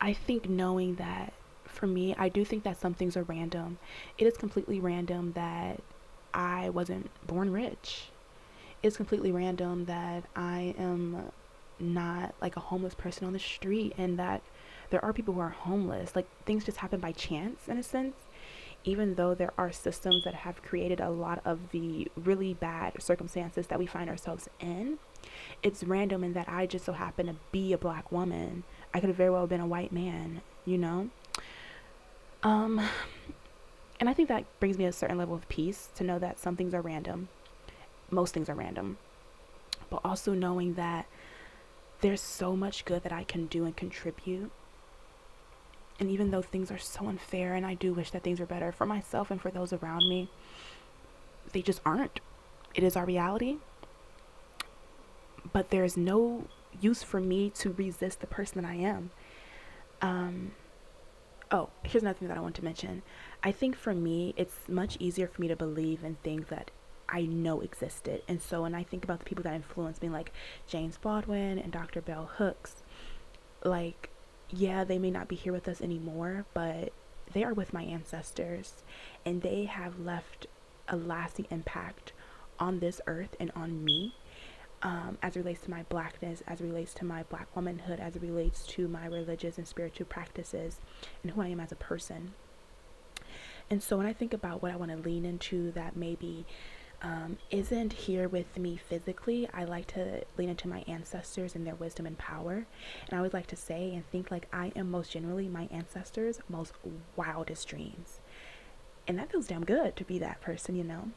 i 0.01 0.13
think 0.13 0.49
knowing 0.49 0.95
that 0.95 1.33
for 1.65 1.87
me 1.87 2.15
i 2.17 2.29
do 2.29 2.45
think 2.45 2.63
that 2.63 2.81
some 2.81 2.95
things 2.95 3.17
are 3.17 3.23
random 3.25 3.79
it 4.19 4.27
is 4.27 4.37
completely 4.37 4.81
random 4.81 5.33
that 5.33 5.81
i 6.35 6.69
wasn't 6.71 7.11
born 7.27 7.53
rich 7.53 8.09
it's 8.83 8.97
completely 8.97 9.33
random 9.33 9.85
that 9.87 10.25
i 10.37 10.75
am 10.79 11.31
not 11.79 12.35
like 12.41 12.57
a 12.57 12.61
homeless 12.61 12.95
person 12.95 13.27
on 13.27 13.33
the 13.33 13.39
street 13.39 13.93
and 13.97 14.19
that 14.19 14.43
there 14.91 15.05
are 15.05 15.13
people 15.13 15.35
who 15.35 15.41
are 15.41 15.51
homeless 15.51 16.15
like 16.15 16.27
things 16.45 16.65
just 16.65 16.79
happen 16.79 17.01
by 17.01 17.13
chance 17.13 17.69
in 17.69 17.77
a 17.77 17.83
sense 17.83 18.15
even 18.85 19.15
though 19.15 19.35
there 19.35 19.53
are 19.57 19.71
systems 19.71 20.25
that 20.25 20.35
have 20.35 20.63
created 20.63 21.01
a 21.01 21.11
lot 21.11 21.41
of 21.45 21.71
the 21.71 22.09
really 22.17 22.55
bad 22.55 23.01
circumstances 23.01 23.69
that 23.69 23.79
we 23.79 23.87
find 23.87 24.11
ourselves 24.11 24.49
in, 24.61 24.99
it's 25.63 25.85
random 25.85 26.25
in 26.25 26.33
that 26.33 26.49
I 26.49 26.67
just 26.67 26.85
so 26.85 26.93
happen 26.93 27.27
to 27.27 27.37
be 27.53 27.73
a 27.73 27.79
black 27.79 28.11
woman. 28.11 28.65
I 28.93 29.01
could 29.01 29.09
have 29.09 29.17
very 29.17 29.31
well 29.31 29.47
been 29.47 29.61
a 29.61 29.67
white 29.67 29.93
man, 29.93 30.43
you 30.65 30.79
know? 30.79 31.11
Um, 32.43 32.81
and 34.03 34.09
I 34.09 34.15
think 34.15 34.29
that 34.29 34.45
brings 34.59 34.79
me 34.79 34.85
a 34.85 34.93
certain 34.93 35.17
level 35.17 35.37
of 35.37 35.49
peace 35.49 35.89
to 35.95 36.03
know 36.03 36.19
that 36.19 36.41
some 36.41 36.57
things 36.57 36.75
are 36.75 36.83
random. 36.83 37.29
Most 38.11 38.35
things 38.35 38.49
are 38.49 38.55
random. 38.55 38.99
But 39.91 40.01
also 40.05 40.35
knowing 40.35 40.75
that 40.75 41.07
there's 42.01 42.21
so 42.21 42.57
much 42.57 42.85
good 42.85 43.05
that 43.05 43.13
I 43.13 43.23
can 43.23 43.47
do 43.47 43.65
and 43.65 43.77
contribute 43.77 44.51
and 46.01 46.11
even 46.11 46.33
though 46.33 46.43
things 46.43 46.73
are 46.73 46.79
so 46.79 47.07
unfair, 47.07 47.55
and 47.55 47.65
I 47.65 47.75
do 47.75 47.95
wish 47.95 48.11
that 48.11 48.25
things 48.25 48.41
were 48.41 48.47
better 48.47 48.73
for 48.73 48.85
myself 48.85 49.31
and 49.31 49.41
for 49.41 49.53
those 49.53 49.73
around 49.73 50.09
me, 50.09 50.29
they 51.53 51.63
just 51.63 51.81
aren't. 51.87 52.19
It 52.75 52.83
is 52.83 52.97
our 52.97 53.05
reality. 53.05 53.59
But 55.53 55.71
there's 55.71 55.97
no 55.97 56.47
use 56.81 57.05
for 57.05 57.21
me 57.21 57.51
to 57.51 57.71
resist 57.71 58.21
the 58.21 58.27
person 58.27 58.61
that 58.61 58.69
I 58.69 58.75
am. 58.75 59.11
Um, 60.01 60.53
oh, 61.53 61.69
here's 61.85 62.03
another 62.03 62.19
thing 62.19 62.27
that 62.27 62.37
I 62.37 62.41
want 62.41 62.57
to 62.57 62.65
mention. 62.65 63.03
I 63.43 63.53
think 63.53 63.77
for 63.77 63.95
me, 63.95 64.35
it's 64.37 64.57
much 64.69 64.97
easier 65.01 65.27
for 65.27 65.41
me 65.41 65.49
to 65.49 65.57
believe 65.57 66.05
in 66.05 66.17
things 66.17 66.49
that 66.49 66.71
I 67.09 67.23
know 67.23 67.61
existed. 67.61 68.23
And 68.29 68.41
so 68.41 68.63
when 68.63 68.75
I 68.75 68.85
think 68.85 69.05
about 69.05 69.19
the 69.19 69.25
people 69.25 69.43
that 69.45 69.55
influenced 69.55 70.03
me, 70.03 70.09
like 70.09 70.33
James 70.67 70.97
Baldwin 70.97 71.59
and 71.59 71.73
Dr. 71.73 72.01
Bell 72.01 72.31
Hooks, 72.37 72.77
like 73.65 74.11
yeah, 74.53 74.85
they 74.85 74.99
may 74.99 75.11
not 75.11 75.29
be 75.29 75.37
here 75.37 75.53
with 75.53 75.67
us 75.67 75.81
anymore, 75.81 76.45
but 76.53 76.93
they 77.33 77.43
are 77.43 77.55
with 77.55 77.73
my 77.73 77.83
ancestors 77.83 78.83
and 79.25 79.41
they 79.41 79.65
have 79.65 79.99
left 79.99 80.47
a 80.89 80.97
lasting 80.97 81.47
impact 81.51 82.13
on 82.59 82.79
this 82.79 83.01
earth 83.07 83.35
and 83.41 83.51
on 83.57 83.83
me 83.83 84.15
um, 84.83 85.17
as 85.23 85.37
it 85.37 85.41
relates 85.41 85.63
to 85.63 85.71
my 85.71 85.85
blackness, 85.85 86.43
as 86.47 86.61
it 86.61 86.65
relates 86.65 86.93
to 86.95 87.05
my 87.05 87.23
black 87.25 87.55
womanhood, 87.57 87.99
as 87.99 88.17
it 88.17 88.23
relates 88.23 88.67
to 88.67 88.89
my 88.89 89.07
religious 89.07 89.57
and 89.57 89.67
spiritual 89.67 90.07
practices 90.07 90.81
and 91.23 91.33
who 91.33 91.41
I 91.41 91.49
am 91.49 91.61
as 91.61 91.73
a 91.73 91.77
person. 91.77 92.35
And 93.71 93.83
so 93.83 93.97
when 93.97 94.07
I 94.07 94.13
think 94.13 94.33
about 94.35 94.63
what 94.63 94.73
I 94.73 94.77
want 94.77 94.91
to 94.91 94.97
lean 94.97 95.25
into 95.25 95.71
that 95.73 95.97
maybe 95.97 96.47
um, 97.03 97.39
isn't 97.51 97.93
here 97.93 98.29
with 98.29 98.57
me 98.57 98.77
physically, 98.77 99.49
I 99.53 99.65
like 99.65 99.87
to 99.89 100.25
lean 100.37 100.49
into 100.49 100.69
my 100.69 100.85
ancestors 100.87 101.55
and 101.55 101.67
their 101.67 101.75
wisdom 101.75 102.07
and 102.07 102.17
power. 102.17 102.53
And 102.55 103.13
I 103.13 103.17
always 103.17 103.33
like 103.33 103.49
to 103.49 103.57
say 103.57 103.93
and 103.93 104.09
think 104.11 104.31
like 104.31 104.47
I 104.53 104.73
am 104.77 104.91
most 104.91 105.11
generally 105.11 105.49
my 105.49 105.69
ancestors' 105.73 106.41
most 106.49 106.75
wildest 107.17 107.67
dreams. 107.67 108.21
And 109.09 109.19
that 109.19 109.33
feels 109.33 109.49
damn 109.49 109.65
good 109.65 109.97
to 109.97 110.05
be 110.05 110.19
that 110.21 110.41
person, 110.41 110.77
you 110.77 110.85
know? 110.85 111.11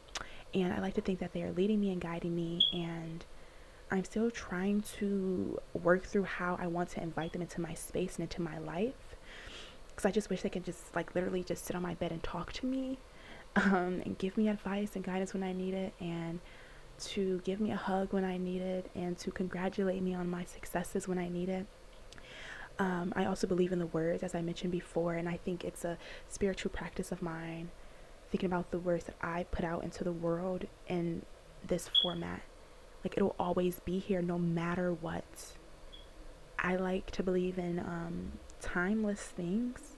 And 0.56 0.74
I 0.74 0.80
like 0.80 0.96
to 0.96 1.02
think 1.02 1.20
that 1.20 1.34
they 1.34 1.44
are 1.44 1.52
leading 1.52 1.80
me 1.80 1.92
and 1.92 2.02
guiding 2.02 2.36
me. 2.36 2.62
And 2.74 3.24
I'm 3.92 4.04
still 4.06 4.32
trying 4.32 4.82
to 4.98 5.60
work 5.74 6.06
through 6.06 6.24
how 6.24 6.58
I 6.60 6.66
want 6.66 6.90
to 6.92 7.04
invite 7.04 7.34
them 7.34 7.44
into 7.44 7.62
my 7.62 7.76
space 7.76 8.16
and 8.16 8.24
into 8.24 8.42
my 8.42 8.58
life. 8.58 8.94
Because 9.96 10.06
I 10.06 10.12
just 10.12 10.30
wish 10.30 10.42
they 10.42 10.50
could 10.50 10.66
just, 10.66 10.94
like, 10.96 11.16
literally 11.16 11.44
just 11.44 11.66
sit 11.66 11.76
on 11.76 11.82
my 11.82 11.94
bed 11.94 12.12
and 12.12 12.22
talk 12.22 12.52
to 12.54 12.66
me 12.66 12.98
um, 13.56 14.02
and 14.06 14.18
give 14.18 14.38
me 14.38 14.50
advice 14.50 14.96
and 14.96 15.04
guidance 15.04 15.34
when 15.34 15.44
I 15.44 15.54
need 15.54 15.74
it, 15.74 15.94
and 16.00 16.40
to 16.98 17.42
give 17.44 17.60
me 17.60 17.72
a 17.72 17.76
hug 17.76 18.14
when 18.14 18.24
I 18.24 18.38
need 18.38 18.62
it, 18.62 18.90
and 18.96 19.18
to 19.20 19.32
congratulate 19.32 20.02
me 20.02 20.14
on 20.14 20.30
my 20.30 20.44
successes 20.46 21.08
when 21.08 21.18
I 21.18 21.30
need 21.30 21.50
it. 21.50 21.66
Um, 22.78 23.14
I 23.16 23.26
also 23.26 23.48
believe 23.48 23.72
in 23.72 23.80
the 23.80 23.88
words, 23.88 24.22
as 24.22 24.36
I 24.36 24.42
mentioned 24.42 24.72
before, 24.72 25.14
and 25.14 25.30
I 25.30 25.38
think 25.38 25.64
it's 25.64 25.86
a 25.86 25.98
spiritual 26.28 26.72
practice 26.72 27.12
of 27.12 27.22
mine, 27.22 27.70
thinking 28.32 28.48
about 28.48 28.72
the 28.72 28.80
words 28.80 29.06
that 29.06 29.16
I 29.22 29.44
put 29.44 29.64
out 29.64 29.84
into 29.84 30.04
the 30.04 30.12
world 30.12 30.66
in 30.88 31.22
this 31.66 31.90
format. 32.02 32.42
Like 33.04 33.16
it'll 33.16 33.36
always 33.40 33.80
be 33.82 34.00
here 34.00 34.22
no 34.22 34.38
matter 34.38 34.92
what. 34.92 35.24
I 36.60 36.76
like 36.76 37.12
to 37.12 37.24
believe 37.24 37.58
in 37.58 37.80
um, 37.80 38.34
timeless 38.62 39.22
things, 39.22 39.98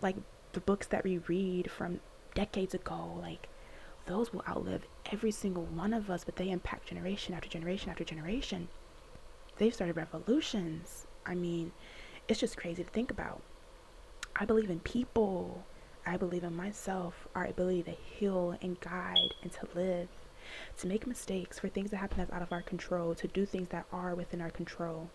like 0.00 0.16
the 0.52 0.60
books 0.60 0.86
that 0.88 1.04
we 1.04 1.18
read 1.18 1.70
from 1.70 2.00
decades 2.34 2.74
ago, 2.74 3.18
like 3.20 3.48
those 4.06 4.32
will 4.32 4.44
outlive 4.48 4.86
every 5.12 5.30
single 5.30 5.64
one 5.64 5.94
of 5.94 6.10
us, 6.10 6.24
but 6.24 6.36
they 6.36 6.50
impact 6.50 6.88
generation 6.88 7.34
after 7.34 7.48
generation 7.48 7.90
after 7.90 8.04
generation. 8.04 8.68
They've 9.56 9.74
started 9.74 9.96
revolutions. 9.96 11.06
I 11.24 11.34
mean, 11.34 11.72
it's 12.28 12.40
just 12.40 12.56
crazy 12.56 12.84
to 12.84 12.90
think 12.90 13.10
about. 13.10 13.42
I 14.36 14.44
believe 14.44 14.70
in 14.70 14.80
people. 14.80 15.64
I 16.06 16.16
believe 16.18 16.44
in 16.44 16.54
myself, 16.54 17.28
our 17.34 17.46
ability 17.46 17.84
to 17.84 17.92
heal 17.92 18.58
and 18.60 18.78
guide 18.80 19.32
and 19.42 19.50
to 19.52 19.66
live, 19.74 20.08
to 20.78 20.86
make 20.86 21.06
mistakes, 21.06 21.58
for 21.58 21.68
things 21.68 21.90
that 21.90 21.96
happen 21.96 22.18
that's 22.18 22.32
out 22.32 22.42
of 22.42 22.52
our 22.52 22.60
control, 22.60 23.14
to 23.14 23.26
do 23.26 23.46
things 23.46 23.68
that 23.70 23.86
are 23.90 24.14
within 24.14 24.42
our 24.42 24.50
control. 24.50 25.08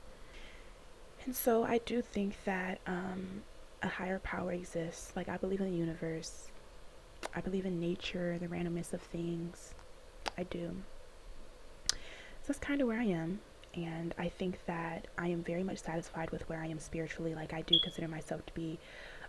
And 1.25 1.35
so 1.35 1.63
I 1.63 1.79
do 1.79 2.01
think 2.01 2.35
that 2.45 2.79
um, 2.87 3.43
a 3.83 3.87
higher 3.87 4.19
power 4.19 4.51
exists. 4.51 5.11
Like, 5.15 5.29
I 5.29 5.37
believe 5.37 5.59
in 5.59 5.71
the 5.71 5.77
universe. 5.77 6.47
I 7.35 7.41
believe 7.41 7.65
in 7.65 7.79
nature, 7.79 8.37
the 8.39 8.47
randomness 8.47 8.93
of 8.93 9.01
things. 9.01 9.73
I 10.37 10.43
do. 10.43 10.75
So 11.91 11.97
that's 12.47 12.59
kind 12.59 12.81
of 12.81 12.87
where 12.87 12.99
I 12.99 13.05
am. 13.05 13.39
And 13.75 14.15
I 14.17 14.29
think 14.29 14.59
that 14.65 15.07
I 15.17 15.27
am 15.27 15.43
very 15.43 15.63
much 15.63 15.79
satisfied 15.79 16.31
with 16.31 16.47
where 16.49 16.61
I 16.61 16.67
am 16.67 16.79
spiritually. 16.79 17.35
Like, 17.35 17.53
I 17.53 17.61
do 17.61 17.75
consider 17.83 18.07
myself 18.07 18.45
to 18.47 18.53
be 18.53 18.79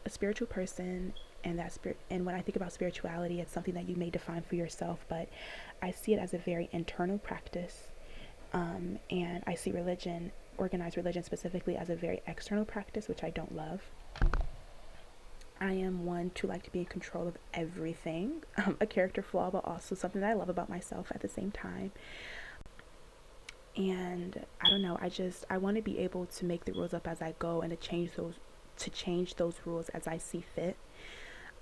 a 0.07 0.11
spiritual 0.11 0.47
person. 0.47 1.13
And 1.43 1.59
that 1.59 1.73
spirit, 1.73 1.97
and 2.11 2.27
when 2.27 2.35
I 2.35 2.43
think 2.43 2.57
about 2.57 2.71
spirituality, 2.71 3.41
it's 3.41 3.53
something 3.53 3.73
that 3.75 3.89
you 3.89 3.97
may 3.97 4.11
define 4.11 4.43
for 4.43 4.57
yourself, 4.57 5.07
but 5.09 5.29
I 5.81 5.91
see 5.91 6.13
it 6.13 6.19
as 6.19 6.35
a 6.35 6.39
very 6.39 6.69
internal 6.71 7.17
practice. 7.17 7.89
Um, 8.53 8.99
and 9.11 9.43
I 9.47 9.55
see 9.55 9.71
religion, 9.71 10.33
organized 10.61 10.97
religion 10.97 11.25
specifically, 11.25 11.77
as 11.77 11.91
a 11.91 11.97
very 11.97 12.23
external 12.27 12.65
practice, 12.65 13.09
which 13.09 13.25
I 13.25 13.31
don't 13.31 13.57
love. 13.57 13.81
I 15.61 15.73
am 15.73 16.07
one 16.07 16.31
to 16.37 16.47
like 16.47 16.63
to 16.65 16.71
be 16.71 16.81
in 16.81 16.85
control 16.87 17.27
of 17.27 17.37
everything, 17.53 18.45
um, 18.57 18.77
a 18.81 18.87
character 18.87 19.23
flaw, 19.23 19.51
but 19.51 19.65
also 19.65 19.95
something 19.95 20.21
that 20.21 20.31
I 20.31 20.35
love 20.35 20.49
about 20.49 20.69
myself 20.69 21.11
at 21.15 21.21
the 21.21 21.29
same 21.29 21.51
time. 21.51 21.93
And 23.77 24.45
I 24.61 24.69
don't 24.69 24.83
know, 24.83 24.99
I 25.01 25.09
just 25.09 25.45
I 25.49 25.59
want 25.59 25.77
to 25.77 25.83
be 25.83 25.99
able 25.99 26.27
to 26.27 26.45
make 26.45 26.65
the 26.65 26.73
rules 26.73 26.93
up 26.93 27.07
as 27.07 27.23
I 27.23 27.35
go 27.39 27.61
and 27.63 27.71
to 27.71 27.77
change 27.77 28.13
those 28.17 28.35
to 28.79 28.91
change 28.91 29.37
those 29.37 29.57
rules 29.65 29.89
as 29.91 30.07
I 30.07 30.19
see 30.19 30.45
fit. 30.55 30.77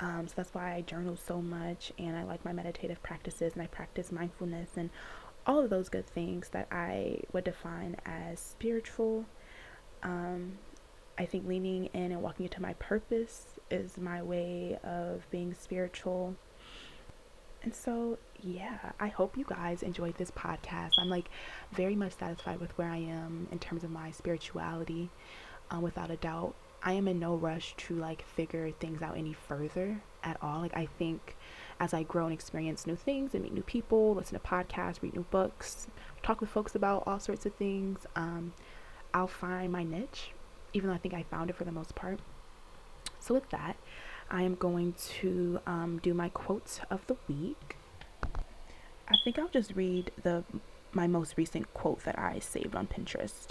Um, 0.00 0.28
so 0.28 0.34
that's 0.36 0.54
why 0.54 0.74
I 0.74 0.82
journal 0.82 1.16
so 1.16 1.42
much 1.42 1.92
and 1.98 2.16
I 2.16 2.22
like 2.22 2.44
my 2.44 2.52
meditative 2.52 3.02
practices 3.02 3.54
and 3.54 3.62
I 3.62 3.66
practice 3.66 4.12
mindfulness 4.12 4.70
and 4.76 4.90
all 5.48 5.58
of 5.64 5.70
those 5.70 5.88
good 5.88 6.06
things 6.06 6.50
that 6.50 6.68
I 6.70 7.20
would 7.32 7.44
define 7.44 7.96
as 8.04 8.38
spiritual. 8.38 9.24
Um, 10.02 10.58
I 11.16 11.24
think 11.24 11.48
leaning 11.48 11.86
in 11.86 12.12
and 12.12 12.22
walking 12.22 12.44
into 12.44 12.62
my 12.62 12.74
purpose 12.74 13.58
is 13.70 13.96
my 13.96 14.22
way 14.22 14.78
of 14.84 15.28
being 15.30 15.54
spiritual. 15.54 16.36
And 17.62 17.74
so, 17.74 18.18
yeah, 18.40 18.92
I 19.00 19.08
hope 19.08 19.36
you 19.36 19.44
guys 19.44 19.82
enjoyed 19.82 20.16
this 20.16 20.30
podcast. 20.30 20.92
I'm 20.98 21.08
like 21.08 21.28
very 21.72 21.96
much 21.96 22.12
satisfied 22.16 22.60
with 22.60 22.76
where 22.78 22.88
I 22.88 22.98
am 22.98 23.48
in 23.50 23.58
terms 23.58 23.82
of 23.82 23.90
my 23.90 24.12
spirituality, 24.12 25.10
um, 25.70 25.82
without 25.82 26.10
a 26.10 26.16
doubt. 26.16 26.54
I 26.82 26.92
am 26.92 27.08
in 27.08 27.18
no 27.18 27.34
rush 27.34 27.74
to 27.78 27.94
like 27.94 28.22
figure 28.22 28.70
things 28.78 29.02
out 29.02 29.16
any 29.16 29.32
further 29.32 30.00
at 30.22 30.36
all. 30.40 30.60
Like, 30.60 30.76
I 30.76 30.86
think 30.98 31.36
as 31.80 31.94
I 31.94 32.02
grow 32.02 32.24
and 32.24 32.32
experience 32.32 32.86
new 32.86 32.96
things 32.96 33.34
and 33.34 33.42
meet 33.42 33.52
new 33.52 33.62
people, 33.62 34.14
listen 34.14 34.38
to 34.38 34.44
podcasts, 34.44 35.00
read 35.02 35.14
new 35.14 35.26
books, 35.30 35.86
talk 36.22 36.40
with 36.40 36.50
folks 36.50 36.74
about 36.74 37.04
all 37.06 37.20
sorts 37.20 37.46
of 37.46 37.54
things, 37.54 38.06
um, 38.16 38.52
I'll 39.14 39.28
find 39.28 39.72
my 39.72 39.84
niche, 39.84 40.32
even 40.72 40.88
though 40.88 40.94
I 40.94 40.98
think 40.98 41.14
I 41.14 41.22
found 41.22 41.50
it 41.50 41.56
for 41.56 41.64
the 41.64 41.72
most 41.72 41.94
part. 41.94 42.20
So, 43.20 43.34
with 43.34 43.48
that, 43.50 43.76
I 44.30 44.42
am 44.42 44.54
going 44.54 44.94
to 45.20 45.60
um, 45.66 46.00
do 46.02 46.14
my 46.14 46.28
quotes 46.28 46.80
of 46.90 47.06
the 47.06 47.16
week. 47.28 47.76
I 49.08 49.16
think 49.24 49.38
I'll 49.38 49.48
just 49.48 49.74
read 49.74 50.10
the 50.22 50.44
my 50.92 51.06
most 51.06 51.36
recent 51.36 51.72
quote 51.74 52.04
that 52.04 52.18
I 52.18 52.38
saved 52.38 52.74
on 52.74 52.86
Pinterest. 52.86 53.48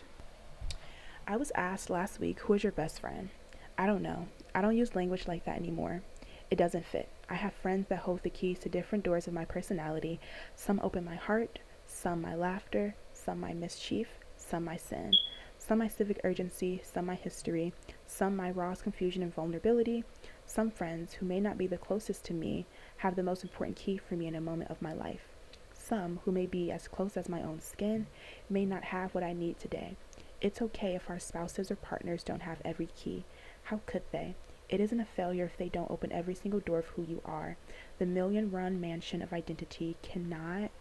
I 1.28 1.36
was 1.38 1.52
asked 1.56 1.90
last 1.90 2.20
week, 2.20 2.40
"Who 2.42 2.54
is 2.54 2.64
your 2.64 2.72
best 2.72 3.00
friend?" 3.00 3.30
I 3.78 3.86
don't 3.86 4.02
know. 4.02 4.28
I 4.56 4.62
don't 4.62 4.78
use 4.78 4.96
language 4.96 5.28
like 5.28 5.46
that 5.46 5.58
anymore. 5.58 6.02
It 6.50 6.58
doesn't 6.58 6.86
fit. 6.86 7.10
I 7.30 7.36
have 7.36 7.54
friends 7.54 7.88
that 7.90 8.00
hold 8.00 8.24
the 8.24 8.30
keys 8.30 8.60
to 8.60 8.70
different 8.70 9.04
doors 9.04 9.28
of 9.28 9.34
my 9.34 9.44
personality. 9.44 10.20
Some 10.56 10.80
open 10.82 11.04
my 11.04 11.16
heart, 11.16 11.60
some 11.86 12.22
my 12.22 12.36
laughter, 12.36 12.96
some 13.12 13.40
my 13.42 13.54
mischief, 13.54 14.08
some 14.38 14.64
my 14.64 14.78
sin, 14.78 15.12
some 15.60 15.80
my 15.80 15.90
civic 15.90 16.22
urgency, 16.24 16.82
some 16.86 17.06
my 17.06 17.16
history, 17.16 17.74
some 18.06 18.36
my 18.36 18.50
rawest 18.50 18.84
confusion 18.84 19.24
and 19.24 19.34
vulnerability. 19.36 20.06
Some 20.46 20.72
friends 20.72 21.14
who 21.14 21.26
may 21.26 21.42
not 21.42 21.58
be 21.58 21.68
the 21.68 21.78
closest 21.78 22.24
to 22.26 22.34
me 22.34 22.66
have 22.98 23.18
the 23.18 23.24
most 23.24 23.44
important 23.44 23.76
key 23.76 23.98
for 23.98 24.16
me 24.16 24.28
in 24.28 24.36
a 24.36 24.42
moment 24.42 24.72
of 24.72 24.82
my 24.82 24.94
life. 24.94 25.28
Some 25.74 26.22
who 26.24 26.32
may 26.32 26.46
be 26.46 26.72
as 26.72 26.88
close 26.88 27.18
as 27.18 27.28
my 27.28 27.42
own 27.42 27.60
skin 27.60 28.08
may 28.50 28.66
not 28.66 28.86
have 28.86 29.14
what 29.14 29.24
I 29.24 29.34
need 29.34 29.60
today. 29.60 29.98
It's 30.40 30.62
okay 30.62 30.96
if 30.96 31.10
our 31.10 31.20
spouses 31.20 31.70
or 31.70 31.76
partners 31.76 32.24
don't 32.24 32.44
have 32.44 32.62
every 32.64 32.88
key. 32.96 33.26
How 33.64 33.82
could 33.86 34.04
they? 34.12 34.36
It 34.70 34.80
isn't 34.80 35.00
a 35.00 35.06
failure 35.06 35.46
if 35.46 35.58
they 35.58 35.70
don't 35.70 35.90
open 35.90 36.12
every 36.12 36.36
single 36.36 36.60
door 36.60 36.80
of 36.80 36.88
who 36.88 37.04
you 37.04 37.22
are. 37.24 37.58
The 38.00 38.06
million 38.06 38.52
run 38.52 38.82
mansion 38.82 39.22
of 39.22 39.32
identity 39.32 39.96
cannot 40.02 40.72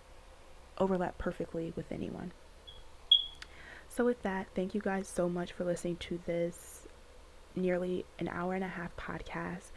overlap 0.78 1.18
perfectly 1.18 1.72
with 1.76 1.90
anyone. 1.92 2.32
So, 3.88 4.04
with 4.04 4.22
that, 4.22 4.48
thank 4.54 4.74
you 4.74 4.80
guys 4.80 5.08
so 5.08 5.28
much 5.28 5.52
for 5.52 5.64
listening 5.64 5.96
to 5.96 6.18
this 6.26 6.86
nearly 7.54 8.04
an 8.18 8.28
hour 8.28 8.54
and 8.54 8.64
a 8.64 8.68
half 8.68 8.94
podcast. 8.96 9.70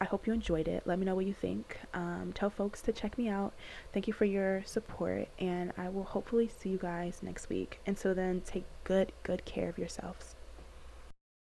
I 0.00 0.04
hope 0.04 0.26
you 0.26 0.32
enjoyed 0.32 0.68
it. 0.68 0.84
Let 0.86 0.98
me 0.98 1.04
know 1.04 1.14
what 1.14 1.26
you 1.26 1.34
think. 1.34 1.78
Um, 1.92 2.32
tell 2.34 2.50
folks 2.50 2.80
to 2.82 2.92
check 2.92 3.18
me 3.18 3.28
out. 3.28 3.52
Thank 3.92 4.06
you 4.06 4.12
for 4.12 4.24
your 4.24 4.62
support, 4.64 5.28
and 5.38 5.72
I 5.76 5.88
will 5.88 6.04
hopefully 6.04 6.48
see 6.48 6.70
you 6.70 6.78
guys 6.78 7.20
next 7.22 7.48
week. 7.48 7.80
Until 7.86 8.14
then, 8.14 8.40
take 8.40 8.64
good, 8.84 9.12
good 9.24 9.44
care 9.44 9.68
of 9.68 9.78
yourselves. 9.78 10.35